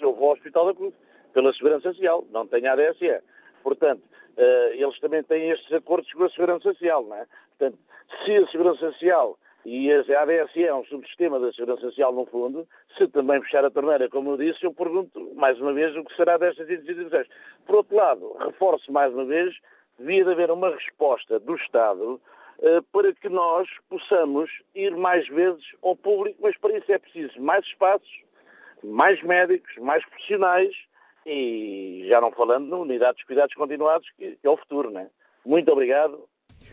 eu 0.02 0.14
vou 0.14 0.28
ao 0.28 0.34
Hospital 0.34 0.66
da 0.66 0.74
CUF 0.74 0.96
pela 1.34 1.54
segurança 1.54 1.94
social, 1.94 2.26
não 2.32 2.46
tenho 2.46 2.72
ADSE. 2.72 3.22
Portanto, 3.64 4.02
uh, 4.38 4.74
eles 4.74 5.00
também 5.00 5.24
têm 5.24 5.50
estes 5.52 5.72
acordos 5.72 6.12
com 6.14 6.24
a 6.24 6.30
segurança 6.30 6.64
social, 6.74 7.04
não 7.06 7.16
é? 7.16 7.26
Portanto, 7.58 7.80
se 8.26 8.36
a 8.36 8.48
segurança 8.48 8.92
social 8.92 9.38
e 9.66 9.92
a 9.92 10.22
ADSE 10.22 10.64
é 10.64 10.74
um 10.74 10.84
subsistema 10.86 11.40
da 11.40 11.52
segurança 11.54 11.82
social 11.82 12.12
no 12.12 12.26
fundo, 12.26 12.68
se 12.98 13.08
também 13.08 13.42
fechar 13.42 13.64
a 13.64 13.70
torneira, 13.70 14.10
como 14.10 14.32
eu 14.32 14.38
disse, 14.38 14.64
eu 14.64 14.74
pergunto 14.74 15.34
mais 15.36 15.60
uma 15.60 15.72
vez 15.72 15.96
o 15.96 16.04
que 16.04 16.16
será 16.16 16.38
destas 16.38 16.70
instituições. 16.70 17.28
Por 17.66 17.76
outro 17.76 17.96
lado, 17.96 18.36
reforço 18.40 18.92
mais 18.92 19.14
uma 19.14 19.26
vez, 19.26 19.56
devia 20.00 20.24
de 20.24 20.32
haver 20.32 20.50
uma 20.50 20.72
resposta 20.72 21.40
do 21.40 21.56
Estado 21.56 22.20
uh, 22.60 22.84
para 22.92 23.14
que 23.14 23.30
nós 23.30 23.68
possamos 23.88 24.50
ir 24.74 24.96
mais 24.96 25.28
vezes 25.28 25.64
ao 25.84 25.96
público, 25.96 26.40
mas 26.42 26.58
para 26.58 26.78
isso 26.78 26.92
é 26.92 26.98
preciso 26.98 27.40
mais 27.40 27.64
espaços, 27.66 28.24
mais 28.84 29.22
médicos, 29.22 29.76
mais 29.78 30.04
profissionais 30.06 30.74
e 31.24 32.08
já 32.12 32.20
não 32.20 32.32
falando 32.32 32.68
na 32.68 32.78
unidade 32.78 33.20
de 33.20 33.26
cuidados 33.28 33.54
continuados, 33.54 34.10
que 34.18 34.40
é 34.44 34.50
o 34.50 34.58
futuro, 34.58 34.90
né? 34.90 35.08
Muito 35.46 35.72
obrigado 35.72 36.28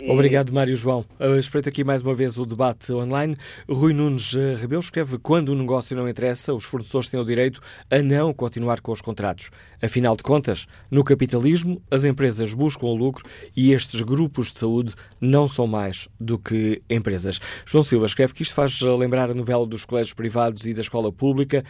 Obrigado, 0.06 0.52
Mário 0.52 0.76
João. 0.76 1.04
espreito 1.38 1.68
aqui 1.68 1.82
mais 1.82 2.02
uma 2.02 2.14
vez 2.14 2.38
o 2.38 2.46
debate 2.46 2.92
online. 2.92 3.36
Rui 3.68 3.92
Nunes 3.92 4.34
eh, 4.34 4.54
Rebelo 4.54 4.80
escreve: 4.80 5.18
quando 5.18 5.48
o 5.48 5.54
negócio 5.54 5.96
não 5.96 6.08
interessa, 6.08 6.54
os 6.54 6.64
fornecedores 6.64 7.08
têm 7.08 7.18
o 7.18 7.24
direito 7.24 7.60
a 7.90 7.98
não 7.98 8.32
continuar 8.32 8.80
com 8.80 8.92
os 8.92 9.00
contratos. 9.00 9.50
Afinal 9.82 10.16
de 10.16 10.22
contas, 10.22 10.66
no 10.90 11.02
capitalismo, 11.02 11.82
as 11.90 12.04
empresas 12.04 12.54
buscam 12.54 12.86
o 12.86 12.94
lucro 12.94 13.24
e 13.56 13.72
estes 13.72 14.00
grupos 14.02 14.52
de 14.52 14.58
saúde 14.58 14.94
não 15.20 15.48
são 15.48 15.66
mais 15.66 16.08
do 16.18 16.38
que 16.38 16.80
empresas. 16.88 17.40
João 17.66 17.82
Silva 17.82 18.06
escreve 18.06 18.34
que 18.34 18.42
isto 18.42 18.54
faz 18.54 18.80
lembrar 18.80 19.30
a 19.30 19.34
novela 19.34 19.66
dos 19.66 19.84
colégios 19.84 20.14
privados 20.14 20.64
e 20.64 20.74
da 20.74 20.80
escola 20.80 21.12
pública 21.12 21.64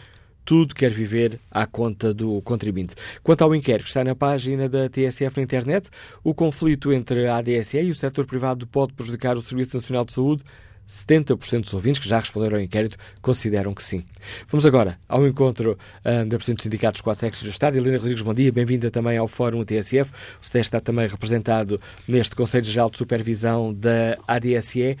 tudo 0.49 0.73
quer 0.73 0.89
viver 0.89 1.39
à 1.51 1.67
conta 1.67 2.11
do 2.11 2.41
contribuinte. 2.41 2.95
Quanto 3.21 3.43
ao 3.43 3.53
inquérito 3.53 3.83
que 3.83 3.89
está 3.89 4.03
na 4.03 4.15
página 4.15 4.67
da 4.67 4.89
TSF 4.89 5.37
na 5.37 5.43
internet, 5.43 5.91
o 6.23 6.33
conflito 6.33 6.91
entre 6.91 7.27
a 7.27 7.37
ADSE 7.37 7.77
e 7.77 7.91
o 7.91 7.93
setor 7.93 8.25
privado 8.25 8.65
pode 8.65 8.93
prejudicar 8.93 9.37
o 9.37 9.43
Serviço 9.43 9.77
Nacional 9.77 10.05
de 10.05 10.11
Saúde? 10.11 10.43
70% 10.87 11.61
dos 11.61 11.73
ouvintes 11.75 11.99
que 11.99 12.09
já 12.09 12.17
responderam 12.17 12.55
ao 12.57 12.63
inquérito 12.63 12.97
consideram 13.21 13.75
que 13.75 13.83
sim. 13.83 14.03
Vamos 14.47 14.65
agora 14.65 14.97
ao 15.07 15.27
encontro 15.27 15.77
um, 16.03 16.27
da 16.27 16.37
Presidente 16.37 16.57
dos 16.57 16.63
Sindicatos 16.63 17.01
Quatro 17.01 17.19
Sexos 17.19 17.43
do 17.43 17.51
Estado, 17.51 17.77
Helena 17.77 17.97
Rodrigues, 17.97 18.23
bom 18.23 18.33
dia, 18.33 18.51
bem-vinda 18.51 18.89
também 18.89 19.19
ao 19.19 19.27
Fórum 19.27 19.63
TSF. 19.63 20.11
O 20.41 20.45
SES 20.47 20.61
está 20.61 20.79
também 20.79 21.07
representado 21.07 21.79
neste 22.07 22.35
Conselho 22.35 22.65
Geral 22.65 22.89
de 22.89 22.97
Supervisão 22.97 23.71
da 23.71 24.17
ADSE. 24.27 24.97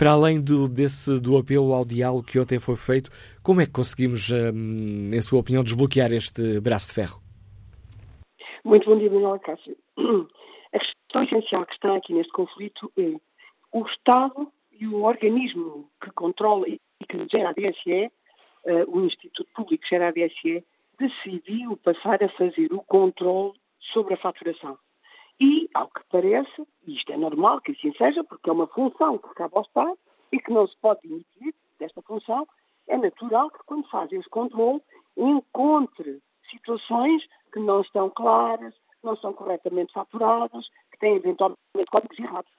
Para 0.00 0.12
além 0.12 0.42
do, 0.42 0.66
desse, 0.66 1.20
do 1.20 1.36
apelo 1.36 1.74
ao 1.74 1.84
diálogo 1.84 2.26
que 2.26 2.40
ontem 2.40 2.58
foi 2.58 2.74
feito, 2.74 3.10
como 3.42 3.60
é 3.60 3.66
que 3.66 3.72
conseguimos, 3.72 4.30
hum, 4.30 5.10
em 5.12 5.20
sua 5.20 5.40
opinião, 5.40 5.62
desbloquear 5.62 6.10
este 6.10 6.58
braço 6.58 6.88
de 6.88 6.94
ferro? 6.94 7.20
Muito 8.64 8.88
bom 8.88 8.98
dia, 8.98 9.10
Manuel 9.10 9.38
Cássio. 9.40 9.76
A 10.72 10.78
questão 10.78 11.22
essencial 11.24 11.66
que 11.66 11.74
está 11.74 11.94
aqui 11.94 12.14
neste 12.14 12.32
conflito 12.32 12.90
é 12.96 13.12
o 13.74 13.84
Estado 13.84 14.50
e 14.72 14.86
o 14.86 15.02
organismo 15.02 15.90
que 16.02 16.10
controla 16.12 16.66
e 16.66 16.80
que 17.06 17.26
gera 17.30 17.50
a 17.50 17.52
DSE, 17.52 18.10
eh, 18.64 18.84
o 18.88 19.04
Instituto 19.04 19.50
Público 19.54 19.82
que 19.82 19.90
gera 19.90 20.08
a 20.08 20.12
DSE, 20.12 20.64
decidiu 20.98 21.76
passar 21.76 22.24
a 22.24 22.28
fazer 22.30 22.72
o 22.72 22.80
controle 22.84 23.52
sobre 23.92 24.14
a 24.14 24.16
faturação. 24.16 24.78
E, 25.40 25.68
ao 25.72 25.88
que 25.88 26.02
parece, 26.10 26.66
e 26.86 26.96
isto 26.96 27.10
é 27.12 27.16
normal 27.16 27.60
que 27.62 27.72
assim 27.72 27.92
seja, 27.94 28.22
porque 28.22 28.50
é 28.50 28.52
uma 28.52 28.66
função 28.66 29.16
que 29.16 29.34
cabe 29.34 29.56
ao 29.56 29.62
Estado 29.62 29.98
e 30.30 30.38
que 30.38 30.52
não 30.52 30.66
se 30.66 30.76
pode 30.76 31.00
demitir 31.02 31.54
desta 31.78 32.02
função, 32.02 32.46
é 32.86 32.96
natural 32.96 33.50
que, 33.50 33.64
quando 33.64 33.88
faz 33.88 34.12
esse 34.12 34.28
controle, 34.28 34.82
encontre 35.16 36.20
situações 36.50 37.26
que 37.52 37.58
não 37.58 37.80
estão 37.80 38.10
claras, 38.10 38.74
não 39.02 39.16
são 39.16 39.32
corretamente 39.32 39.92
faturadas, 39.92 40.68
que 40.90 40.98
têm 40.98 41.16
eventualmente 41.16 41.58
códigos 41.90 42.18
errados. 42.18 42.52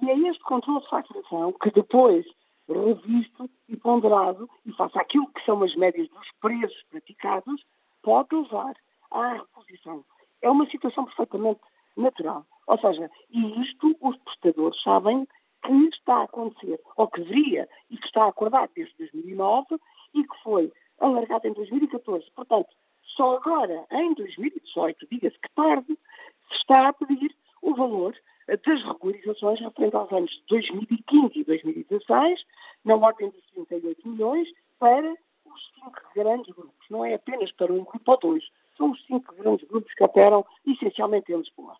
E 0.00 0.10
é 0.10 0.18
este 0.28 0.42
controle 0.44 0.80
de 0.80 0.88
faturação 0.88 1.52
que 1.52 1.70
depois, 1.70 2.24
revisto 2.68 3.50
e 3.68 3.76
ponderado, 3.76 4.48
e 4.64 4.72
face 4.72 4.96
àquilo 4.96 5.26
que 5.32 5.44
são 5.44 5.62
as 5.62 5.74
médias 5.74 6.08
dos 6.08 6.30
preços 6.40 6.82
praticados, 6.90 7.64
pode 8.02 8.34
levar 8.34 8.76
à 9.10 9.34
reposição. 9.34 10.04
É 10.40 10.50
uma 10.50 10.66
situação 10.66 11.04
perfeitamente 11.04 11.60
natural. 11.96 12.46
Ou 12.66 12.78
seja, 12.78 13.10
e 13.30 13.62
isto 13.62 13.96
os 14.00 14.16
prestadores 14.18 14.80
sabem 14.82 15.26
que 15.64 15.72
está 15.88 16.16
a 16.16 16.24
acontecer, 16.24 16.80
ou 16.96 17.08
que 17.08 17.20
deveria, 17.20 17.68
e 17.90 17.96
que 17.96 18.06
está 18.06 18.26
acordado 18.26 18.70
desde 18.74 18.96
2009 18.98 19.78
e 20.14 20.24
que 20.24 20.42
foi 20.42 20.72
alargado 21.00 21.46
em 21.46 21.52
2014. 21.52 22.30
Portanto, 22.34 22.68
só 23.16 23.36
agora, 23.36 23.86
em 23.90 24.14
2018, 24.14 25.06
diga-se 25.10 25.38
que 25.38 25.54
tarde, 25.54 25.98
se 26.48 26.56
está 26.56 26.88
a 26.88 26.92
pedir 26.92 27.34
o 27.60 27.74
valor 27.74 28.16
das 28.48 28.82
regularizações 28.82 29.60
referente 29.60 29.96
aos 29.96 30.12
anos 30.12 30.30
de 30.30 30.42
2015 30.48 31.38
e 31.38 31.44
2016, 31.44 32.44
na 32.84 32.96
ordem 32.96 33.30
de 33.30 33.40
38 33.66 34.08
milhões, 34.08 34.48
para 34.78 35.16
os 35.46 35.72
cinco 35.74 36.00
grandes 36.14 36.52
grupos. 36.54 36.86
Não 36.90 37.04
é 37.04 37.14
apenas 37.14 37.52
para 37.52 37.72
um 37.72 37.84
grupo 37.84 38.10
ou 38.10 38.18
dois 38.18 38.44
são 38.76 38.90
os 38.90 39.04
cinco 39.06 39.34
grandes 39.34 39.66
grupos 39.68 39.92
que 39.94 40.04
operam 40.04 40.44
essencialmente 40.66 41.32
em 41.32 41.36
Lisboa. 41.36 41.76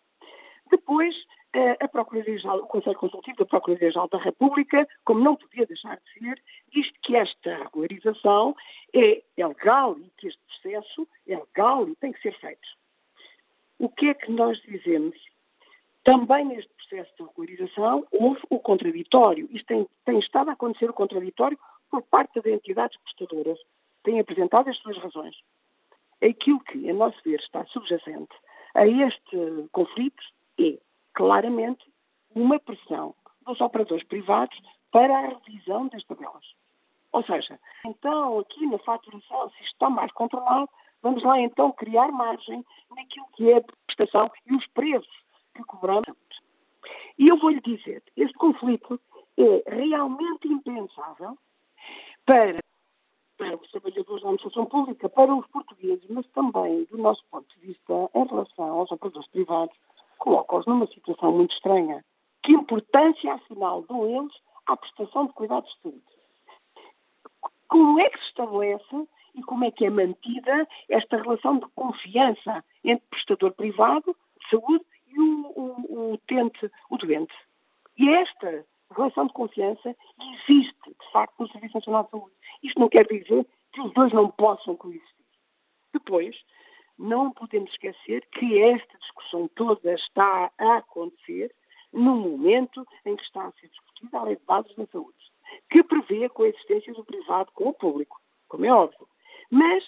Depois, 0.69 1.15
eh, 1.53 1.77
a 1.79 1.87
Procuradoria-Geral, 1.87 2.59
o 2.59 2.67
Conselho 2.67 2.97
Consultivo 2.97 3.37
da 3.37 3.45
Procuradoria-Geral 3.45 4.07
da 4.07 4.17
República, 4.17 4.87
como 5.05 5.23
não 5.23 5.35
podia 5.35 5.65
deixar 5.65 5.97
de 5.97 6.19
ser, 6.19 6.43
diz 6.71 6.89
que 7.01 7.15
esta 7.15 7.57
regularização 7.57 8.55
é, 8.93 9.21
é 9.37 9.47
legal 9.47 9.97
e 9.99 10.09
que 10.17 10.27
este 10.27 10.41
processo 10.47 11.07
é 11.27 11.37
legal 11.37 11.87
e 11.87 11.95
tem 11.97 12.11
que 12.11 12.21
ser 12.21 12.35
feito. 12.39 12.67
O 13.77 13.89
que 13.89 14.09
é 14.09 14.13
que 14.13 14.31
nós 14.31 14.59
dizemos? 14.63 15.15
Também 16.03 16.45
neste 16.45 16.73
processo 16.73 17.11
de 17.17 17.23
regularização 17.23 18.07
houve 18.11 18.41
o 18.49 18.59
contraditório. 18.59 19.47
Isto 19.51 19.67
tem, 19.67 19.87
tem 20.05 20.19
estado 20.19 20.49
a 20.49 20.53
acontecer 20.53 20.89
o 20.89 20.93
contraditório 20.93 21.57
por 21.89 22.01
parte 22.01 22.41
de 22.41 22.51
entidades 22.51 22.97
prestadoras. 23.01 23.59
Têm 24.03 24.19
apresentado 24.19 24.69
as 24.69 24.77
suas 24.79 24.97
razões 24.97 25.35
aquilo 26.25 26.59
que, 26.61 26.89
a 26.89 26.93
nosso 26.93 27.17
ver, 27.23 27.39
está 27.39 27.65
subjacente 27.65 28.33
a 28.75 28.87
este 28.87 29.67
conflito 29.71 30.23
é, 30.59 30.79
claramente, 31.13 31.85
uma 32.35 32.59
pressão 32.59 33.15
dos 33.45 33.59
operadores 33.61 34.03
privados 34.05 34.57
para 34.91 35.15
a 35.15 35.27
revisão 35.27 35.87
das 35.87 36.03
tabelas. 36.05 36.45
Ou 37.11 37.23
seja, 37.23 37.59
então 37.85 38.39
aqui 38.39 38.65
na 38.65 38.79
faturação, 38.79 39.49
se 39.51 39.63
está 39.65 39.89
mais 39.89 40.11
controlado, 40.13 40.69
vamos 41.01 41.23
lá 41.23 41.39
então 41.39 41.71
criar 41.71 42.11
margem 42.11 42.65
naquilo 42.95 43.27
que 43.35 43.51
é 43.51 43.57
a 43.57 43.63
prestação 43.85 44.31
e 44.47 44.55
os 44.55 44.65
preços 44.67 45.23
que 45.53 45.63
cobramos. 45.63 46.03
E 47.17 47.29
eu 47.29 47.37
vou-lhe 47.37 47.61
dizer, 47.61 48.01
este 48.17 48.33
conflito 48.33 48.99
é 49.37 49.63
realmente 49.75 50.47
impensável 50.47 51.37
para 52.25 52.55
para 53.43 53.55
os 53.55 53.71
trabalhadores 53.71 54.23
da 54.23 54.29
administração 54.29 54.65
pública, 54.65 55.09
para 55.09 55.35
os 55.35 55.45
portugueses, 55.47 56.05
mas 56.09 56.25
também, 56.27 56.85
do 56.85 56.97
nosso 56.97 57.23
ponto 57.29 57.47
de 57.55 57.67
vista, 57.67 57.93
em 58.15 58.25
relação 58.25 58.65
aos 58.65 58.91
operadores 58.91 59.27
privados, 59.29 59.75
coloca-os 60.17 60.65
numa 60.65 60.87
situação 60.87 61.31
muito 61.31 61.53
estranha. 61.53 62.03
Que 62.41 62.53
importância, 62.53 63.33
afinal, 63.33 63.83
dão 63.83 64.07
eles 64.07 64.33
à 64.65 64.77
prestação 64.77 65.27
de 65.27 65.33
cuidados 65.33 65.69
de 65.69 65.81
saúde? 65.81 66.03
Como 67.67 67.99
é 67.99 68.09
que 68.09 68.19
se 68.19 68.27
estabelece 68.27 69.07
e 69.35 69.41
como 69.43 69.65
é 69.65 69.71
que 69.71 69.85
é 69.85 69.89
mantida 69.89 70.67
esta 70.89 71.17
relação 71.17 71.57
de 71.57 71.65
confiança 71.75 72.63
entre 72.83 73.05
o 73.05 73.09
prestador 73.09 73.51
privado 73.53 74.15
de 74.39 74.49
saúde 74.49 74.85
e 75.07 75.19
o, 75.19 75.47
o, 75.55 75.85
o 75.89 76.13
utente, 76.13 76.71
o 76.89 76.97
doente? 76.97 77.33
E 77.97 78.09
esta 78.09 78.65
relação 78.93 79.27
de 79.27 79.33
confiança 79.33 79.95
existe, 80.19 80.89
de 80.89 81.11
facto, 81.11 81.39
no 81.39 81.49
Serviço 81.49 81.75
Nacional 81.75 82.03
de 82.05 82.11
Saúde. 82.11 82.35
Isto 82.63 82.79
não 82.79 82.89
quer 82.89 83.05
dizer 83.07 83.45
que 83.71 83.81
os 83.81 83.93
dois 83.93 84.13
não 84.13 84.29
possam 84.29 84.75
coexistir. 84.75 85.25
Depois, 85.93 86.35
não 86.97 87.31
podemos 87.31 87.71
esquecer 87.71 88.25
que 88.31 88.61
esta 88.61 88.97
discussão 88.97 89.47
toda 89.55 89.93
está 89.93 90.51
a 90.57 90.77
acontecer 90.77 91.53
no 91.91 92.15
momento 92.15 92.85
em 93.05 93.15
que 93.15 93.23
está 93.23 93.45
a 93.45 93.51
ser 93.53 93.67
discutida 93.67 94.17
a 94.17 94.23
lei 94.23 94.35
de 94.35 94.43
bases 94.45 94.75
da 94.75 94.85
saúde, 94.87 95.17
que 95.69 95.83
prevê 95.83 96.25
a 96.25 96.29
coexistência 96.29 96.93
do 96.93 97.05
privado 97.05 97.51
com 97.53 97.69
o 97.69 97.73
público, 97.73 98.19
como 98.47 98.65
é 98.65 98.73
óbvio. 98.73 99.07
Mas 99.51 99.83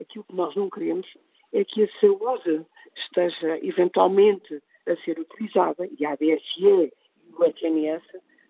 aquilo 0.00 0.24
que 0.24 0.34
nós 0.34 0.54
não 0.54 0.70
queremos 0.70 1.06
é 1.52 1.64
que 1.64 1.84
a 1.84 2.00
saúde 2.00 2.66
esteja 2.96 3.58
eventualmente 3.64 4.62
a 4.86 4.96
ser 5.04 5.18
utilizada, 5.18 5.88
e 5.98 6.04
a 6.04 6.12
ADSE 6.12 6.60
e 6.60 7.34
o 7.34 7.44
SNS, 7.44 8.02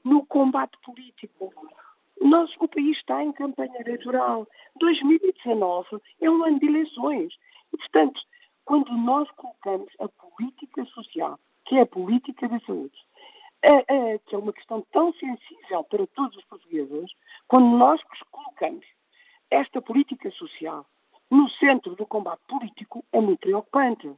no 0.05 0.25
combate 0.27 0.77
político. 0.85 1.53
Nós, 2.21 2.55
o 2.61 2.69
país 2.69 2.97
está 2.97 3.23
em 3.23 3.33
campanha 3.33 3.81
eleitoral. 3.81 4.47
2019 4.77 6.01
é 6.21 6.31
um 6.31 6.45
ano 6.45 6.59
de 6.59 6.67
eleições. 6.67 7.35
E, 7.73 7.77
portanto, 7.77 8.21
quando 8.65 8.93
nós 8.93 9.31
colocamos 9.33 9.93
a 9.99 10.09
política 10.09 10.85
social, 10.87 11.39
que 11.65 11.77
é 11.77 11.83
a 11.83 11.87
política 11.87 12.49
da 12.49 12.61
saúde, 12.61 12.97
a, 13.65 13.77
a, 13.77 14.19
que 14.19 14.35
é 14.35 14.39
uma 14.39 14.53
questão 14.53 14.85
tão 14.93 15.13
sensível 15.15 15.85
para 15.85 16.07
todos 16.09 16.37
os 16.37 16.45
portugueses, 16.45 17.13
quando 17.49 17.77
nós 17.77 18.01
colocamos 18.31 18.85
esta 19.51 19.81
política 19.83 20.31
social 20.31 20.87
no 21.31 21.49
centro 21.51 21.95
do 21.95 22.07
combate 22.07 22.41
político, 22.49 23.05
é 23.13 23.21
muito 23.21 23.41
preocupante. 23.41 24.11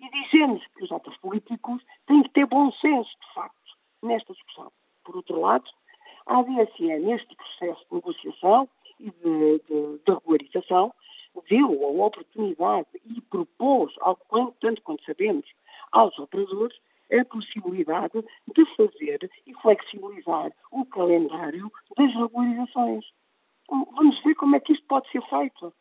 E 0.00 0.10
dizemos 0.10 0.64
que 0.76 0.84
os 0.84 0.92
atores 0.92 1.18
políticos 1.20 1.82
têm 2.06 2.22
que 2.22 2.30
ter 2.30 2.46
bom 2.46 2.70
senso, 2.72 3.10
de 3.10 3.34
facto, 3.34 3.76
nesta 4.02 4.32
discussão. 4.32 4.70
Por 5.08 5.16
outro 5.16 5.40
lado, 5.40 5.64
a 6.26 6.40
ADSE, 6.40 6.98
neste 6.98 7.34
processo 7.34 7.82
de 7.88 7.94
negociação 7.94 8.68
e 9.00 9.10
de, 9.10 9.58
de, 9.66 9.98
de 10.04 10.12
regularização, 10.12 10.92
deu 11.48 11.82
a 11.82 12.06
oportunidade 12.06 12.88
e 13.06 13.18
propôs, 13.22 13.94
ao 14.00 14.16
quanto, 14.16 14.52
tanto 14.60 14.82
quanto 14.82 15.02
sabemos, 15.04 15.46
aos 15.92 16.18
operadores 16.18 16.76
a 17.10 17.24
possibilidade 17.24 18.22
de 18.54 18.66
fazer 18.76 19.30
e 19.46 19.54
flexibilizar 19.62 20.52
o 20.70 20.84
calendário 20.84 21.72
das 21.96 22.12
regularizações. 22.14 23.06
Vamos 23.66 24.22
ver 24.22 24.34
como 24.34 24.56
é 24.56 24.60
que 24.60 24.74
isto 24.74 24.86
pode 24.86 25.10
ser 25.10 25.22
feito. 25.22 25.72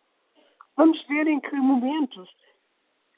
Vamos 0.78 1.04
ver 1.04 1.28
em 1.28 1.42
que 1.42 1.54
momentos. 1.58 2.34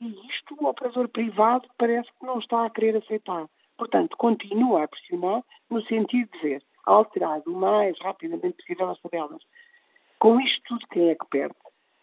E 0.02 0.08
isto 0.28 0.56
o 0.60 0.70
operador 0.70 1.08
privado 1.08 1.70
parece 1.78 2.10
que 2.20 2.26
não 2.26 2.40
está 2.40 2.66
a 2.66 2.70
querer 2.72 2.98
aceitar. 2.98 3.48
Portanto, 3.80 4.18
continua 4.18 4.84
a 4.84 4.88
pressionar 4.90 5.42
no 5.70 5.82
sentido 5.86 6.30
de 6.34 6.40
ver 6.40 6.64
alterado 6.86 7.50
o 7.50 7.58
mais 7.58 7.98
rapidamente 8.00 8.58
possível 8.58 8.90
as 8.90 9.00
tabelas. 9.00 9.42
Com 10.20 10.38
isto 10.42 10.62
tudo, 10.68 10.86
quem 10.88 11.08
é 11.08 11.16
que 11.16 11.26
perde? 11.28 11.56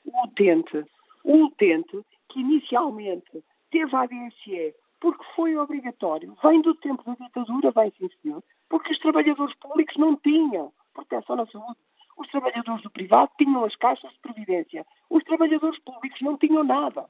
O 0.06 0.24
utente. 0.24 0.86
O 1.22 1.44
utente 1.44 2.02
que 2.30 2.40
inicialmente 2.40 3.44
teve 3.70 3.94
a 3.94 4.00
ADSE 4.00 4.74
porque 4.98 5.22
foi 5.34 5.54
obrigatório, 5.58 6.34
vem 6.42 6.62
do 6.62 6.74
tempo 6.76 7.04
da 7.04 7.14
ditadura, 7.14 7.70
vem 7.72 7.92
sim 7.98 8.08
senhor, 8.22 8.42
porque 8.70 8.92
os 8.92 8.98
trabalhadores 8.98 9.54
públicos 9.56 9.94
não 9.98 10.16
tinham 10.16 10.72
proteção 10.94 11.36
na 11.36 11.46
saúde. 11.46 11.78
Os 12.16 12.26
trabalhadores 12.28 12.82
do 12.82 12.90
privado 12.90 13.30
tinham 13.36 13.62
as 13.66 13.76
caixas 13.76 14.10
de 14.12 14.18
previdência. 14.20 14.86
Os 15.10 15.22
trabalhadores 15.24 15.78
públicos 15.80 16.22
não 16.22 16.38
tinham 16.38 16.64
nada. 16.64 17.06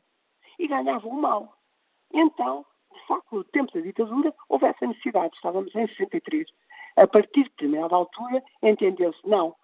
E 0.59 0.67
ganhavam 0.67 1.13
mal. 1.13 1.57
Então, 2.13 2.67
de 2.97 3.07
facto, 3.07 3.37
no 3.37 3.45
tempo 3.45 3.73
da 3.73 3.81
ditadura, 3.81 4.35
houve 4.49 4.67
essa 4.67 4.87
necessidade. 4.87 5.35
Estávamos 5.35 5.75
em 5.75 5.87
63. 5.87 6.47
A 6.97 7.07
partir 7.07 7.45
de 7.45 7.51
determinada 7.51 7.95
altura, 7.95 8.43
entendeu-se, 8.63 9.19
não, 9.29 9.55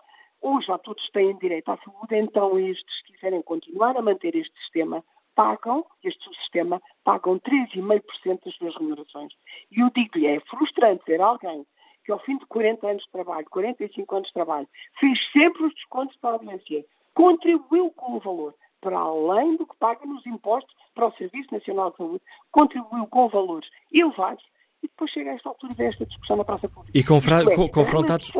hoje 0.41 0.67
já 0.67 0.79
todos 0.79 1.09
têm 1.11 1.37
direito 1.39 1.71
à 1.71 1.79
saúde, 1.79 2.17
então 2.17 2.59
estes, 2.59 2.97
se 2.99 3.05
quiserem 3.05 3.43
continuar 3.43 3.97
a 3.97 4.03
manter 4.03 4.35
este 4.37 4.57
sistema, 4.61 5.03
pagam, 5.35 5.85
este 6.05 6.23
sistema, 6.41 6.81
pagam 7.05 7.39
3,5% 7.41 8.45
das 8.45 8.55
suas 8.55 8.75
remunerações. 8.77 9.33
E 9.71 9.81
eu 9.81 9.91
digo-lhe, 9.95 10.27
é 10.27 10.41
frustrante 10.41 11.05
ver 11.07 11.21
alguém 11.21 11.67
que 12.05 12.13
ao 12.13 12.19
fim 12.19 12.37
de 12.37 12.47
40 12.47 12.87
anos 12.87 13.03
de 13.05 13.11
trabalho, 13.11 13.47
45 13.49 14.17
anos 14.17 14.29
de 14.29 14.35
trabalho, 14.35 14.69
fez 14.99 15.19
sempre 15.31 15.65
os 15.65 15.75
descontos 15.75 16.17
para 16.17 16.31
a 16.31 16.33
audiência, 16.35 16.85
contribuiu 17.15 17.91
com 17.93 18.17
o 18.17 18.21
valor, 18.21 18.55
para 18.83 18.99
além 18.99 19.57
do 19.57 19.67
que 19.67 19.77
paga 19.79 20.05
nos 20.05 20.27
impostos 20.27 20.75
para 20.95 21.07
o 21.07 21.13
Serviço 21.13 21.49
Nacional 21.55 21.93
de 21.93 21.97
Saúde, 21.97 22.23
contribuiu 22.51 23.07
com 23.07 23.29
valores 23.29 23.67
elevados 23.91 24.45
e 24.83 24.89
depois 24.89 25.11
chega 25.13 25.31
a 25.31 25.35
esta 25.35 25.49
altura 25.49 25.73
desta 25.75 26.05
discussão 26.05 26.37
na 26.37 26.45
praça 26.45 26.69
pública. 26.69 26.91
E 26.93 27.05
confra- 27.05 27.43
é, 27.43 27.69
confrontados, 27.69 28.33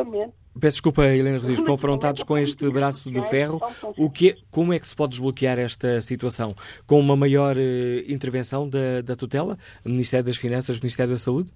peço 0.59 0.75
desculpa 0.75 1.05
Helena 1.05 1.37
Rodrigues, 1.39 1.65
confrontados 1.65 2.21
com 2.23 2.37
este 2.37 2.69
braço 2.69 3.09
de 3.09 3.21
ferro, 3.29 3.59
o 3.97 4.11
que, 4.11 4.35
como 4.51 4.73
é 4.73 4.77
que 4.79 4.85
se 4.85 4.93
pode 4.95 5.11
desbloquear 5.11 5.57
esta 5.57 6.01
situação? 6.01 6.53
Com 6.85 6.99
uma 6.99 7.15
maior 7.15 7.55
uh, 7.55 8.11
intervenção 8.11 8.69
da, 8.69 9.01
da 9.01 9.15
tutela, 9.15 9.57
Ministério 9.85 10.25
das 10.25 10.35
Finanças, 10.35 10.79
Ministério 10.81 11.13
da 11.13 11.17
Saúde? 11.17 11.51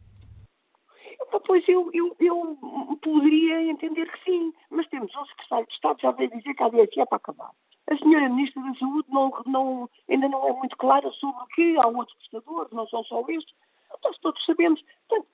Pois 1.45 1.63
eu, 1.67 1.89
eu, 1.93 2.15
eu 2.19 2.57
poderia 3.01 3.69
entender 3.71 4.05
que 4.11 4.23
sim, 4.25 4.53
mas 4.69 4.87
temos 4.89 5.11
um 5.15 5.25
secretário 5.25 5.65
de 5.67 5.73
Estado 5.73 5.97
já 6.01 6.11
veio 6.11 6.29
dizer 6.29 6.53
que 6.53 6.61
a 6.63 6.65
ADSE 6.65 6.99
é 6.99 7.05
para 7.05 7.17
acabar. 7.17 7.51
A 7.89 7.97
senhora 7.97 8.29
Ministra 8.29 8.61
da 8.63 8.75
Saúde 8.75 9.07
não, 9.09 9.31
não, 9.45 9.89
ainda 10.09 10.27
não 10.27 10.47
é 10.47 10.53
muito 10.53 10.75
clara 10.77 11.09
sobre 11.11 11.41
o 11.41 11.47
que 11.47 11.77
há 11.77 11.87
outros 11.87 12.17
prestadores, 12.17 12.71
não 12.71 12.87
são 12.87 13.03
só 13.05 13.21
estes. 13.29 13.55
Então, 13.97 14.11
todos 14.21 14.45
sabemos. 14.45 14.83
Portanto, 15.07 15.27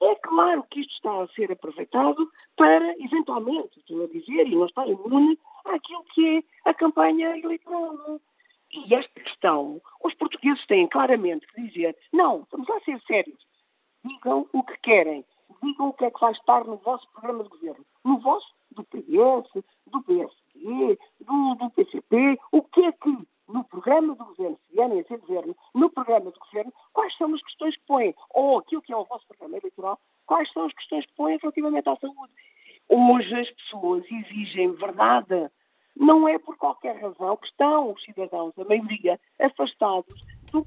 é 0.00 0.14
claro 0.16 0.64
que 0.64 0.80
isto 0.80 0.92
está 0.94 1.22
a 1.22 1.28
ser 1.28 1.52
aproveitado 1.52 2.30
para, 2.56 2.96
eventualmente, 2.98 3.78
estou 3.78 4.04
a 4.04 4.08
dizer, 4.08 4.46
e 4.46 4.56
não 4.56 4.66
está 4.66 4.86
imune 4.86 5.38
àquilo 5.64 6.04
que 6.14 6.38
é 6.38 6.70
a 6.70 6.74
campanha 6.74 7.36
eleitoral. 7.36 8.20
E 8.70 8.94
esta 8.94 9.20
questão, 9.20 9.80
os 10.02 10.14
portugueses 10.14 10.66
têm 10.66 10.88
claramente 10.88 11.46
que 11.48 11.62
dizer, 11.62 11.96
não, 12.12 12.46
vamos 12.50 12.66
lá 12.68 12.80
ser 12.80 13.00
sérios. 13.02 13.38
Digam 14.04 14.48
o 14.52 14.62
que 14.64 14.76
querem 14.78 15.24
digam 15.62 15.88
o 15.88 15.92
que 15.92 16.04
é 16.04 16.10
que 16.10 16.20
vai 16.20 16.32
estar 16.32 16.64
no 16.64 16.76
vosso 16.76 17.08
programa 17.12 17.44
de 17.44 17.50
governo. 17.50 17.84
No 18.04 18.18
vosso, 18.18 18.52
do 18.72 18.84
PS, 18.84 19.64
do 19.86 20.02
PSD, 20.02 20.98
do, 21.20 21.54
do 21.54 21.70
PCP, 21.70 22.38
o 22.50 22.62
que 22.62 22.84
é 22.84 22.92
que 22.92 23.18
no 23.48 23.64
programa 23.64 24.14
do 24.14 24.24
governo, 24.24 24.58
se 24.66 24.74
vierem 24.74 25.00
a 25.00 25.04
ser 25.04 25.18
governo, 25.18 25.54
no 25.74 25.90
programa 25.90 26.30
do 26.30 26.40
governo, 26.40 26.72
quais 26.92 27.16
são 27.16 27.34
as 27.34 27.42
questões 27.42 27.76
que 27.76 27.86
põem, 27.86 28.14
ou 28.30 28.58
aquilo 28.58 28.82
que 28.82 28.92
é 28.92 28.96
o 28.96 29.04
vosso 29.04 29.26
programa 29.26 29.58
eleitoral, 29.58 29.98
quais 30.26 30.50
são 30.52 30.64
as 30.64 30.72
questões 30.72 31.04
que 31.06 31.12
põem 31.14 31.38
relativamente 31.40 31.88
à 31.88 31.96
saúde. 31.96 32.32
Hoje 32.88 33.34
as 33.34 33.50
pessoas 33.50 34.04
exigem 34.10 34.72
verdade. 34.72 35.50
Não 35.94 36.26
é 36.26 36.38
por 36.38 36.56
qualquer 36.56 36.96
razão 37.00 37.36
que 37.36 37.46
estão 37.46 37.92
os 37.92 38.02
cidadãos, 38.02 38.58
a 38.58 38.64
maioria, 38.64 39.20
afastados 39.38 40.24
do, 40.52 40.66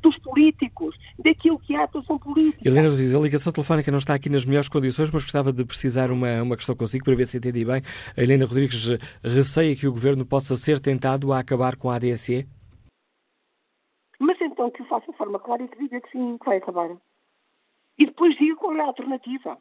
dos 0.00 0.18
políticos, 0.18 0.96
daquilo 1.18 1.58
que 1.58 1.74
é 1.74 1.78
a 1.78 1.84
atuação 1.84 2.18
política. 2.18 2.66
Helena 2.66 2.90
diz, 2.90 3.14
a 3.14 3.18
ligação 3.18 3.52
telefónica 3.52 3.90
não 3.90 3.98
está 3.98 4.14
aqui 4.14 4.28
nas 4.30 4.46
melhores 4.46 4.68
condições, 4.68 5.10
mas 5.10 5.24
gostava 5.24 5.52
de 5.52 5.64
precisar 5.64 6.10
uma, 6.10 6.42
uma 6.42 6.56
questão 6.56 6.76
consigo 6.76 7.04
para 7.04 7.14
ver 7.14 7.26
se 7.26 7.36
entendi 7.36 7.64
bem. 7.64 7.82
A 8.16 8.22
Helena 8.22 8.46
Rodrigues 8.46 8.88
receia 9.22 9.74
que 9.74 9.86
o 9.86 9.92
Governo 9.92 10.24
possa 10.24 10.56
ser 10.56 10.78
tentado 10.78 11.32
a 11.32 11.40
acabar 11.40 11.76
com 11.76 11.90
a 11.90 11.96
ADSE? 11.96 12.46
Mas 14.18 14.40
então 14.40 14.70
que 14.70 14.82
o 14.82 14.86
faça 14.86 15.10
de 15.10 15.18
forma 15.18 15.38
clara 15.38 15.62
e 15.62 15.68
que 15.68 15.78
diga 15.78 16.00
que 16.00 16.10
sim, 16.10 16.38
que 16.38 16.46
vai 16.46 16.58
acabar. 16.58 16.90
E 17.98 18.06
depois 18.06 18.36
diga 18.36 18.56
qual 18.56 18.74
é 18.74 18.80
a 18.80 18.84
alternativa. 18.84 19.58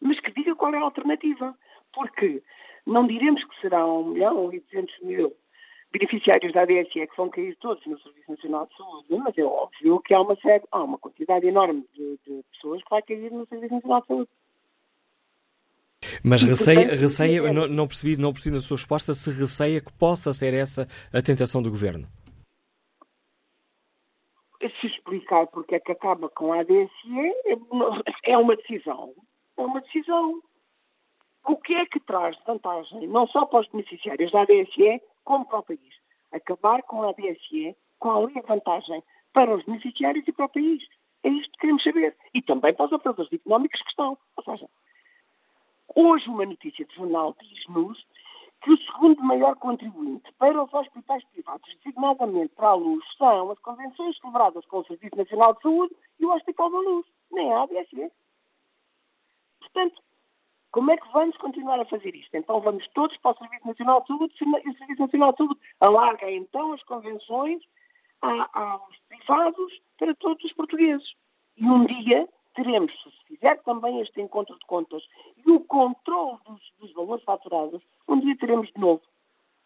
Mas 0.00 0.20
que 0.20 0.32
diga 0.32 0.54
qual 0.54 0.74
é 0.74 0.78
a 0.78 0.82
alternativa. 0.82 1.54
Porque 1.94 2.42
não 2.86 3.06
diremos 3.06 3.42
que 3.44 3.60
será 3.60 3.86
um 3.86 4.12
milhão 4.12 4.52
e 4.52 4.60
duzentos 4.60 4.94
mil 5.02 5.34
beneficiários 5.92 6.52
da 6.52 6.62
ADSE 6.62 7.06
que 7.06 7.16
vão 7.16 7.30
cair 7.30 7.56
todos 7.56 7.84
no 7.86 7.98
Serviço 8.00 8.30
Nacional 8.30 8.66
de 8.66 8.76
Saúde, 8.76 9.16
mas 9.24 9.38
é 9.38 9.44
óbvio 9.44 10.00
que 10.00 10.14
há 10.14 10.20
uma, 10.20 10.36
série, 10.36 10.64
há 10.70 10.82
uma 10.82 10.98
quantidade 10.98 11.46
enorme 11.46 11.86
de, 11.94 12.18
de 12.26 12.42
pessoas 12.52 12.82
que 12.82 12.90
vai 12.90 13.02
cair 13.02 13.30
no 13.30 13.46
Serviço 13.46 13.74
Nacional 13.74 14.00
de 14.02 14.06
Saúde. 14.06 14.30
Mas 16.22 16.42
receia, 16.42 16.94
receia 16.94 17.52
não, 17.52 17.66
não, 17.66 17.86
percebi, 17.86 18.16
não 18.16 18.32
percebi 18.32 18.54
na 18.54 18.62
sua 18.62 18.76
resposta 18.76 19.14
se 19.14 19.30
receia 19.30 19.80
que 19.80 19.92
possa 19.92 20.32
ser 20.32 20.54
essa 20.54 20.86
a 21.12 21.22
tentação 21.22 21.62
do 21.62 21.70
Governo. 21.70 22.06
Se 24.80 24.86
explicar 24.88 25.46
porque 25.46 25.76
é 25.76 25.80
que 25.80 25.92
acaba 25.92 26.28
com 26.28 26.52
a 26.52 26.60
ADSE 26.60 26.90
é 28.24 28.36
uma 28.36 28.56
decisão. 28.56 29.14
É 29.56 29.62
uma 29.62 29.80
decisão. 29.80 30.42
O 31.46 31.56
que 31.56 31.74
é 31.74 31.86
que 31.86 32.00
traz 32.00 32.36
vantagem, 32.44 33.06
não 33.06 33.26
só 33.28 33.46
para 33.46 33.60
os 33.60 33.68
beneficiários 33.68 34.32
da 34.32 34.42
ADSE, 34.42 35.00
como 35.26 35.44
para 35.44 35.58
o 35.58 35.62
país. 35.62 35.94
Acabar 36.32 36.82
com 36.84 37.02
a 37.02 37.10
ADSE, 37.10 37.76
qual 37.98 38.28
é 38.30 38.38
a 38.38 38.42
vantagem 38.42 39.02
para 39.34 39.54
os 39.54 39.62
beneficiários 39.64 40.26
e 40.26 40.32
para 40.32 40.46
o 40.46 40.48
país? 40.48 40.82
É 41.22 41.28
isto 41.28 41.52
que 41.52 41.58
queremos 41.58 41.82
saber. 41.82 42.16
E 42.32 42.40
também 42.40 42.72
para 42.72 42.86
os 42.86 42.92
operadores 42.92 43.32
económicos 43.32 43.82
que 43.82 43.90
estão. 43.90 44.16
Ou 44.36 44.44
seja, 44.44 44.68
hoje 45.94 46.28
uma 46.30 46.46
notícia 46.46 46.84
de 46.86 46.94
jornal 46.94 47.36
diz-nos 47.40 48.06
que 48.62 48.72
o 48.72 48.78
segundo 48.78 49.22
maior 49.22 49.56
contribuinte 49.56 50.32
para 50.38 50.62
os 50.62 50.72
hospitais 50.72 51.24
privados, 51.26 51.68
designadamente 51.84 52.54
para 52.54 52.68
a 52.68 52.74
luz, 52.74 53.04
são 53.18 53.50
as 53.50 53.58
convenções 53.58 54.16
celebradas 54.18 54.64
com 54.66 54.78
o 54.78 54.86
Serviço 54.86 55.16
Nacional 55.16 55.54
de 55.54 55.62
Saúde 55.62 55.94
e 56.18 56.24
o 56.24 56.32
Hospital 56.32 56.70
da 56.70 56.78
Luz, 56.78 57.06
nem 57.32 57.52
a 57.52 57.62
ADSE. 57.62 58.10
Portanto, 59.60 60.02
como 60.76 60.90
é 60.90 60.96
que 60.98 61.10
vamos 61.10 61.34
continuar 61.38 61.80
a 61.80 61.86
fazer 61.86 62.14
isto? 62.14 62.36
Então 62.36 62.60
vamos 62.60 62.86
todos 62.88 63.16
para 63.16 63.30
o 63.30 63.38
Serviço 63.38 63.66
Nacional 63.66 64.02
de 64.02 64.08
Saúde 64.08 64.34
e 64.38 64.68
o 64.68 64.76
Serviço 64.76 65.00
Nacional 65.00 65.32
de 65.32 65.38
Saúde 65.38 65.60
alarga 65.80 66.30
então 66.30 66.74
as 66.74 66.82
convenções 66.82 67.62
aos 68.20 68.98
privados 69.08 69.80
para 69.98 70.14
todos 70.16 70.44
os 70.44 70.52
portugueses. 70.52 71.14
E 71.56 71.64
um 71.66 71.86
dia 71.86 72.28
teremos, 72.54 72.92
se 72.92 73.10
fizer 73.24 73.56
também 73.62 74.02
este 74.02 74.20
encontro 74.20 74.54
de 74.58 74.66
contas 74.66 75.02
e 75.46 75.50
o 75.50 75.60
controle 75.60 76.36
dos, 76.46 76.60
dos 76.78 76.92
valores 76.92 77.24
faturados, 77.24 77.82
um 78.06 78.20
dia 78.20 78.36
teremos 78.36 78.70
de 78.70 78.78
novo 78.78 79.00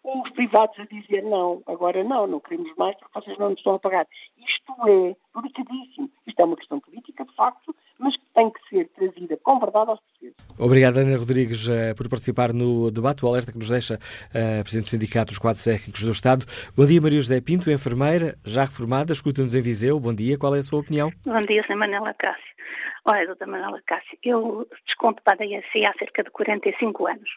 os 0.03 0.31
privados 0.31 0.79
a 0.79 0.85
dizer 0.85 1.23
não, 1.23 1.63
agora 1.67 2.03
não, 2.05 2.27
não 2.27 2.41
queremos 2.41 2.75
mais 2.77 2.97
porque 2.97 3.21
vocês 3.21 3.39
não 3.39 3.51
nos 3.51 3.59
estão 3.59 3.75
a 3.75 3.79
pagar. 3.79 4.07
Isto 4.39 4.73
é 4.89 5.17
delicadíssimo. 5.35 6.11
Isto 6.27 6.41
é 6.41 6.45
uma 6.45 6.57
questão 6.57 6.81
política, 6.81 7.25
de 7.25 7.35
facto, 7.35 7.75
mas 8.01 8.17
que 8.17 8.25
tem 8.35 8.51
que 8.51 8.69
ser 8.69 8.89
trazida 8.89 9.39
com 9.43 9.61
verdade 9.61 9.91
aos 9.91 10.01
portugueses. 10.01 10.37
Obrigado, 10.59 10.97
Ana 10.99 11.17
Rodrigues, 11.17 11.69
uh, 11.69 11.95
por 11.97 12.09
participar 12.09 12.53
no 12.53 12.91
debate. 12.91 13.25
O 13.25 13.29
alerta 13.29 13.53
que 13.53 13.59
nos 13.59 13.69
deixa 13.69 13.95
uh, 13.97 14.63
Presidente 14.63 14.87
do 14.87 14.91
Sindicato 14.91 15.27
dos 15.27 15.39
Quadros 15.39 15.63
Técnicos 15.63 16.03
do 16.03 16.11
Estado. 16.11 16.47
Bom 16.77 16.87
dia, 16.87 17.01
Maria 17.01 17.21
José 17.21 17.41
Pinto, 17.41 17.71
enfermeira, 17.71 18.37
já 18.45 18.63
reformada, 18.63 19.13
escuta-nos 19.13 19.55
em 19.55 19.63
Viseu. 19.63 20.01
Bom 20.01 20.15
dia, 20.15 20.39
qual 20.39 20.57
é 20.57 20.59
a 20.59 20.63
sua 20.63 20.81
opinião? 20.81 21.11
Bom 21.25 21.41
dia, 21.43 21.61
Sra. 21.63 21.77
Manela 21.77 22.15
Cássio. 22.15 22.51
Olha, 23.05 23.27
doutora 23.27 23.51
Manela 23.51 23.81
Cássio, 23.87 24.19
eu 24.23 24.67
desconto 24.87 25.23
para 25.23 25.35
a 25.35 25.37
DSI 25.37 25.85
há 25.89 25.95
cerca 25.99 26.23
de 26.23 26.31
45 26.31 27.07
anos. 27.07 27.31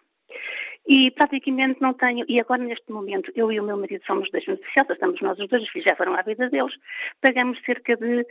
E 0.88 1.12
praticamente 1.12 1.82
não 1.82 1.94
tenho, 1.94 2.26
e 2.28 2.40
agora 2.40 2.62
neste 2.62 2.92
momento, 2.92 3.32
eu 3.36 3.52
e 3.52 3.60
o 3.60 3.64
meu 3.64 3.78
marido 3.78 4.04
somos 4.06 4.30
dois 4.32 4.46
beneficiados, 4.46 4.94
estamos 4.94 5.22
nós 5.22 5.40
os 5.40 5.48
dois, 5.48 5.64
os 5.64 5.70
filhos 5.70 5.88
já 5.88 5.96
foram 5.96 6.14
à 6.16 6.22
vida 6.22 6.50
deles, 6.50 6.74
pagamos 7.22 7.58
cerca 7.64 7.96
de 7.96 8.26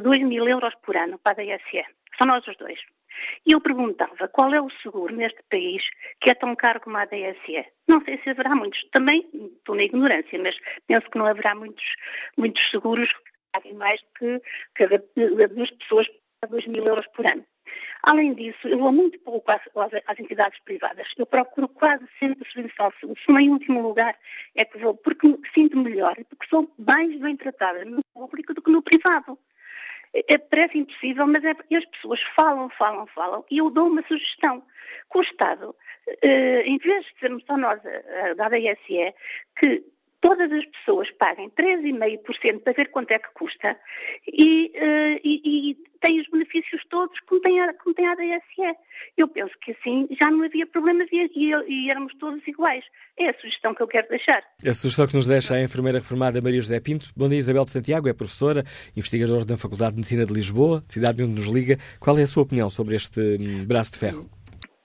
2 0.00 0.22
mil 0.22 0.48
euros 0.48 0.74
por 0.82 0.96
ano 0.96 1.18
para 1.18 1.42
a 1.42 1.44
DSE. 1.44 1.84
São 2.16 2.26
nós 2.26 2.46
os 2.46 2.56
dois. 2.56 2.78
E 3.46 3.52
eu 3.52 3.60
perguntava 3.60 4.28
qual 4.28 4.52
é 4.54 4.60
o 4.60 4.70
seguro 4.82 5.14
neste 5.14 5.40
país 5.50 5.82
que 6.20 6.30
é 6.30 6.34
tão 6.34 6.54
caro 6.56 6.80
como 6.80 6.96
a 6.96 7.04
DSE. 7.04 7.66
Não 7.86 8.02
sei 8.04 8.18
se 8.18 8.30
haverá 8.30 8.54
muitos. 8.54 8.80
Também 8.92 9.28
estou 9.58 9.74
na 9.74 9.84
ignorância, 9.84 10.38
mas 10.38 10.56
penso 10.86 11.08
que 11.10 11.18
não 11.18 11.26
haverá 11.26 11.54
muitos, 11.54 11.84
muitos 12.36 12.62
seguros 12.70 13.12
que 13.12 13.30
paguem 13.52 13.74
mais 13.74 14.00
que 14.18 14.40
cada 14.74 15.02
duas 15.48 15.70
pessoas 15.72 16.06
a 16.42 16.46
2 16.46 16.66
mil 16.68 16.84
euros 16.86 17.06
por 17.08 17.26
ano. 17.26 17.44
Além 18.02 18.34
disso, 18.34 18.68
eu 18.68 18.78
vou 18.78 18.92
muito 18.92 19.18
pouco 19.20 19.50
às, 19.50 19.60
às, 20.06 20.20
entidades 20.20 20.58
privadas. 20.60 21.06
Eu 21.16 21.26
procuro 21.26 21.68
quase 21.68 22.04
sempre 22.18 22.42
o 22.42 22.52
serviço 22.52 22.80
ao 22.82 22.92
saúde. 23.00 23.20
Se 23.20 23.32
não 23.32 23.40
em 23.40 23.50
último 23.50 23.82
lugar 23.82 24.16
é 24.54 24.64
que 24.64 24.78
vou, 24.78 24.94
porque 24.94 25.26
sinto 25.54 25.76
melhor 25.78 26.14
porque 26.28 26.46
sou 26.48 26.70
mais 26.78 27.18
bem 27.18 27.36
tratada 27.36 27.84
no 27.84 28.02
público 28.14 28.54
do 28.54 28.62
que 28.62 28.70
no 28.70 28.82
privado. 28.82 29.38
É, 30.14 30.34
é, 30.34 30.38
parece 30.38 30.78
impossível, 30.78 31.26
mas 31.26 31.44
é, 31.44 31.50
as 31.50 31.84
pessoas 31.86 32.20
falam, 32.38 32.68
falam, 32.70 33.06
falam 33.08 33.44
e 33.50 33.58
eu 33.58 33.70
dou 33.70 33.88
uma 33.88 34.02
sugestão. 34.06 34.62
Que 35.10 35.18
o 35.18 35.22
Estado, 35.22 35.74
eh, 36.22 36.62
em 36.62 36.78
vez 36.78 37.04
de 37.04 37.18
sermos 37.20 37.44
só 37.44 37.56
nós 37.56 37.80
a, 37.84 38.30
a, 38.30 38.34
da 38.34 38.46
ADSE, 38.46 39.14
que 39.58 39.84
todas 40.20 40.50
as 40.52 40.64
pessoas 40.66 41.10
paguem 41.12 41.50
3,5% 41.50 42.60
para 42.60 42.72
ver 42.72 42.90
quanto 42.90 43.10
é 43.12 43.18
que 43.18 43.32
custa 43.34 43.76
e, 44.26 44.72
uh, 44.74 45.20
e, 45.24 45.70
e 45.70 45.76
têm 46.00 46.20
os 46.20 46.28
benefícios 46.28 46.82
todos 46.90 47.18
como 47.20 47.40
tem, 47.40 47.60
a, 47.60 47.72
como 47.74 47.94
tem 47.94 48.06
a 48.06 48.12
ADSE. 48.12 48.78
Eu 49.16 49.28
penso 49.28 49.52
que 49.60 49.72
assim 49.72 50.08
já 50.18 50.30
não 50.30 50.44
havia 50.44 50.66
problemas 50.66 51.08
e, 51.12 51.30
e, 51.34 51.52
e, 51.68 51.90
éramos 51.90 52.14
todos 52.18 52.46
iguais. 52.46 52.84
É 53.18 53.30
a 53.30 53.34
sugestão 53.34 53.74
que 53.74 53.82
eu 53.82 53.88
quero 53.88 54.08
deixar. 54.08 54.42
A 54.64 54.74
sugestão 54.74 55.06
que 55.06 55.14
nos 55.14 55.26
deixa 55.26 55.54
a 55.54 55.62
enfermeira 55.62 55.98
reformada 55.98 56.40
Maria 56.40 56.60
José 56.60 56.80
Pinto. 56.80 57.10
Bom 57.16 57.28
dia, 57.28 57.38
Isabel 57.38 57.64
de 57.64 57.70
Santiago, 57.70 58.08
é 58.08 58.12
professora, 58.12 58.64
investigadora 58.96 59.44
da 59.44 59.56
Faculdade 59.56 59.92
de 59.92 59.96
Medicina 59.98 60.26
de 60.26 60.32
Lisboa, 60.32 60.82
cidade 60.88 61.22
onde 61.22 61.34
nos 61.34 61.48
liga. 61.48 61.76
Qual 62.00 62.18
é 62.18 62.22
a 62.22 62.26
sua 62.26 62.42
opinião 62.42 62.68
sobre 62.68 62.96
este 62.96 63.20
hum, 63.20 63.64
braço 63.66 63.92
de 63.92 63.98
ferro? 63.98 64.28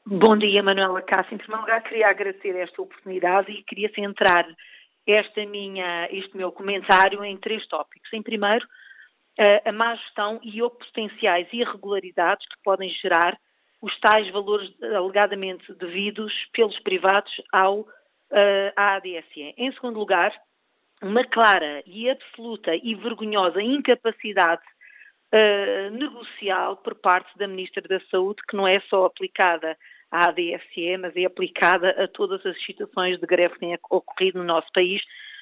Bom 0.05 0.37
dia, 0.37 0.61
Manuela 0.61 1.01
Cássio. 1.01 1.35
Em 1.35 1.37
primeiro 1.37 1.61
lugar, 1.61 1.81
queria 1.83 2.07
agradecer 2.07 2.55
esta 2.57 2.81
oportunidade 2.81 3.51
e 3.51 3.63
queria 3.63 3.89
centrar 3.95 4.45
esta 5.05 5.45
minha, 5.45 6.07
este 6.11 6.35
meu 6.35 6.51
comentário 6.51 7.23
em 7.23 7.37
três 7.37 7.65
tópicos. 7.67 8.11
Em 8.13 8.21
primeiro, 8.21 8.67
a 9.65 9.71
má 9.71 9.95
gestão 9.95 10.39
e 10.43 10.61
ou 10.61 10.69
potenciais 10.69 11.47
irregularidades 11.51 12.47
que 12.47 12.55
podem 12.63 12.89
gerar 12.89 13.37
os 13.81 13.99
tais 13.99 14.29
valores 14.29 14.71
alegadamente 14.81 15.73
devidos 15.73 16.33
pelos 16.53 16.79
privados 16.79 17.33
ao, 17.51 17.85
à 18.75 18.95
ADSE. 18.95 19.53
Em 19.57 19.71
segundo 19.73 19.99
lugar, 19.99 20.33
uma 21.03 21.25
clara 21.25 21.83
e 21.85 22.09
absoluta 22.09 22.73
e 22.75 22.95
vergonhosa 22.95 23.61
incapacidade 23.61 24.63
uh, 25.33 25.91
negocial 25.91 26.77
por 26.77 26.95
parte 26.95 27.37
da 27.37 27.47
Ministra 27.47 27.81
da 27.81 27.99
Saúde, 28.09 28.41
que 28.47 28.55
não 28.55 28.65
é 28.65 28.79
só 28.81 29.05
aplicada 29.05 29.77
à 30.13 30.29
ADSE, 30.29 30.97
mas 30.99 31.15
é 31.15 31.25
aplicada 31.25 31.89
a 32.03 32.07
todas 32.07 32.45
as 32.45 32.63
situações 32.63 33.19
de 33.19 33.25
greve 33.25 33.55
que 33.55 33.61
têm 33.61 33.77
ocorrido 33.89 34.37
no 34.37 34.43
nosso 34.43 34.71
país 34.71 35.01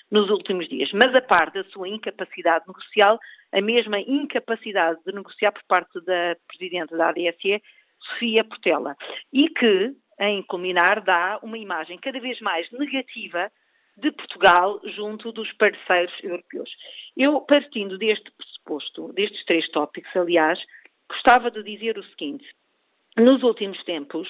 nos 0.09 0.29
últimos 0.29 0.67
dias. 0.69 0.89
Mas 0.93 1.13
a 1.13 1.21
par 1.21 1.51
da 1.51 1.65
sua 1.65 1.89
incapacidade 1.89 2.65
negocial, 2.65 3.19
a 3.51 3.59
mesma 3.59 3.99
incapacidade 3.99 4.97
de 5.05 5.13
negociar 5.13 5.51
por 5.51 5.63
parte 5.67 5.99
da 6.05 6.37
Presidente 6.47 6.95
da 6.95 7.09
ADSE, 7.09 7.61
Sofia 7.99 8.45
Portela, 8.45 8.95
e 9.33 9.49
que, 9.49 9.93
em 10.19 10.41
culminar, 10.43 11.03
dá 11.03 11.37
uma 11.43 11.57
imagem 11.57 11.97
cada 11.97 12.19
vez 12.21 12.39
mais 12.39 12.71
negativa 12.71 13.51
de 13.97 14.09
Portugal 14.11 14.79
junto 14.85 15.33
dos 15.33 15.51
parceiros 15.53 16.13
europeus. 16.23 16.69
Eu, 17.15 17.41
partindo 17.41 17.97
deste 17.97 18.31
pressuposto, 18.31 19.11
destes 19.11 19.43
três 19.43 19.67
tópicos, 19.69 20.15
aliás, 20.15 20.59
gostava 21.09 21.51
de 21.51 21.61
dizer 21.61 21.97
o 21.97 22.03
seguinte 22.03 22.47
nos 23.17 23.43
últimos 23.43 23.83
tempos, 23.83 24.27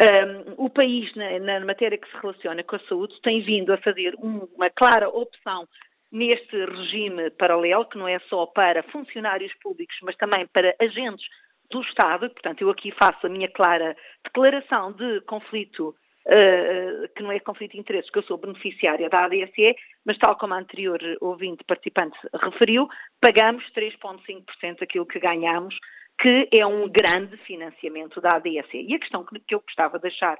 um, 0.00 0.64
o 0.64 0.70
país, 0.70 1.14
na, 1.14 1.38
na, 1.38 1.60
matéria 1.60 1.96
que 1.96 2.10
se 2.10 2.16
relaciona 2.20 2.62
com 2.62 2.76
a 2.76 2.80
saúde, 2.80 3.20
tem 3.22 3.40
vindo 3.40 3.72
a 3.72 3.78
fazer 3.78 4.14
um, 4.18 4.46
uma 4.54 4.68
clara 4.70 5.08
opção 5.08 5.66
neste 6.12 6.64
regime 6.64 7.30
paralelo, 7.30 7.86
que 7.86 7.98
não 7.98 8.06
é 8.06 8.18
só 8.20 8.46
para 8.46 8.82
funcionários 8.84 9.52
públicos, 9.62 9.96
mas 10.02 10.16
também 10.16 10.46
para 10.46 10.74
agentes 10.80 11.26
do 11.70 11.80
Estado. 11.80 12.28
Portanto, 12.30 12.60
eu 12.60 12.70
aqui 12.70 12.92
faço 12.92 13.26
a 13.26 13.30
minha 13.30 13.48
clara 13.48 13.96
declaração 14.22 14.92
de 14.92 15.20
conflito, 15.22 15.94
uh, 16.26 17.08
que 17.14 17.22
não 17.22 17.32
é 17.32 17.40
conflito 17.40 17.72
de 17.72 17.80
interesses, 17.80 18.10
que 18.10 18.18
eu 18.18 18.22
sou 18.22 18.38
beneficiária 18.38 19.08
da 19.08 19.24
ADSE, 19.24 19.76
mas 20.04 20.18
tal 20.18 20.36
como 20.36 20.54
a 20.54 20.58
anterior 20.58 21.00
ouvinte 21.20 21.64
participante 21.64 22.18
referiu, 22.34 22.88
pagamos 23.20 23.64
3,5% 23.72 24.78
daquilo 24.80 25.06
que 25.06 25.18
ganhamos 25.18 25.74
que 26.18 26.48
é 26.56 26.66
um 26.66 26.88
grande 26.88 27.36
financiamento 27.38 28.20
da 28.20 28.36
ADSE. 28.36 28.86
E 28.86 28.94
a 28.94 28.98
questão 28.98 29.24
que 29.24 29.54
eu 29.54 29.60
gostava 29.60 29.98
de 29.98 30.02
deixar 30.02 30.38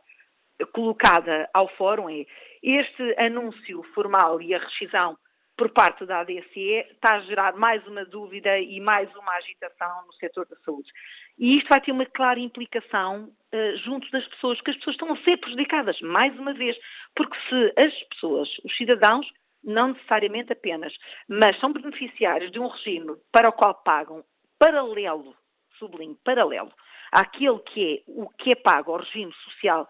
colocada 0.73 1.49
ao 1.53 1.69
fórum 1.77 2.09
é 2.09 2.25
este 2.63 3.15
anúncio 3.19 3.83
formal 3.95 4.41
e 4.41 4.55
a 4.55 4.59
rescisão 4.59 5.17
por 5.57 5.71
parte 5.71 6.05
da 6.05 6.21
ADSE 6.21 6.85
está 6.91 7.15
a 7.15 7.21
gerar 7.21 7.57
mais 7.57 7.87
uma 7.87 8.05
dúvida 8.05 8.59
e 8.59 8.79
mais 8.79 9.15
uma 9.17 9.33
agitação 9.37 10.07
no 10.07 10.13
setor 10.15 10.47
da 10.47 10.57
saúde. 10.57 10.91
E 11.39 11.57
isto 11.57 11.69
vai 11.69 11.81
ter 11.81 11.93
uma 11.93 12.05
clara 12.05 12.39
implicação 12.39 13.25
uh, 13.25 13.77
junto 13.79 14.11
das 14.11 14.27
pessoas, 14.29 14.61
que 14.61 14.71
as 14.71 14.77
pessoas 14.77 14.95
estão 14.95 15.13
a 15.13 15.17
ser 15.23 15.39
prejudicadas, 15.39 15.99
mais 16.01 16.39
uma 16.39 16.53
vez, 16.53 16.77
porque 17.15 17.37
se 17.49 17.73
as 17.77 17.95
pessoas, 18.11 18.49
os 18.65 18.77
cidadãos, 18.77 19.27
não 19.65 19.89
necessariamente 19.89 20.53
apenas, 20.53 20.95
mas 21.29 21.59
são 21.59 21.73
beneficiários 21.73 22.53
de 22.53 22.61
um 22.61 22.69
regime 22.69 23.17
para 23.33 23.49
o 23.49 23.53
qual 23.53 23.75
pagam 23.83 24.23
paralelo 24.59 25.35
sublinho, 25.79 26.17
paralelo 26.25 26.73
àquele 27.13 27.59
que 27.61 27.95
é 27.95 28.03
o 28.07 28.29
que 28.29 28.53
é 28.53 28.55
pago 28.55 28.93
ao 28.93 28.99
regime 28.99 29.33
social 29.45 29.89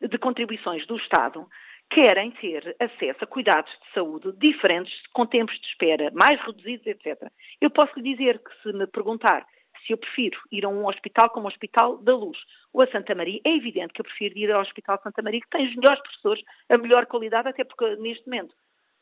de 0.00 0.18
contribuições 0.18 0.86
do 0.86 0.96
Estado, 0.96 1.46
querem 1.90 2.30
ter 2.32 2.76
acesso 2.80 3.22
a 3.22 3.26
cuidados 3.26 3.70
de 3.72 3.92
saúde 3.94 4.32
diferentes, 4.36 4.92
com 5.12 5.24
tempos 5.24 5.58
de 5.60 5.66
espera 5.68 6.10
mais 6.12 6.40
reduzidos, 6.40 6.86
etc. 6.86 7.30
Eu 7.60 7.70
posso 7.70 7.98
lhe 7.98 8.14
dizer 8.14 8.38
que 8.40 8.50
se 8.62 8.72
me 8.72 8.86
perguntar 8.86 9.46
se 9.86 9.92
eu 9.92 9.98
prefiro 9.98 10.38
ir 10.50 10.64
a 10.64 10.68
um 10.68 10.86
hospital 10.86 11.30
como 11.30 11.46
o 11.46 11.48
Hospital 11.48 11.98
da 11.98 12.14
Luz 12.14 12.38
ou 12.72 12.82
a 12.82 12.86
Santa 12.88 13.14
Maria, 13.14 13.40
é 13.44 13.50
evidente 13.50 13.92
que 13.92 14.00
eu 14.00 14.04
prefiro 14.04 14.36
ir 14.36 14.50
ao 14.50 14.60
Hospital 14.60 15.00
Santa 15.02 15.22
Maria, 15.22 15.40
que 15.40 15.50
tem 15.50 15.66
os 15.66 15.76
melhores 15.76 16.02
professores, 16.02 16.42
a 16.68 16.76
melhor 16.76 17.06
qualidade, 17.06 17.48
até 17.48 17.62
porque 17.62 17.96
neste 17.96 18.26
momento 18.26 18.54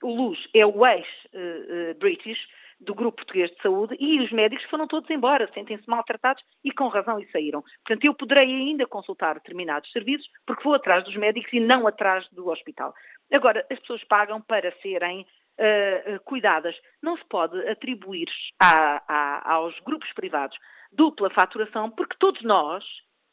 o 0.03 0.15
Luz 0.15 0.39
é 0.55 0.67
o 0.67 0.87
ex-British, 0.87 2.39
uh, 2.39 2.47
uh, 2.47 2.64
do 2.81 2.95
Grupo 2.95 3.17
Português 3.17 3.51
de 3.51 3.63
Saúde 3.63 3.97
e 3.99 4.21
os 4.21 4.31
médicos 4.33 4.65
foram 4.67 4.87
todos 4.87 5.09
embora, 5.11 5.51
sentem-se 5.53 5.89
maltratados 5.89 6.43
e 6.63 6.73
com 6.73 6.89
razão 6.89 7.19
e 7.19 7.31
saíram. 7.31 7.63
Portanto, 7.85 8.05
eu 8.05 8.15
poderei 8.15 8.49
ainda 8.49 8.87
consultar 8.87 9.35
determinados 9.35 9.91
serviços 9.93 10.29
porque 10.47 10.63
vou 10.63 10.75
atrás 10.75 11.05
dos 11.05 11.17
médicos 11.17 11.53
e 11.53 11.61
não 11.61 11.87
atrás 11.87 12.29
do 12.31 12.49
hospital. 12.49 12.95
Agora, 13.33 13.67
as 13.71 13.79
pessoas 13.79 14.05
pagam 14.05 14.41
para 14.41 14.73
serem 14.81 15.23
uh, 15.23 16.21
cuidadas. 16.25 16.77
Não 17.03 17.17
se 17.17 17.25
pode 17.25 17.59
atribuir 17.69 18.29
a, 18.61 19.03
a, 19.09 19.55
aos 19.55 19.79
grupos 19.81 20.13
privados 20.13 20.57
dupla 20.93 21.31
faturação 21.31 21.91
porque 21.91 22.17
todos 22.19 22.43
nós, 22.43 22.85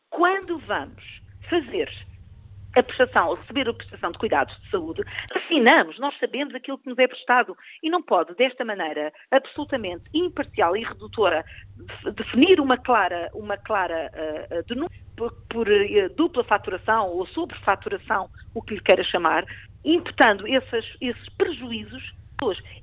quando 0.10 0.58
vamos 0.60 1.04
fazer 1.50 1.90
a 2.76 2.84
prestação, 2.84 3.34
a 3.34 3.36
receber 3.36 3.68
a 3.68 3.74
prestação 3.74 4.12
de 4.12 4.18
cuidados 4.18 4.56
de 4.62 4.70
saúde, 4.70 5.04
assinamos, 5.34 6.00
nós 6.00 6.18
sabemos 6.20 6.56
aquilo 6.56 6.78
que 6.78 6.90
nos 6.90 6.98
é 6.98 7.08
prestado. 7.08 7.56
E 7.84 7.90
não 7.90 8.02
pode, 8.02 8.34
desta 8.36 8.64
maneira 8.64 9.12
absolutamente 9.30 10.04
imparcial 10.14 10.76
e 10.76 10.84
redutora, 10.84 11.44
definir 12.16 12.60
uma 12.60 12.78
clara, 12.78 13.30
uma 13.34 13.58
clara 13.58 14.12
uh, 14.14 14.64
denúncia 14.68 15.02
por, 15.16 15.34
por 15.50 15.68
uh, 15.68 16.10
dupla 16.16 16.44
faturação 16.44 17.10
ou 17.10 17.28
sobrefaturação, 17.28 18.30
o 18.54 18.62
que 18.62 18.76
lhe 18.76 18.82
queira 18.82 19.04
chamar, 19.04 19.46
imputando 19.84 20.48
esses, 20.48 20.86
esses 21.02 21.30
prejuízos 21.38 22.21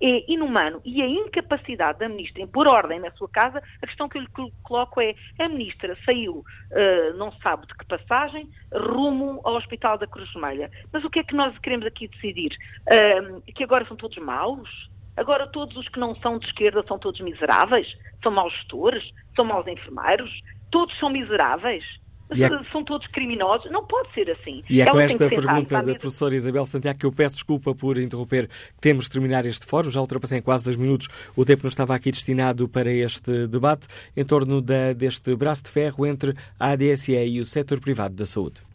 é 0.01 0.33
inumano 0.33 0.81
e 0.85 1.03
a 1.03 1.07
incapacidade 1.09 1.99
da 1.99 2.09
ministra 2.09 2.41
em 2.41 2.47
pôr 2.47 2.69
ordem 2.69 3.01
na 3.01 3.11
sua 3.13 3.29
casa, 3.29 3.61
a 3.83 3.87
questão 3.87 4.09
que 4.09 4.17
eu 4.17 4.23
lhe 4.23 4.53
coloco 4.63 5.01
é: 5.01 5.17
a 5.39 5.49
ministra 5.49 5.99
saiu, 6.05 6.45
uh, 6.71 7.17
não 7.17 7.33
sabe 7.43 7.67
de 7.67 7.75
que 7.75 7.85
passagem, 7.85 8.49
rumo 8.73 9.41
ao 9.43 9.57
Hospital 9.57 9.99
da 9.99 10.07
Cruz 10.07 10.33
Vermelha. 10.33 10.71
Mas 10.93 11.03
o 11.05 11.11
que 11.11 11.19
é 11.19 11.25
que 11.25 11.35
nós 11.35 11.59
queremos 11.59 11.87
aqui 11.87 12.07
decidir? 12.07 12.57
Uh, 12.87 13.43
que 13.53 13.65
agora 13.65 13.85
são 13.87 13.97
todos 13.97 14.17
maus? 14.19 14.89
Agora, 15.17 15.49
todos 15.49 15.77
os 15.77 15.89
que 15.89 15.99
não 15.99 16.15
são 16.17 16.39
de 16.39 16.47
esquerda 16.47 16.85
são 16.87 16.97
todos 16.97 17.21
miseráveis? 17.21 17.93
São 18.23 18.31
maus 18.31 18.53
gestores? 18.55 19.11
São 19.35 19.45
maus 19.45 19.67
enfermeiros? 19.67 20.31
Todos 20.71 20.97
são 21.01 21.11
miseráveis? 21.11 21.85
É... 22.31 22.49
São 22.73 22.85
todos 22.85 23.07
criminosos? 23.09 23.71
Não 23.71 23.85
pode 23.85 24.13
ser 24.13 24.31
assim. 24.31 24.63
E 24.69 24.81
é 24.81 24.85
Ela 24.85 24.93
com 24.93 25.01
esta 25.01 25.29
pergunta 25.29 25.83
da 25.83 25.95
professora 25.95 26.35
Isabel 26.35 26.67
Santiago 26.67 26.99
que 26.99 27.07
eu 27.07 27.13
peço 27.13 27.37
desculpa 27.37 27.75
por 27.75 27.99
interromper. 27.99 28.49
Temos 28.81 29.05
de 29.05 29.11
terminar 29.11 29.47
este 29.47 29.67
fórum. 29.67 29.91
Já 29.91 30.01
ultrapassei 30.01 30.39
em 30.39 30.43
quase 30.43 30.65
dois 30.65 30.77
minutos 30.77 31.09
o 31.37 31.45
tempo 31.45 31.61
que 31.61 31.65
não 31.65 31.71
estava 31.71 31.95
aqui 31.95 32.11
destinado 32.11 32.69
para 32.69 32.91
este 32.91 33.47
debate 33.47 33.87
em 34.17 34.25
torno 34.25 34.61
da, 34.61 34.93
deste 34.93 35.35
braço 35.37 35.65
de 35.65 35.71
ferro 35.71 36.07
entre 36.07 36.35
a 36.59 36.71
ADSE 36.73 37.13
e 37.13 37.41
o 37.41 37.45
setor 37.45 37.81
privado 37.81 38.15
da 38.15 38.27
saúde. 38.27 38.69